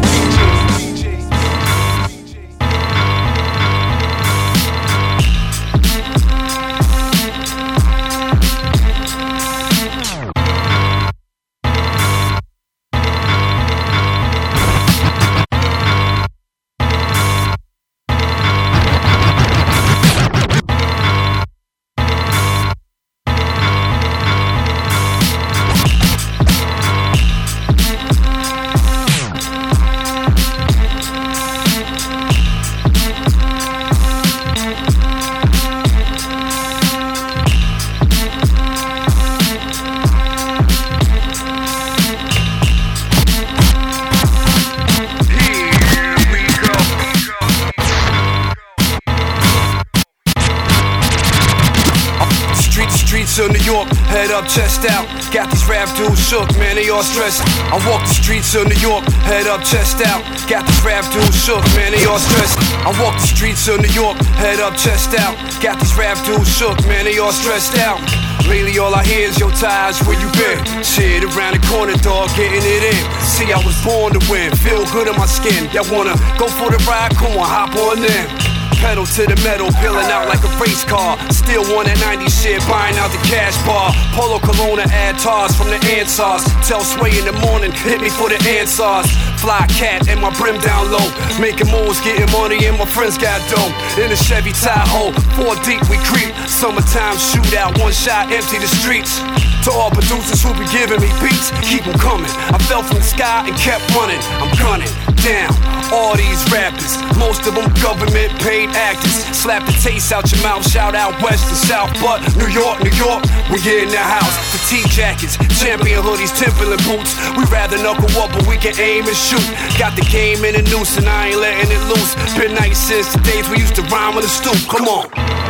All 56.94 57.02
stressed. 57.02 57.42
I 57.74 57.76
walk 57.90 58.06
the 58.06 58.14
streets 58.14 58.54
of 58.54 58.70
New 58.70 58.78
York, 58.78 59.02
head 59.26 59.50
up, 59.50 59.66
chest 59.66 59.98
out. 60.06 60.22
Got 60.46 60.62
these 60.62 60.82
rap 60.86 61.02
dudes 61.10 61.34
shook, 61.34 61.64
man, 61.74 61.90
they 61.90 62.04
all 62.06 62.22
stressed. 62.22 62.56
I 62.86 62.94
walk 63.02 63.18
the 63.18 63.26
streets 63.26 63.66
of 63.66 63.82
New 63.82 63.90
York, 63.90 64.16
head 64.38 64.60
up, 64.60 64.78
chest 64.78 65.10
out. 65.18 65.34
Got 65.58 65.80
these 65.82 65.94
rap 65.98 66.22
dudes 66.24 66.46
shook, 66.46 66.78
man, 66.86 67.04
they 67.04 67.18
all 67.18 67.32
stressed 67.32 67.76
out. 67.78 67.98
Lately, 68.46 68.78
all 68.78 68.94
I 68.94 69.02
hear 69.02 69.26
is 69.26 69.38
your 69.40 69.50
ties, 69.50 69.98
where 70.06 70.18
you 70.20 70.30
been? 70.38 70.62
Shit 70.84 71.24
around 71.34 71.58
the 71.58 71.62
corner, 71.66 71.98
dog, 71.98 72.30
getting 72.36 72.62
it 72.62 72.82
in. 72.86 73.02
See, 73.26 73.50
I 73.50 73.58
was 73.66 73.74
born 73.82 74.14
to 74.14 74.22
win, 74.30 74.54
feel 74.54 74.86
good 74.94 75.08
in 75.08 75.16
my 75.16 75.26
skin. 75.26 75.66
Y'all 75.74 75.90
wanna 75.90 76.14
go 76.38 76.46
for 76.46 76.70
the 76.70 76.78
ride? 76.86 77.10
Come 77.18 77.34
on, 77.34 77.48
hop 77.48 77.74
on 77.74 78.04
in. 78.04 78.43
Pedal 78.84 79.06
to 79.16 79.24
the 79.24 79.40
metal, 79.40 79.72
peeling 79.80 80.12
out 80.12 80.28
like 80.28 80.44
a 80.44 80.52
race 80.60 80.84
car. 80.84 81.16
Still 81.32 81.64
one 81.72 81.88
at 81.88 81.96
90 82.04 82.28
shit, 82.28 82.60
buying 82.68 82.94
out 83.00 83.08
the 83.08 83.22
cash 83.24 83.56
bar. 83.64 83.88
Polo 84.12 84.36
Corona 84.38 84.84
ad 84.92 85.16
tars 85.18 85.56
from 85.56 85.72
the 85.72 85.80
Ansars. 85.96 86.44
Tell 86.68 86.84
Sway 86.84 87.16
in 87.16 87.24
the 87.24 87.32
morning, 87.40 87.72
hit 87.72 88.02
me 88.02 88.10
for 88.10 88.28
the 88.28 88.36
Ansars. 88.44 89.08
Fly 89.40 89.64
cat 89.72 90.06
and 90.06 90.20
my 90.20 90.28
brim 90.36 90.60
down 90.60 90.92
low. 90.92 91.08
Making 91.40 91.72
moves, 91.72 91.96
getting 92.04 92.28
money, 92.36 92.60
and 92.68 92.76
my 92.76 92.84
friends 92.84 93.16
got 93.16 93.40
dough. 93.48 93.72
In 93.96 94.12
a 94.12 94.16
Chevy 94.16 94.52
Tahoe, 94.52 95.16
four 95.32 95.56
deep 95.64 95.80
we 95.88 95.96
creep. 96.04 96.36
Summertime 96.44 97.16
shootout, 97.16 97.80
one 97.80 97.92
shot, 97.92 98.30
empty 98.30 98.60
the 98.60 98.68
streets. 98.68 99.16
To 99.64 99.72
all 99.72 99.90
producers 99.90 100.42
who 100.42 100.52
be 100.60 100.68
giving 100.68 101.00
me 101.00 101.08
beats, 101.24 101.48
keep 101.62 101.86
'em 101.86 101.98
coming. 101.98 102.30
I 102.52 102.58
fell 102.68 102.82
from 102.82 102.98
the 102.98 103.02
sky 103.02 103.48
and 103.48 103.56
kept 103.56 103.80
running. 103.96 104.20
I'm 104.36 104.52
gunning 104.60 104.92
down 105.24 105.56
all 105.90 106.14
these 106.14 106.44
rappers. 106.52 106.98
Most 107.16 107.46
of 107.46 107.54
them 107.54 107.72
government 107.80 108.30
paid 108.44 108.68
actors. 108.76 109.24
Slap 109.32 109.64
the 109.64 109.72
taste 109.72 110.12
out 110.12 110.30
your 110.30 110.42
mouth, 110.42 110.68
shout 110.70 110.94
out 110.94 111.16
west 111.22 111.48
and 111.48 111.56
south. 111.56 111.90
But 112.02 112.20
New 112.36 112.52
York, 112.52 112.84
New 112.84 112.92
York, 112.92 113.24
we 113.50 113.56
get 113.62 113.82
in 113.84 113.88
the 113.88 114.04
house. 114.16 114.36
Fatigue 114.52 114.90
jackets, 114.90 115.38
champion 115.58 116.02
hoodies, 116.02 116.36
Timberland 116.36 116.84
boots. 116.84 117.16
We 117.34 117.44
rather 117.44 117.78
knuckle 117.78 118.12
up, 118.20 118.32
but 118.34 118.46
we 118.46 118.58
can 118.58 118.78
aim 118.78 119.08
and 119.08 119.16
shoot. 119.16 119.48
Got 119.78 119.96
the 119.96 120.04
game 120.12 120.44
in 120.44 120.56
a 120.56 120.62
noose 120.68 120.98
and 120.98 121.08
I 121.08 121.28
ain't 121.28 121.40
letting 121.40 121.72
it 121.72 121.82
loose. 121.88 122.12
Been 122.36 122.54
nice 122.54 122.76
since 122.76 123.08
the 123.14 123.20
days 123.20 123.48
we 123.48 123.56
used 123.56 123.76
to 123.76 123.82
rhyme 123.88 124.14
on 124.14 124.22
the 124.22 124.28
stoop. 124.28 124.60
Come 124.68 124.88
on. 124.88 125.43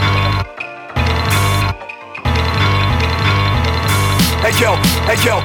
Yo, 4.60 4.76
hey 5.06 5.16
yo, 5.24 5.40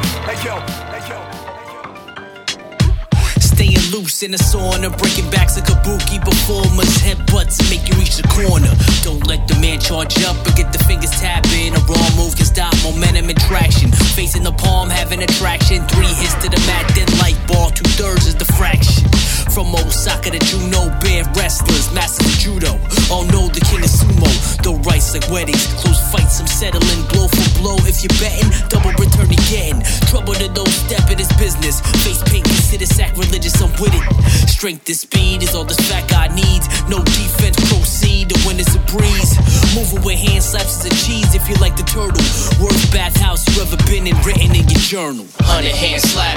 loose 3.91 4.23
in 4.23 4.31
the 4.31 4.37
sauna, 4.37 4.89
breaking 4.97 5.29
backs 5.31 5.57
of 5.57 5.63
kabuki 5.63 6.21
performers. 6.21 6.89
Headbutts 7.01 7.57
make 7.69 7.87
you 7.89 7.95
reach 7.97 8.17
the 8.17 8.27
corner. 8.29 8.71
Don't 9.03 9.25
let 9.27 9.47
the 9.47 9.55
man 9.59 9.79
charge 9.79 10.21
up 10.23 10.37
and 10.45 10.55
get 10.55 10.71
the 10.71 10.81
fingers 10.85 11.11
tapping. 11.11 11.73
A 11.73 11.81
raw 11.89 12.09
move 12.15 12.35
can 12.35 12.45
stop 12.45 12.73
momentum 12.83 13.29
and 13.29 13.39
traction. 13.39 13.91
Facing 14.15 14.43
the 14.43 14.53
palm, 14.53 14.89
having 14.89 15.21
attraction. 15.23 15.85
Three 15.87 16.11
hits 16.21 16.35
to 16.43 16.49
the 16.49 16.61
mat, 16.67 16.85
then 16.95 17.09
light 17.19 17.39
ball. 17.47 17.69
Two 17.71 17.87
thirds 17.97 18.27
is 18.27 18.35
the 18.35 18.45
fraction. 18.57 19.09
From 19.49 19.73
Osaka 19.73 20.29
to 20.29 20.39
Juno, 20.39 20.87
band 21.01 21.35
wrestlers, 21.35 21.91
masters 21.93 22.27
of 22.27 22.37
judo. 22.39 22.77
All 23.09 23.25
know 23.33 23.49
the 23.49 23.59
king 23.65 23.81
of 23.81 23.89
sumo. 23.89 24.29
Though 24.61 24.77
rice 24.85 25.13
like 25.13 25.25
weddings, 25.31 25.65
close 25.81 25.99
fights, 26.11 26.39
I'm 26.39 26.47
settling. 26.47 27.01
Blow 27.09 27.27
for 27.27 27.49
blow, 27.59 27.75
if 27.89 28.05
you're 28.05 28.13
betting, 28.21 28.49
double 28.69 28.93
return 28.93 29.31
again. 29.31 29.81
Trouble 30.07 30.37
to 30.37 30.47
those 30.53 30.71
step 30.85 31.09
in 31.09 31.17
this 31.17 31.33
business. 31.41 31.81
Face 32.05 32.21
paint, 32.29 32.45
consider 32.45 32.85
sacrilegious, 32.85 33.57
with 33.79 33.95
it. 33.95 34.03
Strength 34.47 34.87
and 34.87 34.97
speed 34.97 35.43
is 35.43 35.55
all 35.55 35.63
this 35.63 35.79
fat 35.87 36.07
guy 36.09 36.27
needs. 36.35 36.67
No 36.91 36.99
defense, 36.99 37.55
proceed. 37.71 38.29
The 38.29 38.37
win 38.45 38.59
is 38.59 38.75
a 38.75 38.79
breeze. 38.91 39.39
Moving 39.73 40.03
with 40.03 40.19
hand 40.19 40.43
slaps 40.43 40.83
is 40.83 40.91
a 40.91 40.93
cheese 40.99 41.33
if 41.33 41.47
you 41.47 41.55
like 41.63 41.75
the 41.79 41.87
turtle. 41.87 42.19
Worst 42.59 42.91
bathhouse 42.91 43.47
you 43.49 43.63
ever 43.63 43.79
been 43.87 44.05
in, 44.05 44.15
written 44.27 44.51
in 44.51 44.67
your 44.67 44.83
journal. 44.83 45.25
Hundred 45.39 45.73
hand 45.73 46.03
slap, 46.03 46.35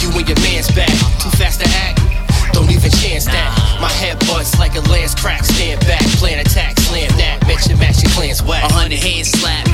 you 0.00 0.12
and 0.12 0.28
your 0.28 0.38
man's 0.44 0.68
back. 0.76 0.92
Too 1.24 1.32
fast 1.40 1.64
to 1.64 1.68
act, 1.88 1.98
don't 2.52 2.70
even 2.70 2.92
chance 3.00 3.24
that. 3.24 3.48
My 3.80 3.90
head 3.90 4.20
butts 4.28 4.58
like 4.60 4.76
a 4.76 4.84
lance 4.92 5.14
crack. 5.14 5.44
Stand 5.44 5.80
back, 5.88 6.04
plan 6.20 6.38
attack, 6.38 6.78
slam 6.78 7.08
that. 7.16 7.40
Mention 7.48 7.78
match 7.78 8.02
your 8.02 8.12
clan's 8.12 8.42
whack. 8.44 8.62
A 8.64 8.72
hundred 8.72 9.00
hand 9.00 9.26
slap, 9.26 9.64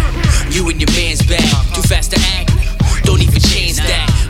you 0.54 0.68
and 0.70 0.78
your 0.80 0.90
man's 0.94 1.26
back. 1.26 1.44
Too 1.74 1.82
fast 1.82 2.14
to 2.14 2.18
act, 2.38 2.54
don't 3.04 3.20
even. 3.20 3.49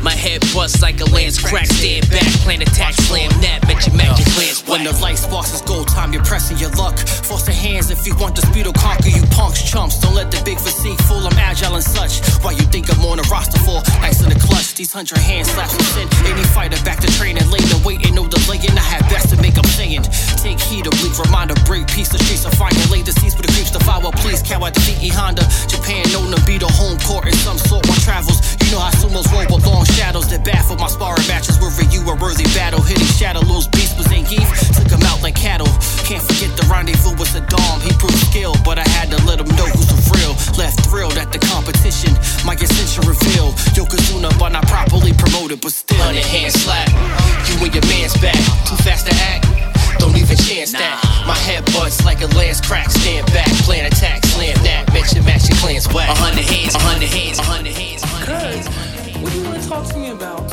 My 0.03 0.13
head 0.13 0.41
bust 0.55 0.71
bust 0.71 0.83
like 0.83 1.01
a 1.01 1.09
lance 1.17 1.41
crack. 1.41 1.67
Stand 1.67 2.09
back, 2.11 2.29
plan 2.45 2.63
attack, 2.63 2.95
slam 2.95 3.31
that, 3.41 3.61
bet 3.63 3.87
you 3.87 3.93
magic 3.97 4.27
glance. 4.37 4.61
When 4.69 4.85
the 4.85 4.93
light 5.01 5.19
sparks 5.19 5.53
is 5.55 5.63
gold 5.63 5.89
time, 5.89 6.13
you're 6.13 6.25
pressing 6.25 6.59
your 6.59 6.71
luck. 6.77 6.99
Force 7.25 7.45
the 7.45 7.53
hands 7.53 7.91
if 7.91 8.07
you 8.07 8.15
want 8.17 8.37
the 8.37 8.43
speed 8.43 8.65
to 8.65 8.73
conquer 8.73 9.09
you 9.09 9.25
punks, 9.33 9.63
chumps. 9.65 9.99
Don't 10.01 10.15
let 10.15 10.31
the 10.31 10.41
big 10.45 10.59
physique 10.59 11.01
fool, 11.09 11.25
I'm 11.27 11.39
agile 11.39 11.75
and 11.75 11.85
such. 11.85 12.21
Why 12.45 12.53
you 12.53 12.65
think 12.69 12.93
I'm 12.93 13.05
on 13.05 13.19
a 13.19 13.27
roster 13.33 13.59
for? 13.61 13.81
Nice 14.05 14.21
in 14.23 14.29
the 14.29 14.39
clutch, 14.39 14.75
these 14.75 14.93
hundred 14.93 15.19
hand 15.19 15.47
slaps 15.47 15.73
will 15.73 15.91
send 15.97 16.13
any 16.29 16.45
fighter 16.53 16.81
back 16.85 17.01
to 17.01 17.09
training. 17.17 17.49
Later, 17.51 17.77
waiting, 17.85 18.15
no 18.15 18.29
delaying. 18.29 18.77
I 18.77 18.85
have 18.85 19.09
best 19.09 19.31
to 19.33 19.37
make 19.41 19.55
them 19.55 19.65
saying. 19.65 20.03
Take 20.45 20.61
heed, 20.61 20.87
a 20.87 20.91
bleak 21.01 21.17
reminder, 21.19 21.55
break 21.65 21.89
peace. 21.89 22.09
The 22.09 22.19
streets 22.21 22.45
are 22.45 22.55
fire, 22.57 22.73
lay 22.93 23.03
the 23.03 23.13
seas 23.13 23.35
for 23.35 23.43
the 23.43 23.53
creeps 23.57 23.73
devour. 23.73 24.13
Please, 24.21 24.43
cow 24.43 24.65
at 24.65 24.75
the 24.75 24.81
VE 24.85 25.09
Honda. 25.09 25.45
Japan 25.73 26.05
known 26.13 26.37
to 26.37 26.41
be 26.45 26.59
the 26.59 26.69
home 26.69 26.99
court 27.01 27.27
in 27.27 27.37
some 27.41 27.57
sort. 27.57 27.89
One 27.89 27.99
travels, 28.05 28.39
you 28.71 28.77
know 28.79 28.87
how 28.87 28.95
sumos 28.95 29.27
roll 29.35 29.43
with 29.51 29.67
long 29.67 29.85
shadows 29.99 30.31
that 30.31 30.45
baffle 30.47 30.77
my 30.79 30.87
sparring 30.87 31.27
matches. 31.27 31.59
Were 31.59 31.75
for 31.75 31.83
you 31.91 32.07
a 32.07 32.15
worthy 32.15 32.47
battle, 32.55 32.79
hitting 32.81 33.11
shadow. 33.19 33.43
Lose 33.43 33.67
beast 33.67 33.99
was 33.99 34.07
ain't 34.15 34.31
geef, 34.31 34.47
took 34.79 34.87
them 34.87 35.03
out 35.11 35.19
like 35.23 35.35
cattle. 35.35 35.67
Can't 36.07 36.23
forget 36.23 36.55
the 36.55 36.63
rendezvous 36.71 37.19
with 37.19 37.35
Saddam. 37.35 37.83
He 37.83 37.91
proved 37.99 38.15
skill, 38.31 38.55
but 38.63 38.79
I 38.79 38.87
had 38.95 39.11
to 39.11 39.19
let 39.27 39.43
him 39.43 39.51
know 39.59 39.67
who's 39.75 39.91
the 39.91 39.99
real. 40.15 40.39
Left 40.55 40.79
thrilled 40.87 41.19
at 41.19 41.35
the 41.35 41.43
competition. 41.51 42.15
My 42.47 42.55
ascension 42.55 43.03
revealed. 43.11 43.59
Yokozuna, 43.75 44.31
but 44.39 44.55
not 44.55 44.67
properly 44.71 45.13
promoted, 45.19 45.61
but 45.61 45.75
still. 45.75 45.99
Hundred 45.99 46.23
hand 46.31 46.55
slap. 46.55 46.87
You 47.51 47.59
and 47.67 47.75
your 47.75 47.87
man's 47.91 48.15
back. 48.23 48.39
Too 48.71 48.79
fast 48.87 49.11
to 49.11 49.15
act. 49.35 49.51
Don't 49.99 50.17
even 50.17 50.37
chance 50.37 50.73
that. 50.73 50.97
My 51.27 51.37
head 51.45 51.65
butts 51.77 52.05
like 52.07 52.23
a 52.23 52.29
lance 52.39 52.61
crack. 52.61 52.89
Stand 52.91 53.27
back, 53.35 53.51
plan 53.69 53.85
attack, 53.85 54.25
slam 54.25 54.57
that. 54.65 54.89
Mention 54.95 55.25
match 55.25 55.49
your 55.49 55.59
clans 55.59 55.87
whack. 55.93 56.09
A 56.09 56.15
hundred 56.17 56.49
hands, 56.49 56.75
a 56.75 56.79
hundred 56.79 57.11
hands, 57.11 57.39
a 57.39 57.43
hundred 57.43 57.75
hands, 57.75 58.00
What 58.31 59.33
do 59.33 59.39
you 59.39 59.45
want 59.45 59.61
to 59.61 59.69
talk 59.69 59.87
to 59.89 59.99
me 59.99 60.11
about? 60.11 60.49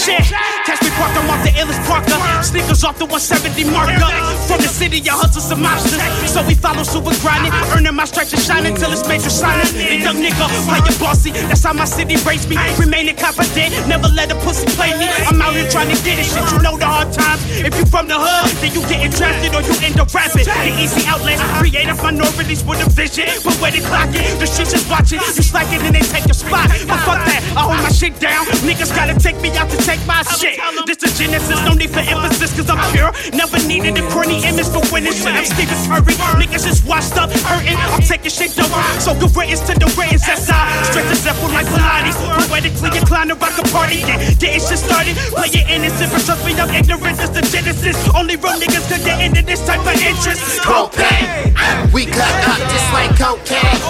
Shit! 0.00 0.24
Catch 0.64 0.80
me 0.80 0.90
parked, 0.96 1.16
I'm 1.16 1.28
off 1.28 1.44
the 1.44 1.52
illest 1.60 1.82
Parker. 1.84 2.16
Sneakers 2.40 2.84
off 2.84 2.96
the 2.96 3.04
170 3.04 3.68
marker. 3.68 4.00
From 4.48 4.64
the 4.64 4.70
city, 4.70 5.00
your 5.00 5.12
hustle 5.12 5.42
some 5.42 5.60
options. 5.60 6.00
So 6.30 6.40
we 6.46 6.54
follow 6.54 6.84
super 6.84 7.12
grinding, 7.20 7.52
earning 7.76 7.92
my 7.92 8.06
stripes 8.08 8.32
and 8.32 8.40
shining 8.40 8.74
till 8.76 8.92
it's 8.92 9.04
major 9.04 9.28
signing. 9.28 9.68
The 9.76 10.00
young 10.00 10.16
nigga, 10.16 10.46
play 10.64 10.80
your 10.80 10.96
bossy. 10.96 11.32
That's 11.50 11.64
how 11.64 11.74
my 11.74 11.84
city 11.84 12.16
raised 12.24 12.48
me. 12.48 12.56
Remaining 12.80 13.16
confident, 13.16 13.76
never 13.88 14.08
let 14.08 14.32
a 14.32 14.36
pussy 14.40 14.64
play 14.78 14.96
me. 14.96 15.04
I'm 15.28 15.42
out 15.42 15.52
here 15.52 15.68
trying 15.68 15.92
to 15.92 15.98
get 16.00 16.16
it 16.16 16.24
shit. 16.24 16.48
You 16.48 16.64
know 16.64 16.80
the 16.80 16.88
hard 16.88 17.12
times. 17.12 17.44
If 17.60 17.76
you 17.76 17.84
from 17.84 18.08
the 18.08 18.16
hood, 18.16 18.56
then 18.64 18.72
you 18.72 18.80
getting 18.88 19.12
drafted 19.12 19.52
or 19.52 19.60
you 19.60 19.74
end 19.84 20.00
up 20.00 20.08
rapping. 20.14 20.48
The 20.48 20.72
easy 20.80 21.04
outlet, 21.04 21.36
create 21.60 21.80
creative 21.80 22.02
minorities 22.02 22.64
with 22.64 22.80
a 22.84 22.88
vision. 22.88 23.28
But 23.44 23.56
where 23.60 23.72
they 23.72 23.80
clock 23.80 24.14
it, 24.16 24.38
the 24.40 24.46
shit 24.46 24.68
just 24.68 24.88
watch 24.88 25.12
it. 25.12 25.20
You 25.20 25.44
slacking 25.44 25.80
and 25.84 25.94
they 25.94 26.04
take 26.04 26.24
your 26.24 26.36
spot. 26.36 26.68
But 26.88 27.00
fuck 27.04 27.20
that, 27.28 27.44
I 27.56 27.68
hold 27.68 27.82
my 27.84 27.92
shit 27.92 28.18
down. 28.20 28.46
Niggas 28.64 28.94
gotta 28.94 29.18
take 29.18 29.40
me 29.40 29.50
out 29.56 29.68
to 29.70 29.78
take 29.90 30.06
my 30.06 30.22
shit. 30.38 30.54
This 30.86 31.02
a 31.02 31.10
genesis, 31.18 31.58
no 31.66 31.74
need 31.74 31.90
for 31.90 32.00
emphasis, 32.00 32.54
cause 32.54 32.70
I'm 32.70 32.78
pure. 32.94 33.10
Never 33.34 33.58
needed 33.66 33.98
a 33.98 34.04
corny 34.14 34.38
image 34.46 34.70
for 34.70 34.82
winning 34.94 35.12
shit. 35.12 35.34
I'm 35.34 35.44
Stephen 35.44 35.78
Curry. 35.90 36.14
Niggas 36.38 36.64
just 36.64 36.86
washed 36.86 37.18
up, 37.18 37.30
hurting. 37.50 37.74
I'm 37.74 38.02
taking 38.02 38.30
shit 38.30 38.54
over. 38.58 38.82
So 39.02 39.18
good 39.18 39.34
riddance 39.34 39.66
to 39.66 39.74
the 39.74 39.90
ratings, 39.98 40.22
that's 40.22 40.46
I. 40.46 40.62
Straight 40.90 41.10
to 41.10 41.16
Zephyr 41.18 41.50
like 41.50 41.66
Pilates. 41.66 42.18
Poetically 42.46 42.90
inclined 42.98 43.30
to 43.30 43.36
rock 43.36 43.58
a 43.58 43.64
party. 43.74 44.06
Yeah, 44.06 44.18
getting 44.38 44.62
shit 44.62 44.78
started. 44.78 45.16
Play 45.34 45.50
it 45.58 45.66
innocent, 45.66 46.10
but 46.14 46.22
trust 46.22 46.46
me, 46.46 46.54
I'm 46.54 46.70
ignorant. 46.70 47.18
It's 47.18 47.34
the 47.34 47.42
genesis. 47.42 47.98
Only 48.14 48.36
real 48.36 48.54
niggas 48.62 48.86
could 48.86 49.02
get 49.02 49.18
into 49.18 49.42
this 49.42 49.60
type 49.66 49.82
of 49.82 49.98
interest. 49.98 50.62
Propane, 50.62 51.90
we 51.92 52.06
cut 52.06 52.36
up 52.46 52.62
just 52.70 52.88
like 52.94 53.10
cocaine. 53.18 53.82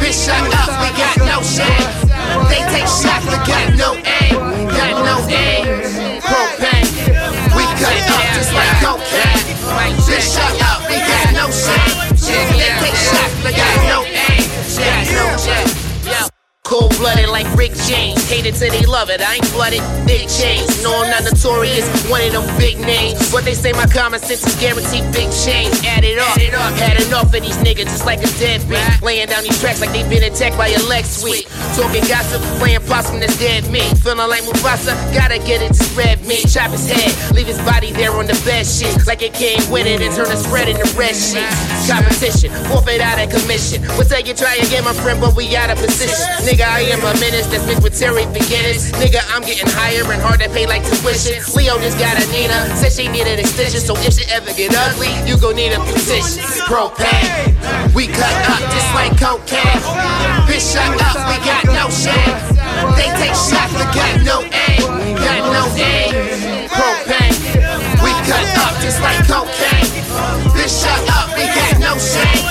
Bitch, 0.00 0.24
shut 0.24 0.40
up, 0.56 0.72
we 0.80 0.88
got 0.96 1.16
no 1.28 1.36
shame. 1.44 1.84
They 2.48 2.64
take 2.72 2.88
shots, 2.88 3.28
but 3.28 3.44
got 3.44 3.76
no 3.76 3.92
aim. 4.08 4.43
Got 4.84 5.04
no 5.04 5.34
aim. 5.34 5.64
Propane, 6.20 6.84
we 7.56 7.64
cut 7.80 7.96
up 8.10 8.24
just 8.34 8.52
like 8.52 8.68
cocaine. 8.82 9.96
Bitch, 10.04 10.34
shut 10.34 10.60
up, 10.60 10.82
we 10.90 10.96
got 10.96 11.32
no 11.32 11.50
shame. 11.50 12.13
Cold 16.74 16.90
blooded 16.98 17.28
like 17.28 17.46
Rick 17.54 17.70
James. 17.86 18.18
Hate 18.28 18.46
it 18.46 18.56
till 18.56 18.66
they 18.68 18.84
love 18.84 19.08
it. 19.08 19.22
I 19.22 19.38
ain't 19.38 19.46
flooded. 19.54 19.78
Big 20.10 20.26
chains. 20.26 20.82
No, 20.82 20.90
I'm 20.90 21.08
not 21.08 21.22
notorious. 21.22 21.86
One 22.10 22.18
of 22.26 22.32
them 22.34 22.42
big 22.58 22.80
names. 22.80 23.30
But 23.30 23.44
they 23.44 23.54
say 23.54 23.70
my 23.70 23.86
common 23.86 24.18
sense 24.18 24.42
is 24.42 24.58
guaranteed 24.58 25.06
big 25.14 25.30
change. 25.30 25.70
Add 25.86 26.02
it 26.02 26.18
up. 26.18 26.34
Had 26.74 26.98
enough 27.06 27.30
of 27.30 27.42
these 27.46 27.54
niggas 27.62 27.86
just 27.94 28.04
like 28.04 28.18
a 28.26 28.30
dead 28.42 28.66
deadbeat. 28.66 29.02
Laying 29.06 29.28
down 29.28 29.44
these 29.44 29.54
tracks 29.60 29.80
like 29.80 29.92
they 29.92 30.02
been 30.10 30.26
attacked 30.26 30.58
by 30.58 30.66
a 30.66 30.82
Lex 30.90 31.22
suite. 31.22 31.46
Talking 31.78 32.02
gossip, 32.10 32.42
playing 32.58 32.82
possum 32.90 33.20
that's 33.20 33.38
dead 33.38 33.70
me. 33.70 33.86
Feeling 34.02 34.26
like 34.26 34.42
Mufasa, 34.42 34.98
gotta 35.14 35.38
get 35.38 35.62
it 35.62 35.74
to 35.78 35.84
spread 35.84 36.26
me. 36.26 36.42
Chop 36.42 36.72
his 36.74 36.90
head, 36.90 37.14
leave 37.34 37.46
his 37.46 37.58
body 37.62 37.92
there 37.92 38.10
on 38.10 38.26
the 38.26 38.34
bed 38.42 38.66
sheet. 38.66 38.90
Like 39.06 39.22
it 39.22 39.32
came 39.32 39.62
with 39.70 39.86
it 39.86 40.02
and 40.02 40.10
turn 40.10 40.26
the 40.26 40.36
spread 40.36 40.68
into 40.68 40.82
red 40.98 41.14
sheets. 41.14 41.54
Competition, 41.86 42.50
forfeit 42.66 43.00
out 43.00 43.22
of 43.22 43.30
commission. 43.30 43.82
We'll 43.94 44.10
take 44.10 44.26
it, 44.26 44.36
try 44.36 44.56
again, 44.56 44.82
my 44.82 44.92
friend, 44.92 45.20
but 45.20 45.36
we 45.36 45.54
out 45.54 45.70
of 45.70 45.78
position. 45.78 46.26
Nigga, 46.42 46.63
I 46.64 46.80
am 46.88 47.04
a 47.04 47.12
menace 47.20 47.46
that's 47.52 47.66
mixed 47.66 47.82
with 47.84 47.98
Terry 47.98 48.24
beginners. 48.32 48.90
Nigga, 48.96 49.20
I'm 49.30 49.44
getting 49.44 49.68
higher 49.68 50.00
and 50.08 50.20
hard 50.20 50.40
to 50.40 50.48
pay 50.48 50.66
like 50.66 50.82
tuition. 50.82 51.36
Leo 51.52 51.76
just 51.78 52.00
got 52.00 52.16
a 52.16 52.24
Nina, 52.32 52.56
said 52.80 52.92
she 52.92 53.06
needed 53.08 53.38
extension, 53.38 53.80
so 53.80 53.92
if 54.00 54.16
she 54.16 54.24
ever 54.32 54.50
get 54.56 54.72
ugly, 54.72 55.12
you 55.28 55.36
gon' 55.36 55.56
need 55.56 55.76
a 55.76 55.80
beautician. 55.84 56.40
Propane, 56.64 57.54
we 57.92 58.08
cut 58.08 58.36
up 58.48 58.62
just 58.72 58.90
like 58.96 59.12
cocaine. 59.20 59.84
Bitch, 60.48 60.64
shut 60.64 60.88
up, 61.04 61.20
we 61.28 61.36
got 61.44 61.64
no 61.70 61.92
shame. 61.92 62.36
They 62.96 63.12
take 63.20 63.36
shots, 63.36 63.72
but 63.76 63.92
got 63.92 64.24
no 64.24 64.40
aim. 64.48 64.82
Got 65.20 65.44
no 65.52 65.64
aim. 65.76 66.66
Propane, 66.72 67.36
we 68.00 68.10
cut 68.24 68.48
up 68.64 68.72
just 68.80 68.98
like 69.04 69.20
cocaine. 69.28 69.92
Bitch, 70.56 70.72
shut 70.72 71.02
up, 71.12 71.28
we 71.36 71.44
got 71.52 71.76
no 71.76 71.92
shame. 72.00 72.42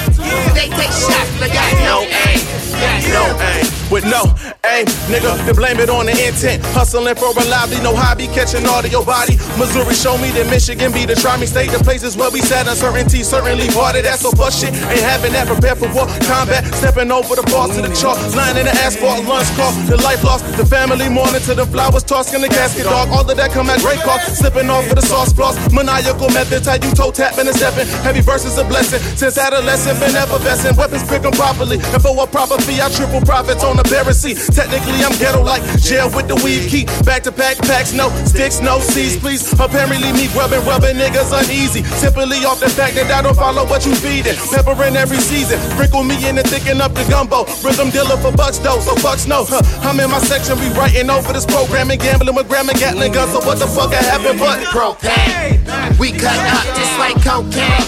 They 0.53 0.69
take 0.69 0.93
shots, 0.93 1.33
but 1.41 1.49
got 1.49 1.73
no 1.81 2.05
aim. 2.05 2.41
Got 2.77 3.01
no 3.09 3.25
aim. 3.41 3.62
With 3.91 4.05
no 4.05 4.23
aim, 4.63 4.85
nigga. 5.11 5.33
Then 5.45 5.55
blame 5.55 5.79
it 5.79 5.89
on 5.89 6.05
the 6.05 6.15
intent. 6.15 6.63
Hustling 6.71 7.15
for 7.15 7.35
a 7.35 7.43
lively, 7.49 7.81
no 7.81 7.95
hobby, 7.95 8.27
catching 8.27 8.65
all 8.65 8.79
of 8.79 8.91
your 8.91 9.05
body. 9.05 9.35
Missouri 9.57 9.95
show 9.95 10.17
me 10.17 10.31
that 10.37 10.47
Michigan 10.47 10.91
be 10.91 11.05
the 11.05 11.15
try 11.15 11.37
me 11.37 11.45
state, 11.45 11.71
the 11.71 11.83
places 11.83 12.15
where 12.15 12.31
we 12.31 12.41
set 12.41 12.67
uncertainty. 12.67 13.23
Certainly 13.23 13.67
part 13.75 13.95
of 13.95 14.03
that, 14.03 14.19
so 14.19 14.31
fuck 14.31 14.53
shit. 14.53 14.73
Ain't 14.93 15.03
having 15.03 15.33
that 15.33 15.47
prepared 15.47 15.77
for 15.77 15.89
war, 15.91 16.07
combat, 16.23 16.63
stepping 16.75 17.11
over 17.11 17.35
the 17.35 17.43
bars 17.51 17.75
to 17.75 17.81
the 17.81 17.91
chalk, 17.93 18.17
lying 18.35 18.57
in 18.57 18.65
the 18.65 18.75
asphalt, 18.85 19.25
lunch 19.25 19.49
call, 19.57 19.71
the 19.89 19.97
life 20.01 20.23
lost, 20.23 20.45
the 20.55 20.65
family 20.65 21.09
mourning 21.09 21.41
to 21.43 21.53
the 21.53 21.65
flowers 21.67 22.03
tossed 22.03 22.33
in 22.33 22.41
the 22.41 22.49
casket, 22.49 22.85
dog. 22.85 23.09
All 23.09 23.27
of 23.27 23.35
that 23.37 23.51
come 23.51 23.69
at 23.69 23.81
great 23.81 23.99
cost, 23.99 24.37
slipping 24.37 24.69
off 24.69 24.87
of 24.89 24.95
the 24.95 25.05
sauce 25.05 25.33
floss. 25.33 25.57
Maniacal 25.71 26.29
methods, 26.29 26.67
how 26.67 26.75
you 26.75 26.91
toe 26.95 27.11
tapping 27.11 27.47
and 27.47 27.55
stepping. 27.55 27.87
Heavy 28.05 28.21
verses 28.21 28.57
a 28.57 28.63
blessing. 28.63 28.99
Since 29.17 29.37
adolescent, 29.37 29.99
been 29.99 30.15
effervescent. 30.15 30.77
Weapons 30.77 31.03
pick 31.07 31.23
properly. 31.31 31.77
And 31.93 32.01
for 32.01 32.11
a 32.15 32.27
proper 32.27 32.57
fee, 32.63 32.81
I 32.81 32.89
triple 32.89 33.21
profits 33.21 33.63
on 33.63 33.72
the 33.77 33.83
Pharisee. 33.83 34.35
Technically, 34.53 35.03
I'm 35.03 35.15
ghetto 35.17 35.41
like 35.41 35.63
jail 35.79 36.09
with 36.13 36.27
the 36.27 36.35
weed 36.43 36.69
key. 36.69 36.85
Back 37.03 37.23
to 37.23 37.31
pack 37.31 37.57
packs, 37.63 37.93
no 37.93 38.09
sticks, 38.25 38.59
no 38.61 38.79
seeds, 38.79 39.17
please. 39.17 39.41
Apparently, 39.53 40.11
me 40.13 40.27
grubbing, 40.33 40.63
rubbing 40.65 40.97
niggas 40.97 41.31
uneasy. 41.31 41.83
Simply 41.97 42.43
off 42.45 42.59
the 42.59 42.69
fact 42.69 42.95
that 42.95 43.11
I 43.11 43.21
don't 43.21 43.35
follow 43.35 43.65
what 43.65 43.85
you 43.85 43.95
feeding. 43.95 44.35
Pepper 44.51 44.75
in 44.83 44.95
every 44.95 45.17
season. 45.17 45.59
Sprinkle 45.73 46.03
me 46.03 46.15
in 46.27 46.37
and 46.37 46.47
thicken 46.47 46.81
up 46.81 46.93
the 46.93 47.03
gumbo. 47.09 47.45
Rhythm 47.63 47.89
dealer 47.89 48.17
for 48.17 48.31
bucks, 48.31 48.59
though, 48.59 48.79
so 48.79 48.95
bucks 49.01 49.27
know. 49.27 49.45
Huh. 49.47 49.61
I'm 49.87 49.99
in 49.99 50.09
my 50.09 50.19
section, 50.19 50.59
we 50.59 50.69
writing 50.77 51.09
over 51.09 51.33
this 51.33 51.45
program 51.45 51.91
and 51.91 51.99
gambling 51.99 52.35
with 52.35 52.47
Graham 52.47 52.69
and 52.69 52.79
Gatling 52.79 53.11
guns. 53.11 53.31
So 53.31 53.39
what 53.39 53.59
the 53.59 53.67
fuck 53.67 53.91
I 53.91 54.01
happened? 54.01 54.39
But 54.39 54.59
propane, 54.69 55.99
we 55.99 56.11
cut 56.11 56.37
up 56.51 56.65
just 56.75 56.93
like 56.99 57.17
cocaine. 57.23 57.87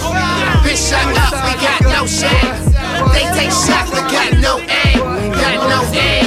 Bitch, 0.66 0.90
shut 0.90 1.06
up, 1.18 1.34
we 1.46 1.54
got 1.62 1.82
no 1.84 2.06
shame. 2.06 2.76
They 3.14 3.26
take 3.38 3.52
shots, 3.52 3.92
but 3.92 4.10
got 4.12 4.34
no 4.42 4.60
aim. 4.60 5.05
Got 5.46 5.70
no 5.70 5.82
aim. 5.94 6.26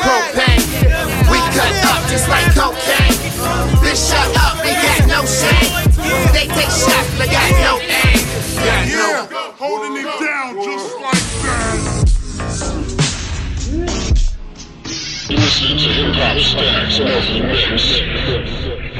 Propane, 0.00 0.64
we 1.30 1.38
cut 1.52 1.76
up 1.92 2.00
just 2.08 2.26
like 2.26 2.48
cocaine. 2.54 3.12
Bitch, 3.84 4.00
shut 4.08 4.32
up, 4.40 4.64
we 4.64 4.72
got 4.72 5.04
no 5.06 5.26
shame. 5.26 5.92
They 6.32 6.46
take 6.48 6.72
shots, 6.72 7.10
but 7.18 7.28
got 7.30 7.50
no 7.60 7.76
aim. 7.84 8.24
Got 8.64 8.88
no 8.88 9.26
holding 9.58 9.96
it 10.02 10.08
down 10.24 10.54
just 10.64 10.88
like 11.04 11.26
that. 11.44 12.06
Listen 15.28 15.76
to 15.76 15.88
Hip 15.92 16.14
Hop 16.16 16.38
Stacks 16.40 16.98
Mix. 16.98 18.95